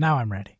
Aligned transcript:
Now 0.00 0.16
I'm 0.16 0.32
ready. 0.32 0.59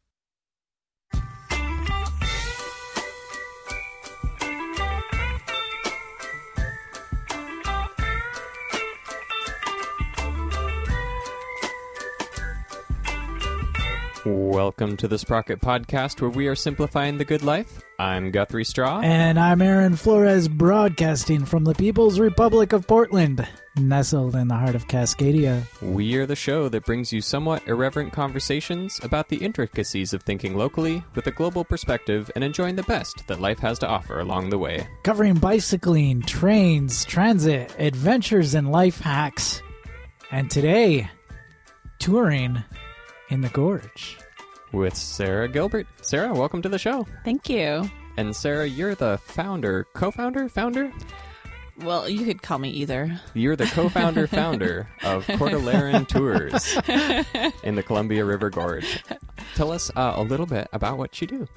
Welcome 14.27 14.99
to 14.99 15.09
the 15.09 15.19
Sprocket 15.19 15.63
Podcast, 15.63 16.21
where 16.21 16.29
we 16.29 16.47
are 16.47 16.55
simplifying 16.55 17.17
the 17.17 17.25
good 17.25 17.43
life. 17.43 17.81
I'm 17.99 18.31
Guthrie 18.31 18.67
Straw. 18.67 19.01
And 19.01 19.41
I'm 19.41 19.63
Aaron 19.63 19.97
Flores, 19.97 20.47
broadcasting 20.47 21.47
from 21.47 21.65
the 21.65 21.75
People's 21.75 22.21
Republic 22.21 22.75
of 22.75 22.87
Portland, 22.87 23.49
nestled 23.79 24.37
in 24.37 24.49
the 24.49 24.57
heart 24.57 24.75
of 24.75 24.89
Cascadia. 24.89 25.63
We 25.81 26.17
are 26.17 26.27
the 26.27 26.37
show 26.37 26.69
that 26.69 26.85
brings 26.85 27.15
you 27.15 27.23
somewhat 27.23 27.67
irreverent 27.67 28.13
conversations 28.13 29.01
about 29.03 29.31
the 29.31 29.39
intricacies 29.39 30.13
of 30.13 30.23
thinking 30.23 30.55
locally 30.55 31.03
with 31.15 31.27
a 31.27 31.33
global 31.33 31.65
perspective 31.65 32.31
and 32.35 32.45
enjoying 32.45 32.77
the 32.77 32.83
best 32.83 33.27
that 33.27 33.41
life 33.41 33.61
has 33.61 33.79
to 33.79 33.89
offer 33.89 34.21
along 34.21 34.51
the 34.51 34.59
way. 34.59 34.87
Covering 35.03 35.37
bicycling, 35.37 36.21
trains, 36.21 37.07
transit, 37.07 37.75
adventures, 37.79 38.53
and 38.53 38.71
life 38.71 39.01
hacks. 39.01 39.63
And 40.31 40.51
today, 40.51 41.09
touring 41.99 42.63
in 43.31 43.41
the 43.41 43.49
gorge. 43.51 44.19
With 44.73 44.95
Sarah 44.95 45.49
Gilbert. 45.49 45.87
Sarah, 46.03 46.33
welcome 46.35 46.63
to 46.63 46.69
the 46.69 46.79
show. 46.79 47.07
Thank 47.25 47.49
you. 47.49 47.91
And 48.17 48.35
Sarah, 48.37 48.67
you're 48.67 48.95
the 48.95 49.19
founder, 49.19 49.87
co 49.95 50.11
founder, 50.11 50.49
founder? 50.49 50.93
Well, 51.83 52.09
you 52.09 52.25
could 52.25 52.43
call 52.43 52.59
me 52.59 52.71
either. 52.71 53.21
You're 53.35 53.57
the 53.57 53.67
co 53.67 53.89
founder, 53.89 54.27
founder 54.29 54.89
of 55.03 55.27
Cordilleran 55.27 56.07
Tours 56.07 56.77
in 57.65 57.75
the 57.77 57.83
Columbia 57.83 58.25
River 58.25 58.51
Gorge. 58.51 59.03
Tell 59.55 59.73
us 59.73 59.91
uh, 59.97 60.13
a 60.17 60.23
little 60.23 60.47
bit 60.47 60.69
about 60.73 60.99
what 60.99 61.21
you 61.21 61.27
do. 61.27 61.49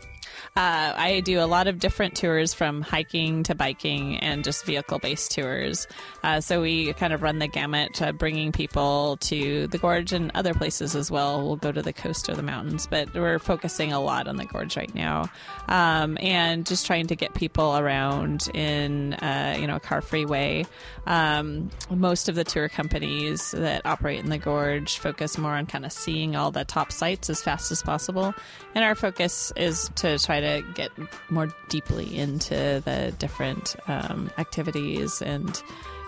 Uh, 0.56 0.94
I 0.96 1.22
do 1.22 1.40
a 1.40 1.46
lot 1.46 1.68
of 1.68 1.80
different 1.80 2.16
tours 2.16 2.54
from 2.54 2.82
hiking 2.82 3.44
to 3.44 3.56
biking 3.56 4.18
and 4.18 4.44
just 4.44 4.66
vehicle 4.66 5.00
based 5.00 5.32
tours. 5.32 5.88
Uh, 6.24 6.42
so 6.42 6.62
we 6.62 6.94
kind 6.94 7.14
of 7.14 7.22
run 7.22 7.40
the 7.40 7.48
gamut, 7.48 8.02
uh, 8.02 8.12
bringing 8.12 8.52
people 8.52 9.18
to 9.18 9.68
the 9.68 9.78
gorge 9.78 10.14
and 10.14 10.32
other 10.36 10.54
places 10.54 10.96
as 10.96 11.10
well. 11.10 11.44
We'll 11.44 11.56
go 11.56 11.72
to 11.72 11.82
the 11.82 11.94
coast 11.94 12.30
or 12.30 12.36
the 12.36 12.44
mountains, 12.44 12.88
but 12.88 13.14
we're 13.14 13.40
focusing 13.40 13.94
a 13.94 14.00
lot 14.00 14.28
on 14.28 14.38
the 14.38 14.46
gorge 14.46 14.78
right 14.78 14.94
now, 14.94 15.30
um, 15.68 16.18
and 16.22 16.66
just 16.66 16.86
trying 16.86 17.08
to 17.08 17.16
get 17.16 17.34
people 17.34 17.78
around 17.78 18.50
in 18.54 19.14
uh, 19.16 19.58
you 19.60 19.68
know 19.68 19.78
a 19.78 19.80
car 19.80 20.02
free 20.02 20.26
way. 20.26 20.66
Um, 21.06 21.70
most 21.90 22.30
of 22.30 22.36
the 22.36 22.44
tour 22.44 22.70
companies 22.70 23.52
that 23.52 23.86
operate 23.86 24.24
in 24.24 24.30
the 24.30 24.38
gorge 24.38 24.98
focus 24.98 25.38
more 25.38 25.54
on 25.54 25.66
kind 25.66 25.86
of 25.86 25.92
seeing 25.92 26.36
all 26.36 26.52
the 26.52 26.66
top 26.66 26.92
sites 26.92 27.30
as 27.30 27.42
fast 27.42 27.72
as 27.72 27.82
possible, 27.82 28.34
and 28.76 28.84
our 28.84 28.96
focus 28.96 29.52
is 29.56 29.90
to 29.96 30.18
try 30.20 30.33
to 30.42 30.64
get 30.74 30.92
more 31.30 31.48
deeply 31.70 32.16
into 32.18 32.82
the 32.86 33.14
different 33.20 33.76
um, 33.88 34.30
activities 34.38 35.22
and 35.22 35.62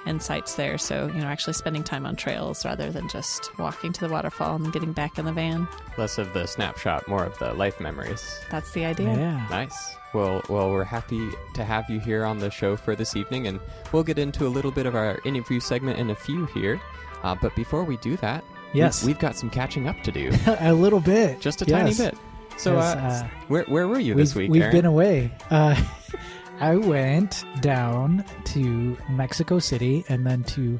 and 0.08 0.22
sites 0.22 0.54
there. 0.54 0.78
So, 0.78 1.08
you 1.08 1.20
know, 1.22 1.26
actually 1.26 1.54
spending 1.54 1.84
time 1.84 2.06
on 2.06 2.16
trails 2.16 2.64
rather 2.64 2.92
than 2.92 3.10
just 3.10 3.50
walking 3.58 3.92
to 3.94 4.02
the 4.02 4.08
waterfall 4.14 4.56
and 4.56 4.72
getting 4.72 4.94
back 4.94 5.18
in 5.18 5.26
the 5.26 5.34
van. 5.34 5.68
Less 5.98 6.20
of 6.20 6.32
the 6.34 6.46
snapshot, 6.46 7.08
more 7.08 7.24
of 7.24 7.36
the 7.40 7.56
life 7.56 7.80
memories. 7.80 8.40
That's 8.52 8.70
the 8.74 8.86
idea. 8.86 9.16
Yeah. 9.16 9.48
Nice. 9.50 9.96
Well, 10.14 10.44
well, 10.48 10.70
we're 10.70 10.84
happy 10.84 11.28
to 11.56 11.64
have 11.66 11.90
you 11.90 12.00
here 12.00 12.24
on 12.24 12.38
the 12.38 12.52
show 12.52 12.78
for 12.78 12.96
this 12.96 13.16
evening, 13.16 13.48
and 13.48 13.60
we'll 13.92 14.04
get 14.04 14.20
into 14.20 14.46
a 14.46 14.50
little 14.50 14.70
bit 14.72 14.86
of 14.86 14.94
our 14.96 15.18
interview 15.26 15.60
segment 15.60 15.98
in 15.98 16.12
a 16.12 16.16
few 16.16 16.46
here. 16.54 16.80
Uh, 17.24 17.34
but 17.42 17.56
before 17.56 17.84
we 17.84 17.98
do 17.98 18.16
that, 18.18 18.44
we- 18.74 18.80
Yes. 18.82 19.04
we've 19.04 19.18
got 19.18 19.36
some 19.36 19.50
catching 19.50 19.88
up 19.88 20.00
to 20.04 20.12
do, 20.12 20.32
a 20.60 20.72
little 20.72 21.00
bit. 21.00 21.42
just 21.42 21.64
a 21.64 21.66
Yes. 21.66 21.98
tiny 21.98 22.12
bit. 22.12 22.18
So, 22.58 22.78
uh, 22.78 22.82
uh, 22.82 23.28
where 23.48 23.64
where 23.66 23.88
were 23.88 24.00
you 24.00 24.16
this 24.16 24.34
week? 24.36 24.50
We've 24.50 24.62
Aaron? 24.62 24.76
been 24.76 24.86
away. 24.86 25.32
Uh, 25.52 25.76
I 26.60 26.76
went 26.78 27.44
down 27.62 28.24
to 28.46 28.98
Mexico 29.10 29.60
City 29.60 30.06
and 30.08 30.26
then 30.26 30.44
to 30.46 30.80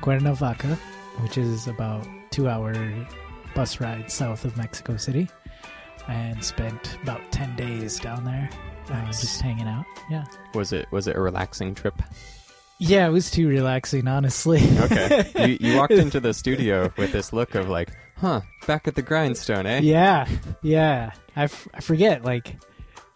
Cuernavaca, 0.00 0.76
which 1.20 1.38
is 1.38 1.68
about 1.68 2.06
two 2.30 2.48
hour 2.48 2.74
bus 3.54 3.80
ride 3.80 4.10
south 4.10 4.44
of 4.44 4.56
Mexico 4.56 4.96
City, 4.96 5.28
and 6.08 6.42
spent 6.44 6.98
about 7.02 7.20
ten 7.30 7.54
days 7.54 8.00
down 8.00 8.24
there, 8.24 8.50
uh, 8.90 8.94
Nice. 8.94 9.20
just 9.20 9.40
hanging 9.40 9.68
out. 9.68 9.84
Yeah, 10.10 10.24
Was 10.54 10.72
it 10.72 10.90
was 10.90 11.06
it 11.06 11.14
a 11.16 11.20
relaxing 11.20 11.74
trip? 11.74 12.02
yeah, 12.78 13.06
it 13.06 13.10
was 13.10 13.30
too 13.30 13.46
relaxing, 13.46 14.08
honestly. 14.08 14.60
Okay. 14.80 15.30
you, 15.60 15.68
you 15.70 15.76
walked 15.76 15.92
into 15.92 16.18
the 16.18 16.34
studio 16.34 16.92
with 16.96 17.12
this 17.12 17.32
look 17.32 17.54
of 17.54 17.68
like, 17.68 17.90
huh, 18.22 18.40
back 18.66 18.88
at 18.88 18.94
the 18.94 19.02
grindstone, 19.02 19.66
eh? 19.66 19.80
yeah, 19.82 20.26
yeah. 20.62 21.12
I, 21.36 21.42
f- 21.44 21.68
I 21.74 21.80
forget 21.80 22.24
like. 22.24 22.56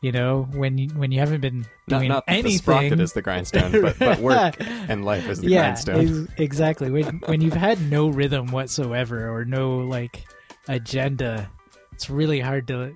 You 0.02 0.12
know, 0.12 0.46
when 0.52 0.76
you 0.78 0.88
when 0.90 1.10
you 1.10 1.18
haven't 1.18 1.40
been 1.40 1.66
Not, 1.88 1.98
doing 1.98 2.08
not 2.10 2.26
that 2.26 2.32
the 2.32 2.38
anything, 2.38 2.58
sprocket 2.58 3.00
is 3.00 3.14
the 3.14 3.22
grindstone, 3.22 3.72
but, 3.80 3.98
but 3.98 4.18
work 4.20 4.54
and 4.60 5.04
life 5.04 5.26
is 5.28 5.40
the 5.40 5.48
yeah, 5.48 5.62
grindstone. 5.62 6.26
ex- 6.28 6.32
exactly. 6.38 6.90
When 6.90 7.20
when 7.26 7.40
you've 7.40 7.54
had 7.54 7.80
no 7.90 8.08
rhythm 8.08 8.48
whatsoever 8.52 9.28
or 9.34 9.44
no 9.46 9.78
like 9.78 10.24
agenda, 10.68 11.50
it's 11.92 12.10
really 12.10 12.40
hard 12.40 12.68
to 12.68 12.92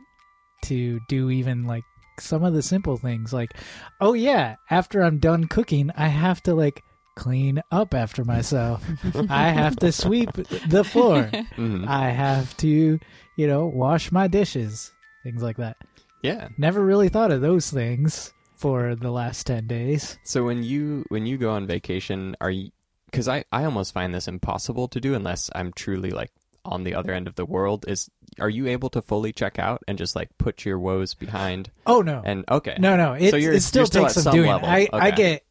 to 0.66 1.00
do 1.09 1.31
even 1.31 1.65
like 1.65 1.84
some 2.20 2.44
of 2.44 2.53
the 2.53 2.62
simple 2.62 2.97
things. 2.99 3.32
Like, 3.32 3.54
oh 4.00 4.12
yeah, 4.12 4.56
after 4.69 5.03
I'm 5.03 5.19
done 5.19 5.47
cooking, 5.47 5.91
I 5.97 6.09
have 6.09 6.43
to 6.44 6.54
like 6.54 6.84
clean 7.16 7.60
up 7.71 7.94
after 7.94 8.25
myself. 8.25 8.84
I 9.28 9.48
have 9.50 9.76
to 9.76 9.93
sweep 9.93 10.32
the 10.32 10.84
floor. 10.84 11.25
Mhm. 11.56 11.87
I 11.87 12.10
have 12.10 12.56
to, 12.59 12.98
you 13.37 13.47
know, 13.47 13.66
wash 13.66 14.10
my 14.12 14.26
dishes. 14.28 14.91
Things 15.22 15.43
like 15.43 15.56
that. 15.59 15.76
Yeah. 16.22 16.49
Never 16.59 16.84
really 16.84 17.09
thought 17.09 17.31
of 17.31 17.41
those 17.41 17.70
things 17.70 18.32
for 18.54 18.94
the 18.94 19.10
last 19.10 19.47
10 19.47 19.66
days. 19.66 20.19
So 20.25 20.44
when 20.44 20.62
you 20.62 21.04
when 21.09 21.26
you 21.26 21.37
go 21.38 21.50
on 21.50 21.66
vacation, 21.66 22.37
are 22.41 22.50
you? 22.50 22.70
Because 23.06 23.26
I 23.28 23.44
I 23.53 23.65
almost 23.65 23.93
find 23.94 24.15
this 24.15 24.28
impossible 24.28 24.88
to 24.88 25.00
do 25.00 25.15
unless 25.15 25.50
I'm 25.54 25.72
truly 25.72 26.10
like 26.10 26.31
on 26.65 26.84
the 26.84 26.94
other 26.94 27.12
end 27.12 27.26
of 27.26 27.34
the 27.37 27.44
world. 27.47 27.84
Is 27.88 28.09
are 28.38 28.49
you 28.50 28.66
able 28.69 28.88
to 28.91 29.03
fully 29.03 29.32
check 29.32 29.59
out 29.59 29.82
and 29.88 29.97
just 29.99 30.15
like 30.15 30.28
put 30.38 30.65
your 30.65 30.78
woes 30.78 31.15
behind? 31.15 31.70
Oh 31.87 32.03
no. 32.03 32.22
And 32.25 32.44
okay, 32.50 32.76
No, 32.78 32.97
no. 32.97 33.15
It, 33.15 33.31
So 33.31 33.37
you're- 33.37 33.56
it 33.56 33.62
still 33.62 33.81
you're 33.81 33.87
still 33.87 34.03
takes 34.04 34.22
some 34.22 34.34
doing. 34.34 34.49
level. 34.50 34.69
I, 34.69 34.88
I 34.93 35.10
get. 35.10 35.43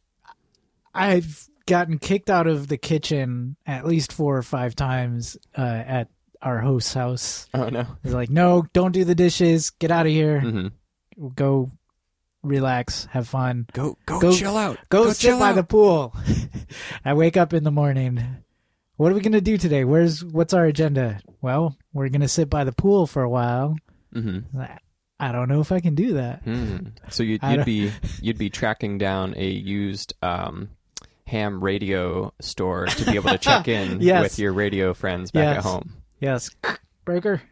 I've 0.94 1.48
gotten 1.70 1.98
kicked 1.98 2.28
out 2.28 2.46
of 2.46 2.68
the 2.68 2.76
kitchen 2.76 3.56
at 3.66 3.86
least 3.86 4.12
four 4.12 4.36
or 4.36 4.42
five 4.42 4.74
times 4.76 5.36
uh, 5.56 5.60
at 5.62 6.08
our 6.42 6.58
host's 6.58 6.92
house. 6.94 7.48
Oh 7.54 7.68
no. 7.68 7.86
They're 8.02 8.12
like, 8.12 8.28
"No, 8.30 8.66
don't 8.72 8.92
do 8.92 9.04
the 9.04 9.14
dishes. 9.14 9.70
Get 9.70 9.90
out 9.90 10.06
of 10.06 10.12
here. 10.12 10.40
hmm 10.40 10.66
Go, 11.34 11.70
relax, 12.42 13.06
have 13.12 13.28
fun. 13.28 13.66
Go, 13.72 13.96
go 14.06 14.20
Go- 14.20 14.32
chill 14.34 14.56
out. 14.56 14.78
Go, 14.88 15.04
Go 15.04 15.12
sit 15.12 15.20
chill 15.28 15.38
by 15.38 15.50
out. 15.50 15.54
the 15.56 15.64
pool." 15.64 16.14
I 17.04 17.14
wake 17.14 17.36
up 17.36 17.52
in 17.54 17.64
the 17.64 17.70
morning. 17.70 18.22
What 18.96 19.12
are 19.12 19.14
we 19.14 19.20
gonna 19.22 19.40
do 19.40 19.56
today? 19.56 19.84
Where's 19.84 20.22
what's 20.24 20.52
our 20.52 20.66
agenda? 20.66 21.20
Well, 21.40 21.76
we're 21.92 22.08
gonna 22.10 22.28
sit 22.28 22.50
by 22.50 22.64
the 22.64 22.72
pool 22.72 23.06
for 23.06 23.22
a 23.22 23.30
while. 23.30 23.76
Mm-hmm. 24.14 24.60
I 25.18 25.32
don't 25.32 25.48
know 25.48 25.60
if 25.60 25.70
I 25.72 25.80
can 25.80 25.94
do 25.94 26.14
that. 26.14 26.44
Mm. 26.46 26.92
So 27.10 27.22
you'd, 27.22 27.42
you'd 27.42 27.64
be 27.66 27.92
you'd 28.20 28.38
be 28.38 28.50
tracking 28.50 28.98
down 28.98 29.34
a 29.36 29.46
used 29.46 30.14
um, 30.22 30.70
ham 31.30 31.62
radio 31.62 32.32
store 32.40 32.86
to 32.86 33.04
be 33.04 33.12
able 33.14 33.30
to 33.30 33.38
check 33.38 33.68
in 33.78 34.00
Yes. 34.00 34.22
with 34.24 34.38
your 34.38 34.52
radio 34.52 34.92
friends 34.94 35.30
back 35.30 35.58
at 35.58 35.62
home. 35.62 35.92
Yes, 36.20 36.50
breaker. 37.04 37.40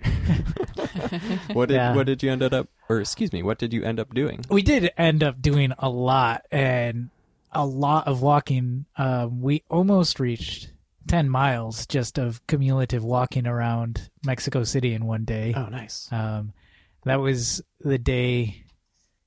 What 1.53 1.69
did 1.69 1.75
Yeah. 1.77 1.95
what 1.95 2.07
did 2.07 2.23
you 2.23 2.31
end 2.31 2.43
up 2.43 2.69
or 2.89 3.01
excuse 3.01 3.33
me, 3.33 3.43
what 3.43 3.59
did 3.59 3.73
you 3.73 3.83
end 3.85 4.01
up 4.01 4.15
doing? 4.15 4.45
we 4.51 4.63
did 4.63 4.91
end 4.97 5.23
up 5.23 5.41
doing 5.41 5.73
a 5.79 5.89
lot 5.89 6.45
and 6.51 7.11
a 7.53 7.65
lot 7.67 8.07
of 8.07 8.21
walking. 8.23 8.85
Um, 8.97 9.41
we 9.41 9.63
almost 9.71 10.21
reached 10.21 10.71
10 11.07 11.29
miles 11.29 11.87
just 11.87 12.19
of 12.19 12.47
cumulative 12.47 13.03
walking 13.05 13.47
around 13.47 14.11
Mexico 14.25 14.65
City 14.65 14.93
in 14.95 15.07
one 15.07 15.25
day. 15.25 15.55
Oh, 15.57 15.67
nice. 15.67 16.09
Um, 16.13 16.53
that 17.05 17.21
was 17.21 17.63
the 17.81 17.99
day. 17.99 18.65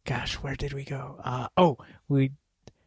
Gosh, 0.06 0.36
where 0.36 0.56
did 0.56 0.74
we 0.74 0.84
go? 0.84 1.20
Uh, 1.24 1.48
oh, 1.58 1.78
we. 2.08 2.32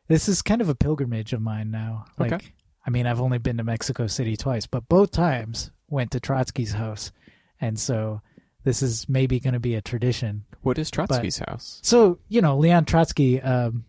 This 0.08 0.28
is 0.28 0.42
kind 0.42 0.60
of 0.60 0.68
a 0.68 0.74
pilgrimage 0.74 1.32
of 1.32 1.40
mine 1.40 1.70
now. 1.70 2.04
Like, 2.18 2.32
Okay. 2.32 2.46
I 2.86 2.90
mean, 2.90 3.06
I've 3.06 3.20
only 3.20 3.38
been 3.38 3.56
to 3.56 3.64
Mexico 3.64 4.06
City 4.06 4.36
twice, 4.36 4.66
but 4.66 4.88
both 4.88 5.10
times 5.10 5.70
went 5.88 6.10
to 6.10 6.20
Trotsky's 6.20 6.72
house, 6.74 7.12
and 7.60 7.78
so 7.78 8.20
this 8.64 8.82
is 8.82 9.08
maybe 9.08 9.40
going 9.40 9.54
to 9.54 9.60
be 9.60 9.74
a 9.74 9.80
tradition. 9.80 10.44
What 10.62 10.78
is 10.78 10.90
Trotsky's 10.90 11.38
house? 11.38 11.80
So 11.82 12.18
you 12.28 12.42
know, 12.42 12.58
Leon 12.58 12.84
Trotsky, 12.84 13.40
um, 13.40 13.84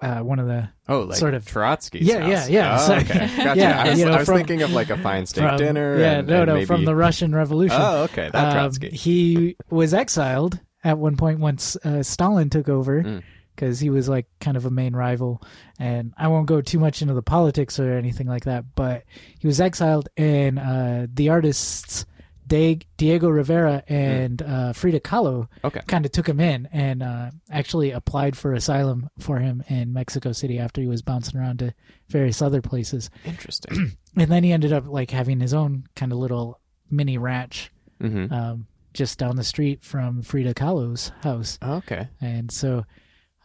uh, 0.00 0.20
one 0.20 0.38
of 0.38 0.46
the 0.46 0.68
Oh, 0.88 1.00
like 1.00 1.18
Sort 1.18 1.34
of- 1.34 1.44
Trotsky's 1.44 2.02
Yeah, 2.06 2.20
house. 2.20 2.48
yeah, 2.48 2.76
yeah. 2.76 2.76
Oh, 2.80 2.86
So- 2.86 2.94
okay. 2.98 3.26
Gotcha. 3.36 3.58
Yeah, 3.60 3.82
I 3.82 3.90
was, 3.90 3.98
you 3.98 4.04
know, 4.04 4.12
I 4.12 4.18
was 4.18 4.26
from- 4.28 4.36
thinking 4.38 4.62
of 4.62 4.70
like 4.72 4.90
a 4.90 4.96
fine 4.96 5.26
steak 5.26 5.42
from- 5.48 5.58
dinner. 5.58 5.98
Yeah, 5.98 6.18
and, 6.18 6.28
no, 6.28 6.36
and 6.42 6.46
no, 6.46 6.54
maybe... 6.54 6.66
from 6.66 6.84
the 6.84 6.94
Russian 6.94 7.34
Revolution. 7.34 7.76
Oh, 7.80 8.04
okay. 8.04 8.30
That 8.32 8.46
Um, 8.46 8.52
Trotsky. 8.52 8.90
he 8.90 9.56
was 9.70 9.92
exiled 9.92 10.60
at 10.84 10.98
one 10.98 11.16
point 11.16 11.40
once 11.40 11.74
uh, 11.84 12.04
Stalin 12.04 12.48
took 12.50 12.68
over 12.68 13.02
Mm. 13.02 13.22
Because 13.58 13.80
he 13.80 13.90
was 13.90 14.08
like 14.08 14.26
kind 14.40 14.56
of 14.56 14.64
a 14.66 14.70
main 14.70 14.94
rival. 14.94 15.42
And 15.80 16.14
I 16.16 16.28
won't 16.28 16.46
go 16.46 16.60
too 16.60 16.78
much 16.78 17.02
into 17.02 17.14
the 17.14 17.22
politics 17.22 17.80
or 17.80 17.92
anything 17.98 18.28
like 18.28 18.44
that, 18.44 18.64
but 18.76 19.02
he 19.40 19.46
was 19.48 19.60
exiled, 19.60 20.08
and 20.16 20.58
uh, 20.58 21.06
the 21.12 21.28
artists 21.30 22.06
De- 22.46 22.80
Diego 22.96 23.28
Rivera 23.28 23.82
and 23.88 24.40
uh, 24.40 24.72
Frida 24.72 25.00
Kahlo 25.00 25.48
Okay. 25.64 25.80
kind 25.86 26.06
of 26.06 26.12
took 26.12 26.26
him 26.26 26.40
in 26.40 26.66
and 26.72 27.02
uh, 27.02 27.30
actually 27.50 27.90
applied 27.90 28.38
for 28.38 28.54
asylum 28.54 29.10
for 29.18 29.38
him 29.38 29.62
in 29.68 29.92
Mexico 29.92 30.32
City 30.32 30.58
after 30.58 30.80
he 30.80 30.86
was 30.86 31.02
bouncing 31.02 31.38
around 31.38 31.58
to 31.58 31.74
various 32.08 32.40
other 32.40 32.62
places. 32.62 33.10
Interesting. 33.24 33.96
And 34.16 34.32
then 34.32 34.42
he 34.42 34.50
ended 34.50 34.72
up 34.72 34.84
like 34.88 35.12
having 35.12 35.38
his 35.38 35.54
own 35.54 35.84
kind 35.94 36.10
of 36.10 36.18
little 36.18 36.58
mini 36.90 37.18
ranch 37.18 37.70
hmm 38.00 38.32
um, 38.32 38.66
just 38.94 39.16
down 39.18 39.36
the 39.36 39.44
street 39.44 39.84
from 39.84 40.22
Frida 40.22 40.54
Kahlo's 40.54 41.12
house. 41.22 41.56
Okay. 41.62 42.08
And 42.20 42.50
so 42.50 42.84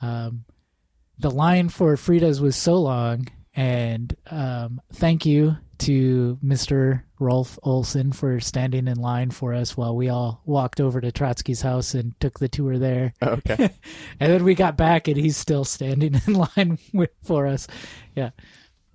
um, 0.03 0.45
the 1.19 1.31
line 1.31 1.69
for 1.69 1.95
Frida's 1.97 2.41
was 2.41 2.55
so 2.55 2.75
long. 2.75 3.27
And 3.55 4.15
um, 4.31 4.81
thank 4.94 5.25
you 5.27 5.57
to 5.79 6.39
Mr. 6.44 7.03
Rolf 7.19 7.59
Olson 7.61 8.11
for 8.11 8.39
standing 8.39 8.88
in 8.88 8.97
line 8.97 9.29
for 9.29 9.53
us 9.53 9.77
while 9.77 9.95
we 9.95 10.09
all 10.09 10.41
walked 10.45 10.81
over 10.81 11.00
to 11.00 11.11
Trotsky's 11.11 11.61
house 11.61 11.94
and 11.94 12.19
took 12.19 12.39
the 12.39 12.47
tour 12.50 12.79
there. 12.79 13.13
Okay. 13.21 13.69
And 14.19 14.31
then 14.31 14.44
we 14.44 14.55
got 14.55 14.75
back 14.77 15.07
and 15.07 15.17
he's 15.17 15.38
still 15.38 15.65
standing 15.65 16.19
in 16.27 16.33
line 16.33 16.79
with, 16.94 17.11
for 17.23 17.45
us. 17.45 17.67
Yeah. 18.15 18.31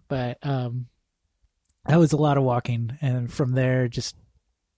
But 0.09 0.39
um, 0.43 0.87
that 1.87 1.99
was 1.99 2.13
a 2.13 2.17
lot 2.17 2.37
of 2.39 2.43
walking. 2.45 2.97
And 3.01 3.33
from 3.33 3.53
there, 3.53 3.87
just, 3.87 4.17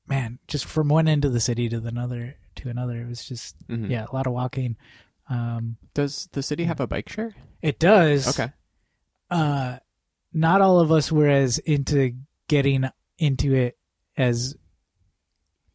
man, 0.06 0.38
just 0.46 0.66
from 0.66 0.88
one 0.88 1.08
end 1.08 1.24
of 1.24 1.32
the 1.32 1.40
city 1.40 1.68
to 1.70 1.80
the 1.80 1.88
another 1.88 2.36
to 2.56 2.68
another, 2.68 3.00
it 3.00 3.08
was 3.08 3.24
just, 3.24 3.56
Mhm. 3.68 3.88
yeah, 3.88 4.04
a 4.10 4.14
lot 4.14 4.26
of 4.26 4.32
walking. 4.34 4.76
Um, 5.30 5.76
Does 5.94 6.28
the 6.32 6.42
city 6.42 6.64
have 6.64 6.80
a 6.80 6.86
bike 6.86 7.08
share? 7.08 7.34
it 7.62 7.78
does. 7.78 8.28
Okay. 8.38 8.52
Uh, 9.30 9.78
not 10.32 10.60
all 10.60 10.80
of 10.80 10.90
us 10.90 11.10
were 11.12 11.28
as 11.28 11.58
into 11.58 12.14
getting 12.48 12.84
into 13.18 13.54
it 13.54 13.78
as 14.16 14.56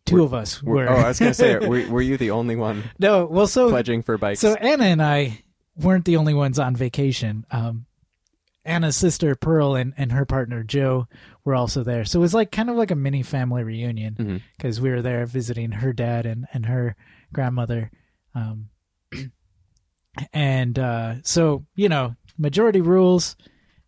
2 0.08 0.16
Were- 0.16 0.22
of 0.24 0.34
us 0.34 0.62
Were- 0.62 0.76
were. 0.76 0.90
Oh, 0.90 0.96
I 0.96 1.08
was 1.08 1.20
gonna 1.20 1.34
say, 1.34 1.58
were, 1.68 1.88
were 1.90 2.02
you 2.02 2.18
the 2.18 2.32
only 2.32 2.56
one 2.56 2.84
no, 3.00 3.26
well, 3.26 3.48
so 3.48 3.70
pledging 3.70 4.02
for 4.04 4.18
bikes? 4.18 4.40
so 4.42 4.54
Anna 4.56 4.84
and 4.86 5.02
I 5.02 5.44
weren't 5.78 6.06
the 6.06 6.18
only 6.18 6.34
ones 6.34 6.60
on 6.60 6.76
vacation. 6.76 7.46
Um, 7.52 7.86
Anna's 8.66 8.96
sister 8.98 9.36
Pearl 9.36 9.76
and, 9.76 9.94
and 9.96 10.12
her 10.12 10.26
partner 10.26 10.64
Joe 10.64 11.08
were 11.44 11.54
also 11.56 11.84
there. 11.84 12.04
So 12.04 12.20
it 12.20 12.22
was 12.22 12.34
like 12.34 12.52
kind 12.52 12.70
of 12.70 12.76
like 12.76 12.92
a 12.92 12.96
mini 12.96 13.22
family 13.24 13.64
reunion 13.64 14.42
because 14.58 14.82
we 14.82 14.90
were 14.90 15.02
there 15.04 15.26
visiting 15.28 15.72
her 15.72 15.94
dad 15.94 16.26
and, 16.26 16.46
and 16.52 16.66
her 16.66 16.96
grandmother. 17.32 17.92
Um, 18.34 18.70
and 20.34 20.78
uh, 20.80 21.16
so, 21.24 21.66
you 21.76 21.90
know, 21.90 22.16
majority 22.38 22.82
rules, 22.82 23.36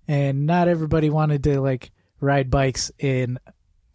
and 0.08 0.46
not 0.46 0.68
everybody 0.68 1.10
wanted 1.10 1.44
to 1.46 1.62
like 1.62 1.92
ride 2.20 2.50
bikes 2.50 2.92
in 3.00 3.38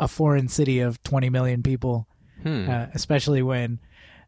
a 0.01 0.09
foreign 0.09 0.49
city 0.49 0.81
of 0.81 1.03
20 1.03 1.31
million 1.31 1.63
people 1.63 2.07
Hmm. 2.43 2.69
uh, 2.69 2.87
especially 2.95 3.41
when 3.43 3.79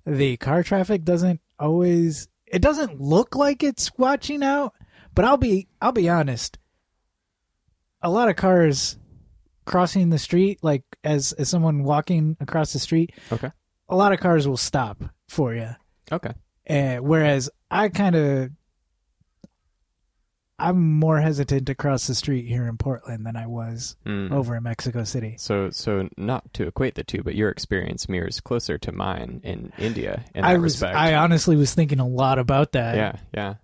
the 0.06 0.36
car 0.36 0.62
traffic 0.62 1.02
doesn't 1.04 1.40
always 1.58 2.28
it 2.46 2.62
doesn't 2.62 3.00
look 3.00 3.34
like 3.34 3.64
it's 3.64 3.90
watching 3.98 4.44
out 4.44 4.72
but 5.16 5.24
i'll 5.24 5.36
be 5.36 5.66
i'll 5.82 5.90
be 5.90 6.08
honest 6.08 6.58
a 8.02 8.10
lot 8.10 8.28
of 8.28 8.36
cars 8.36 8.98
crossing 9.64 10.10
the 10.10 10.18
street 10.18 10.60
like 10.62 10.84
as 11.02 11.32
as 11.32 11.48
someone 11.48 11.82
walking 11.82 12.36
across 12.38 12.72
the 12.72 12.78
street 12.78 13.10
Okay. 13.32 13.50
a 13.88 13.96
lot 13.96 14.12
of 14.12 14.20
cars 14.20 14.46
will 14.46 14.56
stop 14.56 15.02
for 15.28 15.52
you 15.54 15.70
Okay. 16.12 16.34
Uh, 16.68 16.96
whereas 16.96 17.50
i 17.70 17.88
kind 17.88 18.14
of 18.16 18.50
i'm 20.58 20.98
more 21.00 21.20
hesitant 21.20 21.66
to 21.66 21.74
cross 21.74 22.06
the 22.06 22.14
street 22.14 22.46
here 22.46 22.66
in 22.68 22.76
portland 22.76 23.26
than 23.26 23.36
i 23.36 23.46
was 23.46 23.96
Hmm. 24.06 24.32
over 24.32 24.54
in 24.56 24.62
mexico 24.62 25.02
city 25.04 25.34
So, 25.38 25.70
so 25.70 26.08
not 26.16 26.52
to 26.54 26.66
equate 26.68 26.94
the 26.94 27.02
two, 27.04 27.22
but 27.22 27.34
your 27.34 27.50
experience 27.50 28.08
mirrors 28.08 28.40
closer 28.40 28.78
to 28.78 28.92
mine 28.92 29.40
in 29.42 29.72
India 29.78 30.24
in 30.34 30.42
that 30.42 30.50
i 30.50 30.54
was 30.56 30.74
respect. 30.74 30.96
i 30.96 31.14
honestly 31.14 31.56
was 31.56 31.74
thinking 31.74 31.98
a 32.00 32.06
lot 32.06 32.38
about 32.38 32.72
that 32.72 32.96
yeah, 32.96 33.16
yeah. 33.34 33.54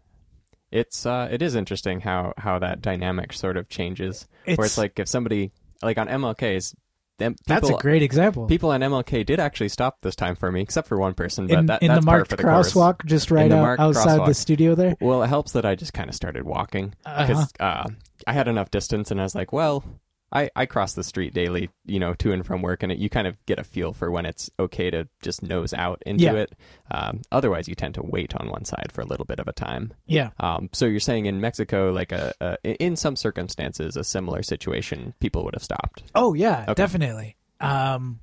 It's 0.73 1.05
uh, 1.05 1.26
it 1.32 1.43
is 1.43 1.56
interesting 1.56 1.99
how 2.00 2.32
how 2.37 2.61
that 2.61 2.81
dynamic 2.81 3.32
sort 3.32 3.56
of 3.56 3.69
changes. 3.69 4.29
where 4.44 4.67
it's 4.67 4.79
like 4.79 5.00
if 5.00 5.08
somebody 5.08 5.50
like 5.82 5.99
on 5.99 6.06
MLK's, 6.06 6.76
people, 7.20 7.37
That's 7.46 7.70
a 7.70 7.75
great 7.75 8.02
example. 8.02 8.46
people 8.46 8.70
on 8.70 8.81
MLK 8.81 9.25
did 9.25 9.38
actually 9.40 9.69
stop 9.69 10.00
this 10.00 10.17
time 10.17 10.34
for 10.37 10.50
me, 10.50 10.61
except 10.61 10.88
for 10.88 10.99
one 10.99 11.14
person. 11.14 11.46
But 11.46 11.58
in, 11.58 11.67
that, 11.67 11.82
in 11.82 11.88
that's 11.88 12.00
the 12.00 12.06
marked 12.06 12.31
for 12.31 12.37
the 12.37 12.43
course. 12.43 12.72
crosswalk, 12.72 13.05
just 13.06 13.31
right 13.31 13.49
the 13.49 13.56
out, 13.56 13.78
outside 13.78 14.26
the 14.26 14.34
studio 14.34 14.75
there. 14.75 14.96
Well, 15.00 15.22
it 15.22 15.28
helps 15.28 15.52
that 15.52 15.64
I 15.64 15.75
just 15.75 15.93
kind 15.93 16.08
of 16.08 16.14
started 16.14 16.44
walking 16.44 16.94
Uh-huh. 17.06 17.26
because 17.26 17.52
uh, 17.61 17.88
I 18.26 18.32
had 18.32 18.49
enough 18.49 18.70
distance, 18.70 19.11
and 19.11 19.20
I 19.20 19.22
was 19.25 19.34
like, 19.34 19.52
well, 19.52 19.84
I, 20.32 20.48
I 20.54 20.66
cross 20.66 20.94
the 20.94 21.02
street 21.02 21.34
daily, 21.34 21.70
you 21.84 21.98
know, 21.98 22.14
to 22.14 22.30
and 22.32 22.46
from 22.46 22.62
work, 22.62 22.82
and 22.82 22.92
it, 22.92 22.98
you 22.98 23.08
kind 23.10 23.26
of 23.26 23.36
get 23.46 23.58
a 23.58 23.64
feel 23.64 23.92
for 23.92 24.10
when 24.10 24.26
it's 24.26 24.48
okay 24.60 24.88
to 24.90 25.08
just 25.22 25.42
nose 25.42 25.74
out 25.74 26.00
into 26.06 26.24
Yeah. 26.24 26.34
it. 26.34 26.52
Um, 26.90 27.22
otherwise, 27.32 27.66
you 27.68 27.74
tend 27.74 27.94
to 27.94 28.02
wait 28.02 28.34
on 28.36 28.48
one 28.48 28.64
side 28.64 28.92
for 28.92 29.00
a 29.00 29.06
little 29.06 29.24
bit 29.26 29.40
of 29.40 29.48
a 29.48 29.52
time. 29.52 29.92
Yeah, 30.06 30.30
Um, 30.38 30.68
so 30.72 30.86
you're 30.86 31.00
saying 31.00 31.26
in 31.26 31.40
Mexico, 31.40 31.90
like 31.90 32.12
a, 32.12 32.32
a 32.40 32.56
in 32.82 32.94
some 32.96 33.16
circumstances, 33.16 33.96
a 33.96 34.04
similar 34.04 34.42
situation, 34.44 35.14
people 35.20 35.42
would 35.44 35.54
have 35.54 35.64
stopped. 35.64 36.04
Oh 36.14 36.34
yeah, 36.34 36.62
Okay. 36.68 36.74
definitely. 36.74 37.36
Um, 37.60 38.20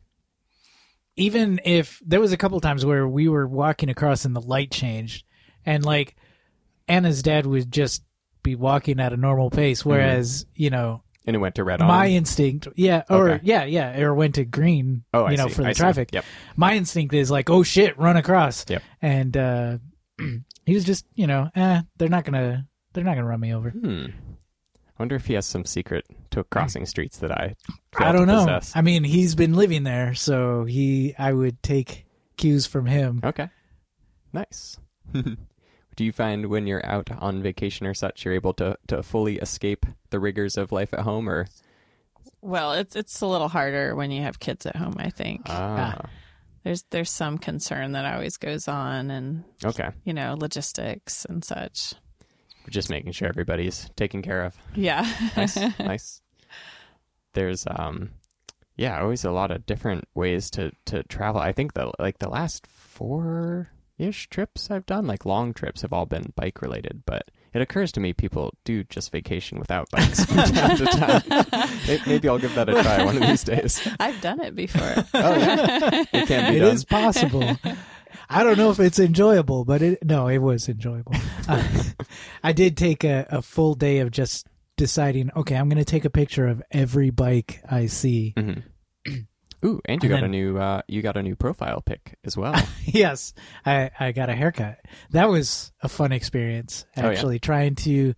even 1.16 1.60
if 1.66 2.02
there 2.06 2.20
was 2.20 2.32
a 2.32 2.38
couple 2.38 2.60
times 2.60 2.86
where 2.86 3.08
we 3.08 3.28
were 3.28 3.48
walking 3.48 3.90
across 3.90 4.26
and 4.26 4.36
the 4.36 4.42
light 4.42 4.72
changed, 4.72 5.26
and 5.66 5.84
like 5.84 6.16
Anna's 6.88 7.22
dad 7.24 7.46
would 7.46 7.72
just 7.72 8.04
be 8.44 8.56
walking 8.56 9.00
at 9.00 9.14
a 9.14 9.18
normal 9.18 9.50
pace, 9.50 9.82
Mm-hmm. 9.82 9.90
whereas 9.90 10.46
you 10.56 10.70
know 10.70 11.04
And 11.28 11.36
it 11.36 11.40
went 11.40 11.56
to 11.56 11.64
red 11.66 11.82
on. 11.82 11.88
my 11.90 12.08
instinct, 12.08 12.70
yeah, 12.76 13.04
or 13.10 13.30
Okay. 13.32 13.42
yeah, 13.44 13.66
yeah, 13.66 14.00
or 14.00 14.14
went 14.16 14.36
to 14.36 14.46
green, 14.46 15.04
oh, 15.14 15.26
I 15.26 15.32
you 15.32 15.38
know, 15.38 15.48
see, 15.50 15.54
for 15.56 15.62
the 15.64 15.68
I 15.70 15.74
see. 15.74 15.78
traffic. 15.78 16.10
Yep. 16.14 16.24
My 16.56 16.74
instinct 16.76 17.14
is 17.14 17.30
like, 17.30 17.50
oh 17.50 17.64
shit, 17.64 17.98
run 18.00 18.16
across. 18.18 18.66
Yep. 18.70 18.82
And 19.02 19.36
uh, 19.38 19.78
he 20.66 20.74
was 20.74 20.86
just, 20.86 21.06
you 21.16 21.28
know, 21.28 21.50
eh, 21.54 21.82
they're 21.98 22.08
not 22.08 22.24
gonna, 22.24 22.66
they're 22.94 23.04
not 23.04 23.16
gonna 23.16 23.28
run 23.28 23.42
me 23.42 23.54
over. 23.54 23.70
Hmm. 23.72 24.06
I 24.88 25.04
wonder 25.04 25.16
if 25.16 25.26
he 25.28 25.34
has 25.36 25.46
some 25.46 25.66
secret 25.66 26.06
to 26.32 26.44
crossing 26.46 26.86
streets 26.88 27.18
that 27.20 27.32
I. 27.32 27.56
I 27.98 28.12
don't 28.14 28.26
know. 28.26 28.46
possess. 28.46 28.72
I 28.76 28.82
mean, 28.82 29.04
he's 29.04 29.36
been 29.36 29.54
living 29.54 29.84
there, 29.84 30.16
so 30.16 30.64
he 30.64 31.14
I 31.20 31.34
would 31.34 31.62
take 31.62 32.06
cues 32.38 32.66
from 32.66 32.86
him. 32.88 33.20
Okay. 33.24 33.50
Nice. 34.34 34.80
Do 35.98 36.06
you 36.06 36.12
find 36.14 36.46
when 36.46 36.68
you're 36.68 36.86
out 36.86 37.10
on 37.12 37.42
vacation 37.42 37.88
or 37.88 37.96
such, 37.96 38.24
you're 38.24 38.36
able 38.36 38.54
to, 38.54 38.78
to 38.88 39.02
fully 39.02 39.38
escape 39.38 39.86
the 40.12 40.20
rigors 40.20 40.56
of 40.56 40.72
life 40.72 40.94
at 40.94 41.02
home, 41.02 41.28
or 41.28 41.48
Well, 42.40 42.74
it's 42.74 42.96
it's 42.96 43.20
a 43.22 43.26
little 43.28 43.50
harder 43.50 43.96
when 43.96 44.12
you 44.12 44.22
have 44.22 44.40
kids 44.40 44.66
at 44.68 44.76
home. 44.76 44.94
I 45.00 45.10
think 45.10 45.42
ah, 45.48 46.00
there's 46.64 46.84
there's 46.92 47.10
some 47.10 47.40
concern 47.40 47.94
that 47.94 48.06
always 48.06 48.38
goes 48.38 48.68
on, 48.68 49.10
and 49.10 49.44
okay, 49.66 49.90
you 50.04 50.14
know 50.14 50.36
logistics 50.40 51.26
and 51.26 51.44
such. 51.44 51.96
just 52.70 52.92
making 52.92 53.12
sure 53.14 53.28
everybody's 53.28 53.90
taken 53.96 54.22
care 54.22 54.46
of. 54.46 54.56
Yeah. 54.76 55.04
Nice, 55.36 55.58
nice. 55.80 56.22
There's 57.34 57.66
um, 57.68 58.12
yeah, 58.76 59.02
always 59.02 59.26
a 59.26 59.32
lot 59.32 59.50
of 59.50 59.66
different 59.66 60.08
ways 60.14 60.52
to 60.52 60.72
to 60.86 61.02
travel. 61.04 61.42
I 61.42 61.54
think 61.54 61.74
the 61.74 61.92
like 61.98 62.20
the 62.20 62.30
last 62.30 62.68
four 62.68 63.72
ish 63.98 64.30
trips 64.30 64.70
I've 64.72 64.86
done, 64.86 65.08
like 65.08 65.26
long 65.26 65.54
trips, 65.54 65.82
have 65.82 65.94
all 65.94 66.06
been 66.06 66.34
bike 66.36 66.62
related, 66.62 67.04
but. 67.06 67.30
It 67.54 67.62
occurs 67.62 67.92
to 67.94 68.00
me 68.00 68.14
people 68.14 68.54
do 68.66 68.84
just 68.84 69.12
vacation 69.12 69.58
without 69.58 69.90
bikes 69.92 70.24
from 70.26 70.36
time 70.44 70.78
to 70.78 70.86
time. 70.86 72.02
Maybe 72.06 72.30
I'll 72.30 72.38
give 72.38 72.54
that 72.54 72.70
a 72.70 72.84
try 72.84 73.04
one 73.04 73.16
of 73.18 73.24
these 73.24 73.44
days. 73.44 73.88
I've 74.00 74.20
done 74.22 74.42
it 74.42 74.54
before. 74.54 74.94
Oh 75.16 75.36
yeah, 75.36 76.04
it 76.14 76.28
can 76.28 76.52
be 76.52 76.58
It 76.58 76.60
done. 76.60 76.76
is 76.76 76.86
possible. 76.86 77.58
I 78.30 78.44
don't 78.44 78.60
know 78.60 78.70
if 78.70 78.80
it's 78.80 79.00
enjoyable, 79.00 79.66
but 79.66 79.82
it 79.82 80.06
no, 80.06 80.28
it 80.28 80.38
was 80.38 80.70
enjoyable. 80.70 81.14
Uh, 81.48 81.64
I 82.44 82.52
did 82.52 82.78
take 82.78 83.04
a, 83.04 83.26
a 83.30 83.42
full 83.42 83.74
day 83.74 84.00
of 84.00 84.12
just 84.12 84.46
deciding. 84.76 85.32
Okay, 85.36 85.56
I'm 85.56 85.68
going 85.70 85.84
to 85.84 85.86
take 85.86 86.06
a 86.06 86.12
picture 86.12 86.46
of 86.48 86.62
every 86.70 87.10
bike 87.10 87.62
I 87.68 87.88
see. 87.88 88.34
Mhm. 88.38 88.64
Ooh, 89.68 89.82
and 89.86 90.02
you 90.02 90.10
And 90.14 90.22
got 90.22 90.26
a 90.26 90.30
new 90.30 90.58
uh, 90.58 90.82
you 90.88 91.02
got 91.02 91.18
a 91.18 91.24
new 91.24 91.36
profile 91.36 91.82
pic 91.82 92.18
as 92.24 92.38
well. 92.38 92.56
yes, 92.86 93.34
I 93.66 93.92
I 94.00 94.12
got 94.14 94.30
a 94.30 94.36
haircut. 94.36 94.80
That 95.12 95.30
was 95.30 95.72
a 95.82 95.90
fun 95.90 96.12
experience. 96.12 96.86
Oh, 96.96 97.02
yeah? 97.02 97.08
Actually, 97.10 97.40
trying 97.40 97.76
to 97.76 98.14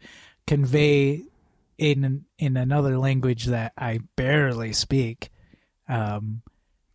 convey 0.47 1.23
in 1.77 2.25
in 2.37 2.57
another 2.57 2.97
language 2.97 3.45
that 3.45 3.73
I 3.77 3.99
barely 4.15 4.73
speak, 4.73 5.29
um, 5.87 6.41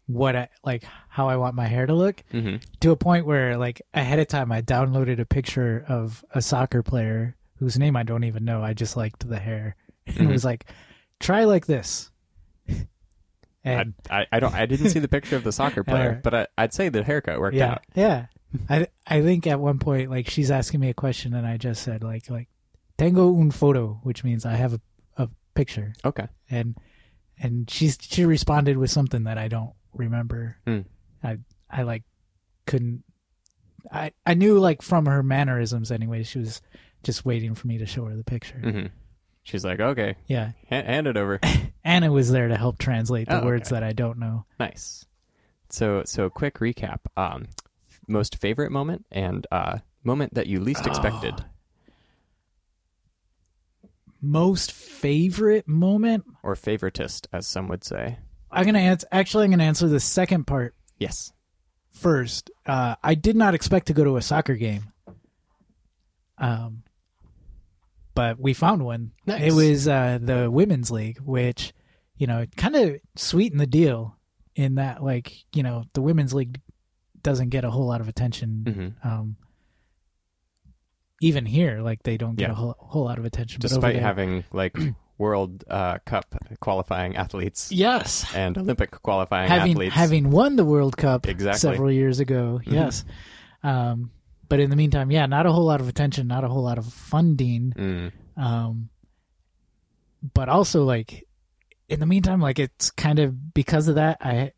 what 0.07 0.37
I 0.37 0.49
like 0.63 0.85
how 1.09 1.29
I 1.29 1.37
want 1.37 1.55
my 1.55 1.67
hair 1.67 1.87
to 1.87 1.95
look. 1.95 2.23
hmm 2.31 2.57
to 2.81 2.91
a 2.91 2.97
point 2.97 3.25
where 3.25 3.57
like 3.57 3.81
ahead 3.95 4.19
of 4.19 4.29
time 4.29 4.53
I 4.53 4.61
downloaded 4.61 5.19
a 5.19 5.25
picture 5.25 5.85
of 5.89 6.23
a 6.35 6.43
soccer 6.43 6.83
player 6.83 7.35
whose 7.59 7.79
name 7.79 7.97
I 7.97 8.03
don't 8.03 8.25
even 8.25 8.45
know. 8.45 8.63
I 8.63 8.75
just 8.75 8.97
liked 8.97 9.27
the 9.27 9.39
hair. 9.39 9.77
And 10.07 10.17
Mhm. 10.19 10.29
it 10.29 10.33
was 10.33 10.45
like, 10.45 10.67
try 11.21 11.45
like 11.45 11.65
this. 11.67 12.11
I, 13.65 13.71
and 13.71 13.95
I 14.11 14.27
I 14.31 14.41
don't 14.41 14.55
I 14.55 14.67
didn't 14.67 14.91
see 14.91 14.99
the 14.99 15.09
picture 15.09 15.37
of 15.37 15.45
the 15.45 15.53
soccer 15.53 15.83
player, 15.85 16.21
but 16.23 16.35
I, 16.35 16.47
I'd 16.59 16.75
say 16.75 16.89
the 16.89 17.03
haircut 17.03 17.41
worked 17.41 17.57
yeah, 17.57 17.73
out. 17.73 17.85
yeah. 17.95 18.27
I 18.69 18.87
I 19.07 19.23
think 19.23 19.47
at 19.47 19.59
one 19.61 19.79
point 19.79 20.11
like 20.11 20.29
she's 20.29 20.51
asking 20.51 20.81
me 20.81 20.91
a 20.91 20.95
question 20.95 21.35
and 21.35 21.47
I 21.47 21.57
just 21.57 21.83
said 21.83 22.05
like 22.05 22.29
like 22.31 22.49
tengo 22.99 23.29
un 23.41 23.51
foto, 23.51 24.01
which 24.03 24.23
means 24.23 24.47
I 24.47 24.55
have 24.55 24.75
a, 24.75 24.81
a 25.17 25.29
picture. 25.55 25.95
Okay. 26.05 26.29
And 26.51 26.77
and 27.39 27.69
she's 27.71 27.99
she 28.01 28.25
responded 28.25 28.77
with 28.77 28.91
something 28.91 29.25
that 29.25 29.39
I 29.39 29.49
don't 29.49 29.73
remember. 29.93 30.59
Hmm. 30.67 30.81
I 31.23 31.39
I 31.71 31.83
like 31.83 32.05
couldn't. 32.67 33.03
I 33.91 34.13
I 34.25 34.35
knew 34.35 34.59
like 34.59 34.83
from 34.83 35.07
her 35.07 35.23
mannerisms 35.23 35.91
anyway. 35.91 36.23
She 36.23 36.39
was 36.39 36.61
just 37.03 37.25
waiting 37.25 37.55
for 37.55 37.67
me 37.67 37.79
to 37.79 37.87
show 37.87 38.05
her 38.05 38.17
the 38.17 38.25
picture. 38.25 38.59
hmm 38.59 38.87
She's 39.45 39.65
like, 39.65 39.79
okay, 39.79 40.17
Yeah, 40.27 40.53
ha- 40.71 40.83
hand 40.83 41.07
it 41.07 41.17
over. 41.17 41.39
Anna 41.85 42.11
was 42.11 42.31
there 42.31 42.49
to 42.49 42.57
help 42.57 42.79
translate 42.79 43.29
the 43.29 43.43
Oh, 43.43 43.45
words 43.45 43.69
okay. 43.71 43.77
that 43.81 43.85
I 43.87 43.93
don't 43.93 44.19
know. 44.19 44.47
nice. 44.59 45.05
So, 45.71 46.03
so 46.07 46.31
quick 46.31 46.59
recap. 46.61 47.01
Um, 47.17 47.47
most 48.09 48.37
favorite 48.39 48.71
moment 48.73 49.05
and 49.11 49.47
uh, 49.53 49.79
moment 50.03 50.35
that 50.35 50.47
you 50.47 50.61
least 50.61 50.87
expected. 50.87 51.35
Oh. 51.39 51.45
Most 54.21 54.73
favorite 54.73 55.69
moment. 55.69 56.25
or 56.43 56.55
favoritist, 56.55 57.27
as 57.33 57.47
some 57.47 57.69
would 57.69 57.85
say. 57.85 58.19
I'm 58.51 58.65
gonna 58.65 58.79
answer. 58.79 59.07
Actually, 59.13 59.45
I'm 59.45 59.51
gonna 59.51 59.65
answer 59.65 59.87
the 59.89 60.01
second 60.01 60.47
part 60.47 60.75
Yes. 60.99 61.33
first. 61.91 62.51
Uh, 62.65 62.95
I 63.03 63.15
did 63.17 63.37
not 63.37 63.55
expect 63.55 63.89
to 63.89 63.93
go 63.93 64.03
to 64.05 64.17
a 64.17 64.23
soccer 64.23 64.55
game. 64.55 64.85
Um, 66.39 66.84
but 68.15 68.39
we 68.39 68.55
found 68.55 68.85
one. 68.85 69.13
Nice. 69.27 69.43
It 69.43 69.53
was 69.53 69.89
uh, 69.89 70.19
the 70.21 70.51
women's 70.51 70.91
league, 70.91 71.19
which 71.21 71.73
you 72.17 72.27
know 72.27 72.47
kind 72.57 72.77
of 72.77 72.97
sweetened 73.17 73.61
the 73.61 73.67
deal 73.67 74.17
in 74.55 74.77
that, 74.77 75.03
like 75.03 75.33
you 75.53 75.63
know, 75.63 75.85
the 75.95 76.03
women's 76.03 76.33
league 76.33 76.61
doesn't 77.23 77.49
get 77.49 77.65
a 77.65 77.71
whole 77.71 77.87
lot 77.87 78.01
of 78.01 78.09
attention. 78.09 78.95
hmm 79.03 79.09
Um, 79.09 79.37
even 81.21 81.47
here, 81.47 81.81
like 81.81 82.03
they 82.03 82.17
don't 82.17 82.37
get 82.37 82.49
Yeah. 82.49 82.53
a 82.53 82.55
whole, 82.55 82.77
whole 82.79 83.05
lot 83.05 83.19
of 83.19 83.25
attention. 83.25 83.61
Despite 83.61 83.95
there- 83.95 84.03
having 84.03 84.45
like 84.53 84.77
World 85.19 85.65
uh, 85.71 85.99
Cup 86.05 86.35
qualifying 86.61 87.17
athletes 87.17 87.71
yes, 87.71 88.27
and 88.35 88.59
Olympic 88.59 88.91
qualifying 89.03 89.49
having 89.49 89.73
athletes. 89.73 89.95
having 89.95 90.31
won 90.31 90.57
the 90.57 90.65
World 90.65 90.97
Cup 90.97 91.27
Exactly. 91.29 91.59
several 91.61 91.91
years 91.91 92.19
ago. 92.21 92.61
Mhm. 92.65 92.73
Yes, 92.73 93.05
um, 93.63 94.11
but 94.49 94.61
in 94.61 94.71
the 94.71 94.77
meantime, 94.77 95.11
yeah, 95.11 95.27
not 95.27 95.47
a 95.47 95.53
whole 95.53 95.65
lot 95.65 95.81
of 95.81 95.89
attention, 95.89 96.27
not 96.27 96.45
a 96.45 96.49
whole 96.49 96.63
lot 96.63 96.79
of 96.79 96.87
funding. 96.93 97.73
Mm. 97.77 98.13
Um, 98.37 98.89
but 100.33 100.49
also 100.49 100.85
like 100.85 101.27
in 101.89 102.01
the 102.01 102.07
meantime, 102.07 102.41
like 102.41 102.59
it's 102.59 102.91
kind 102.91 103.19
of 103.19 103.53
because 103.55 103.89
of 103.89 103.97
that, 103.97 104.19
I 104.21 104.53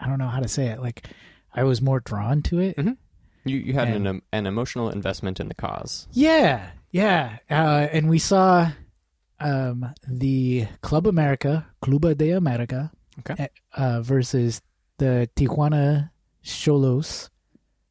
I 0.00 0.06
don't 0.08 0.18
know 0.18 0.28
how 0.28 0.40
to 0.40 0.48
say 0.48 0.66
it. 0.66 0.80
Like 0.80 1.06
I 1.54 1.64
was 1.64 1.82
more 1.82 2.00
drawn 2.00 2.42
to 2.42 2.58
it. 2.60 2.76
Mhm. 2.76 2.96
You 3.44 3.56
you 3.58 3.72
had 3.74 3.88
And- 3.88 4.06
an 4.08 4.22
an 4.32 4.46
emotional 4.46 4.90
investment 4.90 5.40
in 5.40 5.48
the 5.48 5.54
cause. 5.54 6.08
Yeah, 6.12 6.70
yeah, 6.90 7.38
uh, 7.50 7.88
and 7.92 8.08
we 8.08 8.18
saw 8.18 8.70
um, 9.40 9.92
the 10.06 10.68
Club 10.82 11.06
America, 11.08 11.66
Cluba 11.82 12.16
de 12.16 12.30
America, 12.30 12.92
Okay. 13.18 13.48
uh, 13.74 14.00
versus 14.00 14.62
the 14.98 15.28
Tijuana 15.34 16.10
Xolos, 16.44 17.28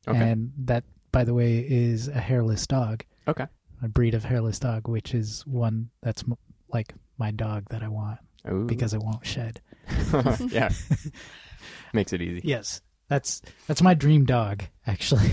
Okay. 0.08 0.18
and 0.32 0.52
that, 0.58 0.84
by 1.12 1.24
the 1.24 1.34
way, 1.34 1.60
is 1.60 2.08
a 2.08 2.20
hairless 2.20 2.66
dog, 2.68 3.04
Okay. 3.28 3.46
a 3.84 3.88
breed 3.88 4.14
of 4.16 4.24
hairless 4.24 4.60
dog, 4.60 4.88
which 4.88 5.14
is 5.14 5.46
one 5.46 5.90
that's 6.02 6.24
m- 6.24 6.38
like 6.74 6.94
my 7.18 7.32
dog 7.32 7.70
that 7.70 7.84
I 7.84 7.88
want 7.88 8.20
Ooh. 8.52 8.66
because 8.66 8.94
it 8.94 9.02
won't 9.04 9.26
shed. 9.26 9.62
yeah. 10.50 10.70
Makes 11.94 12.14
it 12.14 12.22
easy. 12.22 12.42
Yes, 12.44 12.82
that's 13.10 13.42
that's 13.68 13.82
my 13.84 13.94
dream 13.94 14.26
dog, 14.26 14.64
actually. 14.88 15.30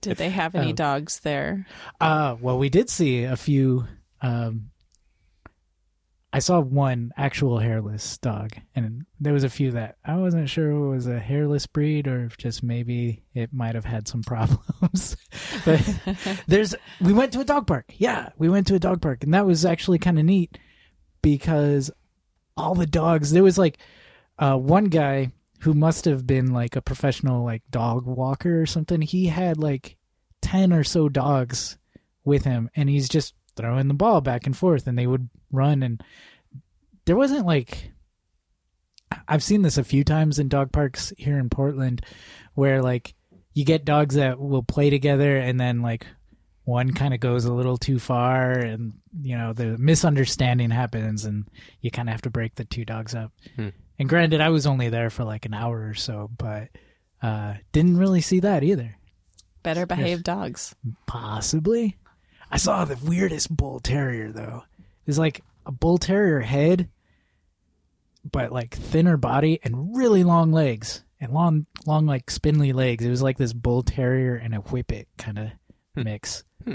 Did 0.00 0.16
they 0.16 0.30
have 0.40 0.54
any 0.54 0.72
Oh. 0.72 0.74
dogs 0.74 1.20
there? 1.20 1.66
Uh, 2.00 2.36
well, 2.40 2.58
we 2.58 2.68
did 2.68 2.90
see 2.90 3.24
a 3.24 3.36
few. 3.36 3.86
Um, 4.20 4.70
I 6.34 6.38
saw 6.38 6.60
one 6.60 7.12
actual 7.16 7.58
hairless 7.58 8.16
dog, 8.18 8.52
and 8.74 9.04
there 9.20 9.34
was 9.34 9.44
a 9.44 9.50
few 9.50 9.72
that 9.72 9.96
I 10.04 10.16
wasn't 10.16 10.48
sure 10.48 10.70
it 10.70 10.88
was 10.88 11.06
a 11.06 11.18
hairless 11.18 11.66
breed 11.66 12.08
or 12.08 12.24
if 12.24 12.38
just 12.38 12.62
maybe 12.62 13.22
it 13.34 13.52
might 13.52 13.74
have 13.74 13.84
had 13.84 14.08
some 14.08 14.22
problems. 14.26 15.16
but 15.64 15.82
there's, 16.46 16.74
we 17.00 17.12
went 17.12 17.32
to 17.32 17.40
a 17.40 17.44
dog 17.44 17.66
park. 17.66 17.92
Yeah, 17.98 18.30
we 18.38 18.48
went 18.48 18.66
to 18.68 18.74
a 18.74 18.80
dog 18.80 19.02
park, 19.02 19.22
and 19.24 19.34
that 19.34 19.46
was 19.46 19.66
actually 19.66 19.98
kind 19.98 20.18
of 20.18 20.24
neat 20.24 20.56
because 21.20 21.90
all 22.56 22.74
the 22.74 22.86
dogs. 22.86 23.30
There 23.30 23.42
was 23.42 23.58
like 23.58 23.78
uh, 24.38 24.56
one 24.56 24.86
guy 24.86 25.32
who 25.60 25.74
must 25.74 26.04
have 26.06 26.26
been 26.26 26.52
like 26.52 26.76
a 26.76 26.82
professional 26.82 27.44
like 27.44 27.62
dog 27.70 28.06
walker 28.06 28.60
or 28.60 28.66
something. 28.66 29.00
He 29.00 29.26
had 29.26 29.58
like 29.58 29.96
ten 30.40 30.72
or 30.72 30.84
so 30.84 31.08
dogs 31.08 31.78
with 32.24 32.44
him, 32.44 32.70
and 32.74 32.88
he's 32.88 33.08
just 33.08 33.34
throwing 33.56 33.88
the 33.88 33.94
ball 33.94 34.20
back 34.20 34.46
and 34.46 34.56
forth, 34.56 34.86
and 34.86 34.98
they 34.98 35.06
would 35.06 35.28
run. 35.52 35.82
And 35.82 36.02
there 37.04 37.16
wasn't 37.16 37.46
like 37.46 37.92
I've 39.28 39.42
seen 39.42 39.62
this 39.62 39.78
a 39.78 39.84
few 39.84 40.04
times 40.04 40.38
in 40.38 40.48
dog 40.48 40.72
parks 40.72 41.12
here 41.18 41.38
in 41.38 41.50
Portland, 41.50 42.04
where 42.54 42.82
like 42.82 43.14
you 43.54 43.64
get 43.64 43.84
dogs 43.84 44.14
that 44.14 44.38
will 44.40 44.62
play 44.62 44.90
together, 44.90 45.36
and 45.36 45.60
then 45.60 45.82
like 45.82 46.06
one 46.64 46.92
kind 46.92 47.12
of 47.12 47.20
goes 47.20 47.44
a 47.44 47.52
little 47.52 47.76
too 47.76 47.98
far, 47.98 48.52
and 48.52 48.94
you 49.20 49.36
know 49.36 49.52
the 49.52 49.76
misunderstanding 49.78 50.70
happens, 50.70 51.24
and 51.24 51.48
you 51.80 51.90
kind 51.90 52.08
of 52.08 52.12
have 52.12 52.22
to 52.22 52.30
break 52.30 52.54
the 52.54 52.64
two 52.64 52.84
dogs 52.84 53.14
up. 53.14 53.32
Hmm. 53.56 53.68
And 53.98 54.08
granted, 54.08 54.40
I 54.40 54.48
was 54.48 54.66
only 54.66 54.88
there 54.88 55.10
for 55.10 55.24
like 55.24 55.46
an 55.46 55.54
hour 55.54 55.86
or 55.86 55.94
so, 55.94 56.30
but 56.36 56.68
uh, 57.22 57.54
didn't 57.72 57.98
really 57.98 58.20
see 58.20 58.40
that 58.40 58.64
either. 58.64 58.96
Better 59.62 59.86
behaved 59.86 60.24
dogs. 60.24 60.74
Possibly. 61.06 61.96
I 62.50 62.56
saw 62.56 62.84
the 62.84 62.98
weirdest 63.02 63.54
bull 63.56 63.80
terrier 63.80 64.32
though. 64.32 64.64
It's 65.06 65.18
like 65.18 65.42
a 65.66 65.72
bull 65.72 65.98
terrier 65.98 66.40
head, 66.40 66.88
but 68.30 68.52
like 68.52 68.74
thinner 68.74 69.16
body 69.16 69.58
and 69.64 69.96
really 69.96 70.24
long 70.24 70.52
legs 70.52 71.04
and 71.20 71.32
long, 71.32 71.66
long 71.86 72.06
like 72.06 72.30
spindly 72.30 72.72
legs. 72.72 73.04
It 73.04 73.10
was 73.10 73.22
like 73.22 73.38
this 73.38 73.52
bull 73.52 73.82
terrier 73.82 74.36
and 74.36 74.54
a 74.54 74.58
whippet 74.58 75.06
kind 75.18 75.38
of 75.38 75.48
Hmm. 75.94 76.04
mix. 76.04 76.44
Hmm. 76.64 76.74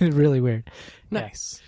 really 0.00 0.40
weird. 0.40 0.64
Yeah. 1.10 1.20
Nice. 1.20 1.62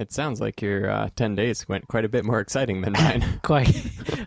It 0.00 0.12
sounds 0.12 0.40
like 0.40 0.62
your 0.62 0.88
uh, 0.90 1.08
10 1.16 1.34
days 1.34 1.68
went 1.68 1.86
quite 1.88 2.04
a 2.04 2.08
bit 2.08 2.24
more 2.24 2.38
exciting 2.40 2.80
than 2.82 2.92
mine. 2.92 3.40
Quite. 3.42 3.74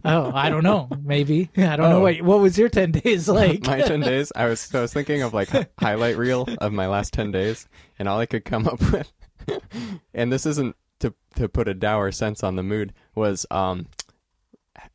oh, 0.04 0.30
I 0.34 0.50
don't 0.50 0.64
know. 0.66 0.90
Maybe 1.02 1.50
I 1.56 1.78
don't 1.78 1.90
know 1.90 2.00
Oh. 2.00 2.02
what 2.02 2.22
what 2.22 2.40
was 2.42 2.58
your 2.58 2.68
ten 2.68 2.92
days 2.92 3.30
like. 3.30 3.66
my 3.66 3.80
10 3.82 4.02
days, 4.02 4.34
I 4.36 4.48
was, 4.48 4.74
I 4.76 4.82
was 4.82 4.92
thinking 4.94 5.22
of 5.22 5.34
like 5.34 5.48
highlight 5.80 6.18
reel 6.18 6.46
of 6.60 6.74
my 6.74 6.88
last 6.88 7.14
10 7.14 7.32
days, 7.32 7.70
and 7.98 8.10
all 8.10 8.20
I 8.20 8.26
could 8.26 8.44
come 8.44 8.68
up 8.68 8.82
with, 8.92 9.12
and 10.14 10.30
this 10.32 10.46
isn't 10.46 10.76
to, 11.02 11.14
to 11.36 11.48
put 11.50 11.68
a 11.68 11.74
dour 11.74 12.12
sense 12.12 12.44
on 12.44 12.56
the 12.56 12.64
mood, 12.64 12.94
was 13.16 13.46
um, 13.52 13.88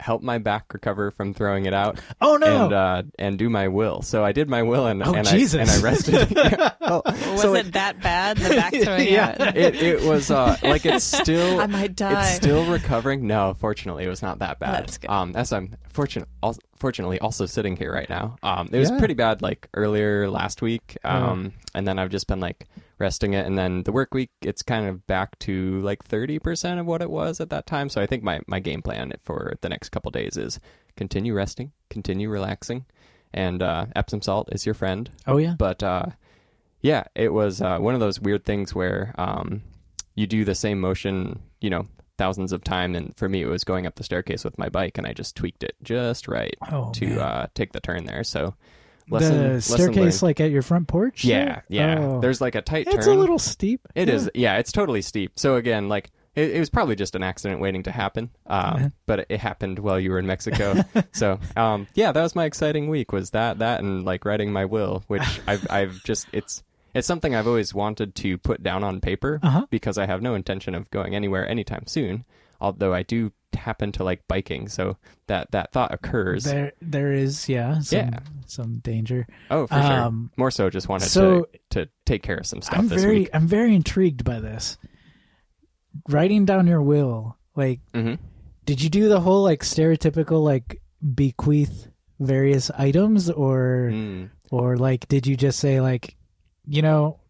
help 0.01 0.23
my 0.23 0.39
back 0.39 0.73
recover 0.75 1.11
from 1.11 1.33
throwing 1.33 1.65
it 1.67 1.73
out 1.73 2.01
oh 2.21 2.37
no! 2.37 2.65
and 2.65 2.73
uh, 2.73 3.03
and 3.19 3.39
do 3.39 3.49
my 3.49 3.69
will. 3.69 4.03
So 4.03 4.25
I 4.25 4.33
did 4.33 4.49
my 4.49 4.63
will 4.63 4.87
and, 4.87 5.03
Oh, 5.03 5.15
and, 5.15 5.27
Jesus. 5.27 5.59
I, 5.59 5.61
and 5.63 5.71
I 5.71 5.89
rested. 5.89 6.31
Yeah. 6.37 6.73
Well, 6.81 7.03
Was 7.05 7.43
so 7.43 7.55
it 7.55 7.73
that 7.73 8.01
bad? 8.01 8.37
The 8.39 8.55
back 8.55 8.75
throwing 8.83 9.09
Yeah. 9.13 9.37
out? 9.39 9.57
it, 9.57 9.75
it 9.77 10.03
was 10.03 10.31
uh, 10.31 10.57
like 10.63 10.85
it's 10.87 11.05
still 11.05 11.61
I 11.61 11.67
might 11.67 11.95
die. 11.95 12.27
It's 12.27 12.37
still 12.37 12.65
recovering. 12.71 13.27
No, 13.27 13.55
fortunately, 13.59 14.05
it 14.05 14.09
was 14.09 14.23
not 14.23 14.39
that 14.41 14.59
bad. 14.59 14.75
That's 14.85 14.99
good. 14.99 15.11
Um, 15.11 15.35
as 15.37 15.53
I'm 15.53 15.75
fortunate, 15.93 16.29
al- 16.43 16.57
fortunately, 16.77 17.19
also 17.21 17.47
sitting 17.47 17.77
here 17.77 17.93
right 17.93 18.09
now. 18.09 18.37
Um, 18.43 18.69
it 18.73 18.79
was 18.79 18.91
Yeah. 18.91 18.99
pretty 18.99 19.15
bad 19.15 19.43
like 19.43 19.69
earlier 19.75 20.29
last 20.31 20.63
week. 20.63 20.97
Um, 21.05 21.53
and 21.75 21.87
then 21.87 21.99
I've 21.99 22.11
just 22.11 22.27
been 22.27 22.41
like 22.41 22.67
resting 22.99 23.35
it, 23.35 23.47
and 23.47 23.59
then 23.59 23.83
the 23.83 23.93
work 23.93 24.15
week, 24.15 24.31
it's 24.43 24.63
kind 24.63 24.87
of 24.87 25.07
back 25.07 25.39
to 25.41 25.81
like 25.81 26.05
thirty 26.05 26.39
percent 26.39 26.81
of 26.81 26.87
what 26.87 27.03
it 27.03 27.11
was 27.11 27.41
at 27.41 27.51
that 27.51 27.67
time. 27.67 27.89
So 27.89 28.01
I 28.01 28.07
think 28.07 28.23
my 28.23 28.41
my 28.47 28.61
game 28.61 28.83
plan 28.83 29.13
for 29.25 29.55
the 29.61 29.69
next 29.69 29.91
couple 29.91 30.11
days 30.11 30.37
is 30.37 30.61
continue 30.97 31.35
resting, 31.35 31.73
continue 31.91 32.29
relaxing, 32.29 32.87
and 33.33 33.63
uh, 33.63 33.87
Epsom 33.95 34.23
salt 34.23 34.49
is 34.53 34.67
your 34.67 34.75
friend. 34.75 35.11
oh 35.27 35.37
yeah. 35.37 35.55
But 35.59 35.83
uh, 35.83 36.07
yeah, 36.81 37.05
it 37.15 37.33
was 37.33 37.61
uh, 37.61 37.79
one 37.79 37.95
of 37.95 38.01
those 38.01 38.21
weird 38.21 38.45
things 38.45 38.75
where 38.75 39.15
um, 39.19 39.63
you 40.15 40.27
do 40.27 40.45
the 40.45 40.55
same 40.55 40.81
motion, 40.81 41.41
you 41.61 41.71
know, 41.71 41.87
thousands 42.19 42.53
of 42.53 42.65
times. 42.65 42.97
And 42.97 43.17
for 43.17 43.29
me, 43.29 43.43
it 43.43 43.47
was 43.47 43.65
going 43.65 43.87
up 43.87 43.97
the 43.97 44.05
staircase 44.05 44.45
with 44.45 44.59
my 44.59 44.69
bike, 44.69 44.97
and 44.97 45.07
I 45.07 45.13
just 45.13 45.37
tweaked 45.37 45.63
it 45.63 45.75
just 45.83 46.29
right 46.29 46.55
Oh 46.71 46.93
to 46.93 47.21
uh, 47.21 47.47
take 47.55 47.73
the 47.73 47.81
turn 47.81 48.05
there. 48.07 48.25
So 48.25 48.55
lesson, 49.11 49.55
the 49.55 49.61
staircase, 49.63 50.23
like 50.23 50.41
at 50.41 50.51
your 50.51 50.63
front 50.63 50.89
porch. 50.89 51.25
yeah, 51.25 51.61
yeah. 51.69 51.99
Oh. 51.99 52.21
There's 52.21 52.41
like 52.41 52.55
a 52.55 52.63
tight 52.63 52.87
it's 52.89 53.07
turn. 53.07 53.17
a 53.17 53.21
little 53.21 53.39
steep. 53.39 53.81
It 53.95 54.09
yeah. 54.09 54.15
is, 54.15 54.31
yeah. 54.35 54.57
It's 54.59 54.73
totally 54.73 55.03
steep. 55.03 55.33
So 55.39 55.57
again, 55.57 55.89
like 55.89 56.11
it, 56.35 56.51
it 56.53 56.59
was 56.59 56.69
probably 56.71 56.97
just 56.97 57.15
an 57.15 57.23
accident 57.23 57.61
waiting 57.61 57.83
to 57.85 57.91
happen. 57.91 58.31
Um, 58.47 58.81
Yeah. 58.81 58.89
but 59.07 59.19
it, 59.21 59.27
it 59.31 59.41
happened 59.41 59.79
while 59.79 59.99
you 59.99 60.11
were 60.11 60.19
in 60.19 60.27
Mexico. 60.27 60.83
so 61.13 61.39
um, 61.57 61.87
yeah, 61.95 62.13
that 62.13 62.23
was 62.23 62.35
my 62.35 62.45
exciting 62.45 62.89
week. 62.89 63.13
Was 63.13 63.31
that 63.31 63.59
that 63.61 63.81
and 63.81 64.05
like 64.05 64.25
writing 64.25 64.53
my 64.53 64.65
will, 64.65 65.05
which 65.07 65.41
I've 65.47 65.67
I've 65.71 66.03
just 66.05 66.27
it's 66.33 66.63
it's 66.95 67.07
something 67.07 67.35
I've 67.35 67.47
always 67.47 67.75
wanted 67.75 68.15
to 68.17 68.39
put 68.39 68.63
down 68.63 68.83
on 68.83 69.01
paper 69.01 69.39
Uh-huh. 69.43 69.67
because 69.71 69.99
I 69.99 70.07
have 70.07 70.23
no 70.23 70.35
intention 70.35 70.75
of 70.75 70.91
going 70.91 71.15
anywhere 71.15 71.47
anytime 71.49 71.87
soon. 71.87 72.25
Although 72.61 72.95
I 72.95 73.03
do 73.03 73.33
happen 73.57 73.93
to 73.93 74.05
like 74.05 74.27
biking, 74.29 74.69
so 74.69 74.97
that 75.27 75.51
that 75.53 75.73
thought 75.73 75.93
occurs. 75.93 76.45
There, 76.45 76.73
there 76.81 77.13
is, 77.13 77.49
yeah, 77.49 77.81
some, 77.81 77.99
Yeah. 77.99 78.19
some 78.47 78.79
danger. 78.79 79.27
oh, 79.51 79.67
for 79.67 79.75
Um, 79.75 80.31
sure. 80.33 80.39
More 80.39 80.51
so, 80.51 80.71
just 80.71 80.89
wanted 80.89 81.09
so- 81.09 81.47
to 81.71 81.85
to 81.85 81.89
take 82.05 82.23
care 82.23 82.37
of 82.37 82.47
some 82.47 82.63
stuff 82.63 82.79
I'm 82.79 82.89
this 82.89 83.03
very, 83.03 83.19
week. 83.21 83.31
I'm 83.35 83.47
very 83.49 83.75
intrigued 83.75 84.25
by 84.25 84.41
this. 84.41 84.79
Writing 86.09 86.45
down 86.45 86.67
your 86.67 86.83
will, 86.83 87.37
like, 87.55 87.81
hmm 87.95 88.15
did 88.65 88.83
you 88.83 88.91
do 88.91 89.09
the 89.09 89.21
whole 89.21 89.45
like 89.45 89.61
stereotypical 89.63 90.43
like 90.43 90.83
bequeath 91.15 91.87
various 92.19 92.69
items 92.73 93.31
or 93.31 93.91
Mm. 93.93 94.31
or 94.51 94.77
like 94.77 95.07
did 95.07 95.25
you 95.25 95.37
just 95.37 95.61
say 95.61 95.81
like 95.81 96.17
you 96.67 96.83
know 96.83 97.21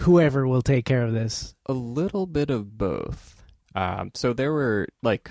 whoever 0.00 0.48
will 0.48 0.62
take 0.62 0.86
care 0.86 1.02
of 1.04 1.12
this 1.12 1.54
A 1.66 1.74
little 1.74 2.26
bit 2.26 2.48
of 2.48 2.78
both. 2.78 3.44
Um, 3.74 4.12
so 4.14 4.32
there 4.32 4.52
were 4.54 4.88
like, 5.02 5.30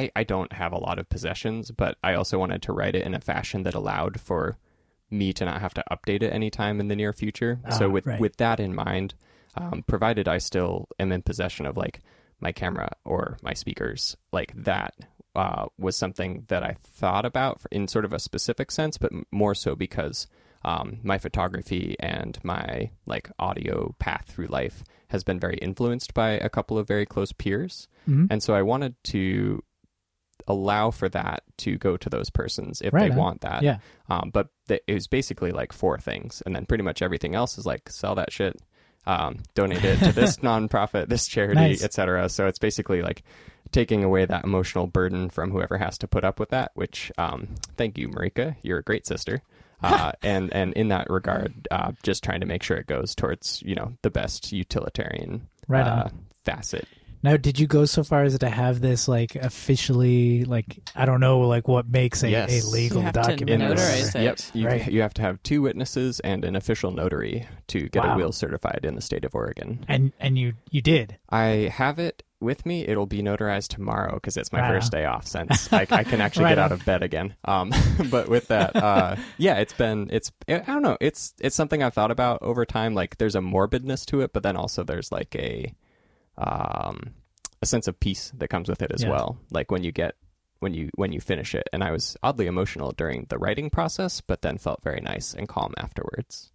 I 0.00 0.10
I 0.14 0.24
don't 0.24 0.52
have 0.52 0.72
a 0.72 0.78
lot 0.78 0.98
of 0.98 1.08
possessions, 1.08 1.70
but 1.70 1.96
I 2.04 2.14
also 2.14 2.38
wanted 2.38 2.62
to 2.62 2.72
write 2.72 2.94
it 2.94 3.04
in 3.06 3.14
a 3.14 3.20
fashion 3.20 3.62
that 3.64 3.74
allowed 3.74 4.20
for 4.20 4.56
me 5.10 5.32
to 5.32 5.44
not 5.44 5.60
have 5.60 5.74
to 5.74 5.84
update 5.90 6.22
it 6.22 6.32
anytime 6.32 6.80
in 6.80 6.88
the 6.88 6.96
near 6.96 7.12
future. 7.12 7.58
so 7.78 7.86
Ah, 7.86 7.92
with 7.94 8.06
right. 8.06 8.20
with 8.20 8.36
that 8.36 8.58
in 8.60 8.74
mind, 8.74 9.14
um, 9.56 9.82
provided 9.86 10.26
I 10.28 10.38
still 10.38 10.88
am 10.98 11.12
in 11.12 11.22
possession 11.22 11.64
of 11.66 11.76
like 11.76 12.00
my 12.40 12.52
camera 12.52 12.90
or 13.04 13.38
my 13.42 13.54
speakers, 13.54 14.16
like 14.32 14.52
that 14.64 14.94
uh, 15.34 15.66
was 15.78 15.96
something 15.96 16.44
that 16.48 16.62
I 16.62 16.76
thought 16.82 17.24
about 17.24 17.60
in 17.70 17.88
sort 17.88 18.04
of 18.04 18.12
a 18.12 18.18
specific 18.18 18.70
sense, 18.70 18.98
but 18.98 19.12
more 19.30 19.54
so 19.54 19.74
because 19.76 20.26
um, 20.64 20.98
my 21.02 21.18
photography 21.18 21.94
and 22.00 22.38
my 22.42 22.90
like 23.06 23.30
audio 23.38 23.94
path 23.98 24.24
through 24.28 24.48
life 24.48 24.82
has 25.08 25.22
been 25.22 25.38
very 25.38 25.56
influenced 25.58 26.12
by 26.14 26.30
a 26.32 26.48
couple 26.48 26.76
of 26.78 26.88
very 26.88 27.06
close 27.06 27.32
peers, 27.32 27.86
Mhm. 28.08 28.26
and 28.30 28.42
so 28.42 28.54
I 28.54 28.62
wanted 28.62 28.94
to 29.14 29.62
allow 30.48 30.90
for 30.90 31.08
that 31.08 31.42
to 31.58 31.76
go 31.76 31.96
to 31.96 32.08
those 32.08 32.30
persons 32.30 32.80
if 32.82 32.92
Right 32.92 33.10
they 33.10 33.16
want 33.16 33.40
that. 33.40 33.62
yeah 33.62 33.78
Um, 34.08 34.30
but 34.32 34.48
th- 34.68 34.82
it 34.86 34.94
was 34.94 35.06
basically 35.08 35.52
like 35.52 35.72
four 35.72 35.98
things, 35.98 36.42
and 36.46 36.54
then 36.54 36.66
pretty 36.66 36.84
much 36.84 37.02
everything 37.02 37.34
else 37.34 37.58
is 37.58 37.66
like 37.66 37.88
sell 37.90 38.14
that 38.16 38.32
shit, 38.32 38.56
um, 39.06 39.38
donate 39.54 39.84
it 39.84 39.98
to 40.00 40.12
this 40.12 40.36
nonprofit, 40.42 41.08
this 41.08 41.26
charity, 41.26 41.54
Nice. 41.60 41.82
etc. 41.84 42.28
So 42.28 42.46
it's 42.46 42.58
basically 42.58 43.02
like 43.02 43.22
taking 43.72 44.04
away 44.04 44.24
that 44.24 44.44
emotional 44.44 44.86
burden 44.86 45.28
from 45.30 45.50
whoever 45.50 45.78
has 45.78 45.98
to 45.98 46.08
put 46.08 46.24
up 46.24 46.38
with 46.40 46.50
that. 46.50 46.70
Which, 46.74 47.10
um, 47.18 47.48
thank 47.76 47.98
you, 47.98 48.08
Marika, 48.08 48.56
you're 48.62 48.78
a 48.78 48.82
great 48.84 49.06
sister. 49.06 49.42
Uh, 49.82 50.10
and 50.22 50.50
and 50.54 50.72
in 50.72 50.88
that 50.88 51.06
regard, 51.10 51.68
uh, 51.70 51.92
just 52.02 52.24
trying 52.24 52.40
to 52.40 52.46
make 52.46 52.62
sure 52.62 52.78
it 52.78 52.86
goes 52.86 53.14
towards 53.14 53.62
you 53.62 53.74
know 53.74 53.92
the 54.00 54.08
best 54.10 54.50
utilitarian 54.50 55.48
Right 55.68 55.86
uh, 55.86 56.08
facet. 56.46 56.88
Now 57.22 57.36
did 57.36 57.58
you 57.58 57.66
go 57.66 57.84
so 57.84 58.02
far 58.04 58.22
as 58.24 58.38
to 58.38 58.48
have 58.48 58.80
this 58.80 59.08
like 59.08 59.34
officially 59.36 60.44
like 60.44 60.78
i 60.94 61.04
don't 61.04 61.20
know 61.20 61.40
like 61.40 61.66
what 61.68 61.88
makes 61.88 62.22
a, 62.22 62.30
Yes. 62.30 62.66
a 62.66 62.70
legal 62.70 62.98
You 62.98 63.04
have 63.04 63.14
to 63.14 63.20
document 63.22 63.62
or 63.62 63.74
notarize 63.74 64.14
it. 64.14 64.22
Yep, 64.22 64.40
you, 64.54 64.66
Right. 64.66 64.90
you 64.92 65.00
have 65.02 65.14
to 65.14 65.22
have 65.22 65.42
two 65.42 65.62
witnesses 65.62 66.20
and 66.20 66.44
an 66.44 66.56
official 66.56 66.90
notary 66.90 67.46
to 67.68 67.88
get 67.88 68.04
Wow. 68.04 68.14
a 68.14 68.16
will 68.16 68.32
certified 68.32 68.80
in 68.84 68.94
the 68.94 69.00
state 69.00 69.24
of 69.24 69.34
Oregon. 69.34 69.84
and 69.88 70.12
and 70.20 70.38
you 70.38 70.54
you 70.70 70.80
did 70.82 71.16
I 71.28 71.70
have 71.74 71.98
it 71.98 72.22
with 72.38 72.66
me. 72.66 72.86
It'll 72.86 73.06
be 73.06 73.22
notarized 73.22 73.68
tomorrow 73.68 74.14
because 74.14 74.36
it's 74.36 74.52
my 74.52 74.60
Right 74.60 74.68
first 74.74 74.92
day 74.92 75.06
off 75.06 75.26
since 75.26 75.72
I, 75.72 75.86
I 75.90 76.04
can 76.04 76.20
actually 76.26 76.44
Right 76.44 76.50
get 76.50 76.58
out 76.58 76.70
on. 76.70 76.78
of 76.78 76.84
bed 76.84 77.02
again. 77.02 77.34
Um, 77.46 77.72
but 78.10 78.28
with 78.28 78.48
that, 78.48 78.76
uh, 78.76 79.16
yeah, 79.38 79.54
it's 79.54 79.72
been 79.72 80.10
it's 80.12 80.30
I 80.46 80.58
don't 80.58 80.82
know. 80.82 80.98
It's 81.00 81.32
it's 81.40 81.56
something 81.56 81.82
I've 81.82 81.94
thought 81.94 82.10
about 82.10 82.42
over 82.42 82.66
time. 82.66 82.94
Like 82.94 83.16
there's 83.16 83.34
a 83.34 83.40
morbidness 83.40 84.04
to 84.06 84.20
it, 84.20 84.32
but 84.34 84.42
then 84.42 84.54
also 84.56 84.84
there's 84.84 85.10
like 85.10 85.34
a 85.34 85.72
um 86.38 87.14
a 87.62 87.66
sense 87.66 87.88
of 87.88 87.98
peace 87.98 88.32
that 88.36 88.48
comes 88.48 88.68
with 88.68 88.82
it 88.82 88.92
as 88.92 89.02
Yeah. 89.02 89.10
well. 89.10 89.38
Like 89.50 89.70
when 89.70 89.82
you 89.82 89.92
get 89.92 90.14
when 90.60 90.74
you 90.74 90.90
when 90.94 91.12
you 91.12 91.20
finish 91.20 91.54
it, 91.54 91.68
and 91.72 91.82
I 91.82 91.90
was 91.90 92.16
oddly 92.22 92.46
emotional 92.46 92.92
during 92.92 93.26
the 93.28 93.38
writing 93.38 93.70
process, 93.70 94.20
but 94.20 94.42
then 94.42 94.58
felt 94.58 94.82
very 94.82 95.00
nice 95.00 95.34
and 95.34 95.48
calm 95.48 95.72
afterwards. 95.78 96.52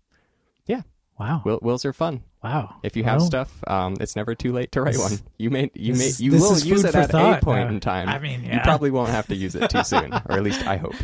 Yeah. 0.66 0.82
Wow 1.20 1.42
Will, 1.46 1.60
wills 1.62 1.86
are 1.86 1.94
fun. 1.94 2.24
wow 2.44 2.78
If 2.82 2.96
you 2.96 3.04
have 3.04 3.18
Well, 3.20 3.28
stuff, 3.28 3.64
um, 3.68 3.96
it's 4.00 4.16
never 4.16 4.34
too 4.34 4.52
late 4.54 4.72
to 4.72 4.82
write 4.82 4.94
This- 4.94 5.02
one. 5.12 5.20
You 5.38 5.52
may, 5.52 5.70
you 5.76 5.94
this 5.94 6.20
may, 6.20 6.26
you 6.26 6.32
will 6.32 6.58
use 6.58 6.84
it 6.84 6.96
at 6.96 7.14
a 7.14 7.40
point 7.44 7.68
now. 7.70 7.76
in 7.76 7.80
time. 7.80 8.10
I 8.10 8.18
mean, 8.18 8.44
You 8.44 8.60
probably 8.64 8.90
won't 8.90 9.10
have 9.10 9.28
to 9.28 9.36
use 9.36 9.54
it 9.54 9.70
too 9.70 9.84
soon, 9.94 10.14
or 10.14 10.32
at 10.32 10.42
least 10.44 10.66
I 10.66 10.78
hope. 10.78 10.96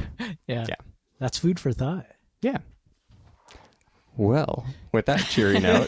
yeah 0.48 0.66
yeah. 0.68 0.76
that's 1.20 1.38
food 1.38 1.60
for 1.60 1.72
thought 1.72 2.08
Yeah. 2.42 2.58
Well, 4.18 4.66
with 4.92 5.06
that 5.06 5.20
cheery 5.22 5.60
note, 5.62 5.88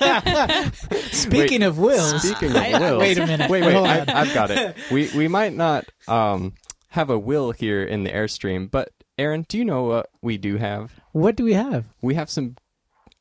speaking 1.11 1.63
of 1.63 1.77
wills 1.79 2.21
speaking 2.21 2.51
of 2.51 2.57
I- 2.57 2.97
wait 2.97 3.17
a 3.17 3.25
minute 3.25 3.49
wait, 3.49 3.63
wait, 3.65 3.75
I, 3.75 4.21
I've 4.21 4.33
got 4.33 4.51
it. 4.51 4.75
We 4.91 5.09
we 5.15 5.27
might 5.27 5.53
not 5.55 5.85
um 6.07 6.53
have 6.89 7.09
a 7.09 7.17
will 7.19 7.51
here 7.51 7.83
in 7.83 8.03
the 8.03 8.09
airstream, 8.11 8.69
but 8.69 8.89
Aaron, 9.17 9.45
do 9.49 9.57
you 9.57 9.65
know 9.65 9.83
what 9.83 10.09
we 10.21 10.37
do 10.37 10.57
have? 10.57 10.93
what 11.11 11.35
do 11.35 11.43
we 11.43 11.53
have 11.53 11.85
We 12.01 12.15
have 12.15 12.29
some 12.29 12.55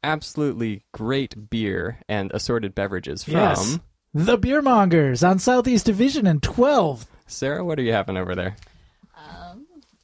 absolutely 0.04 0.85
great 0.92 1.50
beer 1.50 1.98
and 2.09 2.30
assorted 2.33 2.74
beverages 2.74 3.24
from 3.24 3.35
Yes. 3.35 3.78
the 4.14 4.37
beer 4.38 4.62
mongers 4.62 5.22
on 5.24 5.38
southeast 5.38 5.87
division 5.87 6.26
and 6.26 6.40
12th 6.42 7.06
Sarah. 7.26 7.64
What 7.64 7.78
are 7.78 7.83
you 7.83 7.92
having 7.92 8.16
over 8.16 8.35
there? 8.35 8.56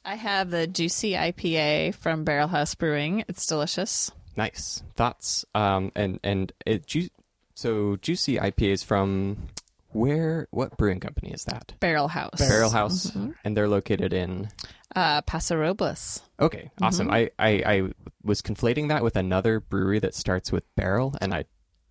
I 0.07 0.13
have 0.15 0.51
the 0.51 0.67
juicy 0.67 1.13
IPA 1.13 1.95
from 1.95 2.23
Barrel 2.25 2.47
House 2.47 2.75
Brewing. 2.75 3.23
It's 3.27 3.47
delicious. 3.47 4.11
Nice 4.35 4.83
thoughts. 4.95 5.45
Um, 5.55 5.91
and 5.95 6.19
and 6.23 6.51
it 6.65 6.85
ju- 6.87 7.09
so 7.53 7.95
juicy 7.97 8.37
IPA 8.37 8.67
is 8.71 8.83
from 8.83 9.47
where? 9.91 10.47
What 10.51 10.77
brewing 10.77 10.99
company 10.99 11.31
is 11.31 11.45
that? 11.45 11.73
Barrel 11.79 12.07
House. 12.09 12.37
Barrel 12.37 12.69
House, 12.69 13.15
and 13.43 13.55
they're 13.55 13.69
located 13.69 14.13
in. 14.13 14.49
Uh, 14.95 15.21
Paso 15.21 15.55
Robles. 15.57 16.21
Okay, 16.39 16.71
awesome. 16.81 17.09
I, 17.11 17.29
I 17.37 17.49
I 17.65 17.89
was 18.23 18.41
conflating 18.41 18.89
that 18.89 19.03
with 19.03 19.15
another 19.17 19.59
brewery 19.59 19.99
that 19.99 20.15
starts 20.15 20.51
with 20.51 20.63
barrel, 20.75 21.15
and 21.19 21.33
I 21.33 21.45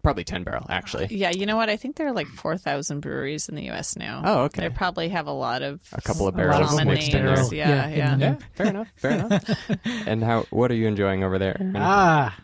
probably 0.05 0.23
ten 0.23 0.45
barrel 0.45 0.65
actually. 0.69 1.09
Yeah, 1.11 1.31
you 1.31 1.47
know 1.47 1.57
what? 1.57 1.69
I 1.69 1.77
think 1.77 1.97
there 1.97 2.07
are 2.07 2.13
like 2.13 2.29
4,000 2.29 3.01
breweries 3.01 3.49
in 3.49 3.57
the 3.57 3.65
U.S. 3.65 3.97
now. 3.97 4.23
Oh, 4.25 4.41
okay. 4.45 4.61
They 4.63 4.69
probably 4.73 5.09
have 5.09 5.27
a 5.27 5.33
lot 5.33 5.63
of 5.63 5.81
A 5.93 6.01
couple 6.01 6.29
of 6.29 6.37
A 6.37 6.43
of 6.43 6.51
barrels 6.51 6.71
common 6.71 6.89
mixed 6.89 7.13
names. 7.13 7.25
barrel. 7.25 7.53
Yeah, 7.55 7.89
Yeah, 7.89 7.97
yeah. 7.97 8.17
Yeah, 8.17 8.37
fair 8.55 8.67
enough. 8.69 8.89
Fair 8.97 9.11
enough. 9.13 9.51
and 10.07 10.23
how? 10.23 10.43
What 10.51 10.71
are 10.71 10.75
you 10.75 10.87
enjoying 10.87 11.25
over 11.25 11.39
there? 11.41 11.57
Ah, 11.75 12.39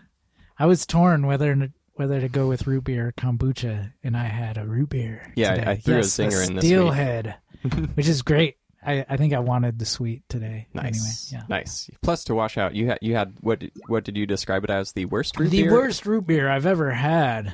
I 0.59 0.67
was 0.67 0.85
torn 0.87 1.27
whether 1.27 1.71
whether 1.95 2.21
to 2.21 2.29
go 2.29 2.49
with 2.49 2.67
root 2.67 2.85
beer 2.85 3.09
or 3.09 3.13
kombucha, 3.13 3.93
and 4.03 4.17
I 4.17 4.25
had 4.25 4.57
a 4.57 4.67
root 4.67 4.89
beer. 4.89 5.31
Yeah, 5.37 5.53
I- 5.53 5.55
today. 5.57 5.71
I 5.71 5.77
threw 5.77 5.95
a 5.95 5.97
yes, 5.99 6.17
the 6.17 6.23
zinger 6.25 6.49
in 6.49 6.55
this 6.57 6.63
week. 6.65 6.71
Steelhead, 6.71 7.35
which 7.95 8.09
is 8.09 8.23
great. 8.23 8.57
I, 8.85 9.05
I 9.09 9.17
think 9.19 9.35
I 9.35 9.41
wanted 9.41 9.79
the 9.79 9.85
sweet 9.85 10.23
today. 10.29 10.67
Nice, 10.73 11.33
Anyway, 11.33 11.47
nice. 11.51 11.91
Plus, 12.03 12.25
to 12.25 12.35
wash 12.35 12.57
out, 12.57 12.75
you 12.75 12.87
had 12.87 12.99
you 13.03 13.15
had 13.15 13.35
what? 13.41 13.59
did- 13.61 13.73
What 13.89 14.05
did 14.05 14.17
you 14.17 14.27
describe 14.27 14.65
it 14.65 14.71
as? 14.71 14.93
The 14.93 15.05
worst 15.05 15.35
yeah. 15.37 15.43
root 15.43 15.51
The 15.51 15.63
beer? 15.65 15.73
worst 15.73 16.07
root 16.07 16.27
beer 16.27 16.49
I've 16.51 16.67
ever 16.67 16.91
had. 16.91 17.53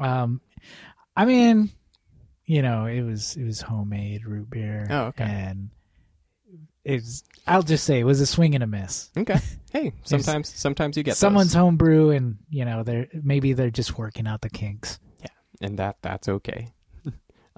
Um, 0.00 0.40
I 1.16 1.24
mean, 1.24 1.70
you 2.46 2.62
know, 2.62 2.86
it 2.86 3.02
was 3.02 3.36
it 3.36 3.44
was 3.44 3.60
homemade 3.60 4.24
root 4.26 4.50
beer. 4.50 4.86
Oh, 4.90 5.02
okay. 5.06 5.24
And 5.24 5.70
it 6.84 6.94
was. 6.94 7.24
I'll 7.46 7.62
just 7.62 7.84
say 7.84 8.00
it 8.00 8.04
was 8.04 8.20
a 8.20 8.26
swing 8.26 8.54
and 8.54 8.64
a 8.64 8.66
miss. 8.66 9.10
Okay. 9.16 9.38
Hey, 9.70 9.92
sometimes 10.02 10.48
sometimes 10.48 10.96
you 10.96 11.02
get 11.02 11.18
Someone's 11.18 11.52
those. 11.52 11.60
homebrew, 11.60 12.08
and 12.08 12.38
you 12.48 12.64
know, 12.64 12.82
they're 12.84 13.06
maybe 13.12 13.52
they're 13.52 13.68
just 13.70 13.98
working 13.98 14.26
out 14.26 14.40
the 14.40 14.48
kinks. 14.48 14.98
Yeah, 15.20 15.26
and 15.60 15.78
that 15.78 15.98
that's 16.00 16.26
okay. 16.26 16.72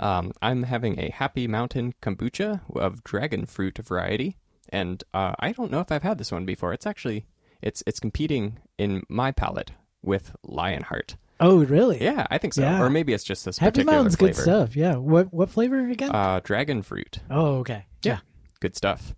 Um, 0.01 0.33
I'm 0.43 0.65
having 0.65 0.99
a 0.99 1.11
Happy 1.11 1.47
Mountain 1.47 1.95
kombucha 2.03 2.63
of 2.75 3.05
dragon 3.05 3.47
fruit 3.47 3.79
variety, 3.79 4.39
and 4.71 5.05
uh, 5.15 5.35
I 5.39 5.53
don't 5.53 5.71
know 5.71 5.81
if 5.81 5.93
I've 5.93 6.03
had 6.03 6.19
this 6.19 6.33
one 6.33 6.45
before. 6.47 6.73
It's 6.73 6.87
actually 6.87 7.27
it's 7.63 7.83
it's 7.87 8.01
competing 8.01 8.59
in 8.79 9.03
my 9.09 9.31
palate 9.31 9.73
with 10.03 10.35
Lionheart. 10.43 11.17
Oh, 11.39 11.65
really? 11.65 12.03
Yeah, 12.03 12.27
I 12.31 12.39
think 12.39 12.55
so. 12.55 12.63
Yeah. 12.63 12.83
Or 12.83 12.91
maybe 12.91 13.13
it's 13.13 13.25
just 13.25 13.45
this 13.45 13.59
Happy 13.59 13.71
particular 13.71 13.97
Mountain's 13.99 14.17
flavor. 14.17 14.35
good 14.35 14.43
stuff. 14.43 14.77
Yeah. 14.77 14.97
What 14.97 15.33
what 15.33 15.51
flavor 15.51 15.89
again? 15.89 16.11
Uh, 16.11 16.41
dragon 16.43 16.83
fruit. 16.83 17.19
oh, 17.31 17.57
okay. 17.59 17.87
Yeah. 18.03 18.19
Good 18.61 18.77
stuff. 18.77 19.15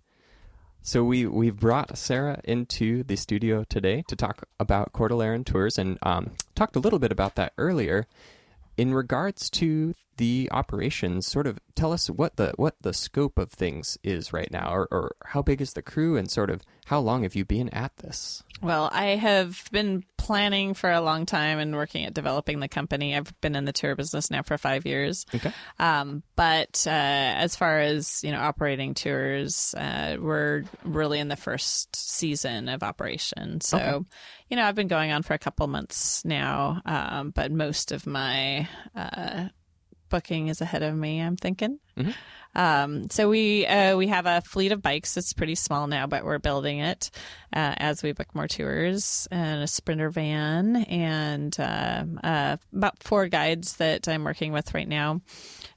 So 0.81 1.03
we 1.03 1.25
we've 1.25 1.57
brought 1.57 1.97
Sarah 1.97 2.41
into 2.43 3.03
the 3.03 3.15
studio 3.15 3.63
today 3.63 4.03
to 4.09 4.17
talk 4.17 4.43
about 4.59 4.91
Cordilleran 4.91 5.45
tours 5.45 5.77
and 5.77 5.97
um, 6.03 6.31
talked 6.55 6.75
a 6.75 6.79
little 6.79 6.99
bit 6.99 7.11
about 7.11 7.35
that 7.35 7.53
earlier. 7.57 8.05
In 8.75 8.93
regards 8.93 9.49
to 9.51 9.93
the 10.17 10.49
operations, 10.51 11.27
sort 11.27 11.47
of 11.47 11.59
tell 11.75 11.91
us 11.91 12.09
what 12.09 12.37
the 12.37 12.53
what 12.55 12.75
the 12.81 12.93
scope 12.93 13.37
of 13.37 13.51
things 13.51 13.97
is 14.03 14.33
right 14.33 14.51
now, 14.51 14.73
or, 14.73 14.87
or 14.91 15.15
how 15.27 15.41
big 15.41 15.61
is 15.61 15.73
the 15.73 15.81
crew, 15.81 16.17
and 16.17 16.29
sort 16.29 16.49
of 16.49 16.61
how 16.85 16.99
long 16.99 17.23
have 17.23 17.35
you 17.35 17.45
been 17.45 17.69
at 17.69 17.97
this? 17.97 18.43
Well, 18.61 18.89
I 18.91 19.15
have 19.15 19.65
been 19.71 20.05
planning 20.23 20.73
for 20.73 20.89
a 20.91 21.01
long 21.01 21.25
time 21.25 21.59
and 21.59 21.75
working 21.75 22.05
at 22.05 22.13
developing 22.13 22.59
the 22.59 22.67
company. 22.67 23.15
I've 23.15 23.39
been 23.41 23.55
in 23.55 23.65
the 23.65 23.73
tour 23.73 23.95
business 23.95 24.31
now 24.31 24.41
for 24.41 24.57
five 24.57 24.85
years. 24.85 25.25
Okay. 25.35 25.51
Um, 25.79 26.23
but 26.35 26.85
uh, 26.87 26.89
as 26.89 27.55
far 27.55 27.79
as 27.79 28.23
you 28.23 28.31
know, 28.31 28.39
operating 28.39 28.93
tours, 28.93 29.75
uh, 29.77 30.17
we're 30.19 30.63
really 30.83 31.19
in 31.19 31.27
the 31.27 31.35
first 31.35 31.95
season 31.95 32.69
of 32.69 32.83
operation. 32.83 33.61
So, 33.61 33.77
Okay. 33.77 34.05
you 34.49 34.57
know, 34.57 34.63
I've 34.63 34.75
been 34.75 34.87
going 34.87 35.11
on 35.11 35.23
for 35.23 35.33
a 35.33 35.39
couple 35.39 35.67
months 35.67 36.23
now, 36.25 36.81
um, 36.85 37.31
but 37.31 37.51
most 37.51 37.91
of 37.91 38.07
my 38.07 38.67
uh, 38.95 39.49
booking 40.09 40.47
is 40.47 40.61
ahead 40.61 40.83
of 40.83 40.95
me. 40.95 41.19
I'm 41.21 41.35
thinking. 41.35 41.79
Mhm. 41.97 42.13
Um, 42.55 43.09
so 43.09 43.29
we 43.29 43.65
uh, 43.65 43.97
we 43.97 44.07
have 44.07 44.25
a 44.25 44.41
fleet 44.41 44.71
of 44.71 44.81
bikes. 44.81 45.17
It's 45.17 45.33
pretty 45.33 45.55
small 45.55 45.87
now, 45.87 46.07
but 46.07 46.23
we're 46.23 46.39
building 46.39 46.79
it 46.79 47.09
uh, 47.53 47.75
as 47.77 48.03
we 48.03 48.11
book 48.11 48.33
more 48.35 48.47
tours, 48.47 49.27
and 49.31 49.63
a 49.63 49.67
sprinter 49.67 50.09
van, 50.09 50.75
and 50.75 51.55
um 51.59 52.19
uh, 52.23 52.57
about 52.73 53.01
four 53.01 53.27
guides 53.27 53.77
that 53.77 54.07
I'm 54.07 54.23
working 54.23 54.51
with 54.51 54.73
right 54.73 54.87
now. 54.87 55.21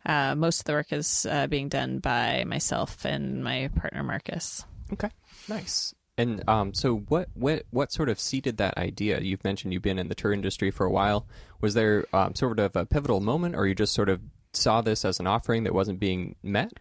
Uh, 0.05 0.35
most 0.35 0.61
of 0.61 0.65
the 0.67 0.73
work 0.73 0.93
is 0.93 1.27
uh, 1.29 1.47
being 1.47 1.69
done 1.69 1.99
by 1.99 2.45
myself 2.45 3.05
and 3.05 3.43
my 3.43 3.71
partner 3.75 4.03
Marcus. 4.03 4.65
Okay, 4.93 5.11
nice. 5.49 5.95
And 6.19 6.49
um, 6.49 6.73
so 6.73 6.97
what, 6.97 7.29
what 7.35 7.65
what 7.71 7.93
sort 7.93 8.09
of 8.09 8.19
seeded 8.19 8.57
that 8.57 8.79
idea? 8.79 9.21
You've 9.21 9.45
mentioned 9.45 9.75
you've 9.75 9.83
been 9.83 9.99
in 9.99 10.09
the 10.09 10.15
tour 10.15 10.33
industry 10.33 10.71
for 10.71 10.87
a 10.87 10.91
while. 10.91 11.27
Was 11.61 11.75
there 11.75 12.07
um, 12.13 12.35
sort 12.35 12.59
of 12.59 12.75
a 12.75 12.87
pivotal 12.87 13.21
moment, 13.21 13.55
or 13.55 13.67
you 13.67 13.75
just 13.75 13.93
sort 13.93 14.09
of 14.09 14.21
saw 14.57 14.81
this 14.81 15.05
as 15.05 15.21
an 15.21 15.27
offering 15.27 15.65
that 15.65 15.75
wasn't 15.75 16.01
being 16.01 16.37
met? 16.43 16.73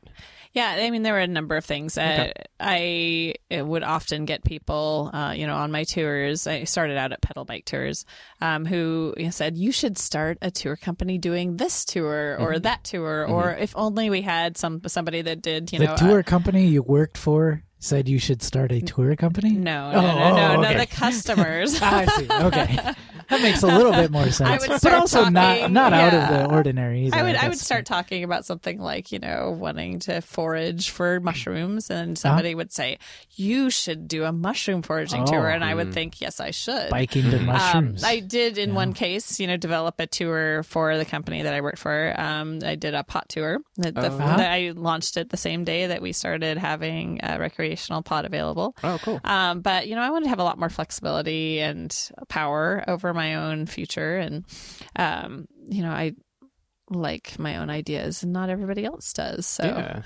Yeah, 0.53 0.77
I 0.79 0.89
mean, 0.89 1.03
there 1.03 1.11
were 1.11 1.19
a 1.19 1.27
number 1.27 1.57
of 1.57 1.65
things. 1.65 1.97
Uh, 1.97 2.31
I 2.61 3.33
would 3.51 3.83
often 3.83 4.23
get 4.23 4.45
people, 4.45 5.11
uh, 5.13 5.33
you 5.33 5.45
know, 5.47 5.55
on 5.55 5.69
my 5.69 5.83
tours. 5.83 6.47
I 6.47 6.63
started 6.63 6.95
out 6.97 7.11
at 7.11 7.21
pedal 7.21 7.43
bike 7.43 7.65
tours, 7.65 8.05
um, 8.39 8.65
who 8.65 9.13
said, 9.31 9.57
"You 9.57 9.73
should 9.73 9.97
start 9.97 10.37
a 10.41 10.49
tour 10.51 10.77
company 10.77 11.17
doing 11.17 11.57
this 11.57 11.83
tour 11.83 12.37
or 12.39 12.57
that 12.59 12.85
tour, 12.85 13.27
or 13.27 13.51
if 13.51 13.73
only 13.75 14.09
we 14.09 14.21
had 14.21 14.57
some 14.57 14.81
somebody 14.87 15.21
that 15.23 15.41
did, 15.41 15.73
you 15.73 15.79
the 15.79 15.85
know, 15.87 15.91
uh, 15.93 15.97
tour 15.97 16.23
company 16.23 16.65
you 16.67 16.81
worked 16.81 17.17
for 17.17 17.63
said 17.79 18.07
you 18.07 18.17
should 18.17 18.41
start 18.41 18.71
a 18.71 18.79
tour 18.81 19.15
company. 19.17 19.51
no, 19.51 19.91
no, 19.91 19.97
Oh, 19.97 20.01
no, 20.01 20.35
no, 20.35 20.53
oh, 20.57 20.61
no, 20.61 20.77
the 20.77 20.87
customers." 20.87 21.77
Ah, 21.81 21.97
I 21.99 22.05
see. 22.05 22.27
Okay, 22.31 22.93
that 23.29 23.41
makes 23.41 23.63
a 23.63 23.67
little 23.67 23.91
bit 23.91 24.11
more 24.11 24.29
sense. 24.31 24.67
but 24.67 24.79
start 24.79 24.95
also 24.95 25.25
not 25.29 25.57
talking- 25.59 25.73
not 25.73 25.93
out 25.93 26.13
of 26.13 26.29
the 26.29 26.53
ordinary. 26.55 27.05
Either, 27.07 27.17
I 27.17 27.23
would 27.23 27.35
I 27.35 27.49
would 27.49 27.59
start 27.59 27.85
talking 27.85 28.23
about 28.23 28.45
something 28.45 28.79
like 28.79 29.11
you 29.11 29.19
know 29.19 29.55
wanting 29.57 29.99
to 30.01 30.21
forage 30.21 30.89
for 30.89 31.19
mushrooms, 31.19 31.89
and 31.89 32.17
somebody 32.17 32.55
would 32.55 32.71
say 32.71 32.97
you 33.35 33.69
should 33.69 34.07
do 34.07 34.23
a 34.23 34.31
mushroom 34.31 34.81
foraging 34.81 35.25
tour, 35.25 35.49
Oh. 35.49 35.53
and 35.53 35.63
I 35.63 35.75
would 35.75 35.93
think 35.93 36.21
yes, 36.21 36.39
I 36.39 36.51
should. 36.51 36.89
biking 36.89 37.29
to 37.31 37.37
Um, 37.37 37.45
mushrooms. 37.45 38.03
I 38.03 38.19
did 38.19 38.57
in 38.57 38.73
one 38.75 38.93
case, 38.93 39.39
you 39.39 39.47
know, 39.47 39.57
develop 39.57 39.99
a 39.99 40.07
tour 40.07 40.63
for 40.63 40.97
the 40.97 41.05
company 41.05 41.41
that 41.43 41.53
I 41.53 41.61
worked 41.61 41.79
for. 41.79 42.13
Um, 42.19 42.59
I 42.63 42.75
did 42.75 42.93
a 42.93 43.03
pot 43.03 43.29
tour. 43.29 43.59
The, 43.77 43.91
the, 43.91 44.01
Oh. 44.05 44.17
Uh-huh. 44.17 44.37
that 44.37 44.51
I 44.51 44.71
launched 44.75 45.17
it 45.17 45.29
the 45.29 45.37
same 45.37 45.63
day 45.65 45.87
that 45.87 46.01
we 46.01 46.13
started 46.13 46.57
having 46.57 47.19
a 47.23 47.39
recreational 47.39 48.01
pot 48.01 48.23
available. 48.25 48.75
Oh, 48.83 48.97
cool. 49.01 49.19
Um, 49.23 49.61
but 49.61 49.87
you 49.87 49.95
know, 49.95 50.01
I 50.01 50.09
wanted 50.11 50.25
to 50.25 50.29
have 50.29 50.39
a 50.39 50.43
lot 50.43 50.57
more 50.59 50.69
flexibility 50.69 51.59
and 51.59 51.93
power 52.29 52.83
over 52.87 53.13
my 53.15 53.35
own 53.35 53.65
future, 53.65 54.17
and 54.17 54.45
um, 54.95 55.47
you 55.69 55.81
know, 55.81 55.91
I 55.91 56.13
like 56.91 57.39
my 57.39 57.57
own 57.57 57.71
ideas, 57.71 58.21
and 58.21 58.31
not 58.31 58.49
everybody 58.51 58.85
else 58.85 59.11
does. 59.11 59.47
So 59.47 59.63
Yeah. 59.63 60.01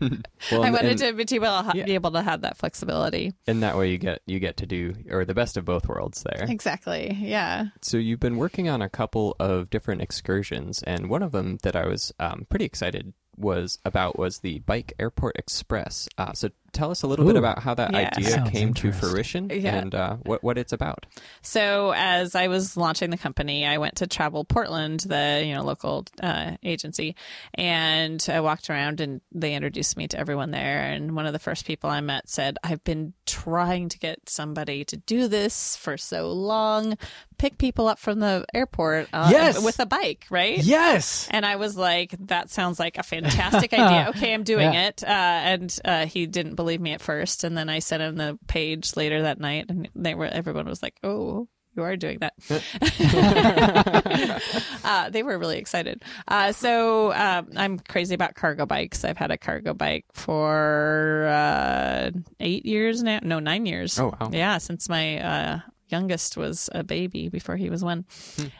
well, 0.50 0.62
I 0.64 0.70
wanted 0.70 0.92
and- 0.92 0.98
to 1.00 1.12
be 1.12 1.36
able, 1.36 1.46
to, 1.70 1.72
Yeah. 1.74 1.84
be 1.84 1.92
able 1.94 2.12
to 2.12 2.22
have 2.22 2.40
that 2.40 2.56
flexibility. 2.56 3.34
and 3.46 3.62
that 3.62 3.76
way 3.76 3.90
you 3.90 3.98
get 3.98 4.22
you 4.26 4.38
get 4.38 4.56
to 4.58 4.66
do 4.66 4.94
or 5.10 5.26
the 5.26 5.34
best 5.34 5.58
of 5.58 5.66
both 5.66 5.86
worlds 5.86 6.22
there. 6.22 6.46
Exactly. 6.48 7.14
Yeah. 7.20 7.66
So 7.82 7.98
you've 7.98 8.20
been 8.20 8.36
working 8.38 8.70
on 8.70 8.80
a 8.80 8.88
couple 8.88 9.36
of 9.38 9.68
different 9.68 10.00
excursions, 10.00 10.82
and 10.84 11.10
one 11.10 11.22
of 11.22 11.32
them 11.32 11.58
that 11.62 11.76
I 11.76 11.86
was 11.86 12.10
um, 12.18 12.46
pretty 12.48 12.64
excited 12.64 13.12
was 13.36 13.78
about 13.84 14.18
was 14.18 14.38
the 14.38 14.60
Bike 14.60 14.94
Airport 14.98 15.36
Express. 15.36 16.08
Uh, 16.16 16.32
so 16.32 16.48
tell 16.74 16.90
us 16.90 17.02
a 17.02 17.06
little 17.06 17.24
bit 17.24 17.36
about 17.36 17.60
how 17.60 17.74
that 17.74 17.92
Yeah. 17.92 18.10
idea 18.12 18.30
Sounds 18.30 18.50
came 18.50 18.74
to 18.74 18.92
fruition 18.92 19.50
Yeah. 19.50 19.76
and 19.76 19.94
uh, 19.94 20.16
what 20.24 20.42
what 20.42 20.58
it's 20.58 20.72
about. 20.72 21.06
So 21.42 21.92
as 21.96 22.34
I 22.34 22.48
was 22.48 22.76
launching 22.76 23.10
the 23.10 23.16
company, 23.18 23.64
I 23.66 23.78
went 23.78 23.96
to 23.96 24.06
Travel 24.06 24.44
Portland, 24.44 25.00
the 25.00 25.42
you 25.46 25.54
know 25.54 25.62
local 25.62 26.04
uh, 26.22 26.56
agency, 26.62 27.14
and 27.54 28.24
I 28.30 28.40
walked 28.40 28.68
around 28.70 29.00
and 29.00 29.20
they 29.32 29.54
introduced 29.54 29.96
me 29.96 30.08
to 30.08 30.18
everyone 30.18 30.50
there. 30.50 30.80
And 30.82 31.14
one 31.14 31.26
of 31.26 31.32
the 31.32 31.38
first 31.38 31.64
people 31.66 31.88
I 31.90 32.00
met 32.00 32.28
said, 32.28 32.58
"I've 32.64 32.82
been 32.84 33.14
trying 33.26 33.88
to 33.90 33.98
get 33.98 34.28
somebody 34.28 34.84
to 34.86 34.96
do 34.96 35.28
this 35.28 35.76
for 35.76 35.96
so 35.96 36.30
long, 36.32 36.96
pick 37.38 37.58
people 37.58 37.88
up 37.88 37.98
from 37.98 38.18
the 38.20 38.44
airport 38.54 39.08
uh, 39.12 39.28
Yes! 39.30 39.62
with 39.64 39.78
a 39.80 39.86
bike, 39.86 40.26
right?" 40.30 40.58
yes. 40.62 41.28
And 41.30 41.44
I 41.46 41.56
was 41.56 41.76
like, 41.76 42.14
that 42.26 42.50
sounds 42.50 42.78
like 42.80 42.98
a 42.98 43.02
fantastic 43.02 43.72
idea. 43.72 44.04
Okay, 44.14 44.34
I'm 44.34 44.42
doing 44.44 44.72
Yeah. 44.72 44.88
it. 44.88 45.02
Uh, 45.04 45.06
and 45.08 45.78
uh, 45.84 46.06
he 46.06 46.26
didn't 46.26 46.54
believe 46.56 46.63
me 46.66 46.92
at 46.92 47.00
first. 47.00 47.44
And 47.44 47.56
then 47.56 47.68
I 47.68 47.78
sent 47.78 48.02
him 48.02 48.16
the 48.16 48.38
page 48.46 48.96
later 48.96 49.22
that 49.22 49.40
night, 49.40 49.66
and 49.68 49.88
they 49.94 50.14
were 50.14 50.26
everyone 50.26 50.66
was 50.66 50.82
like, 50.82 50.96
oh. 51.02 51.48
You 51.76 51.82
are 51.82 51.96
doing 51.96 52.20
that. 52.20 52.34
uh, 54.84 55.10
they 55.10 55.24
were 55.24 55.36
really 55.36 55.58
excited. 55.58 56.04
Uh, 56.28 56.52
so 56.52 57.12
um, 57.12 57.48
I'm 57.56 57.80
crazy 57.80 58.14
about 58.14 58.36
cargo 58.36 58.64
bikes. 58.64 59.04
I've 59.04 59.18
had 59.18 59.32
a 59.32 59.36
cargo 59.36 59.74
bike 59.74 60.04
for 60.12 61.26
uh, 61.26 62.12
eight 62.38 62.64
years 62.64 63.02
now. 63.02 63.18
No, 63.24 63.40
nine 63.40 63.66
years. 63.66 63.98
Oh, 63.98 64.14
wow. 64.20 64.30
Yeah, 64.32 64.58
since 64.58 64.88
my 64.88 65.18
uh, 65.18 65.58
youngest 65.94 66.36
was 66.36 66.68
a 66.72 66.82
baby 66.82 67.28
before 67.28 67.56
he 67.56 67.70
was 67.70 67.82
one. 67.84 68.04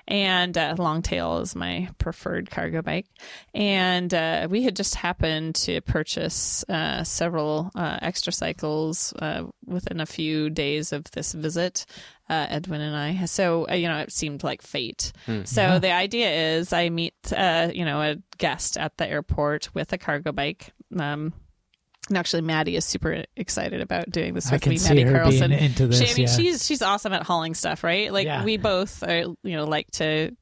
And 0.07 0.57
uh, 0.57 0.75
Longtail 0.79 1.38
is 1.42 1.55
my 1.57 1.88
preferred 1.99 2.51
cargo 2.51 2.81
bike. 2.83 3.07
And 3.53 4.12
uh, 4.12 4.47
we 4.51 4.62
had 4.62 4.77
just 4.77 4.94
happened 4.94 5.55
to 5.66 5.81
purchase 5.81 6.64
uh, 6.68 7.03
several 7.05 7.70
uh, 7.75 7.99
Xtracycles 8.01 9.12
uh, 9.20 9.51
within 9.66 10.01
a 10.01 10.07
few 10.07 10.51
days 10.51 10.92
of 10.92 11.03
this 11.12 11.33
visit. 11.35 11.87
Uh, 12.31 12.47
Edwin 12.49 12.81
and 12.81 12.97
I. 12.97 13.27
So, 13.27 13.68
uh, 13.68 13.75
you 13.75 13.87
know, 13.87 13.99
it 13.99 14.11
seemed 14.11 14.42
like 14.42 14.62
fate. 14.62 15.12
So 15.44 15.79
the 15.79 15.92
idea 15.92 16.57
is 16.57 16.73
I 16.73 16.88
meet, 16.88 17.14
uh, 17.37 17.68
you 17.75 17.85
know, 17.85 18.01
a 18.01 18.16
guest 18.38 18.79
at 18.79 18.97
the 18.97 19.07
airport 19.07 19.75
with 19.75 19.92
a 19.92 19.99
cargo 19.99 20.33
bike. 20.33 20.73
Um, 20.99 21.35
and 22.09 22.19
actually, 22.19 22.43
Maddie 22.43 22.77
is 22.77 22.85
super 22.85 23.25
excited 23.37 23.81
about 23.81 24.11
doing 24.11 24.35
this 24.35 24.51
with 24.51 24.67
me. 24.67 24.79
Maddie 24.83 25.05
Carlson. 25.05 25.53
into 25.53 25.87
this. 25.87 25.99
She, 25.99 26.05
I 26.05 26.14
mean, 26.14 26.27
yeah. 26.27 26.37
she's 26.37 26.67
she's 26.67 26.83
awesome 26.83 27.12
at 27.12 27.23
hauling 27.23 27.55
stuff, 27.55 27.85
right? 27.85 28.12
Like 28.12 28.27
Yeah. 28.27 28.45
we 28.45 28.57
both 28.57 29.03
are, 29.03 29.21
you 29.21 29.37
know, 29.57 29.64
like 29.64 29.90
to 29.93 30.37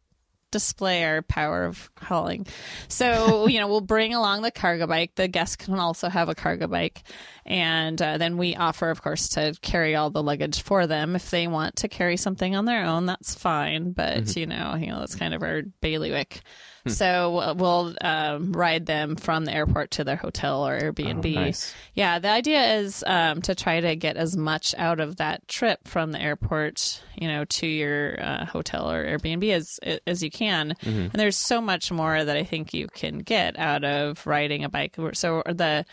display 0.52 1.02
our 1.04 1.22
power 1.22 1.64
of 1.64 1.90
hauling. 2.00 2.46
So, 2.86 3.46
you 3.48 3.58
know, 3.58 3.66
we'll 3.66 3.80
bring 3.80 4.14
along 4.14 4.42
the 4.42 4.50
cargo 4.50 4.86
bike. 4.86 5.14
The 5.16 5.26
guests 5.26 5.56
can 5.56 5.74
also 5.74 6.08
have 6.08 6.28
a 6.28 6.34
cargo 6.34 6.68
bike. 6.68 7.02
And 7.44 8.00
uh, 8.00 8.18
then 8.18 8.36
we 8.36 8.54
offer, 8.54 8.90
of 8.90 9.02
course, 9.02 9.30
to 9.30 9.54
carry 9.62 9.96
all 9.96 10.10
the 10.10 10.22
luggage 10.22 10.62
for 10.62 10.86
them. 10.86 11.16
If 11.16 11.30
they 11.30 11.48
want 11.48 11.76
to 11.76 11.88
carry 11.88 12.16
something 12.16 12.54
on 12.54 12.66
their 12.66 12.84
own, 12.84 13.06
that's 13.06 13.34
fine. 13.34 13.92
But, 13.92 14.36
you 14.36 14.46
know, 14.46 14.76
you 14.78 14.88
know, 14.88 15.00
that's 15.00 15.16
kind 15.16 15.34
of 15.34 15.42
our 15.42 15.62
bailiwick. 15.80 16.42
So 16.86 17.38
uh, 17.38 17.54
we'll 17.56 17.94
um, 18.00 18.52
ride 18.52 18.86
them 18.86 19.14
from 19.14 19.44
the 19.44 19.52
airport 19.54 19.92
to 19.92 20.04
their 20.04 20.16
hotel 20.16 20.66
or 20.66 20.78
Airbnb. 20.80 21.36
Oh, 21.36 21.40
nice. 21.42 21.72
Yeah, 21.94 22.18
the 22.18 22.28
idea 22.30 22.78
is 22.78 23.04
um, 23.06 23.40
to 23.42 23.54
try 23.54 23.80
to 23.80 23.94
get 23.94 24.16
as 24.16 24.36
much 24.36 24.74
out 24.76 24.98
of 24.98 25.16
that 25.18 25.46
trip 25.46 25.86
from 25.86 26.10
the 26.10 26.20
airport, 26.20 27.00
you 27.16 27.28
know, 27.28 27.44
to 27.44 27.66
your 27.68 28.20
uh, 28.20 28.46
hotel 28.46 28.90
or 28.90 29.04
Airbnb 29.04 29.48
as 29.52 29.78
as 30.06 30.22
you 30.24 30.30
can. 30.30 30.74
And 30.82 31.12
there's 31.12 31.36
so 31.36 31.60
much 31.60 31.92
more 31.92 32.24
that 32.24 32.36
I 32.36 32.42
think 32.42 32.74
you 32.74 32.88
can 32.88 33.18
get 33.18 33.58
out 33.58 33.84
of 33.84 34.26
riding 34.26 34.64
a 34.64 34.68
bike. 34.68 34.96
So 35.12 35.42
the 35.46 35.84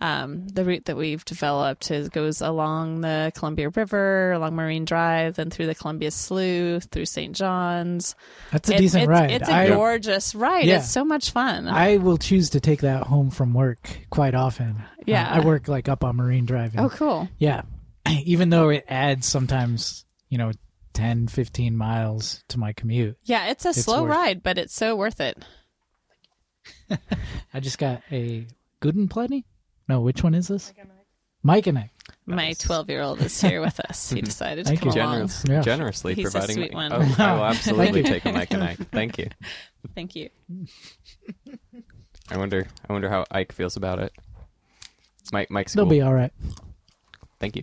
um, 0.00 0.46
the 0.46 0.64
route 0.64 0.84
that 0.84 0.96
we've 0.96 1.24
developed 1.24 1.90
is 1.90 2.08
goes 2.08 2.40
along 2.40 3.00
the 3.00 3.32
Columbia 3.34 3.70
River, 3.70 4.32
along 4.32 4.54
Marine 4.54 4.84
Drive, 4.84 5.34
then 5.34 5.50
through 5.50 5.66
the 5.66 5.74
Columbia 5.74 6.12
Slough, 6.12 6.84
through 6.84 7.06
St. 7.06 7.34
John's. 7.34 8.14
That's 8.52 8.68
a 8.68 8.74
It's- 8.74 8.80
decent 8.92 9.02
it's, 9.04 9.08
ride. 9.10 9.30
It's 9.32 9.48
a 9.48 9.52
I, 9.52 9.68
gorgeous 9.68 10.35
ride. 10.36 10.64
Yeah. 10.66 10.78
It's 10.78 10.90
so 10.90 11.04
much 11.04 11.30
fun. 11.30 11.68
I 11.68 11.96
will 11.96 12.18
choose 12.18 12.50
to 12.50 12.60
take 12.60 12.80
that 12.82 13.04
home 13.04 13.30
from 13.30 13.54
work 13.54 13.90
quite 14.10 14.34
often. 14.34 14.82
Yeah. 15.06 15.30
Uh, 15.30 15.36
I 15.36 15.44
work 15.44 15.68
like 15.68 15.88
up 15.88 16.04
on 16.04 16.16
Marine 16.16 16.46
Drive. 16.46 16.74
and- 16.76 16.86
oh, 16.86 16.88
cool. 16.90 17.28
Yeah. 17.38 17.62
Even 18.24 18.50
though 18.50 18.68
it 18.68 18.84
adds 18.88 19.26
sometimes, 19.26 20.04
you 20.28 20.38
know, 20.38 20.52
10, 20.94 21.28
15 21.28 21.76
miles 21.76 22.42
to 22.48 22.58
my 22.58 22.72
commute. 22.72 23.16
Yeah, 23.24 23.46
it's 23.48 23.64
a 23.66 23.70
It's 23.70 23.82
slow 23.82 24.02
worth- 24.02 24.10
ride, 24.12 24.42
but 24.42 24.56
it's 24.58 24.74
so 24.74 24.96
worth 24.96 25.20
it. 25.20 25.44
I 27.54 27.60
just 27.60 27.78
got 27.78 28.02
a 28.10 28.46
Good 28.80 28.96
& 29.08 29.10
Plenty? 29.10 29.44
No, 29.88 30.00
which 30.00 30.22
one 30.22 30.34
is 30.34 30.48
this? 30.48 30.72
Mike 31.42 31.66
and 31.68 31.78
Ike. 31.78 31.90
My 32.24 32.54
12 32.54 32.90
year 32.90 33.02
old 33.02 33.20
is 33.20 33.40
here 33.40 33.60
with 33.60 33.78
us. 33.80 34.10
He 34.10 34.20
decided 34.22 34.64
to 34.64 34.70
Thank 34.70 34.80
come 34.80 34.92
you. 34.96 35.00
along. 35.02 35.12
Generous, 35.28 35.44
Yeah. 35.48 35.60
generously 35.60 36.14
He's 36.14 36.26
a 36.26 36.30
providing. 36.32 36.56
sweet 36.56 36.70
me- 36.70 36.74
one. 36.76 36.92
Oh, 36.92 37.14
I 37.18 37.34
will 37.34 37.44
absolutely 37.44 38.02
take 38.02 38.24
a 38.24 38.32
Mike 38.32 38.52
and 38.52 38.64
Ike. 38.64 38.90
Thank 38.90 39.18
you. 39.18 39.28
Thank 39.94 40.16
you. 40.16 40.28
I 42.30 42.36
wonder. 42.36 42.66
I 42.88 42.92
wonder 42.92 43.08
how 43.08 43.24
Ike 43.30 43.52
feels 43.52 43.76
about 43.76 43.98
it. 44.00 44.12
Mike. 45.32 45.50
Mike's 45.50 45.74
They'll 45.74 45.84
cool. 45.84 45.90
be 45.90 46.02
all 46.02 46.14
right. 46.14 46.32
Thank 47.40 47.56
you. 47.56 47.62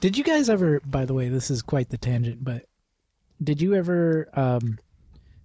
Did 0.00 0.18
you 0.18 0.24
guys 0.24 0.50
ever, 0.50 0.80
by 0.80 1.04
the 1.04 1.14
way, 1.14 1.28
this 1.28 1.50
is 1.50 1.62
quite 1.62 1.88
the 1.88 1.96
tangent, 1.98 2.44
but 2.44 2.64
did 3.42 3.62
you 3.62 3.74
ever 3.74 4.28
um, 4.34 4.78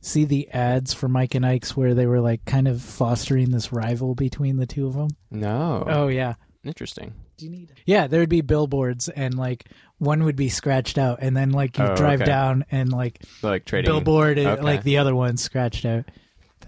see 0.01 0.25
the 0.25 0.49
ads 0.49 0.93
for 0.93 1.07
Mike 1.07 1.35
and 1.35 1.45
Ike's 1.45 1.75
where 1.75 1.93
they 1.93 2.05
were 2.05 2.19
like 2.19 2.43
kind 2.45 2.67
of 2.67 2.81
fostering 2.81 3.51
this 3.51 3.71
rival 3.71 4.13
between 4.15 4.57
the 4.57 4.65
two 4.65 4.87
of 4.87 4.93
them? 4.93 5.09
No. 5.29 5.83
Oh, 5.87 6.07
yeah. 6.09 6.35
Interesting. 6.63 7.13
Do 7.41 7.45
you 7.47 7.51
need 7.51 7.71
Yeah, 7.87 8.05
there 8.05 8.19
would 8.19 8.29
be 8.29 8.41
billboards 8.41 9.09
and 9.09 9.35
like 9.35 9.67
one 9.97 10.25
would 10.25 10.35
be 10.35 10.47
scratched 10.47 10.99
out 10.99 11.17
and 11.23 11.35
then 11.35 11.49
like 11.49 11.75
you 11.79 11.85
Oh, 11.85 11.95
drive 11.95 12.21
okay. 12.21 12.29
down 12.29 12.65
and 12.69 12.91
like 12.91 13.23
Like 13.41 13.65
trading. 13.65 13.89
billboard 13.91 14.37
is 14.37 14.45
Okay. 14.45 14.61
like 14.61 14.83
the 14.83 14.99
other 14.99 15.15
one 15.15 15.37
scratched 15.37 15.83
out. 15.85 16.05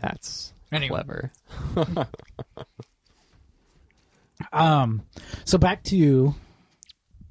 That's 0.01 0.51
Anyway. 0.71 0.89
clever. 1.03 1.31
Um, 4.51 5.03
so 5.45 5.57
back 5.57 5.83
to 5.85 6.33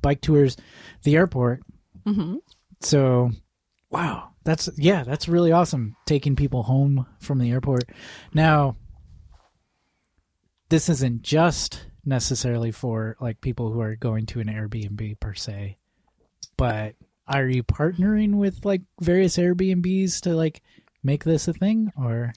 bike 0.00 0.20
tours, 0.20 0.56
the 1.02 1.16
airport. 1.16 1.62
hmm 2.06 2.36
So, 2.80 3.32
wow, 3.90 4.30
that's 4.44 4.70
yeah, 4.76 5.04
that's 5.04 5.28
really 5.28 5.52
awesome. 5.52 5.96
Taking 6.06 6.36
people 6.36 6.62
home 6.62 7.06
from 7.20 7.38
the 7.38 7.50
airport. 7.50 7.84
Now, 8.32 8.76
this 10.68 10.88
isn't 10.88 11.22
just 11.22 11.86
necessarily 12.04 12.70
for 12.70 13.16
like 13.20 13.40
people 13.40 13.70
who 13.70 13.80
are 13.80 13.96
going 13.96 14.26
to 14.26 14.40
an 14.40 14.48
Airbnb 14.48 15.20
per 15.20 15.34
se. 15.34 15.78
But 16.56 16.94
are 17.26 17.46
you 17.46 17.62
partnering 17.62 18.34
with 18.34 18.64
like 18.64 18.82
various 19.00 19.36
Airbnbs 19.36 20.20
to 20.22 20.34
like 20.34 20.62
make 21.02 21.24
this 21.24 21.48
a 21.48 21.52
thing 21.52 21.92
or 21.96 22.32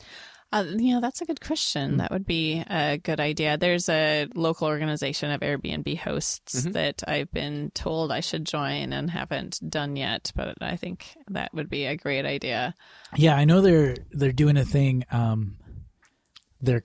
Uh, 0.51 0.63
you 0.77 0.93
know, 0.93 1.01
that's 1.01 1.21
a 1.21 1.25
good 1.25 1.41
question. 1.41 1.97
That 1.97 2.11
would 2.11 2.25
be 2.25 2.63
a 2.69 2.97
good 2.97 3.19
idea. 3.19 3.57
There's 3.57 3.89
a 3.89 4.27
local 4.35 4.67
organization 4.67 5.31
of 5.31 5.41
Airbnb 5.41 5.97
hosts 5.97 6.63
that 6.63 7.03
I've 7.07 7.31
been 7.31 7.71
told 7.73 8.11
I 8.11 8.21
should 8.21 8.45
join 8.45 8.93
and 8.93 9.09
haven't 9.09 9.59
done 9.67 9.97
yet, 9.97 10.31
but 10.35 10.55
I 10.61 10.77
think 10.77 11.17
that 11.29 11.53
would 11.53 11.69
be 11.69 11.85
a 11.85 11.97
great 11.97 12.25
idea. 12.25 12.73
Yeah, 13.17 13.35
I 13.35 13.43
know 13.43 13.59
they're 13.61 13.97
they're 14.11 14.31
doing 14.31 14.55
a 14.55 14.63
thing. 14.63 15.03
Um, 15.11 15.57
they're 16.61 16.83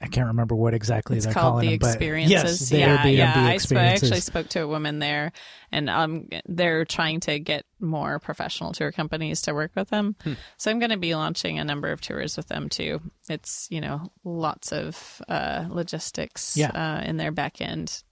I 0.00 0.08
can't 0.08 0.26
remember 0.28 0.54
what 0.54 0.74
exactly 0.74 1.16
It's 1.16 1.26
they're 1.26 1.34
called 1.34 1.52
calling 1.54 1.66
the 1.66 1.72
them, 1.72 1.78
but 1.80 1.86
experiences. 1.94 2.32
yes, 2.32 2.68
the 2.70 2.78
yeah, 2.78 2.98
Airbnb 2.98 3.16
yeah. 3.16 3.44
I, 3.46 3.56
sp- 3.58 3.76
I 3.76 3.84
actually 3.86 4.20
spoke 4.20 4.48
to 4.50 4.60
a 4.60 4.66
woman 4.68 4.98
there, 4.98 5.32
and 5.72 5.88
um, 5.88 6.28
they're 6.46 6.84
trying 6.84 7.20
to 7.20 7.38
get 7.38 7.64
more 7.80 8.18
professional 8.18 8.72
tour 8.72 8.92
companies 8.92 9.42
to 9.42 9.54
work 9.54 9.72
with 9.74 9.88
them. 9.88 10.16
Hmm. 10.22 10.34
So 10.58 10.70
I'm 10.70 10.78
going 10.78 10.90
to 10.90 10.96
be 10.98 11.14
launching 11.14 11.58
a 11.58 11.64
number 11.64 11.92
of 11.92 12.00
tours 12.00 12.36
with 12.36 12.48
them 12.48 12.68
too. 12.68 13.00
It's 13.28 13.66
you 13.70 13.80
know 13.80 14.12
lots 14.24 14.72
of 14.72 15.22
uh, 15.28 15.66
logistics 15.70 16.56
Yeah. 16.56 16.70
uh, 16.70 17.02
in 17.04 17.16
their 17.16 17.32
back 17.32 17.60
end. 17.60 18.02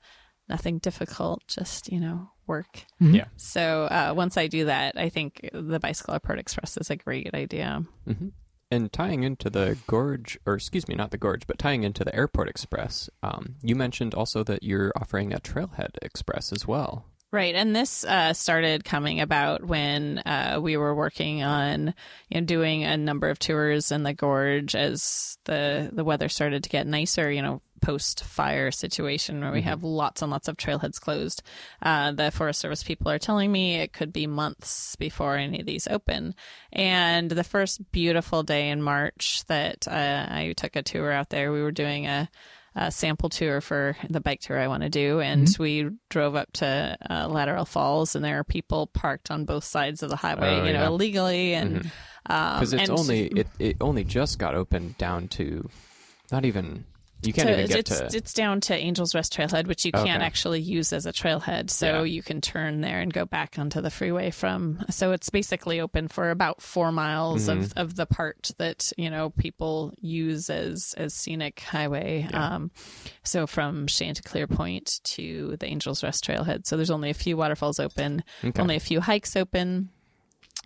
Nothing 0.48 0.78
difficult, 0.78 1.42
just 1.48 1.90
you 1.90 2.00
know 2.00 2.30
work. 2.46 2.84
Mhm. 3.00 3.14
Yeah. 3.16 3.24
So 3.36 3.84
uh, 3.84 4.12
once 4.14 4.36
I 4.36 4.46
do 4.46 4.66
that, 4.66 4.98
I 4.98 5.08
think 5.08 5.48
the 5.54 5.80
Bicycle 5.80 6.12
Airport 6.14 6.38
Express 6.38 6.76
is 6.76 6.90
a 6.90 6.96
great 6.96 7.32
idea. 7.34 7.82
hmm 8.06 8.28
And 8.74 8.92
tying 8.92 9.22
into 9.22 9.50
the 9.50 9.78
Gorge, 9.86 10.36
or 10.44 10.54
excuse 10.54 10.88
me, 10.88 10.96
not 10.96 11.12
the 11.12 11.16
Gorge, 11.16 11.46
but 11.46 11.60
tying 11.60 11.84
into 11.84 12.02
the 12.02 12.12
Airport 12.12 12.48
Express, 12.48 13.08
um, 13.22 13.54
you 13.62 13.76
mentioned 13.76 14.14
also 14.14 14.42
that 14.42 14.64
you're 14.64 14.90
offering 14.96 15.32
a 15.32 15.38
Trailhead 15.38 15.90
Express 16.02 16.52
as 16.52 16.66
well. 16.66 17.04
Right, 17.34 17.56
and 17.56 17.74
this 17.74 18.04
uh, 18.04 18.32
started 18.32 18.84
coming 18.84 19.20
about 19.20 19.64
when 19.64 20.18
uh, 20.18 20.60
we 20.62 20.76
were 20.76 20.94
working 20.94 21.42
on 21.42 21.92
you 22.28 22.40
know 22.40 22.46
doing 22.46 22.84
a 22.84 22.96
number 22.96 23.28
of 23.28 23.40
tours 23.40 23.90
in 23.90 24.04
the 24.04 24.14
gorge 24.14 24.76
as 24.76 25.36
the 25.42 25.90
the 25.92 26.04
weather 26.04 26.28
started 26.28 26.62
to 26.62 26.70
get 26.70 26.86
nicer. 26.86 27.32
You 27.32 27.42
know, 27.42 27.60
post 27.80 28.22
fire 28.22 28.70
situation 28.70 29.40
where 29.40 29.50
we 29.50 29.62
have 29.62 29.82
lots 29.82 30.22
and 30.22 30.30
lots 30.30 30.46
of 30.46 30.56
trailheads 30.56 31.00
closed. 31.00 31.42
Uh, 31.82 32.12
the 32.12 32.30
Forest 32.30 32.60
Service 32.60 32.84
people 32.84 33.10
are 33.10 33.18
telling 33.18 33.50
me 33.50 33.80
it 33.80 33.92
could 33.92 34.12
be 34.12 34.28
months 34.28 34.94
before 34.94 35.36
any 35.36 35.58
of 35.58 35.66
these 35.66 35.88
open. 35.88 36.36
And 36.72 37.28
the 37.28 37.42
first 37.42 37.90
beautiful 37.90 38.44
day 38.44 38.68
in 38.68 38.80
March 38.80 39.42
that 39.48 39.88
uh, 39.88 40.26
I 40.30 40.54
took 40.56 40.76
a 40.76 40.84
tour 40.84 41.10
out 41.10 41.30
there, 41.30 41.50
we 41.50 41.62
were 41.62 41.72
doing 41.72 42.06
a 42.06 42.30
a 42.76 42.90
sample 42.90 43.28
tour 43.28 43.60
for 43.60 43.96
the 44.10 44.20
bike 44.20 44.40
tour 44.40 44.58
I 44.58 44.68
want 44.68 44.82
to 44.82 44.88
do, 44.88 45.20
and 45.20 45.48
we 45.58 45.90
drove 46.10 46.34
up 46.34 46.52
to 46.54 46.96
uh, 47.08 47.28
Latourell 47.28 47.66
Falls, 47.68 48.16
and 48.16 48.24
there 48.24 48.38
are 48.38 48.44
people 48.44 48.88
parked 48.88 49.30
on 49.30 49.44
both 49.44 49.64
sides 49.64 50.02
of 50.02 50.10
the 50.10 50.16
highway, 50.16 50.60
Oh, 50.60 50.64
you 50.64 50.72
know, 50.72 50.80
yeah. 50.80 50.86
illegally, 50.88 51.54
and 51.54 51.90
um, 52.26 52.56
Because 52.58 52.72
it's 52.72 52.88
and- 52.88 52.98
only 52.98 53.26
it, 53.28 53.46
it 53.58 53.76
only 53.80 54.02
just 54.04 54.38
got 54.38 54.54
opened 54.54 54.98
down 54.98 55.28
to 55.28 55.68
not 56.32 56.44
even 56.44 56.84
you 57.22 57.32
can't 57.32 57.48
to- 57.48 57.54
even 57.54 57.66
get 57.68 57.78
it's, 57.78 57.98
to 58.00 58.16
it's 58.16 58.32
down 58.34 58.60
to 58.62 58.74
Angels 58.74 59.14
Rest 59.14 59.32
Trailhead, 59.34 59.66
which 59.66 59.84
you 59.84 59.92
can't 59.92 60.22
actually 60.22 60.60
use 60.60 60.92
as 60.92 61.06
a 61.06 61.12
trailhead. 61.12 61.70
So 61.70 61.86
Yeah. 61.86 62.02
you 62.02 62.22
can 62.22 62.40
turn 62.40 62.80
there 62.82 63.00
and 63.00 63.12
go 63.12 63.24
back 63.24 63.58
onto 63.58 63.80
the 63.80 63.90
freeway 63.90 64.30
from. 64.30 64.84
So 64.90 65.12
it's 65.12 65.30
basically 65.30 65.80
open 65.80 66.08
for 66.08 66.30
about 66.30 66.60
four 66.60 66.92
miles 66.92 67.48
of, 67.48 67.58
Mm-hmm. 67.58 67.78
of 67.78 67.96
the 67.96 68.04
part 68.06 68.50
that 68.58 68.92
you 68.98 69.08
know 69.10 69.30
people 69.30 69.94
use 70.00 70.50
as 70.50 70.94
as 70.98 71.14
scenic 71.14 71.60
highway. 71.60 72.28
Um, 72.32 72.70
so 73.22 73.46
from 73.46 73.86
Chanticleer 73.86 74.46
Point 74.46 75.00
to 75.04 75.56
the 75.58 75.66
Angels 75.66 76.02
Rest 76.02 76.24
Trailhead. 76.26 76.66
So 76.66 76.76
there's 76.76 76.90
only 76.90 77.10
a 77.10 77.14
few 77.14 77.36
waterfalls 77.36 77.80
open, 77.80 78.22
Okay. 78.44 78.60
only 78.60 78.76
a 78.76 78.80
few 78.80 79.00
hikes 79.00 79.34
open. 79.36 79.88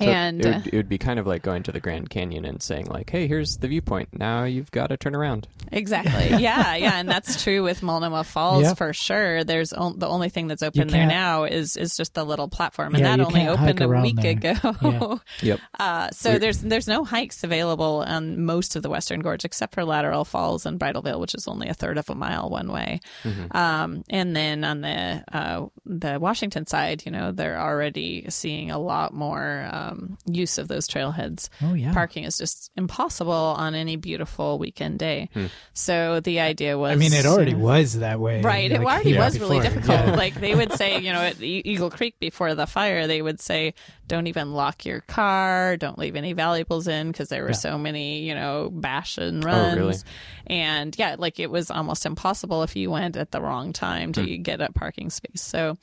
So 0.00 0.06
and 0.06 0.40
it 0.40 0.46
uh, 0.46 0.58
would, 0.58 0.66
it 0.68 0.76
would 0.76 0.88
be 0.88 0.98
kind 0.98 1.18
of 1.18 1.26
like 1.26 1.42
going 1.42 1.62
to 1.64 1.72
the 1.72 1.80
Grand 1.80 2.10
Canyon 2.10 2.44
and 2.44 2.62
saying 2.62 2.86
like, 2.86 3.10
"Hey, 3.10 3.26
here's 3.26 3.56
the 3.56 3.68
viewpoint. 3.68 4.10
Now 4.18 4.44
you've 4.44 4.70
got 4.70 4.88
to 4.88 4.96
turn 4.96 5.14
around." 5.14 5.48
Exactly. 5.72 6.38
Yeah, 6.38 6.76
yeah, 6.76 6.98
and 7.00 7.08
that's 7.08 7.42
true 7.42 7.62
with 7.62 7.82
Multnomah 7.82 8.24
Falls 8.24 8.62
Yep. 8.62 8.78
for 8.78 8.92
sure. 8.92 9.44
There's 9.44 9.72
on, 9.72 9.98
the 9.98 10.06
only 10.08 10.28
thing 10.28 10.46
that's 10.46 10.62
open 10.62 10.88
there 10.88 11.06
now 11.06 11.44
is 11.44 11.76
is 11.76 11.96
just 11.96 12.14
the 12.14 12.24
little 12.24 12.48
platform, 12.48 12.94
and 12.94 13.02
Yeah, 13.04 13.16
that 13.16 13.26
only 13.26 13.48
opened 13.48 13.80
a 13.80 13.88
week 13.88 14.16
there. 14.16 14.52
ago. 14.52 15.20
Yep. 15.42 15.60
Uh, 15.78 16.10
so 16.10 16.30
We're- 16.30 16.38
there's 16.38 16.58
there's 16.60 16.86
no 16.88 17.04
hikes 17.04 17.42
available 17.44 18.04
on 18.06 18.44
most 18.44 18.76
of 18.76 18.82
the 18.82 18.90
Western 18.90 19.20
Gorge 19.20 19.44
except 19.44 19.74
for 19.74 19.82
Latourell 19.82 20.26
Falls 20.26 20.64
and 20.66 20.78
Bridalveil, 20.78 21.18
which 21.20 21.34
is 21.34 21.46
only 21.48 21.68
a 21.68 21.74
third 21.74 21.98
of 21.98 22.08
a 22.10 22.14
mile 22.14 22.48
one 22.50 22.70
way. 22.70 23.00
Mm-hmm. 23.24 23.56
Um, 23.56 24.04
and 24.10 24.34
then 24.36 24.64
on 24.64 24.80
the 24.82 25.24
uh, 25.32 25.66
the 25.84 26.18
Washington 26.20 26.66
side, 26.66 27.02
you 27.04 27.10
know, 27.12 27.32
they're 27.32 27.58
already 27.60 28.26
seeing 28.28 28.70
a 28.70 28.78
lot 28.78 29.12
more 29.12 29.68
um, 29.72 29.87
Um, 29.88 30.18
use 30.26 30.58
of 30.58 30.68
those 30.68 30.86
trailheads. 30.86 31.48
Oh 31.62 31.74
yeah. 31.74 31.92
Parking 31.92 32.24
is 32.24 32.38
just 32.38 32.70
impossible 32.76 33.32
on 33.32 33.74
any 33.74 33.96
beautiful 33.96 34.58
weekend 34.58 34.98
day. 34.98 35.30
Hmm. 35.32 35.46
So 35.72 36.20
the 36.20 36.40
idea 36.40 36.78
was, 36.78 36.92
I 36.92 36.96
mean, 36.96 37.12
it 37.12 37.26
already 37.26 37.52
you 37.52 37.56
know, 37.56 37.64
was 37.64 37.98
that 37.98 38.20
way. 38.20 38.40
Right, 38.42 38.70
it 38.70 38.80
already 38.80 39.12
yeah, 39.12 39.24
was 39.24 39.38
really 39.38 39.60
difficult. 39.60 39.88
Yeah. 39.88 40.14
Like 40.14 40.34
they 40.34 40.54
would 40.54 40.72
say, 40.72 40.98
you 40.98 41.12
know, 41.12 41.20
at 41.20 41.40
Eagle 41.40 41.90
Creek 41.90 42.18
before 42.18 42.54
the 42.54 42.66
fire, 42.66 43.06
they 43.06 43.22
would 43.22 43.40
say, 43.40 43.74
"Don't 44.08 44.26
even 44.26 44.52
lock 44.52 44.84
your 44.84 45.02
car. 45.02 45.76
Don't 45.76 45.98
leave 45.98 46.16
any 46.16 46.32
valuables 46.32 46.88
in," 46.88 47.12
because 47.12 47.28
there 47.28 47.42
were 47.42 47.50
Yeah. 47.50 47.54
so 47.56 47.78
many, 47.78 48.22
you 48.22 48.34
know, 48.34 48.70
bash 48.72 49.18
and 49.18 49.44
Oh, 49.44 49.74
really? 49.76 49.94
And 50.46 50.96
yeah, 50.98 51.16
like 51.18 51.38
it 51.38 51.50
was 51.50 51.70
almost 51.70 52.06
impossible 52.06 52.62
if 52.62 52.74
you 52.74 52.90
went 52.90 53.16
at 53.16 53.30
the 53.30 53.40
wrong 53.40 53.72
time 53.72 54.12
to 54.14 54.38
get 54.38 54.60
a 54.60 54.72
parking 54.72 55.10
space. 55.10 55.42
So, 55.42 55.76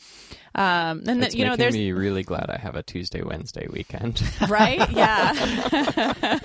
um, 0.55 1.03
and 1.07 1.23
It's 1.23 1.33
then, 1.35 1.39
you 1.41 1.45
know, 1.45 1.55
there's 1.55 1.73
me 1.73 1.91
really 1.91 2.23
glad 2.23 2.49
I 2.49 2.57
have 2.57 2.75
a 2.75 2.83
Tuesday 2.83 3.21
Wednesday 3.21 3.67
weekend. 3.71 4.21
right 4.49 4.89
yeah 4.91 5.31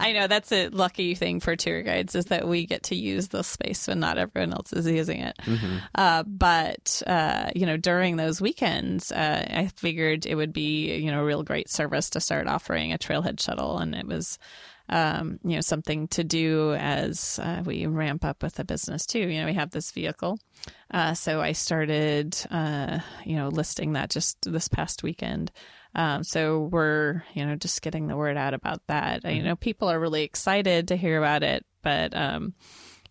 i 0.00 0.12
know 0.12 0.26
that's 0.26 0.52
a 0.52 0.68
lucky 0.68 1.14
thing 1.14 1.40
for 1.40 1.56
tour 1.56 1.82
guides 1.82 2.14
is 2.14 2.26
that 2.26 2.46
we 2.46 2.66
get 2.66 2.84
to 2.84 2.94
use 2.94 3.28
the 3.28 3.42
space 3.42 3.86
when 3.88 4.00
not 4.00 4.18
everyone 4.18 4.52
else 4.52 4.72
is 4.72 4.86
using 4.86 5.20
it 5.20 5.38
uh, 5.94 6.22
but 6.24 7.02
uh, 7.06 7.50
you 7.54 7.66
know 7.66 7.76
during 7.76 8.16
those 8.16 8.40
weekends 8.40 9.12
uh, 9.12 9.46
i 9.50 9.66
figured 9.76 10.26
it 10.26 10.34
would 10.34 10.52
be 10.52 10.96
you 10.96 11.10
know 11.10 11.11
a 11.12 11.24
real 11.24 11.42
great 11.42 11.70
service 11.70 12.10
to 12.10 12.20
start 12.20 12.46
offering 12.46 12.92
a 12.92 12.98
trailhead 12.98 13.40
shuttle 13.40 13.78
and 13.78 13.94
it 13.94 14.06
was 14.06 14.38
um, 14.88 15.38
you 15.44 15.54
know 15.54 15.60
something 15.60 16.08
to 16.08 16.24
do 16.24 16.74
as 16.74 17.38
uh, 17.42 17.62
we 17.64 17.86
ramp 17.86 18.24
up 18.24 18.42
with 18.42 18.54
the 18.54 18.64
business 18.64 19.06
too 19.06 19.20
you 19.20 19.40
know 19.40 19.46
we 19.46 19.54
have 19.54 19.70
this 19.70 19.92
vehicle 19.92 20.38
uh, 20.92 21.14
so 21.14 21.40
I 21.40 21.52
started, 21.52 22.36
uh, 22.50 22.98
you 23.24 23.36
know, 23.36 23.48
listing 23.48 23.94
that 23.94 24.10
just 24.10 24.36
this 24.42 24.68
past 24.68 25.02
weekend. 25.02 25.50
Um, 25.94 26.22
so 26.22 26.68
we're, 26.70 27.22
you 27.34 27.46
know, 27.46 27.56
just 27.56 27.80
getting 27.82 28.06
the 28.06 28.16
word 28.16 28.36
out 28.36 28.54
about 28.54 28.86
that. 28.88 29.24
You 29.24 29.42
know, 29.42 29.56
people 29.56 29.88
are 29.88 29.98
really 29.98 30.22
excited 30.22 30.88
to 30.88 30.96
hear 30.96 31.18
about 31.18 31.42
it, 31.42 31.64
but, 31.82 32.14
um, 32.14 32.54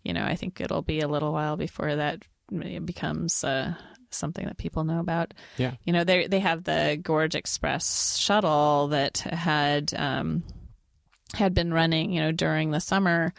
you 0.04 0.12
know, 0.12 0.24
I 0.24 0.36
think 0.36 0.60
it'll 0.60 0.82
be 0.82 1.00
a 1.00 1.08
little 1.08 1.32
while 1.32 1.56
before 1.56 1.94
that 1.94 2.22
becomes 2.84 3.42
uh, 3.44 3.74
something 4.14 4.46
that 4.46 4.58
people 4.58 4.84
know 4.84 5.00
about. 5.00 5.34
Yeah. 5.56 5.74
You 5.84 5.92
know, 5.92 6.04
they 6.04 6.26
they 6.26 6.40
have 6.40 6.64
the 6.64 6.98
Gorge 7.02 7.34
Express 7.34 8.16
shuttle 8.16 8.88
that 8.88 9.18
had. 9.18 9.92
Um, 9.96 10.42
had 11.34 11.54
been 11.54 11.72
running, 11.72 12.12
you 12.12 12.20
know, 12.20 12.32
during 12.32 12.70
the 12.70 12.80
summer 12.80 13.32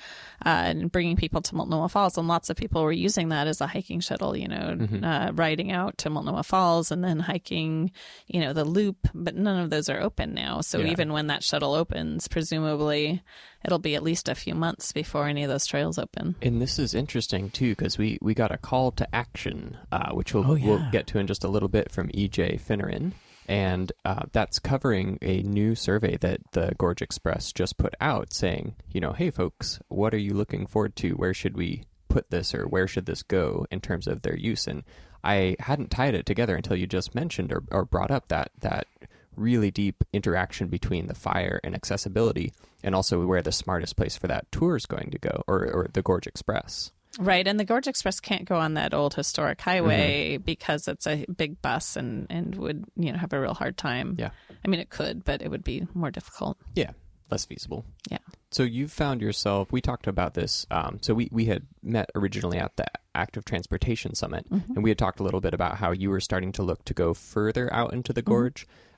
uh, 0.46 0.50
and 0.50 0.92
bringing 0.92 1.16
people 1.16 1.42
to 1.42 1.56
Multnomah 1.56 1.90
Falls, 1.90 2.18
and 2.18 2.28
lots 2.28 2.50
of 2.50 2.58
people 2.58 2.84
were 2.84 2.92
using 2.92 3.30
that 3.30 3.48
as 3.48 3.62
a 3.62 3.68
hiking 3.68 4.00
shuttle, 4.00 4.36
you 4.36 4.48
know, 4.48 4.78
uh, 5.04 5.32
riding 5.34 5.72
out 5.72 5.98
to 6.00 6.10
Multnomah 6.10 6.44
Falls 6.44 6.92
and 6.92 7.04
then 7.04 7.20
hiking, 7.20 7.92
you 8.28 8.40
know, 8.42 8.54
the 8.54 8.66
loop. 8.66 9.08
But 9.14 9.36
none 9.36 9.62
of 9.64 9.70
those 9.70 9.90
are 9.90 10.02
open 10.02 10.34
now, 10.34 10.62
so 10.62 10.80
Yeah. 10.80 10.92
even 10.92 11.14
when 11.14 11.28
that 11.28 11.44
shuttle 11.44 11.74
opens, 11.74 12.28
presumably 12.28 13.22
it'll 13.66 13.80
be 13.80 13.96
at 13.96 14.04
least 14.04 14.28
a 14.28 14.36
few 14.36 14.54
months 14.54 14.92
before 14.92 15.28
any 15.28 15.44
of 15.44 15.50
those 15.50 15.66
trails 15.66 15.98
open. 15.98 16.36
And 16.42 16.62
this 16.62 16.78
is 16.78 16.94
interesting 16.94 17.50
too 17.50 17.70
because 17.72 17.98
we, 17.98 18.18
we 18.22 18.34
got 18.34 18.52
a 18.52 18.58
call 18.58 18.92
to 18.92 19.16
action, 19.16 19.78
uh, 19.92 20.12
which 20.12 20.34
we'll, 20.34 20.46
Oh, 20.46 20.58
we'll 20.62 20.86
get 20.92 21.08
to 21.08 21.20
in 21.20 21.28
just 21.28 21.44
a 21.46 21.48
little 21.48 21.70
bit 21.70 21.90
from 21.92 22.10
EJ 22.10 22.60
Finneran. 22.62 23.14
And 23.48 23.92
uh, 24.06 24.24
that's 24.32 24.60
covering 24.60 25.18
a 25.22 25.42
new 25.44 25.76
survey 25.76 26.18
that 26.18 26.40
the 26.52 26.74
Gorge 26.78 27.02
Express 27.02 27.52
just 27.52 27.78
put 27.78 27.94
out 28.00 28.34
saying, 28.34 28.76
you 28.90 29.02
know, 29.02 29.12
hey 29.14 29.32
folks, 29.32 29.80
what 29.90 30.14
are 30.14 30.20
you 30.20 30.34
looking 30.34 30.66
forward 30.66 30.96
to? 30.98 31.12
Where 31.12 31.34
should 31.34 31.58
we 31.58 31.84
put 32.08 32.30
this 32.30 32.54
or 32.54 32.66
where 32.66 32.88
should 32.88 33.06
this 33.06 33.24
go 33.24 33.66
in 33.72 33.82
terms 33.82 34.08
of 34.08 34.22
their 34.22 34.38
use? 34.38 34.68
And 34.68 34.84
I 35.24 35.56
hadn't 35.60 35.92
tied 35.92 36.16
it 36.16 36.26
together 36.26 36.56
until 36.56 36.78
you 36.78 36.88
just 36.88 37.16
mentioned 37.16 37.52
or, 37.52 37.64
or 37.72 37.86
brought 37.86 38.12
up 38.12 38.28
that 38.30 38.52
that 38.60 38.88
really 39.36 39.72
deep 39.72 40.04
interaction 40.14 40.68
between 40.68 41.08
the 41.08 41.16
fire 41.16 41.60
and 41.64 41.74
accessibility 41.74 42.54
and 42.84 42.94
also 42.94 43.26
where 43.26 43.42
the 43.42 43.52
smartest 43.52 43.96
place 43.96 44.16
for 44.16 44.28
that 44.28 44.52
tour 44.52 44.76
is 44.76 44.86
going 44.86 45.10
to 45.10 45.18
go 45.18 45.44
or, 45.48 45.66
or 45.66 45.90
the 45.94 46.02
Gorge 46.02 46.28
Express. 46.28 46.92
Right, 47.20 47.48
and 47.48 47.60
the 47.60 47.66
Gorge 47.66 47.88
Express 47.88 48.20
can't 48.20 48.46
go 48.46 48.56
on 48.56 48.74
that 48.74 48.94
old 48.94 49.14
historic 49.14 49.62
highway 49.62 50.38
because 50.38 50.88
it's 50.88 51.06
a 51.08 51.26
big 51.36 51.62
bus 51.62 51.96
and 51.96 52.26
and 52.30 52.56
would 52.56 52.86
you 52.96 53.12
know 53.12 53.18
have 53.20 53.34
a 53.34 53.40
real 53.40 53.54
hard 53.54 53.78
time. 53.78 54.16
Yeah. 54.18 54.30
I 54.66 54.68
mean 54.68 54.80
it 54.80 54.90
could, 54.90 55.24
but 55.24 55.42
it 55.42 55.50
would 55.52 55.64
be 55.64 55.86
more 55.94 56.10
difficult. 56.12 56.58
Yeah, 56.76 56.92
less 57.30 57.46
feasible. 57.46 57.86
Yeah. 58.10 58.18
So 58.52 58.64
you 58.64 58.88
found 58.88 59.22
yourself. 59.22 59.72
We 59.72 59.82
talked 59.82 60.08
about 60.08 60.34
this. 60.34 60.66
Um, 60.72 61.00
so 61.02 61.14
we 61.14 61.30
we 61.32 61.46
had 61.46 61.64
met 61.84 62.10
originally 62.16 62.58
at 62.58 62.76
the 62.78 62.86
active 63.16 63.46
transportation 63.46 64.16
summit, 64.16 64.50
Mm-hmm. 64.50 64.74
and 64.74 64.84
we 64.84 64.90
had 64.90 64.98
talked 64.98 65.20
a 65.20 65.24
little 65.24 65.42
bit 65.42 65.54
about 65.54 65.78
how 65.78 65.92
you 65.92 66.10
were 66.10 66.20
starting 66.20 66.52
to 66.54 66.64
look 66.64 66.84
to 66.86 66.94
go 66.96 67.14
further 67.14 67.72
out 67.74 67.94
into 67.94 68.12
the 68.14 68.22
Mm-hmm. 68.22 68.32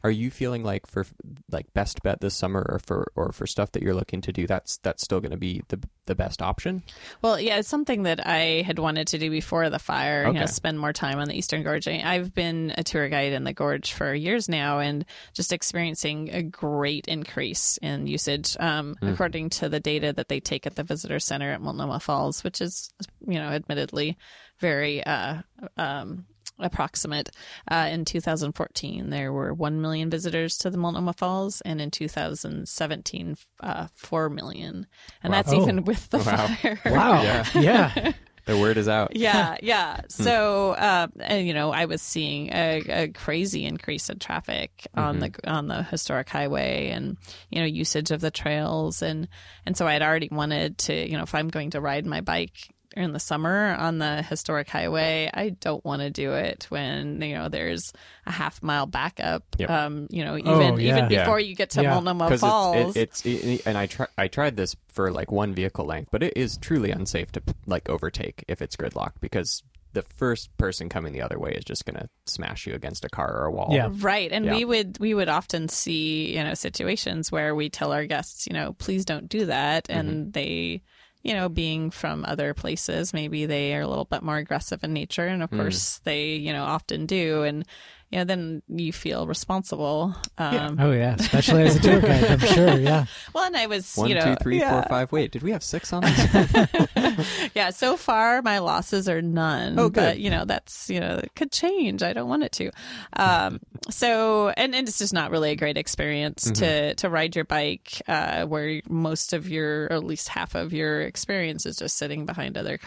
Are 0.06 0.12
you 0.12 0.30
feeling 0.30 0.64
like 0.64 0.86
for 0.86 1.04
like 1.52 1.74
best 1.74 2.04
bet 2.04 2.22
this 2.22 2.36
summer, 2.36 2.64
or 2.70 2.78
for 2.78 3.12
or 3.16 3.32
for 3.32 3.48
stuff 3.48 3.72
that 3.72 3.82
you're 3.82 3.96
looking 3.96 4.22
to 4.22 4.32
do, 4.32 4.46
that's 4.46 4.78
that's 4.78 5.02
still 5.02 5.20
going 5.20 5.32
to 5.32 5.38
be 5.38 5.64
the 5.70 5.80
the 6.06 6.14
best 6.14 6.44
option? 6.44 6.84
Well, 7.24 7.40
yeah, 7.40 7.58
it's 7.58 7.68
something 7.68 8.04
that 8.04 8.20
I 8.24 8.62
had 8.62 8.78
wanted 8.78 9.08
to 9.08 9.18
do 9.18 9.32
before 9.32 9.68
the 9.72 9.80
fire. 9.80 10.28
You 10.28 10.34
know, 10.34 10.42
Okay. 10.42 10.46
spend 10.52 10.80
more 10.80 10.94
time 10.94 11.18
on 11.18 11.28
the 11.28 11.34
Eastern 11.36 11.64
Gorge. 11.64 11.88
I've 11.88 12.36
been 12.36 12.72
a 12.78 12.84
tour 12.84 13.10
guide 13.10 13.34
in 13.34 13.46
the 13.46 13.54
gorge 13.54 13.94
for 13.94 14.14
years 14.14 14.48
now, 14.48 14.78
and 14.78 15.06
just 15.34 15.52
experiencing 15.52 16.30
a 16.32 16.44
great 16.44 17.08
increase 17.08 17.80
in 17.82 18.06
usage, 18.06 18.56
um, 18.60 18.98
according 19.02 19.50
to 19.58 19.70
the 19.70 19.80
data 19.80 20.14
that 20.14 20.28
they 20.30 20.40
take 20.40 20.68
at 20.68 20.76
the 20.76 20.84
visitor 20.84 21.20
center 21.20 21.52
at 21.52 21.62
Multnomah 21.62 22.00
Falls, 22.00 22.44
which 22.44 22.62
is, 22.62 22.92
you 23.28 23.40
know, 23.40 23.50
admittedly 23.50 24.20
very. 24.60 25.04
Uh, 25.04 25.42
um, 25.78 26.28
approximate. 26.60 27.30
Uh, 27.70 27.90
in 27.92 28.06
2014, 28.06 29.10
there 29.10 29.32
were 29.34 29.54
1 29.54 29.82
million 29.82 30.10
visitors 30.10 30.58
to 30.60 30.70
the 30.70 30.78
Multnomah 30.78 31.14
Falls, 31.14 31.62
and 31.62 31.82
in 31.82 31.92
2017, 31.92 33.36
uh, 33.62 33.88
4 33.96 34.30
million. 34.30 34.88
And 35.24 35.34
that's 35.34 35.52
Wow. 35.52 35.62
even 35.62 35.84
with 35.84 36.10
the 36.10 36.18
Wow. 36.20 36.48
fire. 36.48 36.80
Wow. 36.86 37.22
Yeah. 37.24 37.46
yeah. 37.56 38.12
The 38.46 38.58
word 38.60 38.78
is 38.78 38.88
out. 38.88 39.16
yeah, 39.16 39.58
yeah. 39.64 40.02
So, 40.08 40.74
uh, 40.74 41.08
and, 41.20 41.48
you 41.48 41.56
know, 41.56 41.72
I 41.72 41.86
was 41.86 42.00
seeing 42.00 42.50
a, 42.54 42.78
a 42.88 43.08
crazy 43.08 43.66
increase 43.66 44.08
in 44.12 44.20
traffic 44.20 44.86
on 44.94 45.18
the 45.20 45.32
on 45.48 45.68
the 45.68 45.82
historic 45.82 46.30
highway, 46.30 46.90
and 46.90 47.18
you 47.50 47.60
know, 47.60 47.66
usage 47.66 48.12
of 48.12 48.22
the 48.22 48.30
trails, 48.30 49.02
and 49.02 49.28
and 49.66 49.76
so 49.76 49.88
I 49.88 49.94
had 49.94 50.04
already 50.04 50.30
wanted 50.32 50.78
to, 50.78 50.94
you 50.94 51.18
know, 51.18 51.24
if 51.24 51.34
I'm 51.34 51.48
going 51.48 51.72
to 51.72 51.82
ride 51.82 52.06
my 52.06 52.22
bike 52.22 52.70
in 52.96 53.12
the 53.14 53.20
summer 53.20 53.76
on 53.78 53.98
the 53.98 54.22
historic 54.22 54.70
highway, 54.70 55.30
I 55.34 55.50
don't 55.50 55.84
want 55.84 56.02
to 56.02 56.10
do 56.10 56.34
it 56.34 56.66
when 56.70 57.22
you 57.22 57.36
know 57.36 57.50
there's 57.50 57.92
a 58.26 58.32
half 58.32 58.64
mile 58.64 58.86
backup. 58.86 59.44
Yep. 59.58 59.70
Um, 59.70 60.08
you 60.10 60.24
know, 60.24 60.38
even 60.38 60.52
Oh, 60.52 60.78
yeah. 60.78 60.98
even 60.98 61.12
Yeah. 61.12 61.24
before 61.24 61.40
you 61.40 61.56
get 61.56 61.72
to 61.72 61.84
Yeah. 61.84 61.92
Multnomah 61.92 62.26
because 62.26 62.42
Falls. 62.42 62.96
it's, 62.96 63.26
it, 63.26 63.30
it's 63.30 63.68
and 63.68 63.78
I 63.78 63.86
try 63.88 64.08
I 64.18 64.28
tried 64.28 64.56
this 64.58 64.76
for 64.88 65.12
like 65.12 65.32
one 65.32 65.54
vehicle 65.54 65.86
length, 65.86 66.10
but 66.12 66.24
it 66.24 66.34
is 66.36 66.58
truly 66.58 66.92
unsafe 66.92 67.32
to 67.34 67.42
like 67.66 67.90
overtake 67.90 68.44
if 68.48 68.62
it's 68.62 68.76
gridlocked 68.76 69.20
because 69.22 69.62
the 69.94 70.02
first 70.18 70.50
person 70.58 70.90
coming 70.90 71.14
the 71.14 71.22
other 71.22 71.40
way 71.40 71.52
is 71.52 71.64
just 71.64 71.86
going 71.86 71.96
to 71.96 72.10
smash 72.26 72.68
you 72.68 72.74
against 72.74 73.06
a 73.06 73.10
car 73.10 73.32
or 73.34 73.46
a 73.46 73.52
wall. 73.52 73.70
Yeah. 73.72 73.88
Right. 73.94 74.30
And 74.30 74.44
Yeah. 74.44 74.56
we 74.56 74.66
would 74.66 75.00
we 75.00 75.14
would 75.14 75.30
often 75.30 75.70
see, 75.70 76.36
you 76.36 76.44
know, 76.44 76.54
situations 76.54 77.32
where 77.32 77.56
we 77.56 77.70
tell 77.70 77.94
our 77.94 78.06
guests, 78.06 78.46
you 78.46 78.52
know, 78.54 78.74
please 78.74 79.06
don't 79.06 79.30
do 79.30 79.46
that 79.46 79.86
Mm-hmm. 79.88 80.00
and 80.00 80.34
they 80.34 80.82
you 81.26 81.34
know, 81.34 81.50
being 81.50 81.92
from 81.92 82.24
other 82.26 82.54
places, 82.54 83.14
maybe 83.14 83.46
they 83.48 83.76
are 83.76 83.82
a 83.82 83.88
little 83.88 84.06
bit 84.06 84.24
more 84.24 84.38
aggressive 84.38 84.84
in 84.84 84.94
nature 84.94 85.28
and 85.28 85.44
of 85.44 85.50
Mm. 85.52 85.58
course 85.58 86.00
they, 86.06 86.36
you 86.36 86.54
know, 86.54 86.64
often 86.64 87.06
do 87.08 87.44
and 87.44 87.66
you 88.12 88.20
know, 88.20 88.24
then 88.24 88.62
you 88.68 88.94
feel 88.94 89.28
responsible. 89.28 90.16
Um 90.38 90.78
Oh 90.80 90.92
yeah, 90.92 91.16
especially 91.20 91.64
as 91.64 91.76
a 91.76 91.80
tour 91.80 92.02
guide, 92.02 92.24
I'm 92.26 92.40
sure. 92.56 92.78
Yeah. 92.78 93.06
well 93.34 93.46
and 93.46 93.58
I 93.58 93.66
was 93.68 93.96
One, 93.96 94.10
you 94.10 94.16
know 94.16 94.22
two, 94.26 94.36
three, 94.42 94.60
four, 94.60 94.68
yeah. 94.70 94.88
five. 94.88 95.12
Wait, 95.12 95.32
did 95.32 95.44
we 95.44 95.52
have 95.52 95.64
six 95.64 95.92
on 95.94 96.02
this? 96.04 96.86
Yeah, 97.56 97.70
so 97.70 97.96
far 97.98 98.42
my 98.42 98.60
losses 98.60 99.08
are 99.08 99.22
none. 99.22 99.80
Oh, 99.80 99.90
good. 99.90 99.94
But 100.02 100.20
you 100.20 100.30
know, 100.30 100.46
that's 100.46 100.90
you 100.90 101.00
know, 101.00 101.16
it 101.24 101.32
could 101.36 101.52
change. 101.52 102.04
I 102.04 102.14
don't 102.14 102.28
want 102.30 102.44
it 102.44 102.52
to. 102.54 102.72
Um, 103.14 103.60
so 103.90 104.50
and, 104.50 104.76
and 104.76 104.88
it's 104.88 105.00
just 105.00 105.14
not 105.14 105.32
really 105.32 105.52
a 105.52 105.56
great 105.56 105.78
experience 105.78 106.46
Mm-hmm. 106.46 106.54
to 106.54 106.96
to 106.96 107.10
ride 107.10 107.36
your 107.36 107.46
bike 107.46 108.02
uh, 108.08 108.46
where 108.46 108.82
most 108.90 109.34
of 109.34 109.48
your, 109.50 109.86
or 109.86 109.94
at 109.94 110.04
least 110.04 110.28
half 110.30 110.56
of 110.56 110.74
your 110.74 111.02
experience 111.02 111.66
is 111.66 111.78
just 111.78 111.98
sitting 111.98 112.26
behind 112.26 112.58
other 112.58 112.78
Mm-hmm. 112.78 112.86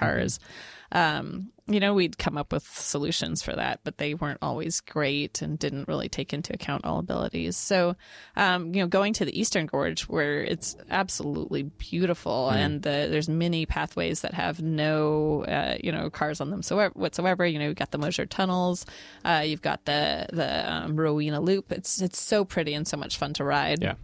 Um, 0.93 1.53
you 1.71 1.81
know, 1.81 1.93
we'd 1.93 2.17
come 2.17 2.39
up 2.39 2.51
with 2.51 2.67
solutions 2.67 3.43
for 3.43 3.55
that, 3.55 3.81
but 3.85 3.99
they 3.99 4.15
weren't 4.15 4.39
always 4.41 4.81
great 4.81 5.43
and 5.43 5.59
didn't 5.59 5.87
really 5.87 6.09
take 6.09 6.33
into 6.33 6.55
account 6.55 6.87
all 6.87 6.99
abilities. 6.99 7.59
So, 7.59 7.95
um, 8.37 8.75
you 8.75 8.81
know, 8.81 8.87
going 8.87 9.13
to 9.15 9.27
the 9.27 9.39
Eastern 9.39 9.67
Gorge 9.67 10.03
where 10.05 10.43
it's 10.43 10.77
absolutely 10.89 11.65
beautiful 11.65 12.49
and 12.49 12.81
the, 12.81 13.09
there's 13.11 13.29
many 13.29 13.67
pathways 13.67 14.23
that 14.23 14.33
have 14.33 14.63
no, 14.63 15.45
uh, 15.45 15.77
you 15.85 15.93
know, 15.93 16.09
cars 16.09 16.41
on 16.41 16.49
them 16.49 16.63
so 16.63 16.89
whatsoever. 16.95 17.47
You 17.47 17.59
know, 17.59 17.67
you've 17.67 17.77
got 17.77 17.91
the 17.91 17.99
Mosier 17.99 18.25
tunnels, 18.25 18.87
uh, 19.27 19.43
you've 19.45 19.63
got 19.63 19.85
the 19.85 20.27
the 20.33 20.73
um, 20.73 20.97
Rowena 20.97 21.41
Loop. 21.41 21.71
It's 21.71 22.01
it's 22.01 22.21
so 22.21 22.47
pretty 22.47 22.73
and 22.73 22.89
so 22.89 22.97
much 22.97 23.19
fun 23.19 23.35
to 23.35 23.45
ride. 23.45 23.83
yeah. 23.83 23.95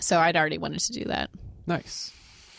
So 0.00 0.18
I'd 0.18 0.36
already 0.36 0.58
wanted 0.58 0.80
to 0.80 0.92
do 0.92 1.04
that. 1.06 1.30
Nice. 1.66 2.12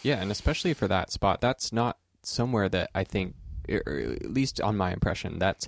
Yeah, 0.03 0.21
and 0.21 0.31
especially 0.31 0.73
for 0.73 0.87
that 0.87 1.11
spot, 1.11 1.41
that's 1.41 1.71
not 1.71 1.97
somewhere 2.23 2.69
that 2.69 2.89
I 2.95 3.03
think, 3.03 3.35
or 3.69 3.81
at 4.21 4.31
least 4.31 4.59
on 4.61 4.77
my 4.77 4.91
impression, 4.93 5.39
that's 5.39 5.67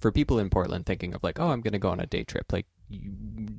for 0.00 0.10
people 0.12 0.38
in 0.38 0.50
Portland 0.50 0.86
thinking 0.86 1.14
of 1.14 1.22
like, 1.22 1.38
oh, 1.38 1.50
I'm 1.50 1.60
going 1.60 1.72
to 1.72 1.78
go 1.78 1.90
on 1.90 2.00
a 2.00 2.06
day 2.06 2.24
trip. 2.24 2.52
Like, 2.52 2.66
you 2.88 3.10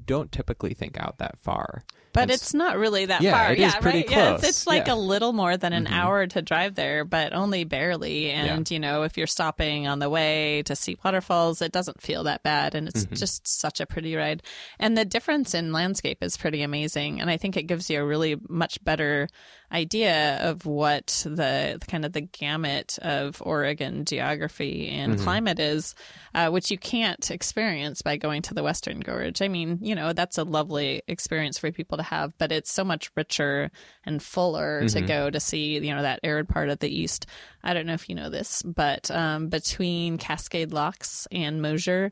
don't 0.05 0.31
typically 0.31 0.73
think 0.75 0.99
out 0.99 1.17
that 1.17 1.39
far. 1.39 1.83
But 2.11 2.23
And 2.23 2.31
s- 2.31 2.41
it's 2.43 2.53
not 2.53 2.77
really 2.77 3.05
that 3.07 3.23
Yeah, 3.23 3.31
far. 3.45 3.53
it 3.53 3.57
yeah, 3.59 3.67
is 3.69 3.75
pretty 3.77 3.99
right. 3.99 4.09
Yeah, 4.11 4.31
it's, 4.33 4.41
close. 4.41 4.49
it's 4.49 4.67
like 4.67 4.85
Yeah. 4.85 4.93
a 4.93 4.95
little 4.95 5.33
more 5.33 5.57
than 5.57 5.73
an 5.73 5.85
Mhm. 5.87 5.91
hour 5.91 6.27
to 6.27 6.41
drive 6.43 6.75
there, 6.75 7.03
but 7.03 7.33
only 7.33 7.63
barely. 7.63 8.29
And 8.29 8.69
you 8.69 8.79
know, 8.79 9.01
if 9.01 9.17
you're 9.17 9.25
stopping 9.25 9.87
on 9.87 9.97
the 9.97 10.09
way 10.09 10.61
to 10.67 10.75
see 10.75 10.95
waterfalls, 11.03 11.63
it 11.63 11.71
doesn't 11.71 12.01
feel 12.01 12.25
that 12.25 12.43
bad, 12.43 12.75
and 12.75 12.87
it's 12.87 13.05
Mm-hmm. 13.05 13.15
just 13.15 13.47
such 13.47 13.79
a 13.79 13.87
pretty 13.87 14.13
ride. 14.15 14.43
And 14.77 14.95
the 14.95 15.05
difference 15.05 15.55
in 15.55 15.71
landscape 15.73 16.21
is 16.21 16.37
pretty 16.37 16.61
amazing, 16.61 17.19
and 17.19 17.31
I 17.31 17.37
think 17.37 17.57
it 17.57 17.63
gives 17.63 17.89
you 17.89 17.99
a 18.01 18.05
really 18.05 18.35
much 18.47 18.83
better 18.83 19.27
idea 19.73 20.37
of 20.41 20.65
what 20.65 21.23
the 21.25 21.81
kind 21.87 22.05
of 22.05 22.13
the 22.13 22.21
gamut 22.21 22.99
of 23.01 23.41
Oregon 23.43 24.05
geography 24.05 24.89
and 24.89 25.13
Mm-hmm. 25.13 25.23
climate 25.23 25.59
is, 25.59 25.95
uh, 26.35 26.49
which 26.49 26.69
you 26.71 26.77
can't 26.77 27.29
experience 27.31 28.01
by 28.01 28.17
going 28.17 28.41
to 28.43 28.53
the 28.53 28.63
Western 28.63 28.99
Gorge. 28.99 29.41
I 29.41 29.47
mean, 29.47 29.79
you 29.81 29.95
know, 29.95 30.13
that's 30.13 30.37
a 30.37 30.43
lovely 30.43 31.01
experience 31.07 31.57
for 31.57 31.71
people 31.71 31.97
to 31.97 32.03
have, 32.03 32.37
but 32.37 32.51
it's 32.51 32.71
so 32.71 32.83
much 32.83 33.11
richer 33.15 33.71
and 34.05 34.21
fuller 34.21 34.87
to 34.89 35.01
go 35.01 35.29
to 35.29 35.39
see, 35.39 35.79
you 35.79 35.93
know, 35.93 36.03
that 36.03 36.19
arid 36.23 36.47
part 36.47 36.69
of 36.69 36.79
the 36.79 36.89
east. 36.89 37.25
I 37.63 37.73
don't 37.73 37.85
know 37.85 37.93
if 37.93 38.09
you 38.09 38.15
know 38.15 38.29
this, 38.29 38.61
but 38.63 39.09
um, 39.11 39.49
between 39.49 40.17
Cascade 40.17 40.71
Locks 40.71 41.27
and 41.31 41.61
Mosier, 41.61 42.11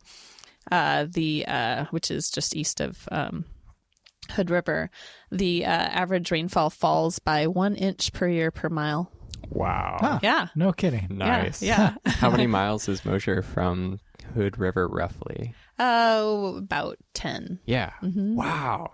uh, 0.71 1.05
the 1.09 1.45
uh, 1.47 1.85
which 1.91 2.11
is 2.11 2.29
just 2.29 2.55
east 2.55 2.81
of 2.81 3.07
um, 3.11 3.45
Hood 4.31 4.49
River, 4.49 4.89
the 5.31 5.65
uh, 5.65 5.69
average 5.69 6.31
rainfall 6.31 6.69
falls 6.69 7.19
by 7.19 7.47
one 7.47 7.75
inch 7.75 8.11
per 8.13 8.27
year 8.27 8.51
per 8.51 8.69
mile. 8.69 9.11
wow. 9.49 9.97
Huh. 9.99 10.19
Yeah. 10.23 10.47
No 10.55 10.71
kidding. 10.73 11.07
Nice. 11.11 11.61
Yeah. 11.61 11.95
yeah. 12.05 12.11
How 12.13 12.29
many 12.29 12.47
miles 12.47 12.87
is 12.89 13.05
Mosier 13.05 13.41
from 13.41 13.99
Hood 14.33 14.57
River 14.57 14.87
roughly? 14.87 15.53
Oh, 15.79 16.57
about 16.57 16.97
10. 17.13 17.59
Yeah. 17.65 17.91
Wow. 18.01 18.91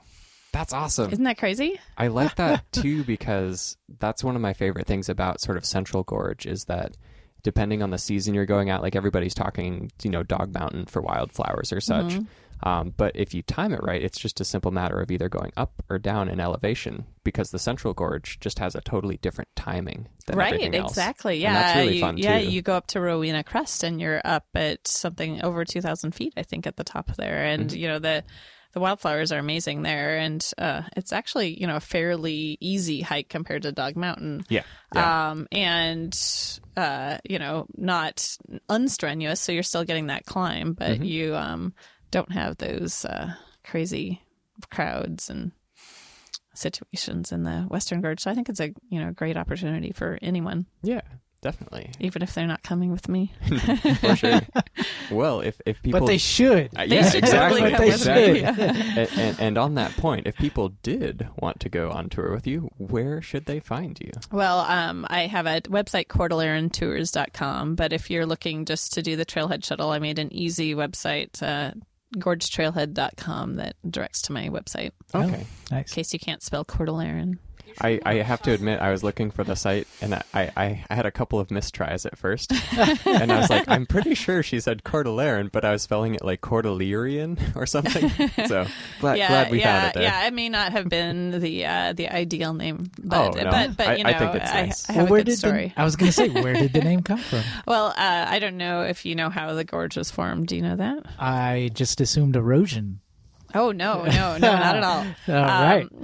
That's 0.53 0.73
awesome. 0.73 1.11
Isn't 1.11 1.25
that 1.25 1.37
crazy? 1.37 1.79
I 1.97 2.07
like 2.07 2.35
that 2.37 2.71
too 2.71 3.03
because 3.03 3.77
that's 3.99 4.23
one 4.23 4.35
of 4.35 4.41
my 4.41 4.53
favorite 4.53 4.87
things 4.87 5.09
about 5.09 5.41
sort 5.41 5.57
of 5.57 5.65
Central 5.65 6.03
Gorge 6.03 6.45
is 6.47 6.65
that 6.65 6.97
depending 7.43 7.83
on 7.83 7.91
the 7.91 7.97
season 7.97 8.33
you're 8.33 8.45
going 8.45 8.69
at, 8.69 8.81
like 8.81 8.95
everybody's 8.95 9.35
talking, 9.35 9.91
you 10.01 10.09
know, 10.09 10.23
Dog 10.23 10.53
Mountain 10.53 10.85
for 10.85 11.01
wildflowers 11.01 11.71
or 11.71 11.79
such. 11.79 12.05
Mm-hmm. 12.07 12.23
Um, 12.63 12.93
but 12.97 13.11
if 13.15 13.33
you 13.33 13.43
time 13.43 13.73
it 13.73 13.81
right, 13.83 14.01
it's 14.01 14.19
just 14.19 14.39
a 14.41 14.45
simple 14.45 14.71
matter 14.71 14.99
of 14.99 15.11
either 15.11 15.29
going 15.29 15.51
up 15.55 15.83
or 15.89 15.99
down 15.99 16.27
in 16.27 16.39
elevation 16.39 17.05
because 17.23 17.51
the 17.51 17.59
Central 17.59 17.93
Gorge 17.93 18.39
just 18.39 18.59
has 18.59 18.73
a 18.75 18.81
totally 18.81 19.17
different 19.17 19.49
timing 19.55 20.07
than 20.25 20.37
right, 20.37 20.53
everything 20.53 20.75
else. 20.75 20.91
exactly. 20.91 21.35
And 21.35 21.41
Yeah. 21.43 21.53
that's 21.53 21.77
really 21.77 21.95
you, 21.95 22.01
fun 22.01 22.17
yeah, 22.17 22.39
too. 22.39 22.49
you 22.49 22.61
go 22.61 22.73
up 22.75 22.87
to 22.87 22.99
Rowena 23.01 23.43
Crest 23.43 23.83
and 23.83 24.01
you're 24.01 24.21
up 24.25 24.45
at 24.55 24.87
something 24.87 25.43
over 25.43 25.63
2,000 25.65 26.11
feet, 26.13 26.33
I 26.35 26.43
think, 26.43 26.65
at 26.65 26.77
the 26.77 26.83
top 26.83 27.15
there. 27.15 27.43
And, 27.45 27.69
Mm-hmm. 27.69 27.77
you 27.79 27.87
know, 27.87 27.99
the. 27.99 28.23
The 28.73 28.81
wildflowers 28.81 29.31
are 29.31 29.39
amazing 29.39 29.81
there, 29.81 30.17
and 30.17 30.45
uh, 30.59 30.83
it's 30.95 31.11
actually 31.11 31.59
you 31.59 31.65
know 31.65 31.77
a 31.77 31.79
fairly 31.79 32.57
easy 32.59 33.01
hike 33.01 33.27
compared 33.27 33.63
to 33.63 33.71
Dog 33.71 33.95
Mountain. 33.95 34.43
yeah. 34.49 34.63
Yeah. 34.93 35.29
um, 35.31 35.47
and 35.51 36.15
uh, 36.75 37.17
you 37.27 37.39
know, 37.39 37.65
not 37.75 38.17
unstrenuous, 38.69 39.37
so 39.39 39.51
you're 39.51 39.63
still 39.63 39.83
getting 39.83 40.07
that 40.07 40.25
climb, 40.25 40.73
but 40.73 40.91
Mm-hmm. 40.91 41.03
you 41.03 41.35
um, 41.35 41.73
don't 42.11 42.31
have 42.31 42.57
those 42.57 43.05
uh, 43.05 43.33
crazy 43.63 44.21
crowds 44.71 45.29
and 45.29 45.51
situations 46.53 47.31
in 47.31 47.43
the 47.43 47.61
Western 47.69 48.01
Gorge. 48.01 48.21
So 48.21 48.31
I 48.31 48.33
think 48.35 48.49
it's 48.49 48.59
a 48.59 48.73
you 48.89 48.99
know 48.99 49.11
great 49.11 49.37
opportunity 49.37 49.91
for 49.91 50.17
anyone, 50.21 50.65
yeah. 50.81 51.01
Definitely. 51.39 51.91
even 51.99 52.23
if 52.23 52.33
they're 52.33 52.47
not 52.47 52.63
coming 52.63 52.91
with 52.91 53.07
me. 53.07 53.31
For 54.01 54.15
sure. 54.15 54.41
well, 55.11 55.41
if, 55.41 55.61
if 55.67 55.81
people. 55.83 55.99
But 55.99 56.07
they 56.07 56.17
should. 56.17 56.71
Uh, 56.75 56.87
They 56.87 56.95
yeah, 56.95 57.09
should 57.09 57.23
exactly. 57.23 57.61
totally 57.61 57.77
come 57.77 57.87
exactly. 57.87 58.33
me. 58.41 58.97
and, 58.97 59.09
and, 59.19 59.39
and 59.39 59.57
on 59.57 59.75
that 59.75 59.95
point, 59.97 60.25
if 60.25 60.35
people 60.35 60.69
did 60.81 61.29
want 61.37 61.59
to 61.59 61.69
go 61.69 61.91
on 61.91 62.09
tour 62.09 62.31
with 62.33 62.47
you, 62.47 62.71
where 62.77 63.21
should 63.21 63.45
they 63.45 63.59
find 63.59 63.99
you? 63.99 64.11
Well, 64.31 64.61
um, 64.61 65.05
I 65.09 65.27
have 65.27 65.45
a 65.45 65.61
website, 65.61 66.07
cordillerantours.com, 66.07 67.75
but 67.75 67.93
if 67.93 68.09
you're 68.09 68.25
looking 68.25 68.65
just 68.65 68.93
to 68.93 69.03
do 69.03 69.15
the 69.15 69.25
trailhead 69.25 69.63
shuttle, 69.63 69.91
I 69.91 69.99
made 69.99 70.17
an 70.17 70.33
easy 70.33 70.73
website, 70.73 71.41
uh, 71.43 71.73
gorgetrailhead.com, 72.15 73.55
that 73.55 73.75
directs 73.89 74.21
to 74.23 74.31
my 74.33 74.49
website 74.49 74.91
Okay. 75.13 75.45
Oh, 75.45 75.75
nice. 75.75 75.91
in 75.91 75.95
case 75.95 76.13
you 76.13 76.19
can't 76.19 76.41
spell 76.41 76.63
Cordilleran. 76.65 77.37
I, 77.81 77.99
I 78.05 78.15
have 78.15 78.41
to 78.43 78.51
admit, 78.51 78.79
I 78.79 78.91
was 78.91 79.03
looking 79.03 79.29
for 79.31 79.43
the 79.43 79.55
site 79.55 79.87
and 80.01 80.15
I, 80.15 80.23
I, 80.33 80.83
I 80.89 80.95
had 80.95 81.05
a 81.05 81.11
couple 81.11 81.39
of 81.39 81.49
mistries 81.49 82.05
at 82.05 82.17
first. 82.17 82.51
and 83.05 83.31
I 83.31 83.39
was 83.39 83.49
like, 83.49 83.67
I'm 83.67 83.85
pretty 83.85 84.15
sure 84.15 84.41
she 84.43 84.59
said 84.59 84.83
Cordilleran, 84.83 85.51
but 85.51 85.63
I 85.65 85.71
was 85.71 85.81
spelling 85.83 86.15
it 86.15 86.23
like 86.23 86.41
Cordillerian 86.41 87.37
or 87.55 87.65
something. 87.65 88.11
So 88.47 88.65
glad, 88.99 89.17
yeah, 89.17 89.27
glad 89.27 89.51
we 89.51 89.59
yeah, 89.59 89.65
found 89.81 89.87
it 89.89 89.93
there. 89.95 90.03
yeah. 90.03 90.27
It 90.27 90.33
may 90.33 90.47
not 90.49 90.71
have 90.71 90.87
been 90.89 91.39
the 91.39 91.65
uh, 91.65 91.93
the 91.93 92.07
ideal 92.09 92.53
name, 92.53 92.89
Oh, 93.11 93.31
but 93.31 93.35
no. 93.43 93.51
but 93.51 93.77
but 93.77 93.87
I- 93.87 93.95
you 93.95 94.03
I 94.05 94.11
know, 94.13 94.19
think 94.19 94.35
it's 94.35 94.53
nice. 94.53 94.89
I 94.89 94.93
have 94.93 95.09
where 95.09 95.19
a 95.19 95.23
good 95.23 95.31
did 95.31 95.37
story. 95.39 95.73
the 95.75 95.81
I 95.81 95.83
was 95.83 95.95
going 95.95 96.07
to 96.09 96.13
say 96.13 96.29
where 96.29 96.53
did 96.53 96.71
the 96.73 96.81
name 96.83 97.03
come 97.03 97.17
from? 97.19 97.41
Well, 97.67 97.87
uh, 97.87 97.93
I 98.29 98.39
don't 98.39 98.57
know 98.57 98.81
if 98.83 99.05
you 99.05 99.15
know 99.15 99.29
how 99.29 99.53
the 99.53 99.63
gorge 99.63 99.97
was 99.97 100.09
formed. 100.11 100.47
Do 100.47 100.55
you 100.55 100.61
know 100.61 100.75
that? 100.77 101.05
I 101.19 101.71
just 101.73 101.99
assumed 102.01 102.35
erosion. 102.35 102.99
Oh 103.57 103.71
no, 103.71 104.03
no, 104.05 104.37
no, 104.37 104.37
not 104.37 104.75
at 104.75 104.83
all. 104.83 104.99
All 105.27 105.33
right. 105.33 105.87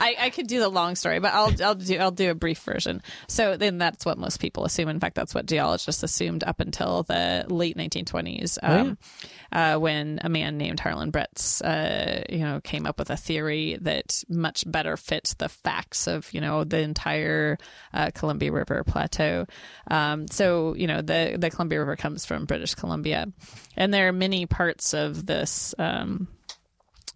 I, 0.00 0.16
I 0.18 0.30
could 0.30 0.46
do 0.48 0.58
the 0.58 0.68
long 0.68 0.96
story, 0.96 1.20
but 1.20 1.32
I'll 1.32 1.52
I'll 1.62 1.74
do 1.76 1.96
I'll 1.98 2.10
do 2.10 2.30
a 2.30 2.34
brief 2.34 2.58
version. 2.58 3.02
So 3.28 3.56
then 3.56 3.78
that's 3.78 4.04
what 4.04 4.18
most 4.18 4.40
people 4.40 4.64
assume. 4.64 4.88
In 4.88 4.98
fact, 4.98 5.14
that's 5.14 5.34
what 5.34 5.46
geologists 5.46 6.02
assumed 6.02 6.42
up 6.44 6.60
until 6.60 7.04
the 7.04 7.44
late 7.48 7.76
1920s, 7.76 8.58
Oh, 8.62 8.78
um, 8.78 8.98
uh, 9.54 9.78
when 9.78 10.18
a 10.22 10.28
man 10.28 10.58
named 10.58 10.80
Harlen 10.80 11.12
Bretz, 11.12 11.62
uh, 11.62 12.24
you 12.28 12.40
know, 12.40 12.60
came 12.60 12.86
up 12.86 12.98
with 12.98 13.08
a 13.08 13.16
theory 13.16 13.78
that 13.80 14.24
much 14.28 14.64
better 14.70 14.96
fits 14.96 15.34
the 15.34 15.48
facts 15.48 16.08
of 16.08 16.32
you 16.34 16.40
know 16.40 16.64
the 16.64 16.80
entire 16.80 17.56
uh, 17.92 18.10
Columbia 18.12 18.50
River 18.50 18.82
plateau. 18.84 19.46
Um, 19.88 20.26
so 20.28 20.74
you 20.74 20.88
know 20.88 21.00
the 21.00 21.36
the 21.38 21.50
Columbia 21.50 21.78
River 21.78 21.96
comes 21.96 22.26
from 22.26 22.46
British 22.46 22.74
Columbia, 22.74 23.26
and 23.76 23.94
there 23.94 24.08
are 24.08 24.12
many 24.12 24.46
parts 24.46 24.92
of 24.92 25.24
this. 25.24 25.74
Um, 25.78 26.28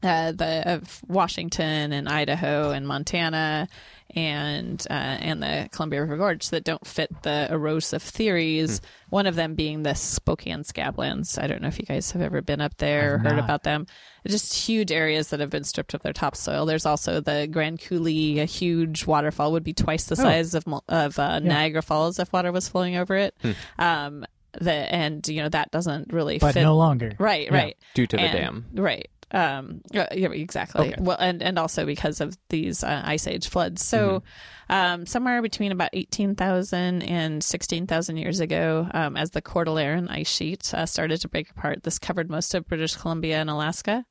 uh, 0.00 0.30
the 0.30 0.74
of 0.74 1.00
Washington 1.08 1.92
and 1.92 2.08
Idaho 2.08 2.70
and 2.70 2.86
Montana 2.86 3.66
and 4.14 4.84
uh, 4.90 4.92
and 4.92 5.42
the 5.42 5.68
Columbia 5.72 6.00
River 6.00 6.16
Gorge 6.16 6.48
that 6.50 6.64
don't 6.64 6.86
fit 6.86 7.22
the 7.22 7.48
erosive 7.50 8.02
theories. 8.02 8.80
One 9.10 9.26
of 9.26 9.34
them 9.36 9.54
being 9.54 9.82
the 9.82 9.94
Spokane 9.94 10.62
Scablands. 10.62 11.42
I 11.42 11.46
don't 11.46 11.60
know 11.62 11.68
if 11.68 11.78
you 11.78 11.84
guys 11.84 12.10
have 12.12 12.22
ever 12.22 12.40
been 12.42 12.60
up 12.60 12.76
there 12.78 13.14
or 13.14 13.18
heard 13.18 13.36
not. 13.36 13.44
about 13.44 13.62
them. 13.64 13.86
Just 14.26 14.54
huge 14.54 14.92
areas 14.92 15.28
that 15.28 15.40
have 15.40 15.50
been 15.50 15.64
stripped 15.64 15.94
of 15.94 16.02
their 16.02 16.12
topsoil. 16.12 16.66
There's 16.66 16.84
also 16.86 17.20
the 17.20 17.48
Grand 17.50 17.80
Coulee, 17.80 18.40
a 18.40 18.44
huge 18.44 19.06
waterfall, 19.06 19.52
would 19.52 19.64
be 19.64 19.72
twice 19.74 20.04
the 20.04 20.16
size 20.16 20.54
of 20.54 20.64
of 20.88 21.18
uh, 21.18 21.38
Niagara 21.38 21.82
Falls 21.82 22.18
if 22.18 22.32
water 22.32 22.52
was 22.52 22.68
flowing 22.68 22.96
over 22.96 23.14
it. 23.16 23.34
Um, 23.78 24.24
the 24.52 24.72
and 24.72 25.26
you 25.28 25.42
know 25.42 25.48
that 25.50 25.70
doesn't 25.70 26.12
really 26.12 26.38
But 26.38 26.54
fit. 26.54 26.62
no 26.62 26.76
longer. 26.76 27.12
Right, 27.18 27.46
Yeah. 27.50 27.54
right 27.54 27.76
Due 27.94 28.06
to 28.06 28.16
the 28.16 28.22
and- 28.22 28.32
dam. 28.32 28.64
right 28.82 29.08
um 29.30 29.82
uh, 29.94 30.06
yeah 30.12 30.30
exactly. 30.30 30.92
Okay. 30.92 30.96
well 31.00 31.16
and 31.18 31.42
and 31.42 31.58
also 31.58 31.84
because 31.84 32.20
of 32.20 32.36
these 32.48 32.82
uh, 32.82 33.02
ice 33.04 33.26
age 33.26 33.48
floods. 33.48 33.84
So 33.84 34.22
um 34.70 35.06
somewhere 35.06 35.42
between 35.42 35.72
about 35.72 35.90
18,000 35.92 37.02
and 37.02 37.42
16,000 37.42 38.16
years 38.16 38.40
ago 38.40 38.88
um 38.92 39.16
as 39.16 39.30
the 39.30 39.42
cordilleran 39.42 40.10
ice 40.10 40.28
sheet 40.28 40.72
uh, 40.74 40.86
started 40.86 41.20
to 41.20 41.28
break 41.28 41.50
apart 41.50 41.82
this 41.82 41.98
covered 41.98 42.30
most 42.30 42.54
of 42.54 42.66
British 42.66 42.96
Columbia 42.96 43.38
and 43.40 43.50
Alaska 43.50 44.04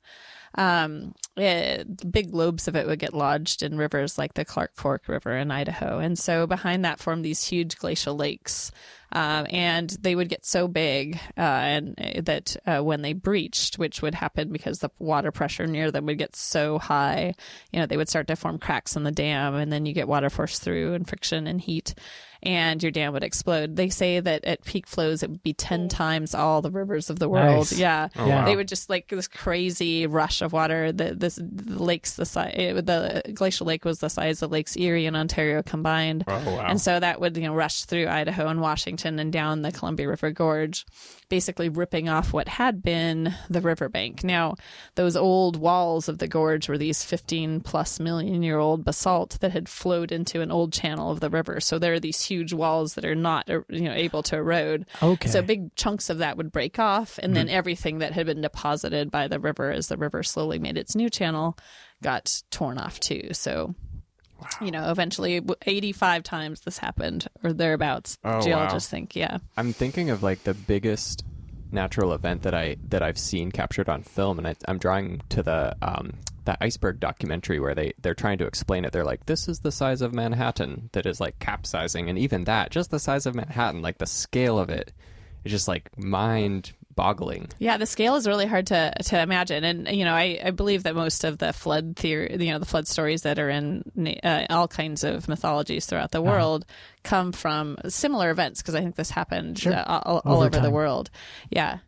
um, 0.55 1.13
it, 1.35 2.11
big 2.11 2.33
lobes 2.33 2.67
of 2.67 2.75
it 2.75 2.87
would 2.87 2.99
get 2.99 3.13
lodged 3.13 3.63
in 3.63 3.77
rivers 3.77 4.17
like 4.17 4.33
the 4.33 4.45
Clark 4.45 4.71
Fork 4.75 5.07
River 5.07 5.37
in 5.37 5.51
Idaho. 5.51 5.99
And 5.99 6.17
so 6.17 6.47
behind 6.47 6.85
that 6.85 6.99
formed 6.99 7.23
these 7.23 7.43
huge 7.43 7.77
glacial 7.77 8.15
lakes. 8.15 8.71
Um, 9.11 9.47
and 9.49 9.89
they 10.01 10.15
would 10.15 10.27
get 10.27 10.45
so 10.45 10.67
big 10.67 11.17
uh, 11.37 11.41
and 11.41 11.95
uh, 11.97 12.21
that 12.23 12.57
uh, 12.65 12.81
when 12.81 13.01
they 13.01 13.13
breached, 13.13 13.79
which 13.79 14.01
would 14.01 14.15
happen 14.15 14.51
because 14.51 14.79
the 14.79 14.89
water 14.99 15.31
pressure 15.31 15.65
near 15.65 15.91
them 15.91 16.05
would 16.07 16.17
get 16.17 16.35
so 16.35 16.77
high, 16.77 17.33
you 17.71 17.79
know, 17.79 17.85
they 17.85 17.95
would 17.95 18.09
start 18.09 18.27
to 18.27 18.35
form 18.35 18.57
cracks 18.57 18.97
in 18.97 19.03
the 19.03 19.11
dam, 19.11 19.55
and 19.55 19.71
then 19.71 19.85
you 19.85 19.93
get 19.93 20.09
water 20.09 20.29
force 20.29 20.59
through 20.59 20.93
and 20.93 21.07
friction 21.07 21.47
and 21.47 21.61
heat, 21.61 21.95
and 22.43 22.81
your 22.81 22.91
dam 22.91 23.13
would 23.13 23.23
explode. 23.23 23.75
They 23.75 23.89
say 23.89 24.19
that 24.19 24.45
at 24.45 24.63
peak 24.63 24.87
flows, 24.87 25.23
it 25.23 25.29
would 25.29 25.43
be 25.43 25.53
ten 25.53 25.89
times 25.89 26.33
all 26.35 26.61
the 26.61 26.71
rivers 26.71 27.09
of 27.09 27.19
the 27.19 27.29
world. 27.29 27.57
Nice. 27.71 27.73
Yeah, 27.73 28.09
Oh, 28.15 28.25
Yeah. 28.27 28.39
wow. 28.39 28.45
they 28.45 28.55
would 28.55 28.67
just 28.67 28.89
like 28.89 29.07
this 29.09 29.27
crazy 29.27 30.05
rush 30.07 30.41
of 30.41 30.53
water. 30.53 30.91
The 30.91 31.13
this 31.15 31.35
the 31.35 31.81
lakes 31.83 32.15
the 32.15 32.25
size 32.25 32.53
the 32.57 33.21
glacial 33.33 33.67
lake 33.67 33.85
was 33.85 33.99
the 33.99 34.09
size 34.09 34.41
of 34.41 34.51
Lakes 34.51 34.75
Erie 34.77 35.05
and 35.05 35.15
Ontario 35.15 35.61
combined. 35.63 36.23
Oh, 36.27 36.33
wow. 36.45 36.65
And 36.67 36.79
so 36.81 36.99
that 36.99 37.19
would 37.21 37.35
you 37.37 37.43
know 37.43 37.53
rush 37.55 37.85
through 37.85 38.07
Idaho 38.07 38.47
and 38.47 38.61
Washington 38.61 39.19
and 39.19 39.31
down 39.31 39.61
the 39.61 39.71
Columbia 39.71 40.07
River 40.07 40.31
Gorge, 40.31 40.85
basically 41.29 41.69
ripping 41.69 42.09
off 42.09 42.33
what 42.33 42.47
had 42.47 42.81
been 42.83 43.33
the 43.49 43.61
riverbank. 43.61 44.23
Now, 44.23 44.55
those 44.95 45.15
old 45.15 45.57
walls 45.57 46.07
of 46.07 46.17
the 46.19 46.27
gorge 46.27 46.69
were 46.69 46.77
these 46.77 47.03
15 47.03 47.61
plus 47.61 47.99
million 47.99 48.43
year 48.43 48.57
old 48.59 48.83
basalt 48.85 49.37
that 49.41 49.51
had 49.51 49.67
flowed 49.69 50.11
into 50.11 50.41
an 50.41 50.51
old 50.51 50.73
channel 50.73 51.11
of 51.11 51.19
the 51.19 51.29
river. 51.29 51.59
So 51.59 51.79
there 51.79 51.93
are 51.93 51.99
these 51.99 52.21
huge 52.27 52.53
walls 52.53 52.95
that 52.95 53.05
are 53.05 53.15
not 53.15 53.49
uh, 53.49 53.61
you 53.69 53.81
know 53.81 53.93
able 53.93 54.23
to 54.23 54.35
erode. 54.35 54.85
Okay. 55.01 55.29
So 55.29 55.41
big 55.41 55.73
chunks 55.75 56.09
of 56.09 56.19
that 56.19 56.37
would 56.37 56.51
break 56.51 56.79
off, 56.79 57.19
and 57.21 57.35
then 57.35 57.49
everything 57.49 57.99
that 57.99 58.13
had 58.13 58.25
been 58.25 58.41
deposited 58.41 59.11
by 59.11 59.27
the 59.27 59.39
river 59.39 59.71
as 59.71 59.87
the 59.87 59.97
river 59.97 60.23
slowly 60.23 60.59
made 60.59 60.77
its 60.77 60.95
new 60.95 61.09
channel 61.09 61.57
got 62.03 62.41
torn 62.51 62.77
off 62.77 62.99
too. 62.99 63.29
So, 63.33 63.73
you 64.61 64.71
know, 64.71 64.91
eventually 64.91 65.41
85 65.65 66.23
times 66.23 66.61
this 66.61 66.77
happened 66.77 67.27
or 67.43 67.53
thereabouts. 67.53 68.17
Oh, 68.23 68.33
wow. 68.33 68.41
Geologists 68.41 68.89
think, 68.89 69.15
yeah. 69.15 69.39
I'm 69.55 69.73
thinking 69.73 70.09
of 70.09 70.23
like 70.23 70.43
the 70.43 70.53
biggest 70.53 71.23
natural 71.71 72.13
event 72.13 72.43
that 72.43 72.53
I 72.53 72.77
that 72.89 73.03
I've 73.03 73.17
seen 73.17 73.51
captured 73.51 73.89
on 73.89 74.03
film, 74.03 74.37
and 74.37 74.47
I, 74.47 74.55
I'm 74.67 74.77
drawing 74.77 75.21
to 75.29 75.43
the 75.43 75.75
um, 75.81 76.13
that 76.47 76.57
iceberg 76.59 76.99
documentary 76.99 77.59
where 77.59 77.75
they 77.75 77.93
they're 78.01 78.15
trying 78.15 78.39
to 78.39 78.45
explain 78.47 78.83
it. 78.83 78.91
They're 78.91 79.05
like, 79.05 79.27
this 79.27 79.47
is 79.47 79.59
the 79.59 79.71
size 79.71 80.01
of 80.01 80.13
Manhattan 80.13 80.89
that 80.93 81.05
is 81.05 81.21
like 81.21 81.37
capsizing, 81.39 82.09
and 82.09 82.17
even 82.17 82.45
that, 82.45 82.71
just 82.71 82.89
the 82.89 82.99
size 82.99 83.25
of 83.27 83.35
Manhattan, 83.35 83.81
like 83.81 83.99
the 83.99 84.05
scale 84.07 84.57
of 84.57 84.69
it, 84.69 84.91
is 85.43 85.51
just 85.51 85.67
like 85.67 85.95
mind 85.97 86.73
boggling. 86.95 87.47
Yeah, 87.59 87.77
the 87.77 87.85
scale 87.85 88.15
is 88.15 88.25
really 88.27 88.47
hard 88.47 88.65
to 88.67 88.91
to 89.05 89.21
imagine, 89.21 89.63
and 89.63 89.87
you 89.95 90.03
know, 90.03 90.13
I, 90.15 90.39
I 90.43 90.51
believe 90.51 90.83
that 90.83 90.95
most 90.95 91.23
of 91.23 91.37
the 91.37 91.53
flood 91.53 91.95
theory, 91.95 92.35
you 92.39 92.51
know, 92.51 92.59
the 92.59 92.65
flood 92.65 92.87
stories 92.87 93.21
that 93.21 93.37
are 93.37 93.49
in 93.49 93.83
uh, 94.23 94.45
all 94.49 94.67
kinds 94.67 95.03
of 95.03 95.27
mythologies 95.29 95.85
throughout 95.85 96.11
the 96.11 96.21
world 96.23 96.65
come 97.03 97.31
from 97.31 97.77
similar 97.87 98.31
events 98.31 98.61
because 98.61 98.73
I 98.73 98.81
think 98.81 98.95
this 98.95 99.11
happened 99.11 99.59
Sure. 99.59 99.73
uh, 99.73 99.83
all, 100.03 100.21
all 100.25 100.37
Over 100.37 100.45
over 100.47 100.59
the 100.59 100.71
world. 100.71 101.09
Yeah. 101.51 101.79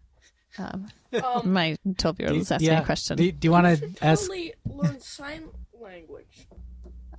Um, 0.58 0.90
Um, 1.24 1.52
my 1.54 1.76
twelve 1.98 2.20
year 2.20 2.30
old 2.30 2.38
is 2.40 2.52
asking 2.52 2.70
yeah. 2.70 2.82
a 2.82 2.86
question. 2.86 3.18
Do, 3.18 3.32
do 3.32 3.48
you 3.48 3.52
want 3.52 3.66
to 3.80 3.94
ask? 4.02 4.22
Totally 4.28 4.54
learn 4.68 5.00
sign 5.02 5.50
language. 5.80 6.48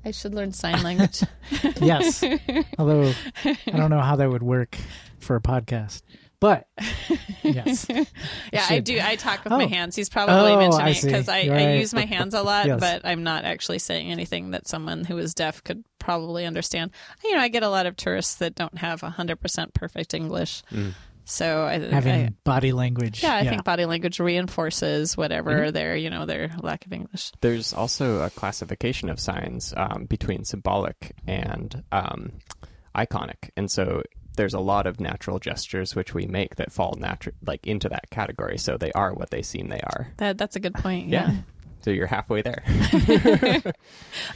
I 0.05 0.13
should 0.13 0.35
learn 0.35 0.53
sign 0.53 0.83
language. 0.83 1.23
Yes. 1.81 2.23
Although 2.79 3.13
I 3.45 3.57
don't 3.77 3.91
know 3.91 4.01
how 4.01 4.17
that 4.17 4.31
would 4.31 4.43
work 4.43 4.77
for 5.19 5.37
a 5.37 5.41
podcast, 5.43 6.03
but 6.41 6.67
yes. 7.43 7.87
Yeah, 7.89 8.05
I 8.53 8.77
should. 8.77 8.85
do. 8.85 8.99
I 9.03 9.17
talk 9.17 9.45
with 9.45 9.53
Oh. 9.53 9.59
my 9.59 9.67
hands. 9.67 9.97
He's 9.97 10.09
probably 10.09 10.53
Oh, 10.53 10.59
mentioning 10.59 10.89
it 10.97 11.03
because 11.03 11.29
I, 11.29 11.41
I 11.41 11.49
Right. 11.49 11.79
use 11.81 11.93
my 11.93 12.05
hands 12.07 12.33
a 12.35 12.43
lot, 12.43 12.67
Yes. 12.67 12.81
but 12.81 13.03
I'm 13.05 13.25
not 13.25 13.45
actually 13.45 13.79
saying 13.79 14.11
anything 14.11 14.53
that 14.53 14.67
someone 14.69 15.05
who 15.05 15.19
is 15.19 15.35
deaf 15.35 15.63
could 15.65 15.85
probably 15.99 16.47
understand. 16.47 16.93
You 17.25 17.35
know, 17.35 17.41
I 17.41 17.49
get 17.49 17.63
a 17.63 17.69
lot 17.69 17.85
of 17.87 17.97
tourists 17.97 18.37
that 18.37 18.55
don't 18.55 18.79
have 18.79 19.01
100% 19.03 19.75
perfect 19.75 20.15
English. 20.15 20.63
Mm. 20.73 20.95
So 21.31 21.65
I, 21.65 21.79
Having 21.79 22.13
I 22.13 22.29
body 22.45 22.73
language. 22.73 23.23
yeah, 23.23 23.37
I 23.37 23.47
think 23.49 23.65
body 23.65 23.85
language 23.85 24.19
reinforces 24.21 25.17
whatever 25.17 25.51
Mm-hmm. 25.53 25.73
their, 25.73 25.97
you 25.97 26.11
know, 26.11 26.27
their 26.27 26.51
lack 26.63 26.87
of 26.87 26.93
English. 26.93 27.33
There's 27.41 27.73
also 27.73 28.23
a 28.23 28.31
classification 28.31 29.09
of 29.09 29.21
signs 29.21 29.73
um, 29.77 30.07
between 30.07 30.45
symbolic 30.45 31.13
and 31.27 31.83
um, 31.93 32.33
iconic, 32.95 33.51
and 33.57 33.71
so 33.71 34.03
there's 34.37 34.55
a 34.55 34.61
lot 34.61 34.87
of 34.87 35.01
natural 35.01 35.39
gestures 35.39 35.95
which 35.95 36.15
we 36.15 36.25
make 36.27 36.57
that 36.57 36.73
fall 36.73 36.95
natu- 36.95 37.33
like 37.45 37.67
into 37.67 37.89
that 37.89 38.09
category. 38.11 38.57
So 38.59 38.77
they 38.77 38.93
are 38.93 39.13
what 39.13 39.31
they 39.31 39.43
seem 39.43 39.69
they 39.69 39.81
are. 39.81 40.09
That 40.19 40.39
that's 40.39 40.57
a 40.57 40.61
good 40.61 40.75
point. 40.75 41.09
Yeah. 41.09 41.31
yeah. 41.33 41.39
So 41.83 41.91
you're 41.91 42.07
halfway 42.07 42.43
there. 42.43 42.63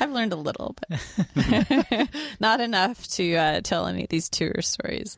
I've 0.01 0.11
learned 0.11 0.33
a 0.33 0.37
little, 0.37 0.75
but 0.89 2.09
not 2.41 2.61
enough 2.61 3.07
to 3.09 3.35
uh, 3.37 3.61
tell 3.61 3.87
any 3.87 4.05
of 4.05 4.09
these 4.09 4.29
tour 4.29 4.55
stories. 4.61 5.17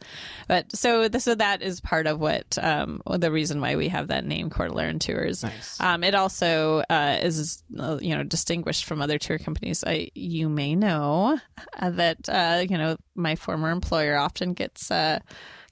But 0.49 0.75
so, 0.75 1.09
so 1.09 1.35
that 1.37 1.63
is 1.63 1.81
part 1.81 2.07
of 2.07 2.19
what 2.19 2.59
um, 2.61 3.01
the 3.07 3.31
reason 3.31 3.61
why 3.61 3.77
we 3.77 3.89
have 3.89 4.09
that 4.09 4.25
name, 4.25 4.51
Cordilleran 4.51 4.99
Tours. 4.99 5.45
Nice. 5.45 5.81
Um, 5.81 6.03
it 6.03 6.15
also 6.15 6.83
uh, 6.91 7.19
is, 7.23 7.63
uh, 7.79 7.99
you 8.01 8.17
know, 8.17 8.25
distinguished 8.25 8.85
from 8.85 9.01
other 9.01 9.19
tour 9.19 9.39
companies. 9.39 9.85
I, 9.87 10.11
you 10.15 10.49
may 10.49 10.75
know 10.75 11.39
uh, 11.79 11.91
that 11.91 12.29
uh, 12.29 12.65
you 12.69 12.77
know 12.77 12.97
my 13.15 13.37
former 13.37 13.71
employer 13.71 14.17
often 14.17 14.53
gets. 14.53 14.91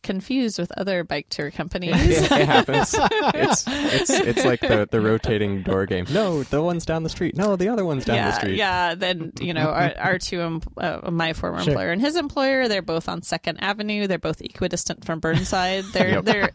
Confused 0.05 0.59
with 0.59 0.71
other 0.77 1.03
bike 1.03 1.29
tour 1.31 1.51
companies. 1.51 1.95
it, 1.97 2.25
it 2.31 2.47
happens. 2.47 2.95
It's 2.99 3.65
it's 3.67 4.11
it's 4.11 4.45
like 4.45 4.61
the 4.61 4.87
the 4.91 5.01
rotating 5.11 5.63
door 5.63 5.87
game. 5.87 6.05
No, 6.13 6.43
the 6.45 6.63
one's 6.63 6.85
down 6.85 7.03
the 7.03 7.09
street. 7.09 7.37
No, 7.37 7.57
the 7.57 7.69
other 7.69 7.85
one's 7.85 8.05
down 8.05 8.17
yeah, 8.17 8.31
the 8.31 8.37
street. 8.37 8.57
yeah. 8.57 8.95
Then 8.95 9.33
you 9.41 9.55
know 9.55 9.69
our, 9.71 9.93
our 9.99 10.19
two, 10.19 10.41
em- 10.41 10.61
uh, 10.77 11.11
my 11.11 11.33
former 11.33 11.61
Sure. 11.63 11.73
employer 11.73 11.91
and 11.91 12.01
his 12.01 12.17
employer, 12.17 12.69
they're 12.69 12.83
both 12.83 13.09
on 13.09 13.23
Second 13.23 13.59
Avenue. 13.63 14.07
They're 14.07 14.19
both 14.19 14.41
equidistant 14.43 15.05
from 15.05 15.21
Burnside. 15.21 15.85
They're 15.93 16.09
Yep. 16.11 16.25
they're 16.25 16.51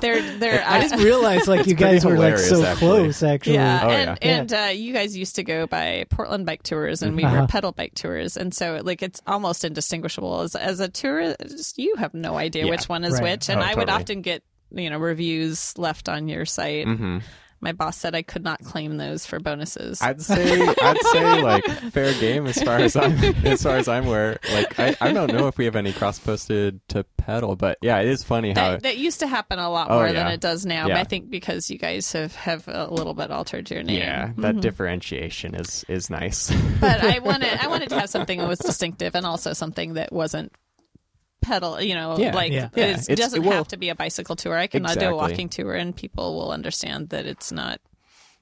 they're 0.00 0.38
they're. 0.38 0.64
I 0.66 0.80
just 0.80 0.96
realized 0.96 1.46
like 1.48 1.66
you 1.66 1.74
guys 1.74 2.04
were 2.04 2.18
like 2.18 2.36
so 2.38 2.62
actually. 2.64 2.76
close 2.78 3.22
actually. 3.22 3.54
Yeah, 3.54 3.80
Oh, 3.84 3.88
and 3.90 4.18
yeah. 4.20 4.28
and 4.38 4.52
uh, 4.52 4.70
you 4.74 4.92
guys 4.92 5.16
used 5.16 5.36
to 5.36 5.44
go 5.44 5.66
by 5.68 6.04
Portland 6.10 6.46
bike 6.46 6.62
tours, 6.64 7.02
and 7.02 7.14
we 7.16 7.22
Uh-huh. 7.24 7.42
were 7.42 7.46
pedal 7.46 7.70
bike 7.72 7.94
tours, 7.94 8.36
and 8.36 8.52
so 8.52 8.80
like 8.82 9.02
it's 9.02 9.22
almost 9.26 9.64
indistinguishable. 9.64 10.40
As 10.40 10.56
as 10.56 10.80
a 10.80 10.88
tourist, 10.88 11.78
you 11.78 11.94
have 11.96 12.12
no 12.14 12.36
idea 12.36 12.64
Yeah. 12.64 12.70
which 12.70 12.87
one 12.88 13.04
is 13.04 13.14
Right. 13.14 13.22
which, 13.34 13.48
and 13.48 13.60
Oh, 13.60 13.62
I 13.62 13.74
would 13.74 13.86
totally. 13.88 14.00
often 14.02 14.22
get 14.22 14.42
you 14.70 14.90
know 14.90 14.98
reviews 14.98 15.76
left 15.78 16.08
on 16.08 16.28
your 16.28 16.44
site. 16.44 16.86
hmm 16.86 17.18
My 17.60 17.72
boss 17.72 17.96
said 17.96 18.14
I 18.14 18.22
could 18.22 18.44
not 18.44 18.62
claim 18.62 18.98
those 18.98 19.26
for 19.26 19.40
bonuses. 19.40 20.00
I'd 20.00 20.20
say 20.22 20.60
I'd 20.62 20.98
say 21.12 21.42
like 21.52 21.64
fair 21.90 22.12
game 22.20 22.46
as 22.46 22.62
far 22.62 22.76
as 22.78 22.94
I'm 22.94 23.12
as 23.44 23.62
far 23.64 23.76
as 23.76 23.88
I'm 23.88 24.06
aware. 24.06 24.38
Like 24.52 24.78
I, 24.78 24.94
I 25.00 25.12
don't 25.12 25.32
know 25.32 25.48
if 25.48 25.58
we 25.58 25.64
have 25.64 25.74
any 25.74 25.92
cross 25.92 26.18
posted 26.20 26.80
to 26.90 27.02
pedal, 27.16 27.56
but 27.56 27.78
yeah, 27.82 27.98
it 27.98 28.06
is 28.08 28.22
funny 28.22 28.50
how 28.50 28.72
that, 28.72 28.82
that 28.84 28.98
used 28.98 29.18
to 29.20 29.26
happen 29.26 29.58
a 29.58 29.68
lot 29.70 29.90
Oh, 29.90 29.94
more 29.94 30.06
yeah. 30.06 30.12
than 30.12 30.28
it 30.28 30.40
does 30.40 30.64
now. 30.64 30.86
Yeah. 30.86 30.94
But 30.94 31.00
I 31.00 31.04
think 31.04 31.30
because 31.30 31.68
you 31.68 31.78
guys 31.78 32.12
have, 32.12 32.34
have 32.36 32.68
a 32.68 32.86
little 32.92 33.14
bit 33.14 33.30
altered 33.32 33.68
your 33.72 33.82
name. 33.82 33.98
yeah 33.98 34.30
that 34.38 34.60
differentiation 34.60 35.54
is 35.56 35.84
is 35.88 36.10
nice. 36.10 36.52
but 36.80 37.02
I 37.02 37.18
wanted 37.24 37.58
I 37.60 37.66
wanted 37.66 37.88
to 37.88 37.98
have 37.98 38.08
something 38.10 38.38
that 38.38 38.46
was 38.48 38.60
distinctive 38.60 39.16
and 39.16 39.26
also 39.26 39.52
something 39.52 39.94
that 39.94 40.12
wasn't 40.12 40.52
pedal. 41.40 41.80
You 41.80 41.94
know, 41.94 42.18
Yeah, 42.18 42.34
like 42.34 42.52
yeah. 42.52 42.68
Yeah, 42.74 43.00
it 43.08 43.16
doesn't 43.16 43.42
it 43.42 43.46
will- 43.46 43.52
have 43.56 43.68
to 43.68 43.76
be 43.76 43.88
a 43.88 43.94
bicycle 43.94 44.36
tour. 44.36 44.56
I 44.56 44.66
can 44.66 44.84
uh, 44.86 44.94
do 44.94 45.06
a 45.08 45.14
walking 45.16 45.48
tour, 45.48 45.74
and 45.74 45.94
people 45.94 46.34
will 46.36 46.52
understand 46.52 47.10
that 47.10 47.26
it's 47.26 47.52
not 47.52 47.80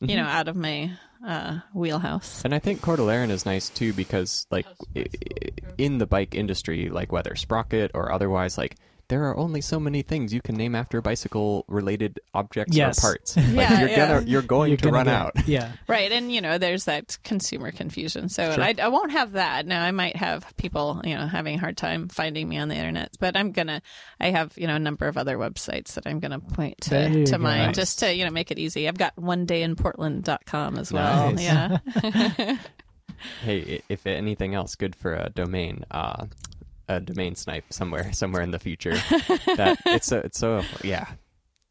you 0.00 0.08
Mm-hmm. 0.08 0.16
know 0.16 0.24
out 0.24 0.48
of 0.48 0.56
my 0.56 0.90
uh, 1.26 1.60
wheelhouse. 1.72 2.42
And 2.44 2.54
I 2.54 2.58
think 2.58 2.80
Cordilleran 2.82 3.30
is 3.30 3.46
nice 3.46 3.70
too 3.70 3.92
because, 3.94 4.46
like, 4.50 4.66
i- 4.94 5.00
i- 5.00 5.50
in 5.78 5.96
the 5.98 6.06
bike 6.06 6.34
industry, 6.34 6.90
like 6.90 7.10
whether 7.10 7.34
Sprocket 7.34 7.90
or 7.94 8.12
otherwise, 8.12 8.58
like 8.58 8.76
there 9.08 9.24
are 9.24 9.36
only 9.36 9.60
so 9.60 9.78
many 9.78 10.02
things 10.02 10.32
you 10.32 10.40
can 10.40 10.56
name 10.56 10.74
after 10.74 11.00
bicycle-related 11.00 12.20
objects 12.34 12.76
Yes. 12.76 12.98
or 12.98 13.08
parts. 13.10 13.36
Like, 13.36 13.46
Yeah, 13.54 13.80
you're 13.80 13.88
yeah. 13.88 14.08
gonna 14.14 14.26
you're 14.26 14.42
going 14.42 14.70
You're 14.70 14.76
to 14.78 14.84
gonna 14.84 14.96
run 14.96 15.06
get- 15.06 15.14
out. 15.14 15.48
Yeah. 15.48 15.72
Right, 15.88 16.10
and 16.10 16.32
you 16.32 16.40
know, 16.40 16.58
there's 16.58 16.84
that 16.84 17.18
consumer 17.24 17.70
confusion. 17.72 18.28
So 18.28 18.52
Sure. 18.52 18.62
I, 18.64 18.74
I 18.82 18.88
won't 18.88 19.12
have 19.12 19.32
that. 19.32 19.66
Now 19.66 19.82
I 19.82 19.90
might 19.92 20.16
have 20.16 20.56
people, 20.56 21.00
you 21.04 21.14
know, 21.14 21.26
having 21.26 21.54
a 21.56 21.58
hard 21.58 21.76
time 21.76 22.08
finding 22.08 22.48
me 22.48 22.58
on 22.58 22.68
the 22.68 22.74
internet, 22.74 23.14
but 23.20 23.36
I'm 23.36 23.52
gonna. 23.52 23.82
I 24.20 24.30
have 24.30 24.52
you 24.56 24.66
know 24.66 24.74
a 24.76 24.80
number 24.80 25.06
of 25.06 25.16
other 25.16 25.36
websites 25.38 25.94
that 25.94 26.06
I'm 26.06 26.18
gonna 26.20 26.40
point 26.40 26.80
to, 26.82 27.24
to 27.26 27.38
mine 27.38 27.66
Nice. 27.66 27.76
just 27.76 27.98
to 28.00 28.12
you 28.14 28.24
know 28.24 28.30
make 28.30 28.50
it 28.50 28.58
easy. 28.58 28.88
I've 28.88 28.98
got 28.98 29.16
one 29.16 29.46
day 29.46 29.62
in 29.62 29.76
Portland.com 29.76 30.78
as 30.78 30.92
well. 30.92 31.32
Nice. 31.32 31.42
Yeah, 31.44 32.56
Hey, 33.42 33.80
if 33.88 34.06
anything 34.06 34.54
else, 34.54 34.74
good 34.74 34.94
for 34.94 35.14
a 35.14 35.30
domain. 35.30 35.84
Uh, 35.90 36.26
a 36.88 37.00
domain 37.00 37.34
snipe 37.34 37.64
somewhere, 37.70 38.12
somewhere 38.14 38.42
in 38.42 38.50
the 38.50 38.58
future. 38.58 38.92
that 39.56 39.78
it's 39.86 40.06
so 40.06 40.18
it's 40.18 40.38
so 40.38 40.62
yeah. 40.82 41.06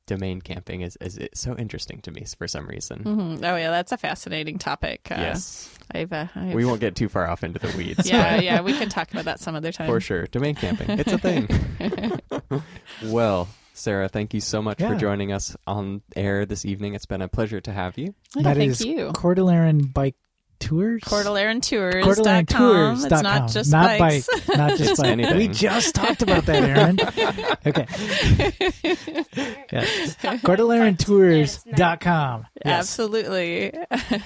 Domain 0.07 0.39
camping 0.39 0.81
is 0.81 0.95
is 1.01 1.17
it's 1.17 1.39
so 1.41 1.55
interesting 1.57 1.99
to 2.01 2.11
me 2.11 2.25
for 2.37 2.47
some 2.47 2.67
reason. 2.67 2.99
Mhm. 3.03 3.37
oh 3.43 3.55
yeah, 3.55 3.71
that's 3.71 3.91
a 3.91 3.97
fascinating 3.97 4.59
topic. 4.59 5.07
Uh, 5.09 5.15
Yes, 5.17 5.75
I've, 5.91 6.13
uh, 6.13 6.27
I've 6.35 6.53
we 6.53 6.63
won't 6.63 6.79
get 6.79 6.95
too 6.95 7.09
far 7.09 7.27
off 7.27 7.43
into 7.43 7.57
the 7.57 7.75
weeds. 7.75 8.07
Yeah, 8.07 8.35
but- 8.35 8.43
yeah, 8.43 8.61
we 8.61 8.73
can 8.73 8.87
talk 8.87 9.11
about 9.11 9.25
that 9.25 9.39
some 9.39 9.55
other 9.55 9.71
time. 9.71 9.87
For 9.87 9.99
sure. 9.99 10.27
Domain 10.27 10.53
camping. 10.53 10.99
It's 10.99 11.11
a 11.11 11.17
thing. 11.17 11.47
well, 13.05 13.47
Sarah, 13.73 14.07
thank 14.07 14.33
you 14.33 14.41
so 14.41 14.61
much 14.61 14.79
for 14.79 14.95
joining 14.95 15.31
us 15.31 15.55
on 15.67 16.01
air 16.15 16.45
this 16.45 16.65
evening. 16.65 16.93
It's 16.93 17.05
been 17.07 17.21
a 17.21 17.27
pleasure 17.27 17.59
to 17.61 17.71
have 17.71 17.97
you. 17.97 18.13
Yeah, 18.35 18.43
That 18.43 18.57
thank 18.57 18.71
is 18.71 18.85
you. 18.85 19.07
Cordilleran 19.13 19.91
Bike 19.93 20.15
Tours. 20.59 21.01
Tours. 21.03 21.25
CordilleranTours.com. 21.25 23.05
It's 23.05 23.21
not 23.23 23.49
just 23.49 23.71
not 23.71 23.97
bikes. 23.99 24.27
bike, 24.47 24.57
not 24.57 24.69
just 24.77 24.91
It's 24.91 25.01
bike. 25.01 25.09
anything. 25.11 25.37
We 25.37 25.47
just 25.47 25.95
talked 25.95 26.21
about 26.21 26.45
that, 26.45 26.63
Aaron. 26.63 26.99
okay. 27.65 27.85
Yes. 29.71 30.15
CordilleranTours.com. 30.15 32.45
Yes. 32.65 32.79
Absolutely. 32.79 33.73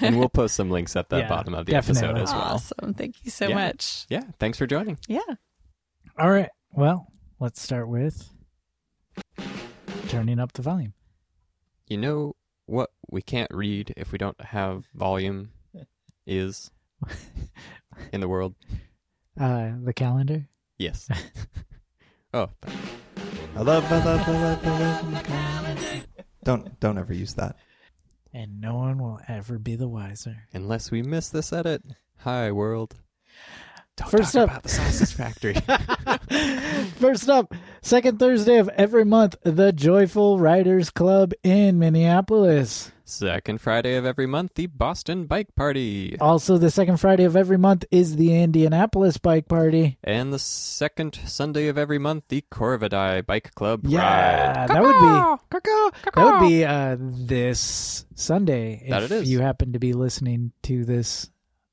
And 0.00 0.18
we'll 0.18 0.28
post 0.28 0.54
some 0.54 0.70
links 0.70 0.96
at 0.96 1.08
the 1.08 1.18
Yeah, 1.18 1.28
bottom 1.28 1.54
of 1.54 1.66
the 1.66 1.72
definitely. 1.72 2.08
episode 2.08 2.22
as 2.22 2.32
well. 2.32 2.42
Awesome. 2.42 2.94
Thank 2.94 3.24
you 3.24 3.30
so 3.30 3.48
Yeah. 3.48 3.54
much. 3.54 4.06
Yeah, 4.08 4.22
thanks 4.38 4.58
for 4.58 4.66
joining. 4.66 4.98
Yeah. 5.08 5.20
All 6.18 6.30
right. 6.30 6.50
Well, 6.72 7.06
let's 7.40 7.60
start 7.60 7.88
with 7.88 8.30
turning 10.08 10.38
up 10.38 10.52
the 10.52 10.62
volume. 10.62 10.94
You 11.88 11.98
know 11.98 12.36
what 12.66 12.90
we 13.10 13.22
can't 13.22 13.50
read 13.52 13.92
if 13.96 14.12
we 14.12 14.18
don't 14.18 14.40
have 14.40 14.84
volume 14.94 15.50
is 16.26 16.70
in 18.12 18.20
the 18.20 18.28
world? 18.28 18.54
Uh, 19.38 19.70
the 19.82 19.92
calendar. 19.94 20.48
Yes. 20.78 21.08
oh, 22.34 22.50
I 23.56 23.60
love, 23.62 23.84
I 23.90 24.04
love, 24.04 24.28
I 24.28 24.32
love, 24.32 24.66
I 24.66 24.78
love. 24.78 25.10
the 25.12 25.20
calendar. 25.22 26.06
Don't 26.44 26.80
don't 26.80 26.98
ever 26.98 27.12
use 27.12 27.34
that. 27.34 27.56
And 28.32 28.60
no 28.60 28.76
one 28.76 28.98
will 28.98 29.20
ever 29.28 29.58
be 29.58 29.74
the 29.76 29.88
wiser. 29.88 30.44
unless 30.52 30.90
we 30.90 31.02
miss 31.02 31.28
this 31.28 31.52
edit. 31.52 31.82
Hi, 32.18 32.52
world. 32.52 32.96
Don't 34.00 34.10
First 34.10 34.32
talk 34.32 34.42
up- 34.44 34.50
about 34.50 34.62
the 34.64 34.68
sausage 34.70 35.12
factory. 35.14 35.54
First 36.98 37.28
up, 37.28 37.54
second 37.82 38.18
Thursday 38.18 38.56
of 38.58 38.68
every 38.70 39.04
month, 39.04 39.36
the 39.42 39.72
Joyful 39.72 40.38
Riders 40.38 40.90
Club 40.90 41.32
in 41.42 41.78
Minneapolis. 41.78 42.92
Second 43.04 43.60
Friday 43.60 43.96
of 43.96 44.04
every 44.06 44.26
month, 44.26 44.54
the 44.54 44.66
Boston 44.68 45.26
Bike 45.26 45.54
Party. 45.56 46.16
Also, 46.20 46.58
the 46.58 46.70
second 46.70 46.98
Friday 46.98 47.24
of 47.24 47.34
every 47.36 47.58
month 47.58 47.84
is 47.90 48.14
the 48.14 48.40
Indianapolis 48.40 49.16
Bike 49.18 49.48
Party. 49.48 49.98
And 50.04 50.32
the 50.32 50.38
second 50.38 51.18
Sunday 51.26 51.66
of 51.66 51.76
every 51.76 51.98
month, 51.98 52.24
the 52.28 52.44
Corvidae 52.52 53.26
Bike 53.26 53.52
Club 53.56 53.80
Yeah, 53.84 54.60
Ride. 54.60 54.68
that 54.68 54.82
would 54.82 54.92
be 54.92 56.10
that 56.14 56.40
would 56.40 56.48
be 56.48 56.64
uh, 56.64 56.96
this 57.00 58.06
Sunday 58.14 58.86
That 58.88 59.02
if 59.02 59.10
it 59.10 59.14
is. 59.22 59.30
you 59.30 59.40
happen 59.40 59.72
to 59.72 59.80
be 59.80 59.92
listening 59.92 60.52
to 60.62 60.84
this 60.84 61.28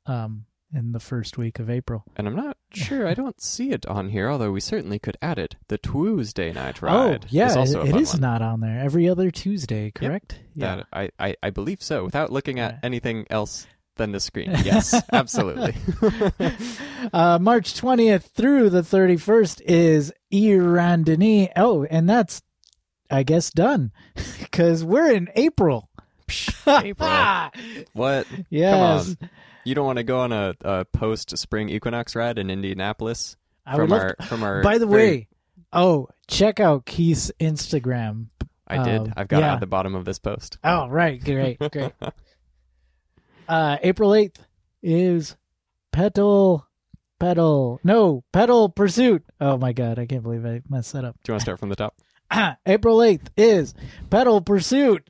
um, 0.08 0.46
in 0.74 0.92
the 0.92 1.00
first 1.00 1.38
week 1.38 1.60
of 1.60 1.70
April. 1.70 2.04
And 2.16 2.28
I'm 2.28 2.36
not 2.36 2.58
sure, 2.74 3.08
I 3.08 3.14
don't 3.14 3.42
see 3.42 3.72
it 3.72 3.86
on 3.86 4.10
here, 4.10 4.30
although 4.30 4.52
we 4.52 4.60
certainly 4.60 5.00
could 5.00 5.18
add 5.22 5.40
it. 5.40 5.56
The 5.70 5.78
Tuesday 5.78 6.52
Night 6.52 6.82
Ride. 6.82 7.24
oh, 7.26 7.28
yeah, 7.30 7.48
is 7.48 7.56
also 7.56 7.82
it- 7.84 7.90
it 7.90 7.96
is 8.02 8.14
one. 8.14 8.22
not 8.22 8.42
on 8.42 8.60
there. 8.60 8.80
Every 8.80 9.08
other 9.10 9.32
Tuesday, 9.32 9.92
correct? 9.92 10.40
That, 10.58 10.86
I, 10.92 11.10
I, 11.20 11.36
I 11.42 11.50
believe 11.52 11.82
so. 11.82 12.04
Without 12.04 12.32
looking 12.32 12.60
at 12.60 12.74
Yeah. 12.74 12.80
anything 12.84 13.26
else 13.30 13.66
than 13.96 14.12
the 14.12 14.20
screen. 14.20 14.52
Yes, 14.66 14.94
absolutely. 15.14 15.74
uh, 17.14 17.40
March 17.40 17.74
20th 17.74 18.24
through 18.24 18.70
the 18.70 18.82
31st 18.82 19.62
is 19.66 20.14
Errandonnee. 20.34 21.50
Oh, 21.56 21.84
and 21.86 22.10
that's, 22.10 22.42
I 23.10 23.24
guess, 23.24 23.50
done 23.52 23.92
because 24.40 24.84
we're 24.84 25.12
in 25.12 25.30
April. 25.36 25.90
April. 26.68 27.50
what? 27.94 28.28
yes. 28.50 29.16
You 29.68 29.76
don't 29.76 29.86
want 29.86 29.98
to 29.98 30.04
go 30.04 30.20
on 30.20 30.32
a, 30.32 30.56
a 30.62 30.86
post 30.86 31.38
spring 31.38 31.68
equinox 31.68 32.16
ride 32.16 32.40
in 32.40 32.50
Indianapolis 32.50 33.36
I 33.66 33.76
would 33.76 33.82
from 33.82 33.90
love 33.90 34.02
our 34.02 34.26
from 34.26 34.42
our. 34.44 34.62
By 34.64 34.78
the 34.78 34.88
very- 34.88 35.04
way, 35.04 35.28
oh, 35.74 36.08
check 36.30 36.62
out 36.62 36.86
Keith's 36.86 37.34
Instagram. 37.38 38.28
I 38.66 38.82
did. 38.82 39.02
um, 39.02 39.14
I've 39.18 39.28
got 39.28 39.44
it 39.44 39.46
at 39.46 39.60
the 39.60 39.68
bottom 39.68 39.94
of 39.94 40.06
this 40.06 40.20
post. 40.20 40.58
Oh, 40.64 40.88
right. 40.88 41.22
Great. 41.22 41.60
Great. 41.72 41.92
uh, 43.48 43.78
April 43.82 44.12
8th 44.12 44.38
is 44.82 45.36
Pedal. 45.92 46.66
Pedal. 47.20 47.80
No, 47.84 48.24
Pedal 48.32 48.70
Pursuit. 48.70 49.24
Oh, 49.42 49.58
my 49.58 49.74
God. 49.74 50.00
I 50.00 50.06
can't 50.06 50.24
believe 50.24 50.46
I 50.46 50.62
messed 50.70 50.94
that 50.94 51.04
up. 51.06 51.16
Do 51.24 51.32
you 51.32 51.34
want 51.34 51.42
to 51.42 51.46
start 51.46 51.60
from 51.60 51.70
the 51.70 51.76
top? 51.76 51.96
April 52.66 52.98
8th 52.98 53.28
is 53.38 53.74
Pedal 54.10 54.42
Pursuit. 54.42 55.10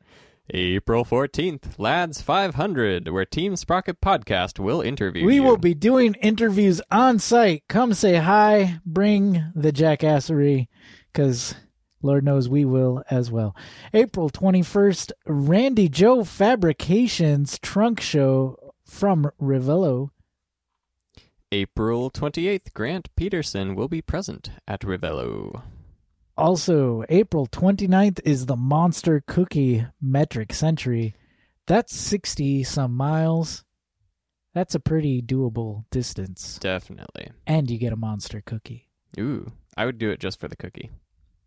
April 0.52 1.04
14th, 1.04 1.78
Ladd's 1.78 2.22
500, 2.22 3.10
where 3.10 3.26
Team 3.26 3.56
Sprocket 3.56 4.00
Podcast 4.00 4.60
will 4.60 4.80
interview 4.82 5.26
We 5.26 5.36
you. 5.36 5.44
will 5.44 5.58
be 5.58 5.74
doing 5.74 6.14
interviews 6.22 6.82
on 6.90 7.20
site. 7.20 7.64
Come 7.68 7.94
say 7.94 8.16
hi. 8.16 8.80
Bring 8.86 9.52
the 9.54 9.74
jackassery 9.74 10.68
because 11.12 11.54
Lord 12.02 12.24
knows 12.24 12.48
we 12.48 12.64
will 12.64 13.04
as 13.10 13.30
well. 13.30 13.56
April 13.94 14.30
21st, 14.30 15.12
Randi 15.26 15.90
Jo 15.90 16.24
Fabrications 16.24 17.60
Trunk 17.60 18.00
Show 18.00 18.74
from 18.86 19.30
Rivelo. 19.42 20.12
April 21.52 22.10
28th, 22.12 22.74
Grant 22.74 23.14
Petersen 23.16 23.76
will 23.76 23.88
be 23.90 24.02
present 24.02 24.52
at 24.68 24.82
Rivelo. 24.82 25.62
Also, 26.38 27.04
April 27.10 27.48
29th 27.48 28.20
is 28.24 28.46
the 28.46 28.56
Monster 28.56 29.24
Cookie 29.26 29.86
Metric 30.00 30.54
Century. 30.54 31.16
That's 31.66 31.96
60 31.96 32.64
some 32.64 32.94
miles. 32.94 33.64
That's 34.54 34.76
a 34.76 34.80
pretty 34.80 35.22
doable 35.22 35.86
distance. 35.92 36.58
Definitely. 36.60 37.32
And 37.46 37.70
you 37.70 37.78
get 37.78 37.94
a 37.94 37.98
monster 37.98 38.42
cookie. 38.46 38.88
Ooh, 39.20 39.52
I 39.76 39.86
would 39.86 39.98
do 39.98 40.10
it 40.12 40.20
just 40.20 40.40
for 40.40 40.48
the 40.48 40.56
cookie. 40.56 40.92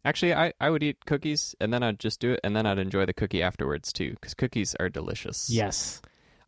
Actually, 0.05 0.35
I, 0.35 0.53
I 0.61 0.71
would 0.71 0.83
eat 0.83 1.05
cookies 1.07 1.55
and 1.61 1.73
then 1.73 1.83
I'd 1.83 2.01
just 2.01 2.21
do 2.21 2.33
it 2.33 2.41
and 2.43 2.57
then 2.57 2.67
I'd 2.67 2.79
enjoy 2.79 3.07
the 3.07 3.13
cookie 3.13 3.43
afterwards 3.43 3.93
too 3.93 4.13
because 4.13 4.35
cookies 4.35 4.75
are 4.81 4.89
delicious. 4.89 5.51
Yes. 5.51 6.01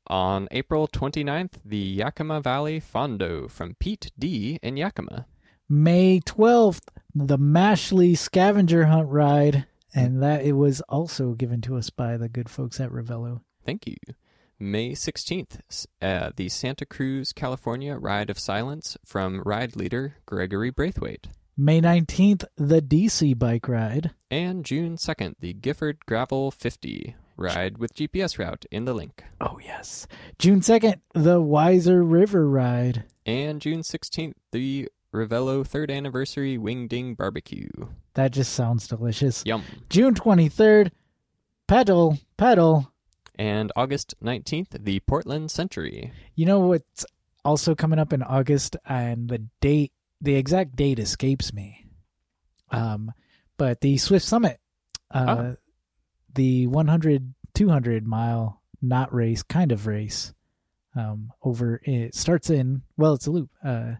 On 0.09 0.49
April 0.51 0.89
29th, 0.89 1.55
the 1.65 1.77
Yakima 1.77 2.41
Valley 2.41 2.81
Fondo 2.81 3.49
from 3.51 3.75
Pete 3.79 4.11
D 4.19 4.59
in 4.63 4.77
Yakima. 4.77 5.27
May 5.69 6.21
12th, 6.21 6.89
the 7.15 7.39
Mashley 7.39 8.17
scavenger 8.17 8.87
hunt 8.87 9.09
ride, 9.09 9.67
and 9.95 10.23
that 10.23 10.45
it 10.45 10.53
was 10.53 10.81
also 10.83 11.33
given 11.33 11.61
to 11.63 11.77
us 11.77 11.91
by 11.91 12.17
the 12.17 12.29
good 12.29 12.49
folks 12.49 12.81
at 12.81 12.91
Rivelo. 12.91 13.41
Thank 13.65 13.87
you. 13.87 13.97
May 14.59 14.93
16th, 14.93 15.87
uh, 16.01 16.31
the 16.37 16.49
Santa 16.49 16.87
Cruz, 16.87 17.33
California 17.33 17.97
Ride 17.97 18.31
of 18.31 18.39
Silence 18.39 18.97
from 19.05 19.43
ride 19.45 19.75
leader 19.75 20.17
Gregory 20.25 20.71
Braithwaite. 20.71 21.29
May 21.57 21.81
19th, 21.81 22.45
the 22.57 22.81
DC 22.81 23.39
bike 23.39 23.69
ride. 23.69 24.13
And 24.31 24.65
June 24.65 24.97
2nd, 24.97 25.35
the 25.41 25.53
Gifford 25.53 26.07
Gravel 26.07 26.51
50 26.51 27.17
ride 27.37 27.79
with 27.79 27.95
GPS 27.95 28.39
route 28.39 28.65
in 28.71 28.85
the 28.85 28.95
link. 28.95 29.25
Oh, 29.41 29.59
yes. 29.63 30.07
June 30.39 30.61
2nd, 30.61 31.01
the 31.13 31.41
Wiser 31.41 32.03
River 32.03 32.49
ride. 32.49 33.05
And 33.27 33.61
June 33.61 33.81
16th, 33.81 34.35
the 34.53 34.89
Rivelo 35.13 35.63
3rd 35.67 35.91
Anniversary 35.91 36.57
Wing 36.59 36.89
Ding 36.89 37.15
Barbecue. 37.15 37.69
That 38.15 38.33
just 38.33 38.53
sounds 38.55 38.89
delicious. 38.89 39.43
Yum. 39.45 39.63
June 39.91 40.15
23rd, 40.15 40.91
pedal, 41.67 42.19
pedal. 42.37 42.91
And 43.37 43.73
August 43.77 44.15
19th, 44.23 44.85
the 44.85 45.01
Portland 45.01 45.51
Century. 45.51 46.13
You 46.35 46.47
know 46.47 46.61
what's 46.61 47.05
also 47.45 47.75
coming 47.75 47.99
up 47.99 48.13
in 48.13 48.23
August, 48.23 48.77
and 48.87 49.29
the 49.29 49.45
date, 49.61 49.93
the 50.21 50.35
exact 50.35 50.77
date 50.77 50.99
escapes 50.99 51.53
me. 51.53 51.87
Um, 52.71 53.13
but 53.59 53.81
the 53.81 53.99
Swift 53.99 54.25
Summit, 54.25 54.61
uh, 55.11 55.37
Oh. 55.39 55.57
the 56.35 56.67
100, 56.69 57.35
200 57.55 58.07
mile 58.07 58.63
not 58.81 59.13
race 59.13 59.43
kind 59.43 59.73
of 59.73 59.87
race, 59.87 60.33
um, 60.95 61.33
over 61.43 61.81
it 61.85 62.15
starts 62.15 62.49
in 62.51 62.83
well, 62.97 63.15
it's 63.15 63.27
a 63.27 63.31
loop, 63.31 63.51
uh, 63.65 63.95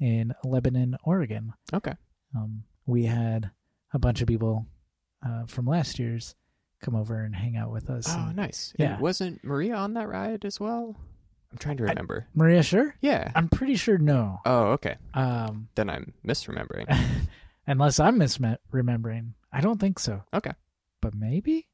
in 0.00 0.32
Lebanon, 0.44 0.96
Oregon. 1.04 1.52
Okay. 1.72 1.94
Um, 2.34 2.64
we 2.86 3.04
had 3.04 3.50
a 3.92 3.98
bunch 3.98 4.20
of 4.22 4.28
people 4.28 4.66
uh, 5.26 5.44
from 5.46 5.66
last 5.66 5.98
year's 5.98 6.34
come 6.82 6.94
over 6.96 7.20
and 7.20 7.34
hang 7.36 7.56
out 7.56 7.70
with 7.70 7.90
us. 7.90 8.06
Oh, 8.08 8.26
and- 8.28 8.36
nice. 8.36 8.72
yeah. 8.78 8.94
And 8.94 9.02
wasn't 9.02 9.44
Maria 9.44 9.74
on 9.76 9.94
that 9.94 10.08
ride 10.08 10.44
as 10.44 10.58
well? 10.58 10.96
I'm 11.52 11.58
trying 11.58 11.76
to 11.78 11.82
remember. 11.84 12.26
Maria, 12.34 12.62
sure. 12.62 12.94
yeah. 13.00 13.32
I'm 13.34 13.48
pretty 13.48 13.74
sure 13.74 13.98
no. 13.98 14.38
Oh, 14.46 14.66
okay. 14.72 14.96
Um, 15.14 15.68
Then 15.74 15.90
I'm 15.90 16.14
misremembering. 16.24 16.86
unless 17.66 17.98
I'm 17.98 18.18
misremembering. 18.18 19.32
I 19.52 19.60
don't 19.60 19.80
think 19.80 19.98
so. 19.98 20.22
Okay. 20.32 20.52
But 21.02 21.14
maybe. 21.14 21.66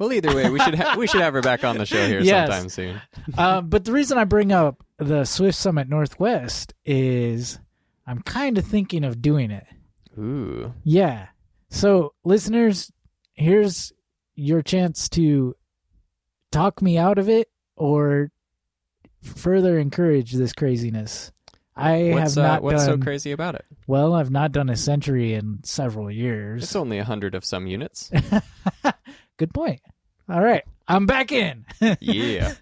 Well, 0.00 0.12
either 0.14 0.34
way, 0.34 0.48
we 0.48 0.58
should 0.58 0.74
ha- 0.74 0.96
we 0.98 1.06
should 1.06 1.20
have 1.20 1.34
her 1.34 1.42
back 1.42 1.62
on 1.62 1.76
the 1.78 1.84
show 1.84 2.06
here 2.08 2.20
Yes. 2.22 2.48
sometime 2.48 2.68
soon. 2.70 3.02
uh, 3.38 3.60
but 3.60 3.84
the 3.84 3.92
reason 3.92 4.16
I 4.16 4.24
bring 4.24 4.50
up 4.50 4.82
the 4.96 5.24
Swift 5.26 5.56
Summit 5.58 5.88
Northwest 5.90 6.72
is 6.86 7.58
I'm 8.06 8.22
kind 8.22 8.56
of 8.56 8.64
thinking 8.64 9.04
of 9.04 9.20
doing 9.20 9.50
it. 9.50 9.66
Ooh. 10.18 10.72
Yeah. 10.84 11.26
So, 11.68 12.14
listeners, 12.24 12.90
here's 13.34 13.92
your 14.34 14.62
chance 14.62 15.08
to 15.10 15.54
talk 16.50 16.80
me 16.80 16.96
out 16.96 17.18
of 17.18 17.28
it 17.28 17.48
or 17.76 18.30
further 19.22 19.78
encourage 19.78 20.32
this 20.32 20.54
craziness. 20.54 21.30
I 21.76 22.12
what's 22.14 22.36
have 22.36 22.44
uh, 22.44 22.48
not 22.48 22.62
what's 22.62 22.84
so 22.86 22.96
crazy 22.98 23.32
about 23.32 23.54
it? 23.54 23.64
well. 23.86 24.14
I've 24.14 24.30
not 24.30 24.52
done 24.52 24.70
a 24.70 24.76
century 24.76 25.34
in 25.34 25.60
several 25.62 26.10
years. 26.10 26.62
It's 26.62 26.74
only 26.76 26.98
a 26.98 27.04
hundred 27.04 27.34
of 27.34 27.44
some 27.44 27.66
units. 27.66 28.10
Good 29.38 29.54
point. 29.54 29.80
All 30.30 30.40
right, 30.40 30.62
I'm 30.86 31.06
back 31.06 31.32
in. 31.32 31.64
yeah. 32.00 32.54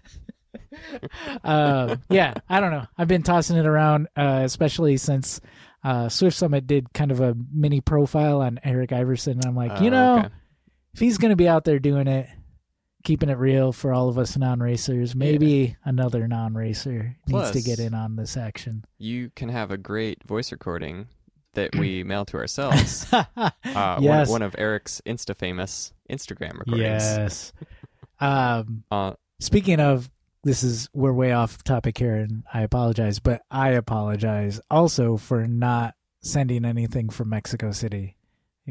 uh, 1.43 1.95
yeah, 2.09 2.33
I 2.49 2.59
don't 2.59 2.71
know. 2.71 2.85
I've 2.97 3.07
been 3.07 3.23
tossing 3.23 3.57
it 3.57 3.65
around, 3.65 4.07
uh, 4.15 4.41
especially 4.43 4.97
since 4.97 5.39
uh, 5.83 6.09
Swift 6.09 6.35
Summit 6.37 6.67
did 6.67 6.93
kind 6.93 7.11
of 7.11 7.21
a 7.21 7.35
mini 7.53 7.81
profile 7.81 8.41
on 8.41 8.59
Eric 8.63 8.91
Iverson. 8.91 9.33
And 9.33 9.45
I'm 9.45 9.55
like, 9.55 9.81
you 9.81 9.87
Oh, 9.87 9.91
know, 9.91 10.17
okay. 10.19 10.29
if 10.93 10.99
he's 10.99 11.17
going 11.17 11.29
to 11.29 11.35
be 11.35 11.47
out 11.47 11.63
there 11.65 11.79
doing 11.79 12.07
it, 12.07 12.27
keeping 13.03 13.29
it 13.29 13.37
real 13.37 13.71
for 13.71 13.93
all 13.93 14.09
of 14.09 14.17
us 14.17 14.35
non 14.37 14.59
racers, 14.59 15.15
maybe 15.15 15.75
another 15.85 16.27
non 16.27 16.53
racer 16.53 17.15
needs 17.27 17.51
to 17.51 17.61
get 17.61 17.79
in 17.79 17.93
on 17.93 18.15
this 18.15 18.35
action. 18.35 18.83
you 18.97 19.31
can 19.35 19.49
have 19.49 19.71
a 19.71 19.77
great 19.77 20.23
voice 20.23 20.51
recording 20.51 21.07
that 21.53 21.75
we 21.75 22.03
mail 22.03 22.25
to 22.25 22.37
ourselves. 22.37 23.05
Uh, 23.75 23.99
yes. 24.01 24.27
one, 24.27 24.41
one 24.41 24.41
of 24.41 24.55
Eric's 24.57 25.01
Insta 25.05 25.35
famous 25.35 25.93
Instagram 26.09 26.57
recordings. 26.59 26.81
yes. 26.81 27.53
um, 28.19 28.83
Uh, 28.91 29.13
Speaking 29.39 29.79
of, 29.79 30.09
this 30.43 30.63
is 30.63 30.89
we're 30.93 31.13
way 31.13 31.31
off 31.31 31.63
topic 31.63 31.97
here, 31.97 32.15
and 32.15 32.43
I 32.53 32.61
apologize, 32.61 33.19
but 33.19 33.41
I 33.49 33.69
apologize 33.69 34.59
also 34.69 35.15
for 35.15 35.47
not 35.47 35.95
sending 36.21 36.65
anything 36.65 37.09
from 37.09 37.29
Mexico 37.29 37.71
City. 37.71 38.17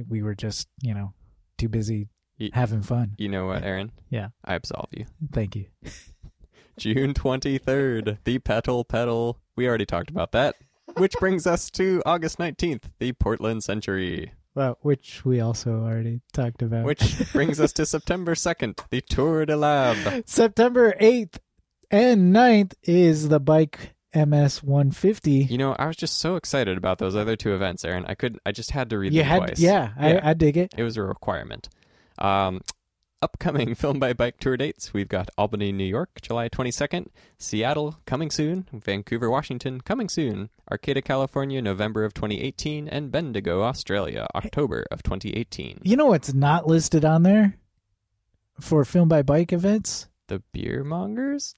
We 0.08 0.22
were 0.22 0.34
just, 0.34 0.68
you 0.82 0.92
know, 0.94 1.14
too 1.56 1.68
busy 1.70 2.08
Ye- 2.36 2.50
having 2.52 2.82
fun. 2.82 3.14
you 3.18 3.28
know 3.30 3.46
what, 3.46 3.64
Aaron? 3.64 3.92
Yeah. 4.10 4.28
I 4.44 4.54
absolve 4.54 4.88
you. 4.92 5.06
Thank 5.32 5.56
you. 5.56 5.66
June 6.78 7.12
23rd, 7.14 8.18
the 8.24 8.38
Petal 8.38 8.84
Pedal. 8.84 9.40
We 9.56 9.66
already 9.66 9.86
talked 9.86 10.10
about 10.10 10.32
that. 10.32 10.54
Which 10.96 11.14
brings 11.18 11.46
us 11.46 11.70
to 11.72 12.02
August 12.06 12.38
19th, 12.38 12.84
the 12.98 13.12
Portland 13.12 13.64
Century. 13.64 14.32
Well, 14.58 14.76
which 14.82 15.24
we 15.24 15.38
also 15.38 15.84
already 15.84 16.20
talked 16.32 16.62
about. 16.62 16.84
Which 16.84 17.32
brings 17.32 17.60
us 17.60 17.72
to 17.74 17.86
September 17.96 18.34
2nd, 18.34 18.80
the 18.90 19.00
Tour 19.00 19.46
de 19.46 19.56
Lab. 19.56 20.24
September 20.26 20.96
eighth 20.98 21.38
and 21.92 22.34
9th 22.34 22.72
is 22.82 23.28
the 23.28 23.38
bike 23.38 23.94
MS 24.12 24.60
150. 24.64 25.30
You 25.44 25.58
know, 25.58 25.76
I 25.78 25.86
was 25.86 25.94
just 25.94 26.18
so 26.18 26.34
excited 26.34 26.76
about 26.76 26.98
those 26.98 27.14
other 27.14 27.36
two 27.36 27.54
events, 27.54 27.84
Aaron. 27.84 28.04
I 28.08 28.16
couldn't, 28.16 28.42
I 28.44 28.50
just 28.50 28.72
had 28.72 28.90
to 28.90 28.98
read 28.98 29.12
You 29.12 29.20
them 29.20 29.28
had, 29.28 29.38
twice. 29.38 29.60
yeah, 29.60 29.92
Yeah. 29.96 30.20
I, 30.24 30.30
I 30.30 30.34
dig 30.34 30.56
it. 30.56 30.74
It 30.76 30.82
was 30.82 30.96
a 30.96 31.04
requirement. 31.04 31.68
Um, 32.18 32.60
upcoming 33.20 33.74
Film 33.76 33.98
by 33.98 34.12
Bike 34.12 34.38
tour 34.38 34.56
dates 34.56 34.92
we've 34.92 35.08
got 35.08 35.30
Albany, 35.36 35.72
New 35.72 35.84
York, 35.84 36.20
July 36.22 36.48
22nd, 36.48 37.08
Seattle, 37.38 37.98
coming 38.06 38.30
soon, 38.30 38.68
Vancouver, 38.72 39.30
Washington, 39.30 39.80
coming 39.80 40.08
soon, 40.08 40.50
Arcata, 40.70 41.02
California, 41.02 41.60
November 41.60 42.04
of 42.04 42.14
2018, 42.14 42.88
and 42.88 43.10
Bendigo, 43.10 43.62
Australia, 43.62 44.26
October 44.34 44.86
of 44.90 45.02
2018. 45.02 45.80
You 45.82 45.96
know 45.96 46.06
what's 46.06 46.34
not 46.34 46.66
listed 46.66 47.04
on 47.04 47.22
there 47.22 47.56
for 48.60 48.84
film 48.84 49.08
by 49.08 49.22
bike 49.22 49.52
events? 49.52 50.08
The 50.28 50.42
Beer 50.52 50.84
Mongers? 50.84 51.54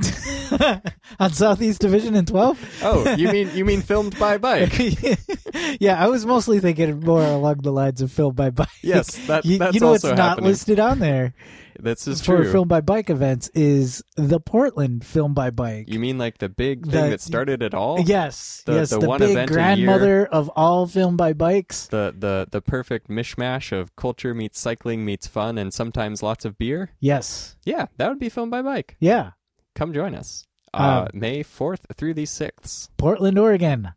on 1.20 1.32
Southeast 1.32 1.80
Division 1.80 2.14
in 2.14 2.26
12? 2.26 2.80
Oh, 2.82 3.14
you 3.14 3.28
mean 3.30 3.50
you 3.54 3.64
mean 3.64 3.80
filmed 3.90 4.18
by 4.18 4.38
bike? 4.38 4.72
yeah, 5.80 6.02
I 6.02 6.08
was 6.08 6.24
mostly 6.26 6.60
thinking 6.60 7.00
more 7.00 7.22
along 7.22 7.58
the 7.62 7.72
lines 7.72 8.00
of 8.00 8.10
filmed 8.12 8.36
by 8.36 8.50
bike. 8.50 8.68
Yes, 8.82 9.16
that, 9.26 9.44
you, 9.44 9.58
that's 9.58 9.74
you 9.74 9.80
know 9.80 9.90
what's 9.90 10.04
also 10.04 10.16
not 10.16 10.42
listed 10.42 10.80
on 10.80 10.98
there 11.00 11.34
This 11.78 12.06
is 12.08 12.20
for 12.20 12.42
true. 12.42 12.52
film 12.52 12.68
by 12.68 12.80
bike 12.80 13.10
events 13.10 13.48
is 13.54 14.02
the 14.16 14.40
Portland 14.40 15.04
film 15.04 15.34
by 15.34 15.50
bike. 15.50 15.84
You 15.88 15.98
mean 15.98 16.18
like 16.18 16.38
the 16.38 16.48
big 16.48 16.82
thing 16.86 17.04
The- 17.04 17.10
that 17.10 17.20
started 17.20 17.62
it 17.62 17.74
all? 17.74 18.00
yes, 18.00 18.62
The- 18.66 18.74
yes, 18.74 18.90
the 18.90 18.98
the, 19.00 19.08
one 19.08 19.18
big 19.20 19.30
event 19.30 19.50
a 19.50 19.54
grandmother 19.54 20.26
of 20.26 20.50
all 20.56 20.86
film 20.86 21.16
by 21.16 21.32
bikes. 21.32 21.86
The 21.88 22.14
the 22.16 22.48
the 22.50 22.60
perfect 22.60 23.08
mishmash 23.08 23.72
of 23.72 23.94
culture 23.96 24.34
meets 24.34 24.58
cycling 24.60 25.04
meets 25.04 25.26
fun 25.26 25.58
and 25.58 25.72
sometimes 25.72 26.22
lots 26.22 26.44
of 26.44 26.58
beer. 26.58 26.90
Yes, 27.00 27.56
Yeah, 27.64 27.86
that 27.98 28.08
would 28.08 28.18
be 28.18 28.28
filmed 28.28 28.50
by 28.50 28.62
bike. 28.62 28.96
yeah, 29.00 29.30
Come 29.74 29.92
join 29.92 30.14
us. 30.14 30.46
Uh, 30.72 31.06
Um, 31.12 31.18
May 31.20 31.42
4th 31.42 31.80
through 31.96 32.14
the 32.14 32.26
6th. 32.26 32.88
Portland, 32.96 33.38
Oregon, 33.38 33.92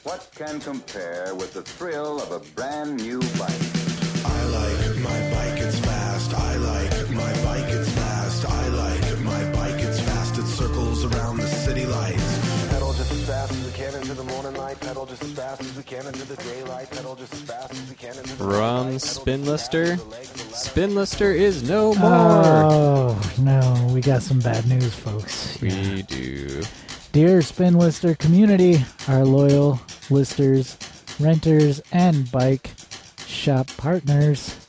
What 0.03 0.30
can 0.36 0.60
compare 0.60 1.34
with 1.34 1.53
the 1.53 1.64
thrill 1.64 2.22
of 2.22 2.32
a 2.32 2.39
brand 2.53 2.97
new 2.97 3.20
bike? 3.39 3.66
I 4.26 4.43
like 4.45 4.97
my 4.99 5.20
bike, 5.32 5.34
morning 14.76 14.88
light. 14.88 14.95
Pedal 14.95 15.05
just 15.05 15.23
as 15.23 15.32
fast 15.34 15.61
as 15.61 15.78
we 15.78 15.84
can 15.84 16.05
into 16.07 16.26
the 16.26 16.36
daylight. 16.43 16.91
Pedal 16.91 17.15
just 17.15 17.34
as 17.34 17.41
fast 17.41 17.71
as 17.73 17.89
we 17.89 17.95
can 17.95 18.17
into 18.17 18.36
the 18.36 18.43
Run, 18.43 18.86
daylight. 18.86 18.86
Pedal 18.86 18.99
Spin 18.99 19.45
just 19.45 19.51
as 19.51 19.69
fast 19.69 19.73
Lister. 19.73 19.84
as 19.84 20.03
the 20.03 20.09
legs 20.09 20.38
will 20.38 20.51
last. 20.51 20.76
Spinlister 20.76 21.36
is 21.36 21.63
no 21.69 21.93
oh, 21.97 21.99
more. 21.99 22.71
Oh 22.71 23.34
no, 23.39 23.93
we 23.93 24.01
got 24.01 24.21
some 24.21 24.39
bad 24.39 24.67
news, 24.67 24.93
folks. 24.93 25.59
we 25.61 26.01
do. 26.03 26.63
Dear 27.11 27.39
Spinlister 27.39 28.17
community, 28.17 28.84
our 29.07 29.23
loyal 29.23 29.80
listers, 30.09 30.78
renters, 31.19 31.82
and 31.91 32.30
bike 32.32 32.71
shop 33.26 33.67
partners. 33.78 34.64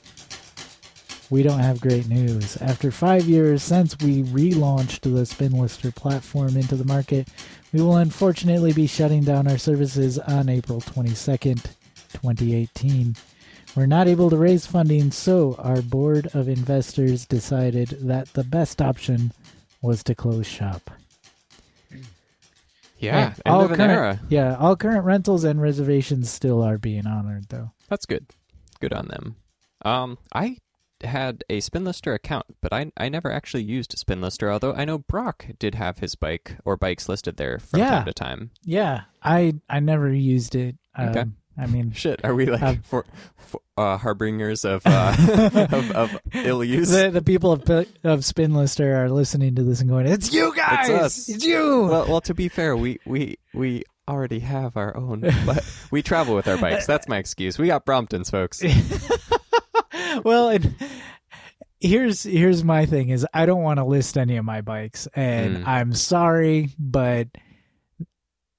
We 1.29 1.43
don't 1.43 1.59
have 1.59 1.81
great 1.81 2.09
news. 2.09 2.57
After 2.59 2.91
five 2.93 3.25
years 3.25 3.63
since 3.63 3.97
we 3.99 4.23
relaunched 4.23 5.01
the 5.01 5.25
Spinlister 5.27 5.93
platform 5.95 6.57
into 6.57 6.77
the 6.77 6.85
market, 6.85 7.29
we 7.73 7.83
will 7.83 7.97
unfortunately 7.97 8.73
be 8.73 8.87
shutting 8.87 9.25
down 9.25 9.49
our 9.49 9.59
services 9.59 10.19
on 10.21 10.49
April 10.49 10.81
22nd, 10.81 11.65
2018. 12.13 13.17
We're 13.75 13.87
not 13.87 14.07
able 14.09 14.31
to 14.31 14.37
raise 14.37 14.67
funding, 14.67 15.11
so 15.11 15.57
our 15.59 15.83
board 15.83 16.29
of 16.33 16.49
investors 16.49 17.27
decided 17.27 17.89
that 18.03 18.29
the 18.33 18.45
best 18.45 18.81
option 18.81 19.33
was 19.83 20.03
to 20.05 20.15
close 20.15 20.47
shop. 20.47 20.91
Yeah, 22.99 23.35
And 23.35 23.43
end 23.45 23.63
of 23.65 23.71
an 23.73 23.77
current, 23.77 23.91
era. 23.93 24.21
Yeah, 24.31 24.57
all 24.57 24.77
current 24.77 25.05
rentals 25.05 25.45
and 25.45 25.61
reservations 25.61 26.31
still 26.31 26.63
are 26.63 26.79
being 26.79 27.07
honored, 27.07 27.49
though. 27.49 27.73
That's 27.89 28.07
good. 28.07 28.27
Good 28.81 28.95
on 28.95 29.09
them. 29.09 29.37
Um, 29.85 30.17
I 30.33 30.57
had 31.05 31.45
a 31.51 31.61
Spinlister 31.61 32.15
account, 32.15 32.47
but 32.61 32.73
I 32.73 32.91
I 32.97 33.09
never 33.09 33.31
actually 33.31 33.63
used 33.65 33.93
Spinlister. 33.97 34.51
Although 34.51 34.73
I 34.73 34.85
know 34.85 34.99
Brock 34.99 35.47
did 35.59 35.75
have 35.75 35.99
his 35.99 36.15
bike 36.15 36.57
or 36.65 36.77
bikes 36.77 37.09
listed 37.09 37.37
there 37.37 37.59
from 37.59 37.81
Yeah. 37.81 37.91
time 37.91 38.05
to 38.07 38.13
time. 38.15 38.51
Yeah, 38.65 39.03
I 39.23 39.55
I 39.69 39.81
never 39.81 40.13
used 40.13 40.55
it. 40.55 40.77
Um, 40.95 41.09
Okay. 41.11 41.25
I 41.59 41.67
mean, 41.67 41.93
Shit, 41.95 42.21
are 42.25 42.35
we 42.35 42.47
like 42.47 42.63
Um, 42.63 42.83
for, 42.83 43.07
for 43.37 43.61
uh, 43.79 43.97
harbingers 43.97 44.65
of, 44.67 44.83
uh, 44.85 45.17
of 45.71 45.91
of 45.93 46.19
ill 46.35 46.63
use? 46.65 46.91
the 46.91 47.11
the 47.11 47.23
people 47.23 47.53
of 47.53 47.63
of 47.71 48.21
Spinlister 48.21 48.95
are 48.97 49.09
listening 49.11 49.55
to 49.57 49.63
this 49.63 49.81
and 49.81 49.89
going, 49.89 50.07
"It's 50.07 50.33
you 50.33 50.55
guys, 50.55 50.91
us. 50.91 51.29
it's 51.29 51.45
you." 51.45 51.87
well, 51.91 52.07
well, 52.09 52.21
to 52.23 52.35
be 52.35 52.49
fair, 52.49 52.77
we 52.77 52.99
we 53.07 53.39
we 53.55 53.85
already 54.09 54.39
have 54.41 54.77
our 54.77 54.97
own. 54.97 55.21
But 55.47 55.65
we 55.91 56.03
travel 56.03 56.35
with 56.35 56.47
our 56.47 56.59
bikes. 56.59 56.87
That's 56.93 57.09
my 57.09 57.17
excuse. 57.19 57.59
We 57.59 57.67
got 57.69 57.85
Bromptons, 57.87 58.31
folks. 58.31 58.63
Well, 60.25 60.49
and 60.51 60.75
here's 61.81 62.23
here's 62.23 62.65
my 62.65 62.87
thing: 62.87 63.09
is 63.11 63.27
I 63.35 63.47
don't 63.47 63.63
want 63.63 63.79
to 63.79 63.85
list 63.85 64.17
any 64.19 64.37
of 64.37 64.45
my 64.45 64.61
bikes, 64.61 65.07
and 65.15 65.59
Mm. 65.59 65.67
I'm 65.67 65.93
sorry, 65.93 66.71
but 66.79 67.29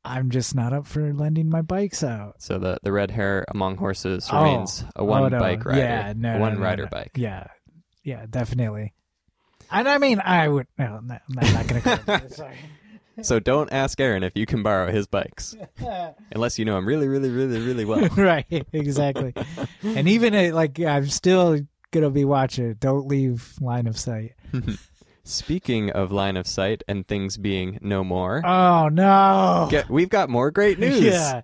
I'm 0.04 0.30
just 0.30 0.56
not 0.56 0.72
up 0.74 0.88
for 0.88 1.14
lending 1.14 1.50
my 1.50 1.62
bikes 1.62 2.04
out. 2.04 2.36
So 2.42 2.58
the 2.58 2.78
the 2.84 2.92
red 2.92 3.12
hair 3.12 3.44
among 3.50 3.78
horses 3.78 4.28
Oh. 4.32 4.42
remains 4.44 4.86
a 4.96 5.04
one 5.04 5.24
Oh, 5.24 5.28
no. 5.30 5.40
bike 5.40 5.66
rider. 5.66 5.80
Yeah, 5.80 6.14
no, 6.16 6.30
a 6.30 6.34
no, 6.36 6.40
one 6.40 6.54
no, 6.56 6.60
rider 6.62 6.88
bike. 6.88 7.12
Yeah, 7.16 7.48
yeah, 8.04 8.26
definitely. 8.30 8.94
And 9.70 9.90
I 9.90 9.98
mean, 9.98 10.22
I 10.24 10.48
would. 10.48 10.68
No, 10.78 11.00
no, 11.04 11.18
I'm 11.42 11.54
not 11.54 11.68
going 11.68 11.82
to 11.82 12.04
go. 12.06 12.28
Sorry. 12.30 12.56
So 13.22 13.40
don't 13.40 13.72
ask 13.72 14.00
Aaron 14.00 14.24
if 14.24 14.36
you 14.36 14.46
can 14.46 14.64
borrow 14.64 14.92
his 14.92 15.08
bikes, 15.08 15.56
unless 16.32 16.60
you 16.60 16.66
know 16.66 16.78
him 16.78 16.88
really, 16.88 17.08
really, 17.08 17.30
really, 17.30 17.60
really 17.60 17.86
well. 17.86 18.08
right, 18.18 18.46
exactly. 18.74 19.34
and 19.84 20.08
even 20.08 20.36
uh, 20.36 20.54
like, 20.54 20.80
I'm 20.80 21.08
still 21.08 21.60
gonna 21.92 22.10
be 22.10 22.26
watching. 22.26 22.74
Don't 22.76 23.08
leave 23.08 23.54
line 23.60 23.88
of 23.88 23.98
sight. 23.98 24.34
Speaking 25.28 25.90
of 25.92 26.12
line 26.12 26.38
of 26.38 26.48
sight 26.48 26.84
and 26.88 27.06
things 27.08 27.38
being 27.38 27.80
no 27.82 28.04
more, 28.04 28.42
Oh 28.46 28.88
no! 28.90 29.68
get, 29.70 29.90
we've 29.90 30.10
got 30.10 30.30
more 30.30 30.52
great 30.52 30.80
news. 30.80 31.02
Yeah. 31.04 31.42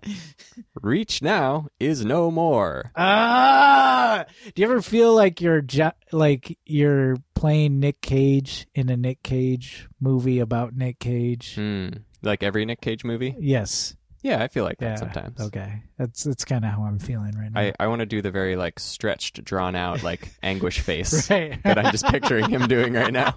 Reach 0.82 1.22
now 1.22 1.68
is 1.80 2.06
no 2.06 2.32
more. 2.32 2.92
Ah! 2.96 4.26
Do 4.54 4.62
you 4.62 4.68
ever 4.68 4.82
feel 4.82 5.14
like 5.14 5.42
you're 5.42 5.62
ju- 5.62 5.92
like 6.12 6.58
you're 6.66 7.18
playing 7.36 7.80
Nick 7.80 8.02
Cage 8.02 8.68
in 8.76 8.90
a 8.90 8.98
Nick 8.98 9.24
Cage 9.24 9.88
movie 10.00 10.40
about 10.40 10.76
Nick 10.76 11.00
Cage? 11.00 11.56
Hmm. 11.56 11.90
Like 12.22 12.42
every 12.44 12.64
Nick 12.66 12.80
Cage 12.82 13.04
movie? 13.04 13.36
Yes. 13.40 13.96
Yeah, 14.24 14.42
I 14.42 14.48
feel 14.48 14.64
like 14.64 14.78
Yeah. 14.80 14.92
that 14.92 15.00
sometimes. 15.00 15.40
Okay. 15.42 15.84
That's 15.98 16.24
that's 16.24 16.46
kind 16.46 16.64
of 16.64 16.72
how 16.72 16.84
I'm 16.84 16.98
feeling 16.98 17.34
right 17.38 17.52
now. 17.52 17.60
I, 17.60 17.74
I 17.78 17.88
want 17.88 18.00
to 18.00 18.06
do 18.06 18.22
the 18.22 18.32
very 18.32 18.56
like 18.56 18.80
stretched, 18.80 19.44
drawn 19.44 19.76
out, 19.76 20.02
like 20.10 20.34
anguish 20.42 20.80
face 20.80 21.30
right. 21.30 21.62
that 21.64 21.78
I'm 21.78 21.92
just 21.92 22.06
picturing 22.08 22.50
him 22.50 22.68
doing 22.68 22.94
right 22.94 23.12
now, 23.12 23.36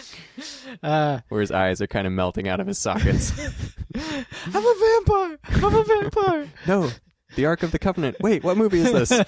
uh, 0.82 1.20
where 1.30 1.40
his 1.40 1.50
eyes 1.50 1.80
are 1.80 1.86
kind 1.86 2.06
of 2.06 2.12
melting 2.12 2.48
out 2.48 2.60
of 2.60 2.66
his 2.66 2.78
sockets. 2.78 3.32
I'm 3.96 4.66
a 4.66 4.74
vampire. 5.04 5.38
I'm 5.64 5.74
a 5.74 5.84
vampire. 5.84 6.48
No, 6.66 6.90
the 7.34 7.46
Ark 7.46 7.62
of 7.62 7.72
the 7.72 7.78
Covenant. 7.78 8.16
Wait, 8.20 8.44
what 8.44 8.58
movie 8.58 8.80
is 8.80 8.92
this? 8.92 9.24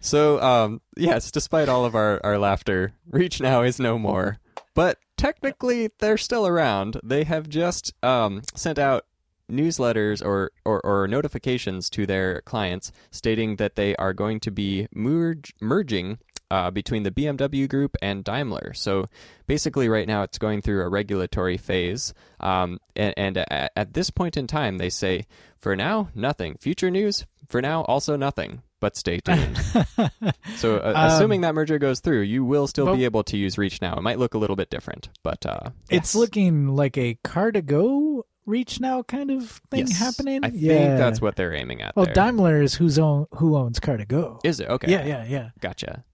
so, 0.00 0.40
um, 0.42 0.80
yes, 0.96 1.30
despite 1.30 1.68
all 1.68 1.84
of 1.84 1.94
our, 1.94 2.20
our 2.22 2.38
laughter, 2.38 2.92
Reach 3.10 3.40
Now 3.40 3.62
is 3.62 3.80
no 3.80 3.98
more. 3.98 4.38
But 4.74 4.98
technically, 5.18 5.90
they're 5.98 6.16
still 6.16 6.46
around. 6.46 6.98
They 7.04 7.24
have 7.24 7.48
just 7.48 7.92
um, 8.02 8.42
sent 8.54 8.78
out 8.78 9.04
newsletters 9.50 10.24
or, 10.24 10.50
or, 10.64 10.80
or 10.84 11.08
notifications 11.08 11.90
to 11.90 12.06
their 12.06 12.42
clients 12.42 12.92
stating 13.10 13.56
that 13.56 13.76
they 13.76 13.96
are 13.96 14.12
going 14.12 14.40
to 14.40 14.50
be 14.50 14.86
merge, 14.94 15.52
merging 15.60 16.18
uh, 16.50 16.70
between 16.70 17.02
the 17.02 17.10
BMW 17.10 17.68
group 17.68 17.96
and 18.00 18.24
Daimler. 18.24 18.72
So 18.74 19.08
basically, 19.46 19.88
right 19.88 20.06
now 20.06 20.22
it's 20.22 20.38
going 20.38 20.62
through 20.62 20.82
a 20.82 20.88
regulatory 20.88 21.56
phase. 21.56 22.14
Um, 22.40 22.78
and 22.96 23.14
and 23.16 23.38
at, 23.38 23.72
at 23.76 23.94
this 23.94 24.10
point 24.10 24.36
in 24.36 24.46
time, 24.46 24.78
they 24.78 24.90
say, 24.90 25.26
for 25.58 25.76
now, 25.76 26.08
nothing. 26.14 26.56
Future 26.58 26.90
news, 26.90 27.26
for 27.48 27.60
now, 27.60 27.82
also 27.82 28.16
nothing. 28.16 28.62
But 28.80 28.96
stay 28.96 29.18
tuned. 29.18 29.56
so, 30.56 30.76
uh, 30.76 30.92
Um, 30.94 31.06
assuming 31.10 31.40
that 31.40 31.54
merger 31.54 31.78
goes 31.78 31.98
through, 32.00 32.20
you 32.20 32.44
will 32.44 32.66
still 32.68 32.86
but- 32.86 32.94
be 32.96 33.04
able 33.04 33.24
to 33.24 33.36
use 33.36 33.58
Reach 33.58 33.80
now. 33.82 33.94
It 33.96 34.02
might 34.02 34.18
look 34.18 34.34
a 34.34 34.38
little 34.38 34.54
bit 34.56 34.70
different, 34.70 35.08
but 35.24 35.44
uh, 35.44 35.70
It's 35.90 36.14
yes. 36.14 36.14
looking 36.14 36.68
like 36.68 36.96
a 36.96 37.18
car2go 37.24 38.22
reach 38.46 38.80
now 38.80 39.02
kind 39.02 39.30
of 39.30 39.60
thing 39.70 39.80
Yes. 39.88 39.98
happening. 39.98 40.42
I 40.44 40.50
think 40.50 40.62
yeah. 40.62 40.96
that's 40.96 41.20
what 41.20 41.36
they're 41.36 41.54
aiming 41.54 41.82
at. 41.82 41.94
Well, 41.96 42.06
there. 42.06 42.14
Daimler 42.14 42.62
is 42.62 42.74
who's 42.74 42.98
own 42.98 43.26
who 43.32 43.56
owns 43.56 43.78
car2go. 43.80 44.40
Is 44.44 44.60
it 44.60 44.68
okay? 44.70 44.90
Yeah, 44.90 45.04
yeah, 45.04 45.24
yeah, 45.28 45.50
Gotcha. 45.60 46.04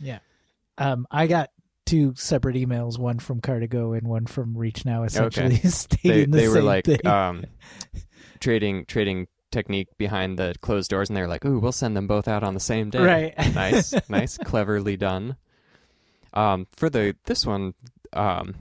yeah. 0.00 0.20
Um, 0.78 1.06
I 1.10 1.26
got 1.26 1.50
two 1.84 2.14
separate 2.16 2.56
emails, 2.56 2.98
one 2.98 3.18
from 3.18 3.40
car2go 3.40 3.98
and 3.98 4.06
one 4.08 4.24
from 4.26 4.56
Reach 4.56 4.84
Now, 4.86 5.02
essentially 5.02 5.56
They 5.62 5.68
stating 5.68 6.30
the 6.30 6.38
they 6.38 6.48
were 6.48 6.62
like 6.62 6.84
thing. 6.86 7.06
um, 7.06 7.44
trading 8.40 8.86
trading 8.86 9.26
technique 9.52 9.96
behind 9.98 10.38
the 10.38 10.54
closed 10.60 10.90
doors, 10.90 11.08
and 11.08 11.16
they're 11.16 11.28
like, 11.28 11.44
"Ooh, 11.44 11.58
we'll 11.58 11.72
send 11.72 11.96
them 11.96 12.06
both 12.06 12.26
out 12.26 12.42
on 12.42 12.54
the 12.54 12.60
same 12.60 12.90
day." 12.90 13.04
Right. 13.04 13.34
nice, 13.54 13.94
nice, 14.08 14.38
cleverly 14.38 14.96
done. 14.96 15.36
Um, 16.34 16.66
for 16.74 16.90
the 16.90 17.14
this 17.26 17.46
one, 17.46 17.74
um, 18.12 18.54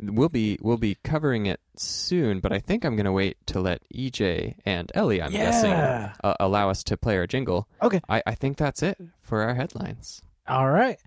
we'll 0.00 0.28
be 0.28 0.58
we'll 0.62 0.76
be 0.78 0.96
covering 1.04 1.46
it 1.46 1.60
soon, 1.76 2.40
but 2.40 2.52
I 2.52 2.58
think 2.58 2.84
I'm 2.84 2.96
gonna 2.96 3.12
wait 3.12 3.36
to 3.46 3.60
let 3.60 3.82
EJ 3.94 4.56
and 4.64 4.90
Ellie, 4.94 5.22
I'm 5.22 5.32
guessing, 5.32 5.72
uh, 5.72 6.12
allow 6.40 6.70
us 6.70 6.82
to 6.84 6.96
play 6.96 7.16
our 7.16 7.26
jingle. 7.26 7.68
Okay. 7.82 8.00
I, 8.08 8.22
I 8.26 8.34
think 8.34 8.56
that's 8.56 8.82
it 8.82 8.98
for 9.20 9.42
our 9.42 9.54
headlines. 9.54 10.22
All 10.46 10.70
right. 10.70 10.98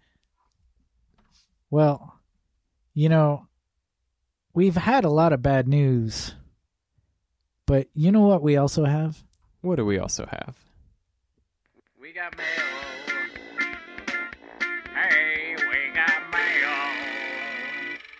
Well, 1.70 2.20
you 2.93 3.09
know, 3.09 3.47
we've 4.53 4.78
had 4.78 5.03
a 5.03 5.09
lot 5.09 5.34
of 5.34 5.41
bad 5.41 5.68
news, 5.68 6.34
but 7.66 7.88
you 7.93 8.11
know 8.11 8.22
what 8.22 8.41
we 8.41 8.57
also 8.57 8.86
have? 8.86 9.24
What 9.61 9.78
do 9.78 9.86
we 9.86 9.97
also 9.97 10.26
have? 10.26 10.55
We 11.99 12.13
got 12.13 12.38
mail. 12.38 12.45
Hey, 14.93 15.55
we 15.55 15.95
got 15.95 16.32
mail. 16.32 16.72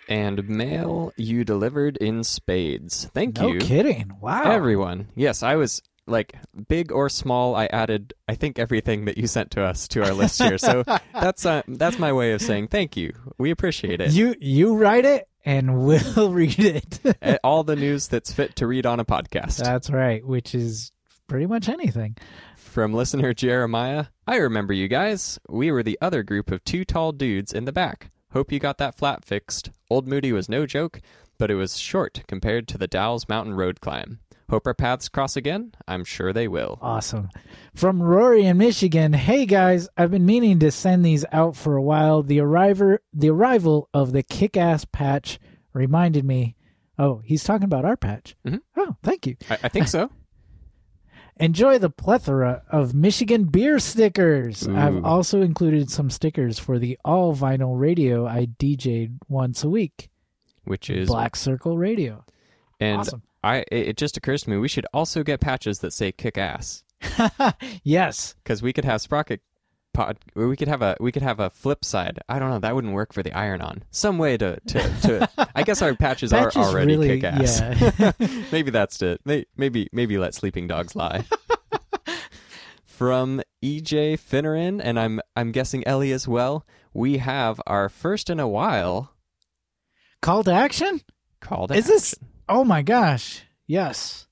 And 0.08 0.48
mail 0.48 1.12
you 1.16 1.44
delivered 1.44 1.96
in 1.98 2.24
spades. 2.24 3.08
Thank 3.14 3.38
no 3.38 3.52
you. 3.52 3.58
kidding. 3.58 4.12
Wow. 4.20 4.50
Everyone. 4.50 5.08
Yes, 5.14 5.42
I 5.42 5.56
was 5.56 5.82
like 6.06 6.34
big 6.68 6.92
or 6.92 7.08
small. 7.08 7.54
I 7.54 7.66
added, 7.66 8.14
I 8.28 8.34
think, 8.34 8.58
everything 8.58 9.04
that 9.06 9.18
you 9.18 9.26
sent 9.26 9.52
to 9.52 9.62
us 9.64 9.88
to 9.88 10.04
our 10.04 10.12
list 10.12 10.42
here. 10.42 10.58
So 10.58 10.84
that's 11.12 11.46
uh, 11.46 11.62
that's 11.68 11.98
my 11.98 12.12
way 12.12 12.32
of 12.32 12.40
saying 12.42 12.68
thank 12.68 12.96
you. 12.96 13.12
We 13.38 13.50
appreciate 13.50 14.00
it. 14.00 14.12
You 14.12 14.34
you 14.40 14.74
write 14.76 15.04
it 15.04 15.28
and 15.46 15.78
we'll 15.86 16.30
read 16.30 16.58
it. 16.58 17.38
All 17.42 17.64
the 17.64 17.76
news 17.76 18.08
that's 18.08 18.32
fit 18.32 18.56
to 18.56 18.66
read 18.66 18.84
on 18.84 19.00
a 19.00 19.04
podcast. 19.04 19.58
That's 19.58 19.88
right, 19.88 20.26
which 20.26 20.54
is 20.54 20.92
pretty 21.28 21.46
much 21.46 21.68
anything. 21.68 22.16
From 22.56 22.92
listener 22.92 23.32
Jeremiah, 23.32 24.06
I 24.26 24.36
remember 24.36 24.74
you 24.74 24.88
guys. 24.88 25.38
We 25.48 25.70
were 25.70 25.82
the 25.82 25.98
other 26.02 26.22
group 26.22 26.50
of 26.50 26.62
two 26.64 26.84
tall 26.84 27.12
dudes 27.12 27.52
in 27.52 27.64
the 27.64 27.72
back. 27.72 28.10
Hope 28.32 28.52
you 28.52 28.58
got 28.58 28.76
that 28.78 28.98
flat 28.98 29.24
fixed. 29.24 29.70
Old 29.88 30.06
Moody 30.06 30.32
was 30.32 30.48
no 30.48 30.66
joke, 30.66 31.00
but 31.38 31.50
it 31.50 31.54
was 31.54 31.78
short 31.78 32.22
compared 32.26 32.68
to 32.68 32.76
the 32.76 32.88
Dalles 32.88 33.28
Mountain 33.28 33.54
Road 33.54 33.80
climb. 33.80 34.18
Hope 34.48 34.66
our 34.66 34.74
paths 34.74 35.08
cross 35.08 35.36
again? 35.36 35.72
I'm 35.88 36.04
sure 36.04 36.32
they 36.32 36.46
will. 36.46 36.78
Awesome. 36.80 37.30
From 37.74 38.00
Rory 38.02 38.44
in 38.44 38.58
Michigan, 38.58 39.12
hey 39.12 39.44
guys, 39.44 39.88
I've 39.96 40.12
been 40.12 40.24
meaning 40.26 40.60
to 40.60 40.70
send 40.70 41.04
these 41.04 41.24
out 41.32 41.56
for 41.56 41.74
a 41.76 41.82
while. 41.82 42.22
The 42.22 42.38
arriver 42.40 43.02
the 43.12 43.30
arrival 43.30 43.88
of 43.92 44.12
the 44.12 44.22
kick 44.22 44.56
ass 44.56 44.84
patch 44.84 45.38
reminded 45.72 46.24
me 46.24 46.54
Oh, 46.98 47.20
he's 47.24 47.44
talking 47.44 47.64
about 47.64 47.84
our 47.84 47.96
patch. 47.96 48.36
Mhm. 48.46 48.60
Oh, 48.76 48.96
thank 49.02 49.26
you. 49.26 49.36
I, 49.50 49.58
I 49.64 49.68
think 49.68 49.88
so. 49.88 50.10
Enjoy 51.38 51.76
the 51.78 51.90
plethora 51.90 52.62
of 52.70 52.94
Michigan 52.94 53.44
beer 53.44 53.78
stickers. 53.78 54.66
I've 54.66 55.04
also 55.04 55.42
included 55.42 55.90
some 55.90 56.08
stickers 56.08 56.58
for 56.58 56.78
the 56.78 56.96
all 57.04 57.36
vinyl 57.36 57.78
radio 57.78 58.26
I 58.26 58.46
DJ'd 58.46 59.18
once 59.28 59.62
a 59.62 59.68
week. 59.68 60.08
Which 60.64 60.88
is 60.88 61.08
Black 61.08 61.36
Circle 61.36 61.76
Radio. 61.76 62.24
and 62.80 63.00
awesome. 63.00 63.22
I 63.46 63.58
it, 63.70 63.88
it 63.88 63.96
just 63.96 64.16
occurs 64.16 64.42
to 64.42 64.50
me 64.50 64.56
we 64.58 64.68
should 64.68 64.86
also 64.92 65.22
get 65.22 65.40
patches 65.40 65.78
that 65.80 65.92
say 65.92 66.12
"kick 66.12 66.36
ass" 66.38 66.82
yes. 67.84 68.34
because 68.42 68.62
we 68.62 68.72
could 68.72 68.84
have 68.84 69.00
Sprocket 69.00 69.40
pod. 69.94 70.18
We 70.34 70.56
could 70.56 70.68
have 70.68 70.82
a 70.82 70.96
we 71.00 71.12
could 71.12 71.22
have 71.22 71.40
a 71.40 71.50
flip 71.50 71.84
side. 71.84 72.18
I 72.28 72.38
don't 72.38 72.50
know. 72.50 72.58
That 72.58 72.74
wouldn't 72.74 72.92
work 72.94 73.12
for 73.12 73.22
the 73.22 73.32
iron 73.32 73.60
on. 73.60 73.82
Some 73.90 74.18
way 74.18 74.36
to 74.36 74.58
to, 74.60 74.78
to 75.02 75.48
I 75.54 75.62
guess 75.62 75.80
our 75.82 75.94
patches, 75.94 76.32
Patches 76.32 76.56
are 76.56 76.64
already 76.70 76.96
really- 76.96 77.20
kick 77.20 77.24
ass. 77.24 77.60
yeah. 77.98 78.12
maybe 78.52 78.70
that's 78.70 79.00
it. 79.02 79.20
Maybe 79.24 79.88
maybe 79.92 80.18
let 80.18 80.34
sleeping 80.34 80.66
dogs 80.66 80.94
lie. 80.96 81.24
From 82.84 83.42
EJ 83.62 84.18
Finneran, 84.18 84.80
and 84.82 84.98
I'm 84.98 85.20
I'm 85.36 85.52
guessing 85.52 85.86
Ellie 85.86 86.12
as 86.12 86.26
well. 86.26 86.64
We 86.94 87.18
have 87.18 87.60
our 87.66 87.90
first 87.90 88.30
in 88.30 88.40
a 88.40 88.48
while 88.48 89.12
Call 90.22 90.42
to 90.44 90.52
action? 90.52 91.02
call 91.40 91.68
to 91.68 91.74
Is 91.74 91.86
this? 91.86 92.14
Oh 92.48 92.64
my 92.64 92.82
gosh. 92.82 93.42
Yes. 93.66 94.26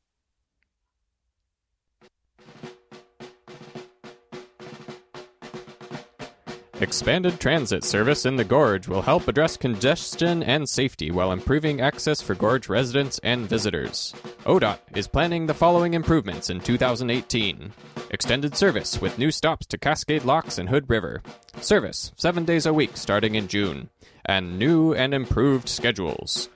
Expanded 6.80 7.40
transit 7.40 7.82
service 7.82 8.26
in 8.26 8.36
the 8.36 8.44
Gorge 8.44 8.88
will 8.88 9.02
help 9.02 9.26
address 9.26 9.56
congestion 9.56 10.42
and 10.42 10.68
safety 10.68 11.10
while 11.10 11.32
improving 11.32 11.80
access 11.80 12.20
for 12.20 12.34
Gorge 12.34 12.68
residents 12.68 13.18
and 13.22 13.48
visitors. 13.48 14.12
ODOT 14.44 14.78
is 14.94 15.08
planning 15.08 15.46
the 15.46 15.54
following 15.54 15.94
improvements 15.94 16.50
in 16.50 16.60
2018 16.60 17.72
extended 18.10 18.56
service 18.56 19.00
with 19.00 19.18
new 19.18 19.30
stops 19.30 19.66
to 19.66 19.76
Cascade 19.76 20.24
Locks 20.24 20.58
and 20.58 20.68
Hood 20.68 20.88
River, 20.88 21.20
service 21.60 22.12
seven 22.16 22.44
days 22.44 22.64
a 22.64 22.72
week 22.72 22.96
starting 22.96 23.34
in 23.34 23.48
June, 23.48 23.90
and 24.24 24.58
new 24.58 24.94
and 24.94 25.12
improved 25.12 25.68
schedules. 25.68 26.48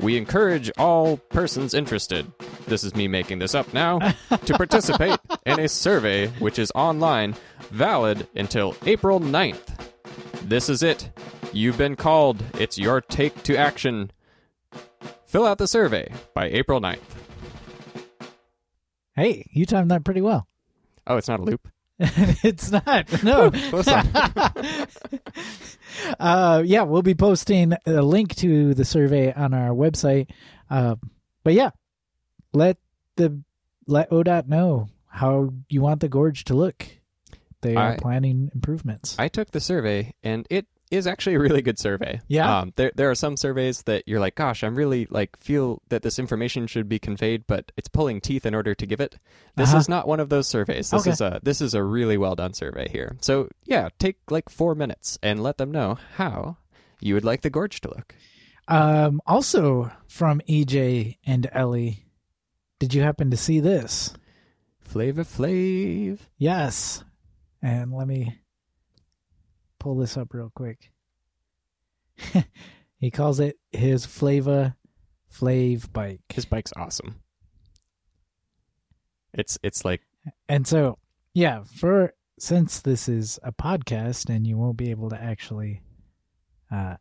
We 0.00 0.16
encourage 0.16 0.70
all 0.78 1.16
persons 1.16 1.74
interested, 1.74 2.32
this 2.66 2.84
is 2.84 2.94
me 2.94 3.08
making 3.08 3.40
this 3.40 3.54
up 3.54 3.74
now, 3.74 3.98
to 3.98 4.54
participate 4.54 5.18
in 5.44 5.58
a 5.58 5.68
survey 5.68 6.28
which 6.38 6.58
is 6.58 6.70
online, 6.74 7.34
valid 7.70 8.28
until 8.36 8.76
April 8.86 9.18
9th. 9.18 9.76
This 10.42 10.68
is 10.68 10.82
it. 10.84 11.10
You've 11.52 11.78
been 11.78 11.96
called. 11.96 12.42
It's 12.58 12.78
your 12.78 13.00
take 13.00 13.42
to 13.42 13.56
action. 13.56 14.12
Fill 15.26 15.46
out 15.46 15.58
the 15.58 15.66
survey 15.66 16.12
by 16.32 16.46
April 16.46 16.80
9th. 16.80 17.00
Hey, 19.16 19.46
you 19.50 19.66
timed 19.66 19.90
that 19.90 20.04
pretty 20.04 20.20
well. 20.20 20.46
Oh, 21.06 21.16
it's 21.16 21.28
not 21.28 21.40
a 21.40 21.44
loop. 21.44 21.68
it's 22.44 22.70
not. 22.70 23.22
No. 23.22 23.50
Uh, 26.20 26.62
yeah, 26.64 26.82
we'll 26.82 27.02
be 27.02 27.14
posting 27.14 27.72
a 27.86 28.02
link 28.02 28.34
to 28.36 28.72
the 28.74 28.84
survey 28.84 29.32
on 29.32 29.52
our 29.52 29.70
website. 29.70 30.30
Uh, 30.70 30.94
but 31.42 31.54
yeah, 31.54 31.70
let 32.52 32.76
the 33.16 33.40
let 33.86 34.10
ODOT 34.10 34.46
know 34.48 34.88
how 35.08 35.52
you 35.68 35.80
want 35.80 36.00
the 36.00 36.08
gorge 36.08 36.44
to 36.44 36.54
look. 36.54 36.86
They 37.62 37.74
are 37.74 37.92
I- 37.92 37.96
planning 37.96 38.50
improvements. 38.54 39.16
I 39.18 39.28
took 39.28 39.50
the 39.50 39.60
survey, 39.60 40.14
and 40.22 40.46
it 40.50 40.66
is 40.90 41.06
actually 41.06 41.34
a 41.34 41.38
really 41.40 41.62
good 41.62 41.78
survey. 41.78 42.20
Yeah? 42.28 42.58
Um, 42.60 42.72
there 42.76 42.92
there 42.94 43.10
are 43.10 43.14
some 43.14 43.36
surveys 43.36 43.82
that 43.82 44.04
you're 44.06 44.20
like, 44.20 44.34
gosh, 44.34 44.62
I'm 44.64 44.74
really 44.74 45.06
like 45.10 45.38
feel 45.38 45.82
that 45.90 46.02
this 46.02 46.18
information 46.18 46.66
should 46.66 46.88
be 46.88 46.98
conveyed, 46.98 47.46
but 47.46 47.70
it's 47.76 47.88
pulling 47.88 48.20
teeth 48.20 48.46
in 48.46 48.54
order 48.54 48.74
to 48.74 48.86
give 48.86 49.00
it. 49.00 49.16
This 49.56 49.70
Uh-huh. 49.70 49.78
is 49.78 49.88
not 49.88 50.08
one 50.08 50.20
of 50.20 50.28
those 50.28 50.46
surveys. 50.48 50.90
This 50.90 51.02
Okay. 51.02 51.10
is 51.10 51.20
a 51.20 51.40
this 51.42 51.60
is 51.60 51.74
a 51.74 51.82
really 51.82 52.16
well 52.16 52.34
done 52.34 52.54
survey 52.54 52.88
here. 52.90 53.16
So 53.20 53.48
yeah, 53.64 53.88
take 53.98 54.16
like 54.30 54.48
four 54.48 54.74
minutes 54.74 55.18
and 55.22 55.42
let 55.42 55.58
them 55.58 55.70
know 55.70 55.98
how 56.16 56.56
you 57.00 57.14
would 57.14 57.24
like 57.24 57.42
the 57.42 57.50
gorge 57.50 57.80
to 57.82 57.88
look. 57.88 58.14
um, 58.68 59.20
also 59.26 59.90
from 60.08 60.40
EJ 60.48 61.18
and 61.24 61.48
Ellie, 61.52 62.06
did 62.78 62.92
you 62.94 63.02
happen 63.02 63.30
to 63.30 63.36
see 63.36 63.60
this? 63.60 64.12
Flavor 64.80 65.24
Flav. 65.24 66.18
Yes. 66.38 67.04
And 67.62 67.92
let 67.92 68.06
me 68.06 68.38
pull 69.78 69.96
this 69.96 70.16
up 70.16 70.34
real 70.34 70.50
quick. 70.54 70.90
he 72.98 73.10
calls 73.10 73.40
it 73.40 73.56
his 73.72 74.06
Flava 74.06 74.76
Flav 75.32 75.92
bike. 75.92 76.20
His 76.30 76.44
bike's 76.44 76.72
awesome. 76.76 77.16
It's 79.34 79.58
it's 79.62 79.84
like 79.84 80.02
And 80.48 80.66
so, 80.66 80.98
yeah, 81.34 81.62
for 81.64 82.14
since 82.38 82.80
this 82.80 83.08
is 83.08 83.38
a 83.42 83.52
podcast 83.52 84.28
and 84.34 84.46
you 84.46 84.56
won't 84.56 84.76
be 84.76 84.90
able 84.90 85.10
to 85.10 85.20
actually 85.20 85.82
uh 86.70 86.96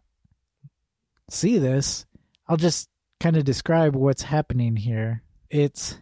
see 1.30 1.58
this, 1.58 2.06
I'll 2.48 2.58
just 2.58 2.90
kind 3.20 3.38
of 3.38 3.44
describe 3.44 3.96
what's 3.96 4.24
happening 4.24 4.76
here. 4.76 5.24
It's 5.50 5.98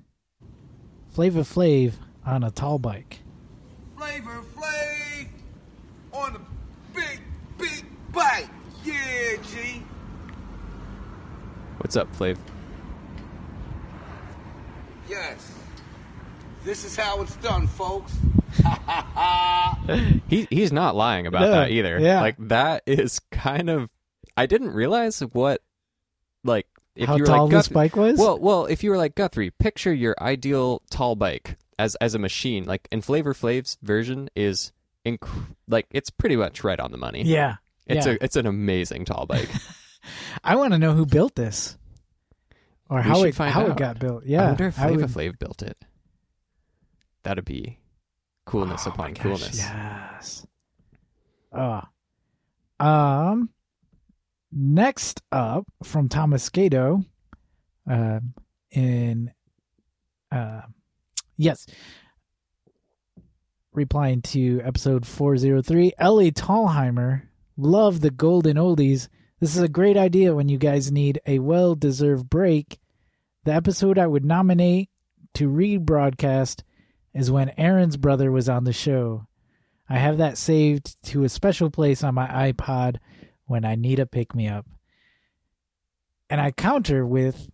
Flavor 1.09 1.41
Flav 1.41 1.93
on 2.25 2.43
a 2.43 2.51
tall 2.51 2.79
bike. 2.79 3.19
Flavor 3.97 4.43
Flav 4.55 5.27
on 6.11 6.35
a 6.35 6.54
big, 6.95 7.21
big 7.57 7.85
bike. 8.13 8.47
Yeah, 8.83 9.35
G. 9.43 9.81
what's 11.79 11.95
up, 11.95 12.11
Flav? 12.15 12.37
Yes. 15.09 15.51
This 16.63 16.83
is 16.83 16.95
how 16.95 17.21
it's 17.21 17.35
done, 17.37 17.67
folks. 17.67 18.13
He 20.27 20.47
he's 20.49 20.71
not 20.71 20.95
lying 20.95 21.27
about 21.27 21.41
No, 21.41 21.51
that 21.51 21.69
either. 21.71 21.99
yeah. 21.99 22.19
Like 22.21 22.35
that 22.39 22.81
is 22.87 23.19
kind 23.31 23.69
of 23.69 23.89
I 24.35 24.47
didn't 24.47 24.71
realize 24.71 25.19
what 25.19 25.61
like 26.43 26.65
if 26.95 27.07
How 27.07 27.17
you 27.17 27.21
were 27.23 27.27
tall 27.27 27.45
like 27.45 27.51
this 27.55 27.67
Guth- 27.67 27.73
bike 27.75 27.95
was? 27.95 28.17
Well, 28.17 28.39
well, 28.39 28.65
if 28.65 28.83
you 28.83 28.89
were 28.89 28.97
like 28.97 29.13
Guthrie, 29.13 29.51
picture 29.51 29.93
your 29.93 30.15
ideal 30.19 30.81
tall 30.89 31.15
bike 31.15 31.57
as 31.77 31.93
as 31.95 32.15
a 32.15 32.19
machine. 32.19 32.65
Like 32.65 32.87
in 32.91 33.01
Flavor 33.01 33.35
Flav's 33.35 33.77
version 33.83 34.27
is 34.35 34.71
inc- 35.05 35.45
like 35.67 35.87
it's 35.91 36.09
pretty 36.09 36.35
much 36.35 36.63
right 36.63 36.79
on 36.79 36.91
the 36.91 36.97
money. 36.97 37.23
yeah. 37.23 37.55
It's 37.87 38.05
yeah. 38.07 38.13
a 38.13 38.17
it's 38.23 38.35
an 38.35 38.47
amazing 38.47 39.05
tall 39.05 39.25
bike. 39.27 39.49
I 40.43 40.55
want 40.55 40.73
to 40.73 40.79
know 40.79 40.93
who 40.93 41.05
built 41.05 41.35
this, 41.35 41.77
or 42.89 42.97
We 42.97 43.03
how 43.03 43.23
it 43.23 43.35
how 43.35 43.61
out. 43.61 43.69
it 43.69 43.77
got 43.77 43.99
built. 43.99 44.25
Yeah, 44.25 44.43
I 44.43 44.45
wonder 44.47 44.67
if 44.67 44.75
Flava 44.75 44.93
would- 44.95 45.05
Flav 45.09 45.37
built 45.39 45.61
it. 45.61 45.77
That'd 47.23 47.45
be 47.45 47.77
coolness 48.45 48.87
Oh 48.87 48.91
upon 48.91 49.13
gosh, 49.13 49.23
coolness. 49.23 49.57
Yes. 49.59 50.47
Uh, 51.51 51.81
um. 52.79 53.49
Next 54.57 55.21
up 55.33 55.65
from 55.83 56.07
Thomas 56.07 56.47
Gato, 56.49 57.03
um, 57.87 58.33
in, 58.71 59.31
uh, 60.31 60.61
yes, 61.35 61.67
replying 63.75 64.21
to 64.21 64.61
episode 64.63 65.05
four 65.05 65.37
zero 65.37 65.61
three, 65.61 65.93
Ellie 65.97 66.31
Tallheimer, 66.31 67.23
love 67.57 68.01
the 68.01 68.11
golden 68.11 68.57
oldies. 68.57 69.07
This 69.39 69.55
is 69.55 69.61
a 69.61 69.67
great 69.67 69.97
idea 69.97 70.33
when 70.33 70.49
you 70.49 70.57
guys 70.57 70.91
need 70.91 71.19
a 71.25 71.39
well 71.39 71.75
deserved 71.75 72.29
break. 72.29 72.79
The 73.43 73.53
episode 73.53 73.97
I 73.97 74.07
would 74.07 74.25
nominate 74.25 74.89
to 75.35 75.49
rebroadcast 75.49 76.63
is 77.13 77.31
when 77.31 77.53
Aaron's 77.57 77.97
brother 77.97 78.31
was 78.31 78.49
on 78.49 78.63
the 78.63 78.73
show. 78.73 79.27
I 79.87 79.97
have 79.97 80.17
that 80.17 80.37
saved 80.37 81.01
to 81.09 81.23
a 81.23 81.29
special 81.29 81.69
place 81.69 82.03
on 82.03 82.15
my 82.15 82.27
iPod 82.27 82.97
when 83.45 83.65
I 83.65 83.75
need 83.75 83.99
a 83.99 84.05
pick 84.05 84.33
me 84.33 84.47
up. 84.47 84.65
And 86.29 86.41
I 86.41 86.51
counter 86.51 87.05
with 87.05 87.49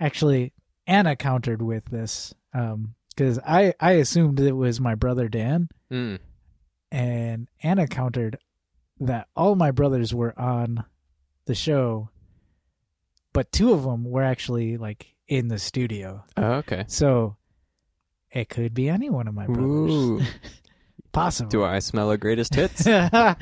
actually 0.00 0.52
Anna 0.86 1.14
countered 1.14 1.62
with 1.62 1.84
this 1.86 2.34
um 2.52 2.94
cuz 3.16 3.38
I 3.46 3.74
I 3.80 3.92
assumed 3.92 4.40
it 4.40 4.52
was 4.52 4.80
my 4.80 4.94
brother 4.94 5.28
Dan 5.28 5.68
Mm. 5.90 6.18
and 6.92 7.48
Anna 7.62 7.86
countered 7.86 8.38
that 9.00 9.28
all 9.34 9.54
my 9.56 9.70
brothers 9.70 10.14
were 10.14 10.38
on 10.38 10.84
the 11.46 11.54
show 11.54 12.10
but 13.32 13.50
two 13.52 13.72
of 13.72 13.82
them 13.84 14.04
were 14.04 14.22
actually 14.24 14.76
like 14.76 15.14
in 15.28 15.48
the 15.48 15.58
studio. 15.58 16.24
Oh, 16.36 16.52
okay. 16.54 16.84
So 16.88 17.36
it 18.32 18.48
could 18.48 18.74
be 18.74 18.88
any 18.88 19.08
one 19.10 19.28
of 19.28 19.34
my 19.34 19.46
brothers. 19.46 20.28
Possibly. 21.12 21.50
Do 21.50 21.64
I 21.64 21.80
smell 21.80 22.10
a 22.10 22.16
greatest 22.18 22.54
hits? 22.54 22.86
Are 22.86 23.36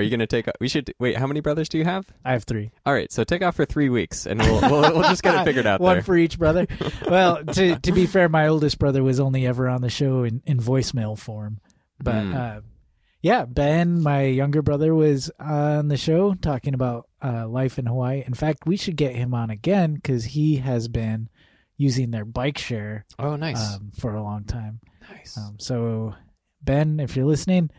you 0.00 0.10
gonna 0.10 0.26
take? 0.26 0.48
Off? 0.48 0.54
We 0.60 0.68
should 0.68 0.92
wait. 0.98 1.16
How 1.16 1.26
many 1.26 1.40
brothers 1.40 1.68
do 1.68 1.78
you 1.78 1.84
have? 1.84 2.04
I 2.24 2.32
have 2.32 2.44
three. 2.44 2.70
All 2.86 2.92
right, 2.94 3.10
so 3.10 3.24
take 3.24 3.42
off 3.42 3.56
for 3.56 3.64
three 3.64 3.88
weeks, 3.88 4.26
and 4.26 4.40
we'll 4.40 4.60
we'll, 4.60 4.80
we'll 4.92 5.02
just 5.02 5.22
get 5.22 5.34
it 5.34 5.44
figured 5.44 5.66
out 5.66 5.80
One 5.80 5.96
there. 5.96 6.02
for 6.02 6.16
each 6.16 6.38
brother. 6.38 6.66
well, 7.08 7.44
to 7.44 7.76
to 7.78 7.92
be 7.92 8.06
fair, 8.06 8.28
my 8.28 8.46
oldest 8.48 8.78
brother 8.78 9.02
was 9.02 9.18
only 9.20 9.46
ever 9.46 9.68
on 9.68 9.80
the 9.82 9.90
show 9.90 10.22
in, 10.24 10.42
in 10.46 10.58
voicemail 10.58 11.18
form. 11.18 11.60
But 12.00 12.22
Hmm. 12.22 12.34
uh, 12.34 12.60
yeah, 13.20 13.44
Ben, 13.44 14.00
my 14.02 14.22
younger 14.24 14.62
brother, 14.62 14.94
was 14.94 15.30
on 15.38 15.88
the 15.88 15.96
show 15.96 16.34
talking 16.34 16.74
about 16.74 17.08
uh, 17.22 17.46
life 17.48 17.78
in 17.78 17.86
Hawaii. 17.86 18.24
In 18.26 18.34
fact, 18.34 18.66
we 18.66 18.76
should 18.76 18.96
get 18.96 19.14
him 19.14 19.32
on 19.34 19.48
again 19.50 19.94
because 19.94 20.24
he 20.24 20.56
has 20.56 20.88
been 20.88 21.28
using 21.76 22.10
their 22.10 22.24
bike 22.24 22.58
share 22.58 23.06
oh, 23.20 23.36
nice, 23.36 23.74
um, 23.76 23.92
for 23.98 24.14
a 24.14 24.22
long 24.22 24.44
time. 24.44 24.80
nice. 25.08 25.36
Um, 25.38 25.56
so, 25.60 26.14
Ben, 26.62 27.00
if 27.00 27.16
you're 27.16 27.26
listening, 27.26 27.70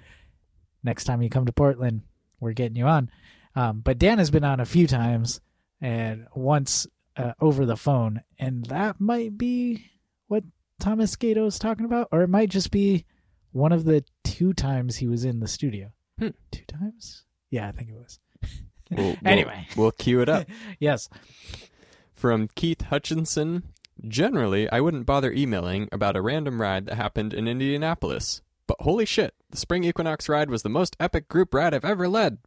next 0.83 1.05
time 1.05 1.21
you 1.21 1.29
come 1.29 1.45
to 1.45 1.53
Portland, 1.53 2.01
we're 2.39 2.53
getting 2.53 2.75
you 2.77 2.85
on. 2.85 3.09
Um, 3.55 3.81
but 3.81 3.97
Dan 3.97 4.17
has 4.17 4.31
been 4.31 4.43
on 4.43 4.59
a 4.59 4.65
few 4.65 4.87
times, 4.87 5.39
and 5.79 6.27
once 6.35 6.87
uh, 7.15 7.33
over 7.39 7.65
the 7.65 7.77
phone, 7.77 8.21
and 8.39 8.65
that 8.65 8.99
might 8.99 9.37
be 9.37 9.91
what 10.27 10.43
Thomas 10.79 11.15
Gato 11.15 11.45
is 11.45 11.59
talking 11.59 11.85
about, 11.85 12.09
or 12.11 12.21
it 12.21 12.29
might 12.29 12.49
just 12.49 12.71
be 12.71 13.05
one 13.51 13.71
of 13.71 13.85
the 13.85 14.03
two 14.23 14.53
times 14.53 14.97
he 14.97 15.07
was 15.07 15.23
in 15.23 15.39
the 15.39 15.47
studio. 15.47 15.91
Hmm. 16.19 16.29
Two 16.51 16.65
times? 16.65 17.23
Yeah, 17.51 17.67
I 17.67 17.71
think 17.71 17.89
it 17.89 17.95
was. 17.95 18.19
We'll- 18.91 19.05
we'll- 19.07 19.15
Anyway. 19.25 19.67
we'll 19.77 19.91
cue 19.91 20.21
it 20.21 20.29
up. 20.29 20.47
Yes. 20.79 21.07
From 22.13 22.47
Keith 22.55 22.81
Hutchinson. 22.83 23.63
Generally, 24.07 24.69
I 24.71 24.81
wouldn't 24.81 25.05
bother 25.05 25.31
emailing 25.31 25.87
about 25.91 26.15
a 26.15 26.21
random 26.21 26.59
ride 26.59 26.87
that 26.87 26.95
happened 26.95 27.33
in 27.33 27.47
Indianapolis. 27.47 28.41
But 28.77 28.85
holy 28.85 29.05
shit, 29.05 29.35
the 29.51 29.57
Spring 29.57 29.83
Equinox 29.83 30.27
ride 30.27 30.49
was 30.49 30.63
the 30.63 30.69
most 30.69 30.95
epic 30.99 31.27
group 31.27 31.53
ride 31.53 31.73
I've 31.73 31.85
ever 31.85 32.07
led. 32.07 32.39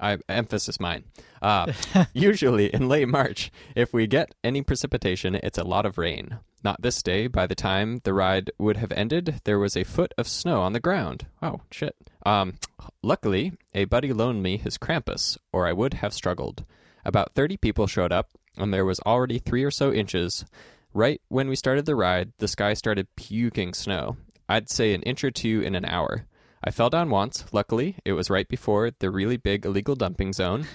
I 0.00 0.18
emphasis 0.28 0.80
mine. 0.80 1.04
Uh, 1.42 1.72
usually 2.12 2.72
in 2.72 2.88
late 2.88 3.08
March, 3.08 3.50
if 3.76 3.92
we 3.92 4.06
get 4.06 4.34
any 4.42 4.62
precipitation, 4.62 5.34
it's 5.36 5.58
a 5.58 5.64
lot 5.64 5.86
of 5.86 5.98
rain. 5.98 6.38
Not 6.64 6.82
this 6.82 7.02
day. 7.02 7.28
By 7.28 7.46
the 7.46 7.54
time 7.54 8.00
the 8.02 8.14
ride 8.14 8.50
would 8.58 8.76
have 8.78 8.92
ended, 8.92 9.40
there 9.44 9.58
was 9.58 9.76
a 9.76 9.84
foot 9.84 10.12
of 10.18 10.26
snow 10.26 10.62
on 10.62 10.72
the 10.72 10.80
ground. 10.80 11.26
Oh 11.42 11.60
shit. 11.70 11.94
Um, 12.26 12.54
luckily, 13.02 13.52
a 13.74 13.84
buddy 13.84 14.12
loaned 14.12 14.42
me 14.42 14.56
his 14.56 14.78
Krampus, 14.78 15.38
or 15.52 15.66
I 15.66 15.72
would 15.72 15.94
have 15.94 16.12
struggled. 16.12 16.64
About 17.04 17.34
thirty 17.34 17.56
people 17.56 17.86
showed 17.86 18.12
up, 18.12 18.30
and 18.56 18.74
there 18.74 18.84
was 18.84 19.00
already 19.00 19.38
three 19.38 19.62
or 19.62 19.70
so 19.70 19.92
inches. 19.92 20.44
Right 20.92 21.20
when 21.28 21.48
we 21.48 21.54
started 21.54 21.86
the 21.86 21.94
ride, 21.94 22.32
the 22.38 22.48
sky 22.48 22.74
started 22.74 23.14
puking 23.14 23.74
snow. 23.74 24.16
I'd 24.48 24.70
say 24.70 24.94
an 24.94 25.02
inch 25.02 25.22
or 25.24 25.30
two 25.30 25.60
in 25.60 25.74
an 25.74 25.84
hour. 25.84 26.24
I 26.64 26.70
fell 26.70 26.90
down 26.90 27.10
once. 27.10 27.44
Luckily, 27.52 27.96
it 28.04 28.12
was 28.14 28.30
right 28.30 28.48
before 28.48 28.90
the 28.98 29.10
really 29.10 29.36
big 29.36 29.64
illegal 29.64 29.94
dumping 29.94 30.32
zone. 30.32 30.66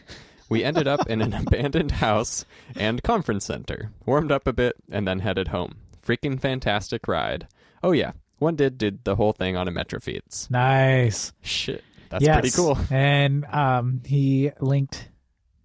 We 0.50 0.64
ended 0.64 0.88
up 0.88 1.10
in 1.10 1.22
an 1.22 1.34
abandoned 1.48 1.92
house 1.92 2.46
and 2.76 3.02
conference 3.04 3.46
center, 3.46 3.92
warmed 4.06 4.32
up 4.32 4.48
a 4.48 4.54
bit, 4.54 4.76
and 4.92 5.08
then 5.08 5.20
headed 5.20 5.50
home. 5.50 5.76
Freaking 6.06 6.40
fantastic 6.40 7.08
ride. 7.08 7.48
Oh, 7.82 7.92
yeah, 7.92 8.12
one 8.40 8.56
did 8.56 8.78
did 8.78 9.04
the 9.04 9.16
whole 9.16 9.34
thing 9.34 9.58
on 9.58 9.68
a 9.68 9.72
Metrofeeds. 9.72 10.50
Nice. 10.52 11.34
Shit, 11.42 11.84
that's 12.10 12.24
yes. 12.24 12.36
pretty 12.40 12.52
cool. 12.56 12.78
And 12.92 13.46
um, 13.46 14.02
he 14.06 14.52
linked, 14.62 15.10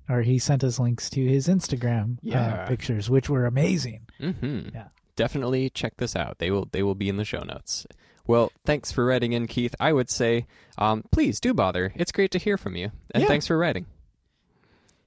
or 0.09 0.23
he 0.23 0.39
sent 0.39 0.65
us 0.65 0.79
links 0.79 1.11
to 1.11 1.25
his 1.25 1.49
Instagram 1.49 2.19
Yeah. 2.23 2.55
uh, 2.65 2.67
pictures, 2.69 3.11
which 3.11 3.29
were 3.29 3.47
amazing. 3.47 4.07
Mm-hmm. 4.21 4.71
Yeah. 4.75 4.89
Definitely 5.19 5.69
check 5.71 5.97
this 5.97 6.15
out. 6.15 6.39
They 6.39 6.53
will 6.53 6.69
they 6.71 6.85
will 6.85 6.95
be 6.95 7.09
in 7.09 7.17
the 7.17 7.25
show 7.25 7.41
notes. 7.43 7.89
Well, 8.25 8.53
thanks 8.65 8.93
for 8.93 9.05
writing 9.05 9.33
in, 9.33 9.49
Keith. 9.49 9.75
I 9.81 9.93
would 9.93 10.09
say, 10.09 10.47
um, 10.79 11.03
please 11.11 11.41
do 11.41 11.53
bother. 11.53 11.93
It's 11.97 12.13
great 12.13 12.31
to 12.31 12.39
hear 12.39 12.57
from 12.57 12.77
you, 12.77 12.93
and 13.13 13.23
Yeah. 13.23 13.27
thanks 13.27 13.49
for 13.49 13.59
writing. 13.59 13.87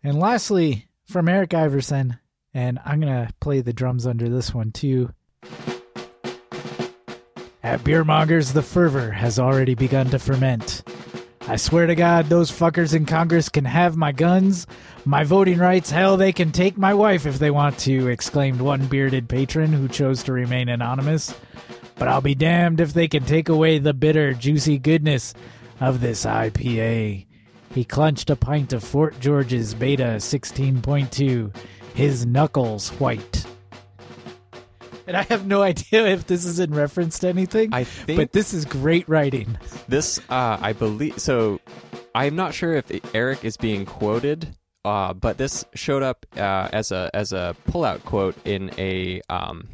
And 0.03 0.19
lastly, 0.19 0.87
from 1.05 1.29
Eric 1.29 1.53
Iverson, 1.53 2.17
and 2.53 2.77
I'm 2.83 2.99
going 2.99 3.25
to 3.27 3.33
play 3.39 3.61
the 3.61 3.71
drums 3.71 4.05
under 4.05 4.27
this 4.27 4.53
one 4.53 4.71
too. 4.73 5.13
At 7.63 7.81
Beermongers, 7.85 8.51
the 8.53 8.63
fervor 8.63 9.11
has 9.11 9.39
already 9.39 9.75
begun 9.75 10.07
to 10.09 10.19
ferment. 10.19 10.83
I 11.47 11.55
swear 11.55 11.87
to 11.87 11.95
God, 11.95 12.27
those 12.27 12.51
fuckers 12.51 12.93
in 12.93 13.05
Congress 13.05 13.49
can 13.49 13.65
have 13.65 13.97
my 13.97 14.11
guns, 14.11 14.67
my 15.05 15.23
voting 15.23 15.57
rights, 15.57 15.89
hell, 15.89 16.15
they 16.15 16.31
can 16.31 16.51
take 16.51 16.77
my 16.77 16.93
wife 16.93 17.25
if 17.25 17.39
they 17.39 17.49
want 17.51 17.77
to, 17.79 18.07
exclaimed 18.07 18.61
one 18.61 18.85
bearded 18.85 19.27
patron 19.27 19.73
who 19.73 19.87
chose 19.87 20.23
to 20.23 20.33
remain 20.33 20.69
anonymous. 20.69 21.35
But 21.95 22.07
I'll 22.07 22.21
be 22.21 22.35
damned 22.35 22.79
if 22.79 22.93
they 22.93 23.07
can 23.07 23.25
take 23.25 23.49
away 23.49 23.79
the 23.79 23.93
bitter, 23.93 24.33
juicy 24.33 24.77
goodness 24.77 25.33
of 25.79 25.99
this 25.99 26.25
IPA. 26.25 27.25
He 27.73 27.83
clutched 27.85 28.29
a 28.29 28.35
pint 28.35 28.71
of 28.71 28.83
Fort 28.83 29.19
George's 29.19 29.73
Beta 29.73 30.17
16.2, 30.17 31.55
his 31.95 32.25
knuckles 32.25 32.89
white. 32.91 33.45
And 35.13 35.17
I 35.17 35.23
have 35.23 35.45
no 35.45 35.61
idea 35.71 36.05
if 36.07 36.25
this 36.27 36.45
is 36.45 36.59
in 36.59 36.73
reference 36.73 37.19
to 37.19 37.27
anything, 37.27 37.73
I 37.73 37.83
think 37.83 38.17
but 38.17 38.31
this 38.31 38.53
is 38.53 38.63
great 38.65 39.07
writing. 39.09 39.57
this, 39.87 40.19
uh, 40.29 40.57
I 40.61 40.73
believe. 40.73 41.19
So, 41.19 41.59
I'm 42.15 42.35
not 42.35 42.53
sure 42.53 42.73
if 42.75 42.85
Eric 43.13 43.43
is 43.43 43.57
being 43.57 43.85
quoted, 43.85 44.55
uh, 44.85 45.13
but 45.13 45.37
this 45.37 45.65
showed 45.75 46.03
up 46.03 46.25
uh, 46.37 46.69
as 46.71 46.91
a 46.91 47.09
as 47.13 47.33
a 47.33 47.55
pullout 47.69 48.03
quote 48.05 48.35
in 48.45 48.71
a 48.77 49.21
um, 49.29 49.67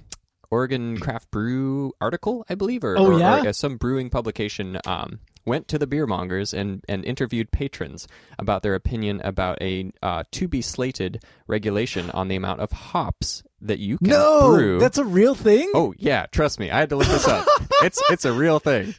Oregon 0.50 0.98
Craft 1.00 1.30
Brew 1.30 1.94
article, 2.02 2.46
I 2.50 2.56
believe, 2.56 2.84
or, 2.84 2.98
Oh, 2.98 3.06
or- 3.06 3.14
or, 3.14 3.20
yeah? 3.20 3.36
uh, 3.50 3.54
some 3.54 3.78
brewing 3.78 4.10
publication. 4.10 4.78
Um, 4.86 5.20
went 5.46 5.70
to 5.70 5.78
the 5.80 5.88
beer 5.88 6.06
mongers 6.06 6.54
and, 6.54 6.84
and 6.90 7.06
interviewed 7.06 7.50
patrons 7.52 8.06
about 8.38 8.64
their 8.64 8.76
opinion 8.76 9.22
about 9.24 9.58
a 9.62 9.90
uh, 10.04 10.22
to 10.30 10.46
be 10.46 10.62
slated 10.62 11.24
regulation 11.48 12.10
on 12.12 12.28
the 12.28 12.36
amount 12.36 12.60
of 12.60 12.70
hops 12.74 13.44
that 13.62 13.80
you 13.80 13.98
can 13.98 14.10
No, 14.10 14.52
brew. 14.54 14.80
that's 14.80 14.98
a 14.98 15.06
real 15.06 15.36
thing. 15.36 15.72
Oh 15.74 15.94
yeah, 15.98 16.26
trust 16.32 16.60
me, 16.60 16.70
I 16.72 16.78
had 16.80 16.90
to 16.90 16.96
look 16.96 17.08
this 17.08 17.28
up. 17.28 17.48
it's 17.84 18.02
it's 18.10 18.26
a 18.26 18.34
real 18.34 18.60
thing. 18.60 18.94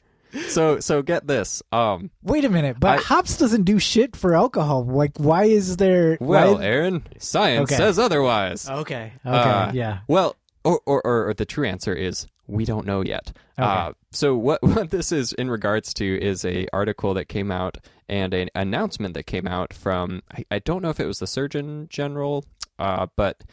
So 0.48 0.78
so 0.80 1.00
get 1.02 1.26
this. 1.26 1.62
Um, 1.72 2.10
Wait 2.22 2.44
a 2.44 2.48
minute, 2.50 2.76
but 2.78 2.98
I- 2.98 3.02
hops 3.02 3.38
doesn't 3.38 3.62
do 3.64 3.78
shit 3.78 4.14
for 4.16 4.34
alcohol. 4.34 4.84
Like, 4.84 5.12
why 5.18 5.44
is 5.44 5.76
there? 5.78 6.18
well, 6.20 6.56
why- 6.56 6.64
Aaron, 6.64 7.06
science 7.18 7.70
Okay. 7.72 7.76
says 7.76 7.98
otherwise. 7.98 8.68
okay, 8.68 9.12
okay, 9.24 9.36
Uh, 9.50 9.72
yeah. 9.72 10.00
Well, 10.08 10.36
or, 10.64 10.80
or 10.86 11.00
or 11.06 11.28
or 11.28 11.34
the 11.34 11.46
true 11.46 11.66
answer 11.66 11.94
is 11.94 12.26
we 12.46 12.64
don't 12.64 12.86
know 12.86 13.00
yet. 13.02 13.32
Uh, 13.56 13.92
so 14.10 14.36
what 14.36 14.62
what 14.62 14.90
this 14.90 15.12
is 15.12 15.32
in 15.32 15.50
regards 15.50 15.94
to 15.94 16.04
is 16.20 16.44
a 16.44 16.66
article 16.72 17.14
that 17.14 17.26
came 17.26 17.50
out 17.50 17.78
and 18.08 18.32
an 18.34 18.48
announcement 18.54 19.14
that 19.14 19.24
came 19.26 19.46
out 19.46 19.72
from 19.72 20.22
I, 20.32 20.44
I 20.50 20.58
don't 20.58 20.82
know 20.82 20.90
if 20.90 21.00
it 21.00 21.06
was 21.06 21.18
the 21.20 21.26
Surgeon 21.26 21.86
General, 21.90 22.44
uh, 22.78 23.06
but 23.16 23.44
i 23.46 23.52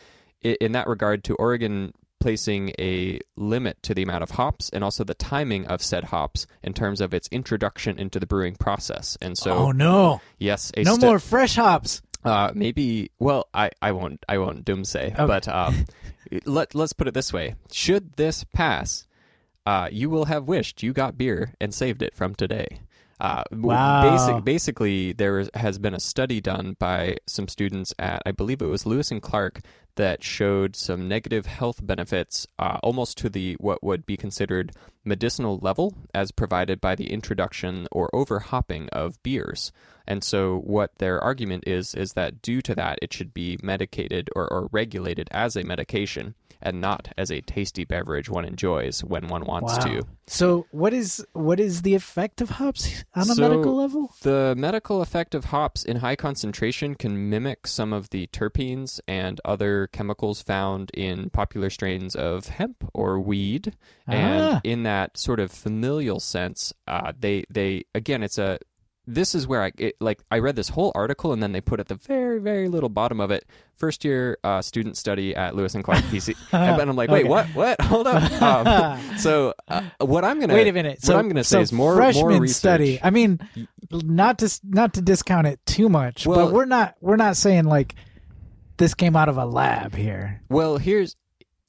in 0.53 0.71
that 0.73 0.87
regard 0.87 1.23
to 1.25 1.35
Oregon 1.35 1.93
placing 2.19 2.69
a 2.79 3.19
limit 3.35 3.81
to 3.83 3.93
the 3.93 4.01
amount 4.01 4.23
of 4.23 4.31
hops 4.31 4.69
and 4.71 4.83
also 4.83 5.03
the 5.03 5.13
timing 5.13 5.67
of 5.67 5.81
said 5.81 6.05
hops 6.05 6.47
in 6.63 6.73
terms 6.73 6.99
of 7.01 7.13
its 7.13 7.27
introduction 7.31 7.99
into 7.99 8.19
the 8.19 8.25
brewing 8.25 8.55
process. 8.55 9.17
And 9.21 9.37
so 9.37 9.51
oh 9.51 9.71
no, 9.71 10.21
yes, 10.39 10.71
a 10.75 10.83
no 10.83 10.97
more 10.97 11.19
fresh 11.19 11.55
hops. 11.55 12.01
uh, 12.23 12.51
maybe. 12.55 13.11
Well, 13.19 13.47
I, 13.53 13.69
I 13.81 13.91
won't. 13.91 14.23
I 14.27 14.37
won't 14.39 14.65
doomsay. 14.65 15.13
Okay. 15.13 15.25
But 15.27 15.47
um, 15.47 15.85
let 16.45 16.73
let's 16.73 16.93
put 16.93 17.07
it 17.07 17.13
this 17.13 17.31
way: 17.31 17.55
Should 17.71 18.13
this 18.15 18.43
pass, 18.45 19.05
uh, 19.67 19.89
you 19.91 20.09
will 20.09 20.25
have 20.25 20.45
wished 20.47 20.81
you 20.81 20.93
got 20.93 21.17
beer 21.17 21.53
and 21.61 21.73
saved 21.73 22.01
it 22.01 22.15
from 22.15 22.33
today. 22.33 22.79
Uh, 23.19 23.43
Wow. 23.51 24.11
Basic, 24.11 24.43
basically, 24.43 25.13
there 25.13 25.45
has 25.53 25.79
been 25.79 25.93
a 25.93 25.99
study 26.01 26.41
done 26.41 26.75
by 26.79 27.15
some 27.27 27.47
students 27.47 27.93
at, 27.97 28.21
I 28.25 28.31
believe 28.31 28.61
it 28.61 28.65
was 28.67 28.85
Lewis 28.85 29.09
and 29.09 29.21
Clark, 29.21 29.61
that 29.95 30.23
showed 30.23 30.75
some 30.75 31.07
negative 31.07 31.45
health 31.45 31.85
benefits, 31.85 32.47
uh, 32.59 32.79
almost 32.83 33.17
to 33.19 33.29
the 33.29 33.53
what 33.59 33.83
would 33.83 34.05
be 34.05 34.17
considered 34.17 34.71
medicinal 35.05 35.59
level, 35.61 35.93
as 36.13 36.31
provided 36.31 36.81
by 36.81 36.95
the 36.95 37.11
introduction 37.11 37.87
or 37.91 38.09
overhopping 38.13 38.89
of 38.89 39.21
beers. 39.23 39.71
And 40.07 40.23
so, 40.23 40.57
what 40.57 40.91
their 40.99 41.19
argument 41.23 41.63
is 41.67 41.95
is 41.95 42.11
that 42.13 42.41
due 42.41 42.61
to 42.63 42.75
that, 42.75 42.99
it 43.01 43.13
should 43.13 43.33
be 43.33 43.57
medicated 43.63 44.29
or, 44.35 44.51
or 44.51 44.67
regulated 44.71 45.27
as 45.31 45.55
a 45.55 45.63
medication 45.63 46.35
and 46.61 46.79
not 46.81 47.11
as 47.17 47.31
a 47.31 47.41
tasty 47.41 47.83
beverage 47.83 48.29
one 48.29 48.45
enjoys 48.45 49.03
when 49.03 49.27
one 49.27 49.45
wants 49.45 49.73
Wow. 49.77 49.85
to. 49.85 50.03
So 50.27 50.65
what 50.71 50.93
is 50.93 51.23
what 51.33 51.59
is 51.59 51.83
the 51.83 51.93
effect 51.93 52.41
of 52.41 52.49
hops 52.51 53.03
on 53.13 53.23
a 53.29 53.35
So, 53.35 53.41
medical 53.41 53.75
level? 53.75 54.13
The 54.21 54.55
medical 54.57 55.01
effect 55.03 55.35
of 55.35 55.45
hops 55.45 55.83
in 55.83 55.97
high 55.97 56.15
concentration 56.15 56.95
can 56.95 57.29
mimic 57.29 57.67
some 57.67 57.93
of 57.93 58.09
the 58.09 58.25
terpenes 58.27 58.99
and 59.07 59.39
other 59.45 59.87
chemicals 59.91 60.41
found 60.41 60.89
in 60.95 61.29
popular 61.29 61.69
strains 61.69 62.15
of 62.15 62.47
hemp 62.47 62.89
or 62.93 63.19
weed. 63.19 63.75
Ah. 64.07 64.11
And 64.11 64.61
in 64.63 64.83
that 64.83 64.94
sort 65.13 65.39
of 65.39 65.51
familial 65.51 66.19
sense, 66.19 66.73
uh, 66.87 67.11
they 67.19 67.45
they 67.49 67.85
again, 67.93 68.23
it's 68.23 68.37
a 68.37 68.59
this 69.07 69.35
is 69.35 69.45
where 69.47 69.61
I 69.61 69.71
it, 69.77 69.95
like 69.99 70.19
I 70.31 70.39
read 70.39 70.55
this 70.55 70.69
whole 70.69 70.91
article 70.95 71.31
and 71.31 71.41
then 71.43 71.51
they 71.51 71.61
put 71.61 71.79
at 71.79 71.87
the 71.89 71.93
very 71.95 72.39
very 72.39 72.67
little 72.69 72.89
bottom 72.89 73.19
of 73.19 73.29
it 73.29 73.45
first 73.75 74.03
year 74.03 74.37
uh, 74.43 74.63
student 74.63 74.97
study 74.97 75.35
at 75.35 75.55
Lewis 75.55 75.75
and 75.75 75.83
Clark 75.83 75.99
PC 76.05 76.35
and 76.51 76.79
then 76.79 76.89
I'm 76.89 76.95
like 76.95 77.11
wait 77.11 77.19
Okay. 77.25 77.29
what 77.29 77.45
what 77.49 77.79
hold 77.83 78.07
up 78.07 78.41
um, 78.41 78.99
so 79.19 79.53
uh, 79.67 79.83
what 79.99 80.25
I'm 80.25 80.39
gonna 80.39 80.55
Wait 80.55 80.67
a 80.67 80.73
minute. 80.73 80.93
what 81.01 81.03
So 81.03 81.17
I'm 81.19 81.27
gonna 81.27 81.43
so 81.43 81.57
say 81.57 81.61
is 81.61 81.71
more 81.71 81.95
freshman 81.95 82.29
more 82.29 82.41
research 82.41 82.55
study. 82.57 82.99
I 83.03 83.11
mean, 83.11 83.39
not 83.91 84.39
to 84.39 84.59
not 84.63 84.95
to 84.95 85.01
discount 85.01 85.45
it 85.45 85.63
too 85.67 85.87
much, 85.87 86.25
Well- 86.25 86.47
but 86.47 86.53
we're 86.55 86.65
not 86.65 86.95
we're 86.99 87.15
not 87.15 87.37
saying 87.37 87.65
like 87.65 87.93
this 88.77 88.95
came 88.95 89.15
out 89.15 89.29
of 89.29 89.37
a 89.37 89.45
lab 89.45 89.93
here. 89.93 90.41
Well, 90.49 90.77
here's 90.77 91.15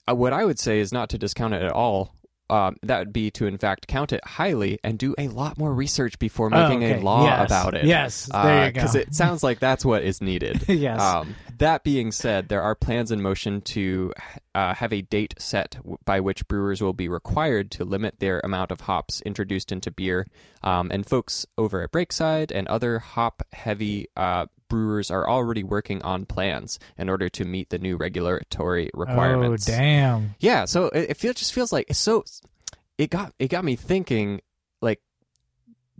uh, 0.08 0.14
what 0.14 0.32
I 0.32 0.42
would 0.46 0.58
say 0.58 0.80
is 0.80 0.90
not 0.90 1.10
to 1.10 1.18
discount 1.18 1.52
it 1.52 1.62
at 1.62 1.70
all. 1.72 2.14
Um, 2.48 2.76
that 2.84 3.00
would 3.00 3.12
be 3.12 3.30
to, 3.32 3.46
in 3.46 3.58
fact, 3.58 3.88
count 3.88 4.12
it 4.12 4.24
highly 4.24 4.78
and 4.84 4.96
do 4.98 5.14
a 5.18 5.26
lot 5.28 5.58
more 5.58 5.74
research 5.74 6.18
before 6.20 6.46
Oh, 6.54 6.68
making 6.68 6.84
okay. 6.84 7.00
a 7.00 7.02
law 7.02 7.24
Yes. 7.24 7.46
about 7.50 7.74
it. 7.74 7.84
Yes, 7.86 8.26
there 8.32 8.66
you 8.66 8.72
go. 8.72 8.80
Because 8.80 8.94
it 8.94 9.14
sounds 9.14 9.42
like 9.42 9.58
that's 9.58 9.84
what 9.84 10.02
is 10.02 10.20
needed. 10.20 10.62
Yes. 10.68 11.00
Um, 11.00 11.34
that 11.58 11.82
being 11.84 12.12
said, 12.12 12.48
there 12.48 12.62
are 12.62 12.74
plans 12.74 13.10
in 13.10 13.20
motion 13.22 13.62
to 13.62 14.12
uh, 14.54 14.74
have 14.74 14.92
a 14.92 15.00
date 15.02 15.34
set 15.38 15.70
w- 15.78 15.96
by 16.04 16.20
which 16.20 16.46
brewers 16.48 16.80
will 16.82 16.92
be 16.92 17.08
required 17.08 17.70
to 17.72 17.84
limit 17.84 18.20
their 18.20 18.40
amount 18.44 18.70
of 18.70 18.82
hops 18.82 19.22
introduced 19.22 19.72
into 19.72 19.90
beer. 19.90 20.26
Um, 20.62 20.90
and 20.92 21.04
folks 21.06 21.46
over 21.58 21.82
at 21.82 21.90
Breakside 21.92 22.52
and 22.54 22.68
other 22.68 22.98
hop 22.98 23.42
heavy 23.52 24.06
uh, 24.16 24.46
brewers 24.68 25.10
are 25.10 25.28
already 25.28 25.62
working 25.62 26.02
on 26.02 26.26
plans 26.26 26.78
in 26.96 27.08
order 27.08 27.28
to 27.30 27.44
meet 27.44 27.70
the 27.70 27.78
new 27.78 27.96
regulatory 27.96 28.90
requirements. 28.94 29.68
Oh 29.68 29.72
damn! 29.72 30.34
Yeah, 30.38 30.64
so 30.64 30.86
it, 30.88 31.10
it 31.10 31.16
feel, 31.16 31.32
just 31.32 31.52
feels 31.52 31.72
like 31.72 31.86
it's 31.88 31.98
so. 31.98 32.24
It 32.98 33.10
got 33.10 33.32
it 33.38 33.48
got 33.48 33.64
me 33.64 33.76
thinking, 33.76 34.40
like 34.80 35.00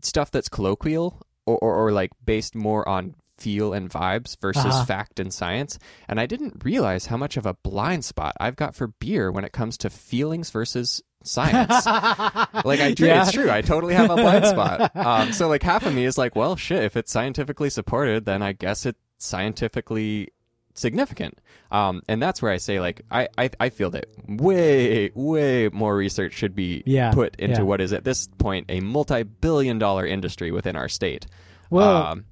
stuff 0.02 0.30
that's 0.30 0.48
colloquial 0.48 1.20
or, 1.46 1.58
or, 1.58 1.74
or 1.74 1.92
like 1.92 2.10
based 2.24 2.54
more 2.54 2.88
on 2.88 3.14
feel 3.38 3.74
and 3.74 3.90
vibes 3.90 4.36
versus 4.40 4.64
Uh-huh. 4.64 4.84
fact 4.86 5.20
and 5.20 5.32
science. 5.32 5.78
And 6.08 6.18
I 6.18 6.24
didn't 6.26 6.64
realize 6.64 7.06
how 7.06 7.18
much 7.18 7.36
of 7.36 7.44
a 7.44 7.52
blind 7.52 8.04
spot 8.04 8.34
I've 8.40 8.56
got 8.56 8.74
for 8.74 8.88
beer 8.88 9.30
when 9.30 9.44
it 9.44 9.52
comes 9.52 9.76
to 9.78 9.90
feelings 9.90 10.50
versus 10.50 11.02
science. 11.22 11.86
like 12.64 12.80
I 12.80 12.94
Yeah. 12.98 13.22
it's 13.22 13.32
true. 13.32 13.50
I 13.50 13.62
totally 13.62 13.94
have 13.94 14.10
a 14.10 14.16
blind 14.16 14.46
spot. 14.46 14.92
Um, 14.96 15.32
so 15.32 15.48
like 15.48 15.62
half 15.62 15.86
of 15.86 15.94
me 15.94 16.04
is 16.04 16.18
like, 16.18 16.34
well, 16.36 16.56
shit. 16.56 16.82
If 16.82 16.96
it's 16.96 17.10
scientifically 17.12 17.70
supported, 17.70 18.24
then 18.24 18.42
I 18.42 18.52
guess 18.52 18.86
it's 18.86 18.98
scientifically 19.18 20.28
significant. 20.74 21.38
Um, 21.70 22.02
and 22.08 22.22
that's 22.22 22.42
where 22.42 22.52
I 22.52 22.58
say 22.58 22.80
like 22.80 23.02
I, 23.10 23.28
I 23.38 23.50
I 23.58 23.68
feel 23.70 23.90
that 23.90 24.06
way 24.28 25.10
way 25.14 25.68
more 25.72 25.96
research 25.96 26.34
should 26.34 26.54
be 26.54 26.82
Yeah, 26.86 27.12
put 27.12 27.36
into 27.36 27.56
yeah. 27.58 27.62
what 27.62 27.80
is 27.80 27.92
at 27.92 28.04
this 28.04 28.28
point 28.38 28.66
a 28.68 28.80
multi-billion 28.80 29.78
dollar 29.78 30.06
industry 30.06 30.50
within 30.50 30.76
our 30.76 30.88
state. 30.88 31.26
Well, 31.70 31.96
um, 31.96 32.24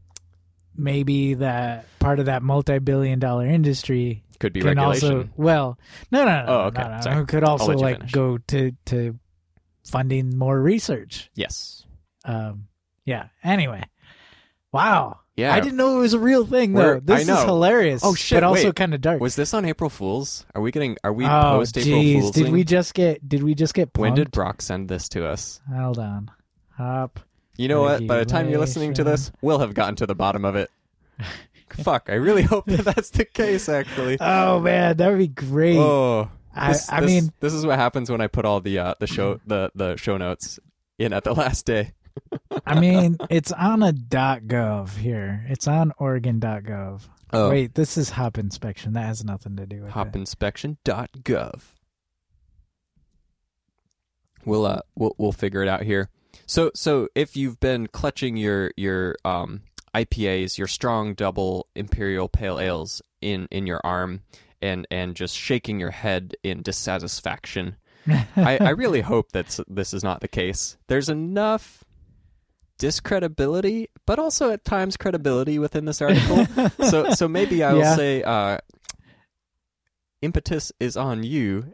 maybe 0.76 1.34
that 1.34 1.86
part 1.98 2.18
of 2.20 2.26
that 2.26 2.42
multi-billion-dollar 2.42 3.46
industry 3.46 4.22
could 4.40 4.52
be 4.52 4.60
can 4.60 4.76
regulation. 4.76 5.16
also 5.16 5.28
well, 5.36 5.78
no, 6.10 6.24
no, 6.24 6.44
no, 6.44 6.44
Oh, 6.48 6.60
okay. 6.66 6.82
no, 6.82 7.18
no. 7.20 7.24
Could 7.26 7.44
also 7.44 7.72
like 7.72 7.96
finish. 7.98 8.12
go 8.12 8.38
to 8.38 8.72
to 8.86 9.18
funding 9.84 10.36
more 10.36 10.60
research. 10.60 11.30
yes. 11.34 11.84
Um, 12.24 12.68
yeah. 13.04 13.28
Anyway, 13.42 13.82
wow. 14.72 15.20
Yeah. 15.36 15.52
I 15.52 15.60
didn't 15.60 15.76
know 15.76 15.96
it 15.96 16.00
was 16.00 16.14
a 16.14 16.18
real 16.18 16.46
thing 16.46 16.72
though. 16.74 16.80
We're- 16.84 17.00
This 17.02 17.28
is 17.28 17.42
hilarious. 17.42 18.02
Oh, 18.04 18.14
shit, 18.14 18.36
But 18.36 18.44
also 18.44 18.72
kind 18.72 18.94
of 18.94 19.00
dark. 19.00 19.20
Was 19.20 19.34
this 19.36 19.52
on 19.52 19.64
April 19.64 19.90
Fools? 19.90 20.46
Are 20.54 20.62
we 20.62 20.70
getting? 20.70 20.96
Are 21.02 21.12
we 21.12 21.26
oh, 21.26 21.28
post 21.58 21.76
April. 21.76 22.02
Fools? 22.20 22.30
Did 22.30 22.50
we 22.52 22.62
just 22.64 22.94
get? 22.94 23.28
Did 23.28 23.42
we 23.42 23.54
just 23.54 23.74
get? 23.74 23.92
Punked? 23.92 24.00
When 24.00 24.14
did 24.14 24.30
Brock 24.30 24.62
send 24.62 24.88
this 24.88 25.08
to 25.10 25.26
us? 25.26 25.60
Hold 25.72 25.98
on. 25.98 26.30
Hop. 26.76 27.20
You 27.56 27.68
know 27.68 27.82
what? 27.82 28.06
By 28.06 28.18
the 28.18 28.24
time 28.24 28.48
you're 28.48 28.58
listening 28.60 28.94
to 28.94 29.04
this, 29.04 29.30
we'll 29.40 29.60
have 29.60 29.74
gotten 29.74 29.94
to 29.96 30.06
the 30.06 30.14
bottom 30.14 30.44
of 30.44 30.56
it. 30.56 30.70
Fuck! 31.70 32.08
I 32.08 32.14
really 32.14 32.42
hope 32.42 32.66
that 32.66 32.84
that's 32.84 33.10
the 33.10 33.24
case. 33.24 33.68
Actually. 33.68 34.18
Oh 34.20 34.60
man, 34.60 34.96
that 34.96 35.08
would 35.08 35.18
be 35.18 35.28
great. 35.28 35.76
Oh, 35.76 36.30
I- 36.54 36.72
this- 36.72 36.88
I 36.90 37.00
this- 37.00 37.08
mean- 37.10 37.32
this 37.40 37.52
is 37.52 37.64
what 37.66 37.78
happens 37.78 38.10
when 38.10 38.20
I 38.20 38.26
put 38.26 38.44
all 38.44 38.60
the 38.60 38.78
uh, 38.78 38.94
the 39.00 39.06
show 39.06 39.40
the 39.46 39.70
the 39.74 39.96
show 39.96 40.16
notes 40.16 40.58
in 40.98 41.12
at 41.12 41.24
the 41.24 41.34
last 41.34 41.64
day. 41.66 41.92
I 42.64 42.78
mean, 42.78 43.16
it's 43.28 43.50
on 43.50 43.82
a 43.82 43.92
.gov 43.92 44.96
here. 44.98 45.44
It's 45.48 45.66
on 45.66 45.92
Oregon.gov. 45.98 47.02
Oh. 47.32 47.50
Wait, 47.50 47.74
this 47.74 47.96
is 47.98 48.10
hop 48.10 48.38
inspection. 48.38 48.92
That 48.92 49.06
has 49.06 49.24
nothing 49.24 49.56
to 49.56 49.66
do 49.66 49.80
with 49.82 49.88
it. 49.88 49.94
hopinspection.gov. 49.94 51.60
We'll 54.44 54.66
uh 54.66 54.80
we'll 54.94 55.14
we'll 55.18 55.32
figure 55.32 55.62
it 55.62 55.68
out 55.68 55.82
here. 55.82 56.08
So 56.46 56.70
so 56.74 57.08
if 57.14 57.36
you've 57.36 57.60
been 57.60 57.86
clutching 57.88 58.36
your 58.36 58.70
your 58.76 59.16
um 59.24 59.62
IPAs, 59.94 60.58
your 60.58 60.66
strong 60.66 61.14
double 61.14 61.68
imperial 61.74 62.28
pale 62.28 62.58
ales 62.58 63.00
in 63.20 63.46
in 63.50 63.66
your 63.66 63.80
arm 63.84 64.22
and 64.60 64.86
and 64.90 65.14
just 65.14 65.36
shaking 65.36 65.78
your 65.80 65.90
head 65.92 66.34
in 66.42 66.62
dissatisfaction. 66.62 67.76
I, 68.36 68.58
I 68.60 68.68
really 68.76 69.00
hope 69.02 69.32
that 69.32 69.58
this 69.68 69.94
is 69.94 70.02
not 70.04 70.20
the 70.20 70.28
case. 70.28 70.76
There's 70.88 71.08
enough 71.08 71.84
discredibility, 72.76 73.88
but 74.04 74.18
also 74.18 74.50
at 74.50 74.64
times 74.64 74.96
credibility 74.96 75.58
within 75.58 75.84
this 75.86 76.02
article. 76.02 76.46
so 76.90 77.10
so 77.14 77.28
maybe 77.28 77.62
I 77.62 77.72
will 77.72 77.80
Yeah. 77.80 77.96
say 77.96 78.22
uh, 78.22 78.58
impetus 80.22 80.72
is 80.80 80.96
on 80.96 81.22
you, 81.22 81.72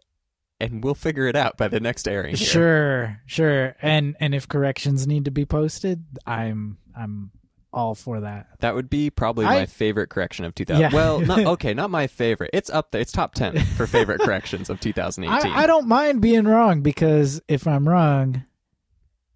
and 0.61 0.85
we'll 0.85 0.95
figure 0.95 1.27
it 1.27 1.37
out 1.37 1.57
by 1.57 1.69
the 1.69 1.81
next 1.81 2.07
airing. 2.07 2.37
here. 2.37 2.47
Sure, 2.47 3.23
sure. 3.27 3.77
And 3.83 4.17
and 4.21 4.35
if 4.35 4.47
corrections 4.49 5.07
need 5.07 5.25
to 5.25 5.31
be 5.31 5.45
posted, 5.45 6.05
I'm 6.27 6.79
I'm 6.97 7.31
all 7.73 7.95
for 7.95 8.21
that. 8.21 8.49
That 8.61 8.75
would 8.75 8.91
be 8.91 9.11
probably 9.11 9.47
I- 9.47 9.61
my 9.61 9.67
favorite 9.67 10.09
correction 10.09 10.45
of 10.45 10.55
2000. 10.55 10.81
Yeah. 10.81 10.91
Well, 10.93 11.21
not, 11.21 11.39
okay, 11.55 11.73
not 11.73 11.91
my 11.91 12.07
favorite. 12.09 12.51
It's 12.53 12.69
up 12.71 12.91
there. 12.91 13.01
It's 13.01 13.13
top 13.13 13.35
10 13.35 13.59
for 13.77 13.87
favorite 13.87 14.21
corrections 14.21 14.71
of 14.71 14.81
2018. 14.81 15.53
I, 15.55 15.63
I 15.63 15.67
don't 15.67 15.87
mind 15.87 16.21
being 16.21 16.45
wrong 16.47 16.81
because 16.83 17.41
if 17.49 17.67
I'm 17.69 17.89
wrong, 17.89 18.45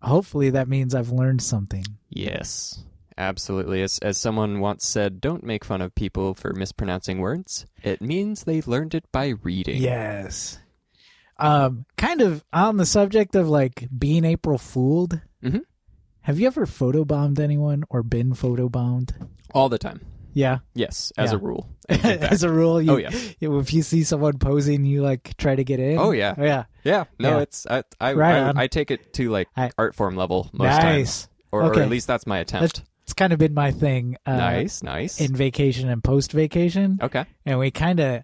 hopefully 0.03 0.51
that 0.51 0.69
means 0.69 0.95
I've 0.95 1.11
learned 1.11 1.43
something. 1.43 1.85
Yes, 2.11 2.83
absolutely. 3.17 3.83
As 3.83 3.99
as 4.01 4.19
someone 4.19 4.59
once 4.61 4.85
said, 4.85 5.21
don't 5.21 5.45
make 5.45 5.65
fun 5.65 5.81
of 5.81 5.95
people 5.95 6.35
for 6.35 6.53
mispronouncing 6.53 7.19
words. 7.19 7.67
It 7.83 8.01
means 8.03 8.45
they 8.45 8.63
learned 8.63 8.95
it 8.95 9.05
by 9.13 9.35
reading. 9.43 9.81
Yes. 9.81 10.59
Um, 11.45 11.85
kind 11.97 12.21
of 12.21 12.45
on 12.53 12.77
the 12.77 12.87
subject 12.87 13.35
of 13.35 13.49
like 13.49 13.89
being 13.97 14.25
April 14.25 14.59
fooled. 14.59 15.21
Mhm. 15.43 15.63
Have 16.23 16.39
you 16.41 16.47
ever 16.47 16.65
photobombed 16.67 17.39
anyone 17.39 17.85
or 17.91 18.03
been 18.03 18.33
photobombed? 18.33 19.11
All 19.53 19.69
the 19.69 19.79
time. 19.79 20.01
Yeah. 20.33 20.59
Yes, 20.75 21.13
as 21.19 21.31
Yeah. 21.31 21.37
a 21.37 21.41
rule. 21.41 21.69
As 21.89 22.43
a 22.43 22.51
rule, 22.51 22.81
you, 22.83 22.93
Oh, 22.93 22.97
yeah. 22.97 23.11
if 23.41 23.73
you 23.75 23.83
see 23.83 24.03
someone 24.05 24.39
posing, 24.39 24.85
you 24.87 25.03
like 25.03 25.37
try 25.37 25.55
to 25.55 25.63
get 25.63 25.79
in. 25.79 25.99
Oh, 25.99 26.13
yeah. 26.13 26.35
yeah. 26.39 26.65
Yeah, 26.83 27.05
no, 27.21 27.37
Yeah. 27.37 27.41
it's 27.43 27.67
I 27.69 27.85
I, 28.01 28.15
Right 28.15 28.57
I. 28.57 28.63
I 28.63 28.67
take 28.67 28.91
it 28.91 29.13
to 29.15 29.29
like 29.31 29.49
I- 29.57 29.71
art 29.79 29.95
form 29.95 30.17
level 30.17 30.49
most 30.53 30.69
nice. 30.71 30.83
times, 30.83 31.29
or, 31.53 31.63
or 31.65 31.79
at 31.81 31.91
least 31.91 32.07
that's 32.07 32.27
my 32.27 32.39
attempt. 32.39 32.83
It's 33.03 33.13
kind 33.13 33.35
of 33.35 33.39
been 33.39 33.53
my 33.55 33.71
thing. 33.71 34.17
Uh, 34.25 34.37
nice, 34.37 34.83
nice. 34.83 35.21
In 35.21 35.37
vacation 35.37 35.91
and 35.91 36.03
post 36.03 36.33
vacation, 36.33 36.99
okay. 37.03 37.27
and 37.45 37.59
we 37.59 37.71
kind 37.71 38.01
of, 38.01 38.23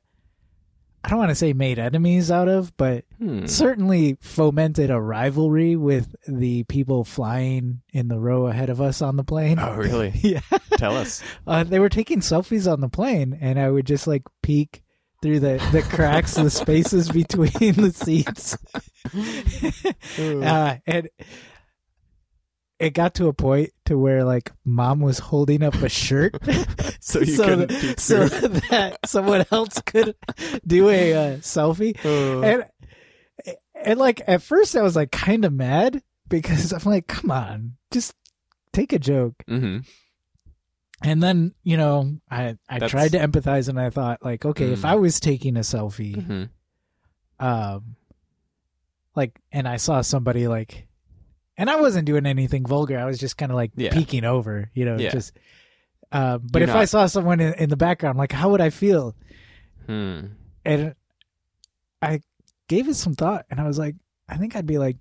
I 1.03 1.09
don't 1.09 1.18
want 1.18 1.30
to 1.30 1.34
say 1.34 1.53
made 1.55 1.78
enemies 1.78 2.30
out 2.30 2.48
of, 2.48 2.76
but 2.76 3.05
Hmm. 3.18 3.46
certainly 3.46 4.18
fomented 4.20 4.90
a 4.90 5.01
rivalry 5.01 5.74
with 5.76 6.14
the 6.28 6.64
people 6.64 7.05
flying 7.05 7.80
in 7.92 8.09
the 8.09 8.18
row 8.20 8.46
ahead 8.48 8.68
of 8.70 8.80
us 8.80 9.01
on 9.03 9.16
the 9.16 9.24
plane. 9.24 9.59
Oh, 9.59 9.74
really? 9.74 10.12
yeah. 10.22 10.40
Tell 10.76 10.96
us. 10.96 11.22
Uh, 11.46 11.64
they 11.64 11.78
were 11.78 11.88
taking 11.88 12.20
selfies 12.20 12.70
on 12.70 12.80
the 12.80 12.88
plane, 12.88 13.36
and 13.40 13.59
I 13.59 13.70
would 13.70 13.86
just 13.86 14.07
like 14.07 14.22
peek 14.42 14.82
through 15.22 15.40
the, 15.40 15.62
the 15.72 15.82
cracks, 15.82 16.34
the 16.34 16.48
spaces 16.51 17.09
between 17.12 17.74
the 17.74 17.92
seats. 17.94 18.57
uh, 20.18 20.76
and 20.86 21.09
it 22.80 22.90
got 22.94 23.14
to 23.14 23.28
a 23.28 23.32
point 23.32 23.70
to 23.84 23.96
where 23.98 24.24
like 24.24 24.50
mom 24.64 25.00
was 25.00 25.18
holding 25.18 25.62
up 25.62 25.74
a 25.74 25.88
shirt 25.88 26.34
So 27.00 27.20
you 27.20 27.36
couldn't 27.36 27.68
that, 27.68 28.00
so 28.00 28.26
that 28.28 28.98
someone 29.06 29.44
else 29.52 29.80
could 29.82 30.14
do 30.66 30.88
a 30.88 31.12
uh, 31.14 31.36
selfie. 31.38 31.96
Oh. 32.04 32.42
And 32.42 32.64
and 33.74 33.98
like 33.98 34.22
at 34.26 34.42
first 34.42 34.76
I 34.76 34.82
was 34.82 34.96
like 34.96 35.10
kind 35.12 35.44
of 35.44 35.52
mad 35.52 36.02
because 36.28 36.72
I'm 36.72 36.82
like, 36.90 37.06
come 37.06 37.30
on, 37.30 37.76
just 37.90 38.14
take 38.72 38.92
a 38.92 38.98
joke. 38.98 39.34
hmm 39.48 39.78
And 41.02 41.22
then 41.22 41.54
you 41.64 41.76
know 41.76 42.18
I 42.30 42.56
I 42.68 42.78
That's- 42.78 42.90
tried 42.90 43.12
to 43.12 43.18
empathize 43.18 43.68
and 43.68 43.80
I 43.80 43.90
thought 43.90 44.24
like, 44.24 44.44
okay, 44.44 44.72
if 44.72 44.80
Mm. 44.82 44.88
I 44.88 44.94
was 44.96 45.20
taking 45.20 45.56
a 45.56 45.60
selfie, 45.60 46.16
hmm 46.24 46.44
um, 47.44 47.96
like, 49.16 49.40
and 49.50 49.66
I 49.66 49.76
saw 49.78 50.02
somebody 50.02 50.46
like. 50.46 50.86
And 51.57 51.68
I 51.68 51.76
wasn't 51.80 52.07
doing 52.07 52.26
anything 52.26 52.64
vulgar. 52.64 52.98
I 52.98 53.05
was 53.05 53.18
just 53.18 53.36
kind 53.36 53.53
of 53.53 53.57
like 53.57 53.72
Yeah. 53.76 53.92
peeking 53.92 54.24
over, 54.24 54.70
you 54.74 54.84
know, 54.84 54.96
Yeah. 54.98 55.11
just. 55.11 55.33
Um, 56.12 56.42
but 56.50 56.61
You're 56.62 56.68
if 56.70 56.74
I 56.74 56.87
saw 56.87 57.07
someone 57.07 57.41
in, 57.41 57.54
in 57.54 57.68
the 57.70 57.76
background, 57.76 58.18
like, 58.18 58.33
how 58.33 58.50
would 58.50 58.61
I 58.61 58.70
feel? 58.70 59.14
Hmm. 59.87 60.20
and 60.64 60.95
I 62.03 62.20
gave 62.68 62.88
it 62.88 62.95
some 62.95 63.14
thought, 63.14 63.46
and 63.50 63.61
I 63.61 63.66
was 63.66 63.79
like, 63.79 63.96
I 64.29 64.37
think 64.37 64.54
I'd 64.57 64.66
be 64.66 64.79
like, 64.79 64.96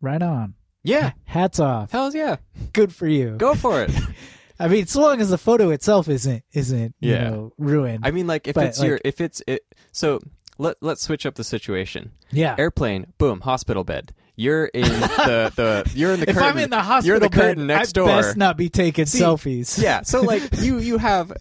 right 0.00 0.20
on, 0.22 0.54
Yeah. 0.82 1.12
hats 1.24 1.58
off, 1.60 1.90
Hell's 1.92 2.14
yeah. 2.14 2.36
good 2.72 2.94
for 2.94 3.06
you. 3.06 3.36
Go 3.36 3.54
for 3.54 3.82
it. 3.82 3.90
I 4.58 4.68
mean, 4.68 4.86
so 4.86 5.00
long 5.00 5.20
as 5.20 5.30
the 5.30 5.38
photo 5.38 5.70
itself 5.70 6.08
isn't 6.08 6.44
isn't 6.52 6.94
you 7.00 7.12
Yeah. 7.12 7.30
know 7.30 7.52
ruined. 7.58 8.06
I 8.06 8.10
mean, 8.12 8.26
like 8.26 8.46
if 8.46 8.54
But, 8.54 8.66
it's 8.66 8.82
your 8.82 9.00
if 9.04 9.20
it's 9.20 9.42
it. 9.46 9.62
So 9.90 10.20
let 10.58 10.76
let's 10.80 11.02
switch 11.02 11.26
up 11.26 11.34
the 11.34 11.44
situation. 11.44 12.12
yeah. 12.30 12.54
Airplane, 12.58 13.12
boom, 13.18 13.40
hospital 13.40 13.82
bed. 13.84 14.12
You're 14.36 14.64
in 14.66 14.82
the 14.82 15.52
the 15.54 15.90
you're 15.94 16.14
in 16.14 16.20
the 16.20 16.28
if 16.30 16.34
curtain. 16.36 16.50
I'm 16.50 16.58
in 16.58 16.70
the 16.70 16.80
hospital 16.80 17.06
you're 17.06 17.20
the 17.20 17.28
bed, 17.28 17.38
curtain 17.40 17.66
next 17.66 17.90
I 17.96 18.00
door. 18.00 18.06
best 18.08 18.36
not 18.36 18.56
be 18.56 18.68
taking 18.68 19.06
See, 19.06 19.20
selfies. 19.20 19.80
Yeah. 19.80 20.02
So 20.02 20.22
like 20.22 20.42
you 20.58 20.78
you 20.78 20.98
have 20.98 21.32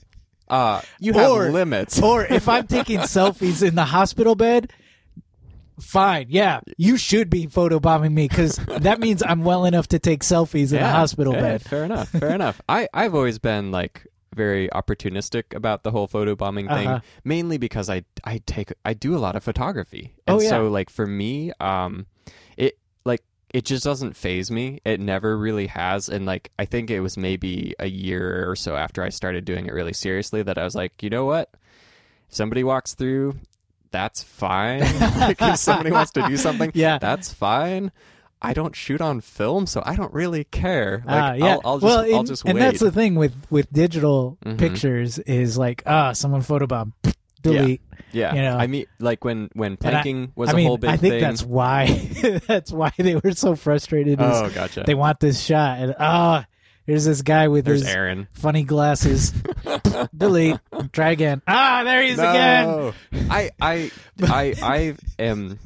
uh 0.50 0.82
you 1.00 1.14
have 1.14 1.32
Or- 1.32 1.50
limits. 1.52 2.02
or 2.02 2.26
if 2.26 2.50
I'm 2.50 2.68
taking 2.68 3.00
selfies 3.00 3.66
in 3.66 3.76
the 3.76 3.86
hospital 3.86 4.36
bed, 4.36 4.72
fine. 5.80 6.28
Yeah, 6.30 6.60
you 6.78 6.98
should 6.98 7.30
be 7.30 7.48
photobombing 7.48 8.12
me 8.14 8.28
because 8.28 8.58
that 8.68 9.00
means 9.00 9.24
I'm 9.26 9.44
well 9.44 9.66
enough 9.66 9.88
to 9.90 10.00
take 10.00 10.22
selfies 10.24 10.72
in 10.74 10.80
a 10.80 10.90
hospital 10.90 11.34
yeah, 11.34 11.42
bed. 11.42 11.62
Fair 11.64 11.84
enough. 11.86 12.10
Fair 12.10 12.30
enough. 12.36 12.62
I 12.68 12.88
I've 12.94 13.16
always 13.16 13.40
been 13.40 13.72
like 13.72 14.06
very 14.36 14.70
opportunistic 14.70 15.54
about 15.56 15.84
the 15.84 15.92
whole 15.92 16.08
photo 16.08 16.36
bombing 16.36 16.68
thing, 16.68 16.88
Uh-huh. 16.88 17.00
mainly 17.24 17.58
because 17.58 17.90
I 17.90 18.04
I 18.24 18.42
take 18.46 18.72
I 18.86 18.94
do 18.94 19.16
a 19.16 19.20
lot 19.20 19.36
of 19.36 19.44
photography, 19.44 20.14
Oh, 20.28 20.34
and 20.36 20.44
yeah. 20.44 20.50
so 20.50 20.68
like 20.70 20.90
for 20.90 21.06
me, 21.08 21.52
um, 21.60 22.06
it 23.54 23.66
just 23.66 23.84
doesn't 23.84 24.16
phase 24.16 24.50
me. 24.52 24.80
It 24.86 25.00
never 25.00 25.38
really 25.38 25.68
has. 25.68 26.08
And 26.10 26.26
like, 26.26 26.52
I 26.58 26.66
think 26.66 26.90
it 26.90 27.02
was 27.02 27.18
maybe 27.18 27.74
a 27.80 27.88
year 27.88 28.50
or 28.50 28.56
so 28.56 28.76
after 28.76 29.04
I 29.04 29.10
started 29.10 29.46
doing 29.46 29.66
it 29.68 29.74
really 29.74 29.94
seriously 29.94 30.42
that 30.44 30.58
I 30.58 30.64
was 30.64 30.76
like, 30.76 31.04
you 31.04 31.10
know 31.10 31.26
what? 31.26 31.50
If 32.30 32.36
somebody 32.36 32.64
walks 32.64 32.94
through, 32.96 33.36
that's 33.92 34.24
fine. 34.24 34.80
like, 35.20 35.42
if 35.42 35.58
somebody 35.58 35.92
wants 35.92 36.12
to 36.14 36.26
do 36.28 36.38
something, 36.38 36.72
Yeah. 36.74 36.98
that's 36.98 37.34
fine. 37.34 37.92
I 38.42 38.54
don't 38.54 38.76
shoot 38.76 39.02
on 39.02 39.22
film, 39.22 39.68
so 39.68 39.84
I 39.86 39.96
don't 39.96 40.14
really 40.14 40.46
care. 40.46 41.04
Like, 41.06 41.24
Ah, 41.24 41.34
yeah. 41.34 41.46
I'll, 41.46 41.62
I'll 41.66 41.80
just, 41.80 41.84
well, 41.84 42.00
I'll 42.00 42.20
and, 42.20 42.28
just 42.28 42.44
and 42.46 42.58
that's 42.58 42.80
the 42.80 42.92
thing 42.92 43.14
with 43.16 43.36
with 43.52 43.72
digital 43.72 44.38
Mhm. 44.46 44.58
pictures 44.58 45.20
is 45.20 45.58
like, 45.60 45.84
ah, 45.86 46.14
someone 46.14 46.42
photobomb, 46.42 46.94
delete. 47.44 47.82
yeah. 47.91 47.91
You 48.14 48.42
know. 48.42 48.58
I 48.58 48.68
mean, 48.68 48.86
like 49.00 49.24
when 49.24 49.50
when 49.54 49.72
And 49.74 49.78
I- 49.84 49.90
planking 50.02 50.32
was 50.36 50.50
I 50.50 50.54
a 50.54 50.56
mean, 50.56 50.68
whole 50.68 50.78
big 50.78 50.90
I 50.90 50.98
think 50.98 51.14
thing. 51.14 51.22
that's 51.22 51.44
why 51.44 51.88
that's 52.48 52.72
why 52.72 52.92
they 52.98 53.16
were 53.16 53.32
so 53.32 53.56
frustrated. 53.56 54.20
is 54.20 54.26
oh, 54.30 54.50
gotcha. 54.50 54.84
They 54.86 54.96
want 54.96 55.20
this 55.20 55.42
shot, 55.42 55.80
and 55.80 55.96
ah, 56.00 56.46
here's 56.86 57.06
this 57.06 57.22
guy 57.22 57.48
with 57.48 57.66
There's 57.66 57.82
his 57.82 57.90
Aaron. 57.94 58.28
funny 58.34 58.64
glasses. 58.64 59.34
delete. 60.18 60.60
Try 60.92 61.12
again. 61.12 61.42
Ah, 61.48 61.84
there 61.84 62.02
he 62.04 62.10
is 62.10 62.20
again. 62.20 62.94
I 63.30 63.52
I 63.62 63.92
I 64.24 64.54
I 64.62 64.96
am 65.20 65.60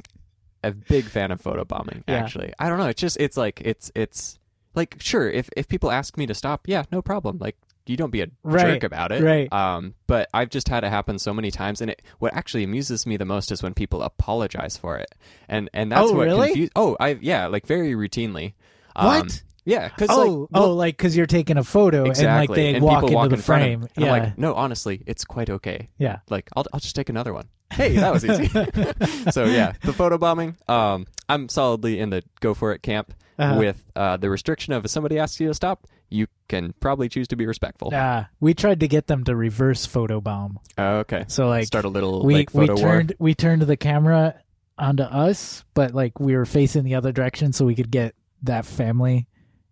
a 0.62 0.72
big 0.72 1.04
fan 1.06 1.30
of 1.30 1.40
photobombing. 1.42 2.02
Yeah. 2.08 2.16
Actually, 2.16 2.52
I 2.58 2.68
don't 2.68 2.78
know. 2.78 2.86
It's 2.88 3.00
just 3.00 3.16
it's 3.18 3.36
like 3.36 3.60
it's 3.64 3.90
it's 3.94 4.38
like 4.74 4.96
sure 5.00 5.28
if 5.30 5.48
if 5.56 5.68
people 5.68 5.90
ask 5.90 6.16
me 6.16 6.26
to 6.26 6.34
stop, 6.34 6.68
yeah, 6.68 6.84
no 6.92 7.00
problem. 7.02 7.38
Like 7.38 7.56
you 7.86 7.96
don't 7.96 8.10
be 8.10 8.22
a 8.22 8.28
Right, 8.42 8.74
jerk 8.74 8.84
about 8.84 9.12
it. 9.12 9.22
right. 9.22 9.52
Um, 9.52 9.94
but 10.06 10.28
I've 10.34 10.50
just 10.50 10.68
had 10.68 10.84
it 10.84 10.88
happen 10.90 11.18
so 11.18 11.32
many 11.32 11.50
times, 11.50 11.80
and 11.80 11.90
it 11.90 12.02
what 12.18 12.34
actually 12.34 12.64
amuses 12.64 13.06
me 13.06 13.16
the 13.16 13.24
most 13.24 13.50
is 13.52 13.62
when 13.62 13.74
people 13.74 14.02
apologize 14.02 14.76
for 14.76 14.96
it, 14.96 15.14
and 15.48 15.70
and 15.72 15.92
that's 15.92 16.10
Oh, 16.10 16.14
what 16.14 16.24
really? 16.26 16.48
confu- 16.48 16.68
Oh, 16.76 16.96
I 17.00 17.18
yeah, 17.20 17.46
like 17.46 17.66
very 17.66 17.92
routinely. 17.92 18.54
Um, 18.94 19.06
What? 19.06 19.42
Yeah, 19.64 19.88
because 19.88 20.10
Oh, 20.10 20.46
like, 20.52 20.62
oh, 20.62 20.72
like 20.74 20.96
because 20.96 21.16
you're 21.16 21.26
taking 21.26 21.56
a 21.56 21.64
photo 21.64 22.04
exactly, 22.06 22.26
and 22.28 22.36
like 22.36 22.50
they 22.54 22.74
and 22.76 22.84
walk 22.84 23.02
into 23.02 23.14
walk 23.16 23.28
the 23.30 23.34
in 23.34 23.40
front 23.42 23.62
of 23.62 23.66
frame. 23.66 23.88
yeah, 23.96 24.12
I'm 24.14 24.22
like, 24.22 24.38
no, 24.38 24.54
honestly, 24.54 25.02
it's 25.06 25.24
quite 25.24 25.50
okay. 25.50 25.88
yeah. 25.98 26.18
Like, 26.30 26.48
I'll 26.56 26.64
I'll 26.72 26.78
just 26.80 26.94
take 26.94 27.08
another 27.08 27.34
one. 27.34 27.48
Hey, 27.72 27.96
that 27.96 28.12
was 28.12 28.24
easy. 28.24 28.46
so 29.32 29.44
yeah, 29.46 29.72
the 29.82 29.92
photo 29.92 30.18
bombing. 30.18 30.56
Um, 30.68 31.06
I'm 31.28 31.48
solidly 31.48 31.98
in 31.98 32.10
the 32.10 32.22
go 32.40 32.54
for 32.54 32.72
it 32.72 32.82
camp 32.82 33.12
Uh-huh. 33.40 33.58
with 33.58 33.82
uh, 33.96 34.16
the 34.16 34.30
restriction 34.30 34.72
of 34.72 34.84
if 34.84 34.90
somebody 34.92 35.18
asks 35.18 35.40
you 35.40 35.48
to 35.48 35.54
stop, 35.54 35.86
you 36.10 36.26
can 36.48 36.74
probably 36.80 37.08
choose 37.08 37.28
to 37.28 37.36
be 37.36 37.46
respectful. 37.46 37.90
Ah, 37.92 38.28
we 38.40 38.54
tried 38.54 38.80
to 38.80 38.88
get 38.88 39.06
them 39.06 39.24
to 39.24 39.34
reverse 39.34 39.86
photobomb. 39.86 40.56
Oh, 40.78 40.98
okay. 40.98 41.24
So 41.28 41.48
like 41.48 41.66
Start 41.66 41.84
a 41.84 41.88
little 41.88 42.24
we 42.24 42.34
like 42.34 42.54
we 42.54 42.66
photo 42.66 42.80
war. 42.80 42.92
turned 42.92 43.14
we 43.18 43.34
turned 43.34 43.62
the 43.62 43.76
camera 43.76 44.34
onto 44.78 45.02
us, 45.02 45.64
but 45.74 45.94
like 45.94 46.20
we 46.20 46.36
were 46.36 46.46
facing 46.46 46.84
the 46.84 46.94
other 46.94 47.12
direction 47.12 47.52
so 47.52 47.64
we 47.64 47.74
could 47.74 47.90
get 47.90 48.14
that 48.42 48.66
family 48.66 49.26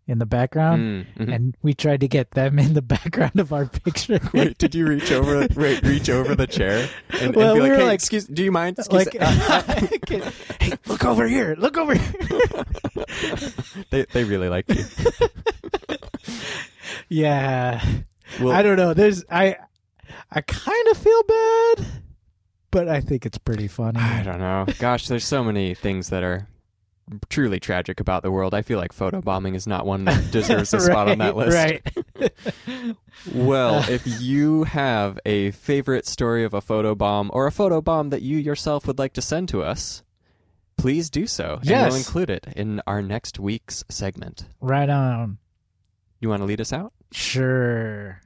in 0.06 0.18
the 0.18 0.26
background. 0.26 1.06
Mm, 1.16 1.26
mhm. 1.26 1.34
And 1.34 1.56
we 1.62 1.72
tried 1.72 2.00
to 2.00 2.08
get 2.08 2.32
them 2.32 2.58
in 2.58 2.74
the 2.74 2.82
background 2.96 3.38
of 3.38 3.52
our 3.52 3.66
picture. 3.66 4.18
Wait, 4.34 4.58
did 4.58 4.74
you 4.74 4.86
reach 4.86 5.10
over 5.12 5.46
wait, 5.56 5.82
reach 5.82 6.10
over 6.10 6.34
the 6.34 6.46
chair 6.46 6.88
and, 7.10 7.22
and 7.22 7.32
be 7.34 7.38
we 7.38 7.60
like, 7.60 7.72
hey, 7.72 7.84
like- 7.84 7.94
excuse, 7.94 8.26
do 8.26 8.42
you 8.42 8.52
mind? 8.52 8.78
Excuse, 8.78 9.06
like, 9.06 9.16
uh, 9.20 9.24
uh." 9.48 9.62
hey, 10.60 10.72
look 10.86 11.04
over 11.04 11.26
here! 11.28 11.54
Look 11.58 11.78
over 11.78 11.94
here! 11.94 12.64
they 13.90 14.04
they 14.12 14.24
really 14.24 14.48
like 14.48 14.68
you. 14.68 14.84
Yeah, 17.08 17.84
Well, 18.40 18.52
I 18.52 18.62
don't 18.62 18.76
know. 18.76 18.94
There's 18.94 19.24
I, 19.30 19.56
I 20.30 20.40
kind 20.42 20.88
of 20.88 20.96
feel 20.98 21.22
bad, 21.24 21.86
but 22.70 22.88
I 22.88 23.00
think 23.00 23.26
it's 23.26 23.38
pretty 23.38 23.68
funny. 23.68 24.00
I 24.00 24.22
don't 24.22 24.38
know. 24.38 24.66
Gosh, 24.78 25.08
there's 25.08 25.24
so 25.24 25.42
many 25.44 25.74
things 25.74 26.08
that 26.10 26.22
are 26.22 26.48
truly 27.28 27.60
tragic 27.60 28.00
about 28.00 28.22
the 28.22 28.30
world. 28.30 28.54
I 28.54 28.62
feel 28.62 28.78
like 28.78 28.94
photobombing 28.94 29.54
is 29.54 29.66
not 29.66 29.84
one 29.86 30.04
that 30.06 30.30
deserves 30.30 30.72
a 30.72 30.80
spot 30.80 31.08
on 31.10 31.18
that 31.18 31.36
list. 31.36 31.54
Right. 31.54 32.94
Well, 33.34 33.88
if 33.88 34.02
you 34.20 34.64
have 34.64 35.18
a 35.24 35.52
favorite 35.52 36.06
story 36.06 36.44
of 36.44 36.52
a 36.52 36.60
photobomb 36.60 37.30
or 37.32 37.46
a 37.46 37.50
photobomb 37.50 38.10
that 38.10 38.20
you 38.22 38.36
yourself 38.36 38.86
would 38.86 38.98
like 38.98 39.14
to 39.14 39.22
send 39.22 39.48
to 39.50 39.62
us, 39.62 40.02
please 40.76 41.08
do 41.08 41.26
so. 41.26 41.56
And 41.60 41.64
Yes. 41.70 41.90
we'll 41.90 41.98
include 41.98 42.28
it 42.28 42.46
in 42.54 42.82
our 42.86 43.00
next 43.00 43.38
week's 43.38 43.84
segment. 43.88 44.44
right 44.60 44.90
on. 44.90 45.38
You 46.24 46.30
want 46.30 46.40
to 46.40 46.46
lead 46.46 46.62
us 46.62 46.72
out? 46.72 46.94
Sure. 47.12 48.18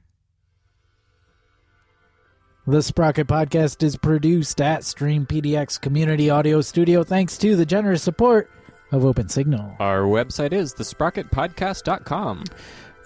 The 2.65 2.81
Sprocket 2.81 3.27
Podcast 3.27 3.83
is 3.83 3.97
produced 3.97 4.61
at 4.61 4.85
Stream 4.85 5.25
PDX 5.25 5.81
Community 5.81 6.29
Audio 6.29 6.61
Studio 6.61 7.03
thanks 7.03 7.37
to 7.39 7.57
the 7.57 7.65
generous 7.65 8.01
support 8.01 8.49
of 8.93 9.03
Open 9.03 9.27
Signal. 9.27 9.75
Our 9.81 10.03
website 10.03 10.53
is 10.53 10.73
thesprocketpodcast.com. 10.75 12.45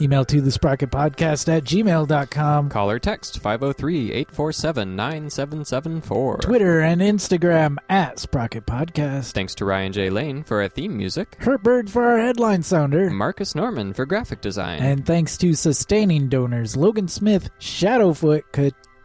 Email 0.02 0.26
to 0.26 0.42
the 0.42 0.52
Sprocket 0.52 0.92
Podcast 0.92 1.48
at 1.56 1.64
gmail.com. 1.64 2.70
Call 2.70 2.90
or 2.90 3.00
text 3.00 3.40
503 3.40 4.12
847 4.12 4.96
9774. 4.96 6.38
Twitter 6.38 6.82
and 6.82 7.02
Instagram 7.02 7.78
at 7.90 8.20
Sprocket 8.20 8.66
Podcast. 8.66 9.32
Thanks 9.32 9.56
to 9.56 9.66
Ryan 9.66 9.94
J. 9.94 10.10
Lane 10.10 10.44
for 10.44 10.62
our 10.62 10.68
theme 10.68 10.98
music, 10.98 11.38
Kurt 11.40 11.64
Bird 11.64 11.90
for 11.90 12.04
our 12.04 12.20
headline 12.20 12.64
sounder. 12.64 13.10
Marcus 13.10 13.56
Norman 13.56 13.94
for 13.94 14.06
graphic 14.06 14.42
design. 14.42 14.82
And 14.82 15.06
thanks 15.06 15.38
to 15.38 15.54
sustaining 15.54 16.30
donors 16.30 16.76
Logan 16.76 17.08
Smith, 17.08 17.50
Shadowfoot, 17.60 18.44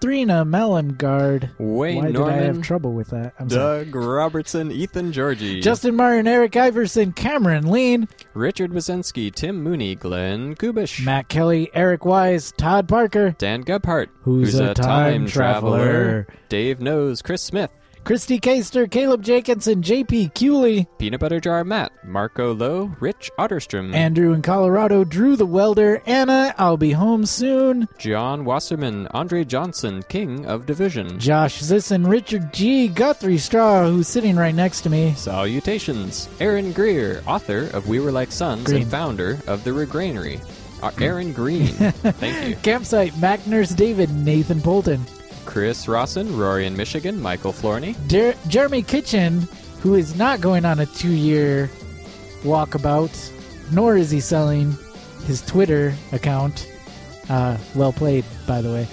Katrina 0.01 0.45
Mellengard. 0.45 1.51
Wayne 1.59 2.05
Why 2.05 2.11
Norman, 2.11 2.35
did 2.35 2.43
I 2.43 2.47
have 2.47 2.62
trouble 2.62 2.93
with 2.93 3.09
that? 3.09 3.35
I'm 3.41 3.51
sorry. 3.51 3.85
Doug 3.85 3.97
Robertson, 3.97 4.70
Ethan 4.70 5.11
Georgie, 5.11 5.61
Justin 5.61 5.97
Martin, 5.97 6.29
Eric 6.29 6.57
Iverson, 6.57 7.12
Cameron 7.12 7.69
Lean, 7.69 8.07
Richard 8.33 8.70
Wazinski, 8.70 9.35
Tim 9.35 9.61
Mooney, 9.61 9.97
Glenn 9.97 10.55
Kubish, 10.55 11.05
Matt 11.05 11.27
Kelly, 11.29 11.69
Eric 11.75 12.05
Wise, 12.05 12.53
Todd 12.53 12.87
Parker, 12.87 13.35
Dan 13.39 13.62
Gebhart, 13.62 14.11
Who's 14.23 14.55
a 14.55 14.73
time 14.73 15.27
traveler. 15.27 16.29
Dave 16.49 16.81
Knows, 16.81 17.20
Chris 17.20 17.43
Smith, 17.43 17.73
Christy 18.09 18.39
Caster, 18.39 18.86
Caleb 18.86 19.22
Jenkinson, 19.22 19.82
JP 19.82 20.35
Cooley, 20.35 20.86
Peanut 20.97 21.20
Butter 21.20 21.40
Jar 21.40 21.62
Matt, 21.62 21.93
Marco 22.02 22.55
Lowe, 22.55 22.97
Rich 23.01 23.30
Otterstrom, 23.39 23.94
Andrew 23.94 24.32
in 24.32 24.40
Colorado, 24.40 25.05
Drew 25.05 25.36
the 25.36 25.44
Welder, 25.44 26.01
Anna, 26.06 26.55
I'll 26.56 26.78
be 26.78 26.93
home 26.93 27.26
soon, 27.26 27.86
John 27.98 28.47
Wasserman, 28.47 29.09
Andre 29.09 29.44
Johnson, 29.44 30.02
King 30.09 30.47
of 30.47 30.64
Division. 30.64 31.18
Josh 31.18 31.60
Zisson, 31.60 32.09
Richard 32.09 32.51
G, 32.55 32.89
Guthrie 32.89 33.36
Straw, 33.36 33.86
who's 33.86 34.09
sitting 34.09 34.36
right 34.36 34.55
next 34.55 34.80
to 34.80 34.89
me, 34.89 35.12
Salutations. 35.12 36.30
Aaron 36.40 36.72
Greer, 36.72 37.22
author 37.26 37.68
of 37.74 37.89
We 37.89 38.01
Were 38.01 38.10
Like 38.10 38.32
Sons 38.32 38.64
Green. 38.64 38.80
and 38.85 38.90
founder 38.90 39.39
of 39.47 39.64
The 39.64 39.70
Regranary. 39.72 40.40
Uh, 40.82 40.93
Aaron 40.98 41.35
Green. 41.35 41.66
Thank 41.74 42.48
you. 42.48 42.56
Campsite, 42.62 43.18
Mac 43.18 43.47
Nurse 43.47 43.68
David, 43.70 44.09
Nathan 44.10 44.62
Polton, 44.62 45.05
Chris 45.49 45.89
Rawson, 45.89 46.37
Rory 46.37 46.66
in 46.66 46.77
Michigan, 46.77 47.19
Michael 47.23 47.55
Florney, 47.55 47.97
Jer- 48.07 48.37
Jeremy 48.49 48.83
Kitchen, 48.83 49.49
who 49.81 49.95
is 49.95 50.15
not 50.15 50.43
going 50.43 50.66
on 50.66 50.79
a 50.79 50.85
two 50.85 51.11
year 51.11 51.70
walkabout, 52.43 53.33
nor 53.73 53.97
is 53.97 54.11
he 54.11 54.20
selling 54.20 54.77
his 55.25 55.41
Twitter 55.41 55.95
account. 56.12 56.70
Uh, 57.31 57.57
well 57.75 57.95
played, 57.95 58.27
by 58.47 58.61
the 58.61 58.70
way. 58.70 58.87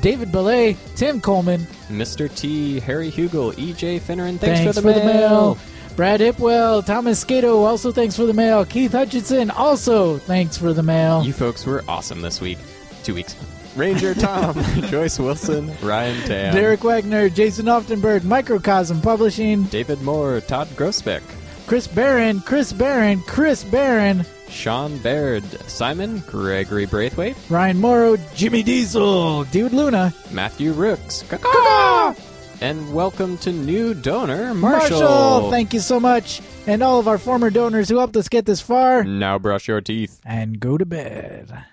David 0.00 0.32
Belay, 0.32 0.76
Tim 0.96 1.20
Coleman, 1.20 1.60
Mr. 1.88 2.32
T, 2.34 2.80
Harry 2.80 3.12
Hugel, 3.12 3.52
EJ 3.54 4.00
Finneran. 4.00 4.36
Thanks, 4.36 4.60
thanks, 4.60 4.80
for 4.80 4.92
the 4.92 5.04
mail. 5.04 5.58
Brad 5.94 6.18
Hipwell, 6.18 6.84
Thomas 6.84 7.24
Skato, 7.24 7.64
also 7.64 7.92
thanks 7.92 8.16
for 8.16 8.26
the 8.26 8.34
mail. 8.34 8.64
Keith 8.64 8.92
Hutchinson, 8.92 9.48
also 9.52 10.18
thanks 10.18 10.56
for 10.56 10.72
the 10.72 10.82
mail. 10.82 11.22
You 11.22 11.32
folks 11.32 11.64
were 11.64 11.84
awesome 11.86 12.20
this 12.20 12.40
week. 12.40 12.58
Two 13.04 13.14
weeks. 13.14 13.36
Ranger 13.76 14.14
Tom, 14.14 14.54
Joyce 14.88 15.18
Wilson, 15.18 15.72
Ryan 15.82 16.20
Tam, 16.26 16.54
Derek 16.54 16.82
Wagner, 16.82 17.28
Jason 17.28 17.66
Oftenberg, 17.66 18.24
Microcosm 18.24 19.00
Publishing, 19.00 19.64
David 19.64 20.02
Moore, 20.02 20.40
Todd 20.40 20.68
Grosbeck, 20.68 21.22
Chris 21.66 21.86
Barron, 21.86 22.40
Chris 22.40 22.72
Barron, 22.72 23.20
Chris 23.22 23.62
Barron, 23.62 24.24
Sean 24.48 24.98
Baird, 24.98 25.44
Simon, 25.68 26.18
Gregory 26.26 26.86
Braithwaite, 26.86 27.36
Ryan 27.48 27.78
Morrow, 27.78 28.16
Jimmy 28.34 28.62
Diesel, 28.62 29.44
Dude 29.44 29.72
Luna, 29.72 30.12
Matthew 30.32 30.72
Rooks, 30.72 31.22
Caw-caw! 31.28 32.14
and 32.60 32.92
welcome 32.92 33.38
to 33.38 33.52
new 33.52 33.94
donor 33.94 34.52
Marshall. 34.52 35.50
Thank 35.50 35.72
you 35.72 35.80
so 35.80 35.98
much. 35.98 36.42
And 36.66 36.82
all 36.82 36.98
of 36.98 37.08
our 37.08 37.18
former 37.18 37.48
donors 37.50 37.88
who 37.88 37.96
helped 37.98 38.16
us 38.16 38.28
get 38.28 38.44
this 38.44 38.60
far. 38.60 39.02
Now 39.04 39.38
brush 39.38 39.66
your 39.68 39.80
teeth. 39.80 40.20
And 40.26 40.60
go 40.60 40.76
to 40.76 40.84
bed. 40.84 41.64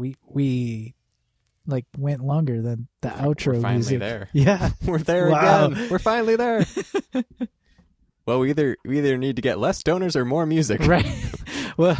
We 0.00 0.16
we 0.26 0.94
like 1.66 1.84
went 1.98 2.24
longer 2.24 2.62
than 2.62 2.88
the 3.02 3.10
outro 3.10 3.48
We're 3.56 3.60
finally 3.60 3.74
music. 3.74 3.98
there. 4.00 4.28
Yeah. 4.32 4.70
We're 4.86 4.96
there 4.98 5.28
Wow. 5.28 5.66
again. 5.66 5.88
We're 5.90 5.98
finally 5.98 6.36
there. 6.36 6.64
well, 8.26 8.40
we 8.40 8.48
either 8.48 8.78
we 8.86 8.96
either 8.96 9.18
need 9.18 9.36
to 9.36 9.42
get 9.42 9.58
less 9.58 9.82
donors 9.82 10.16
or 10.16 10.24
more 10.24 10.46
music. 10.46 10.80
Right. 10.86 11.04
Well 11.76 11.98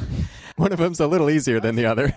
One 0.57 0.73
of 0.73 0.79
them's 0.79 0.99
a 1.01 1.07
little 1.07 1.29
easier 1.29 1.61
than 1.61 1.77
the 1.77 1.85
other. 1.87 2.17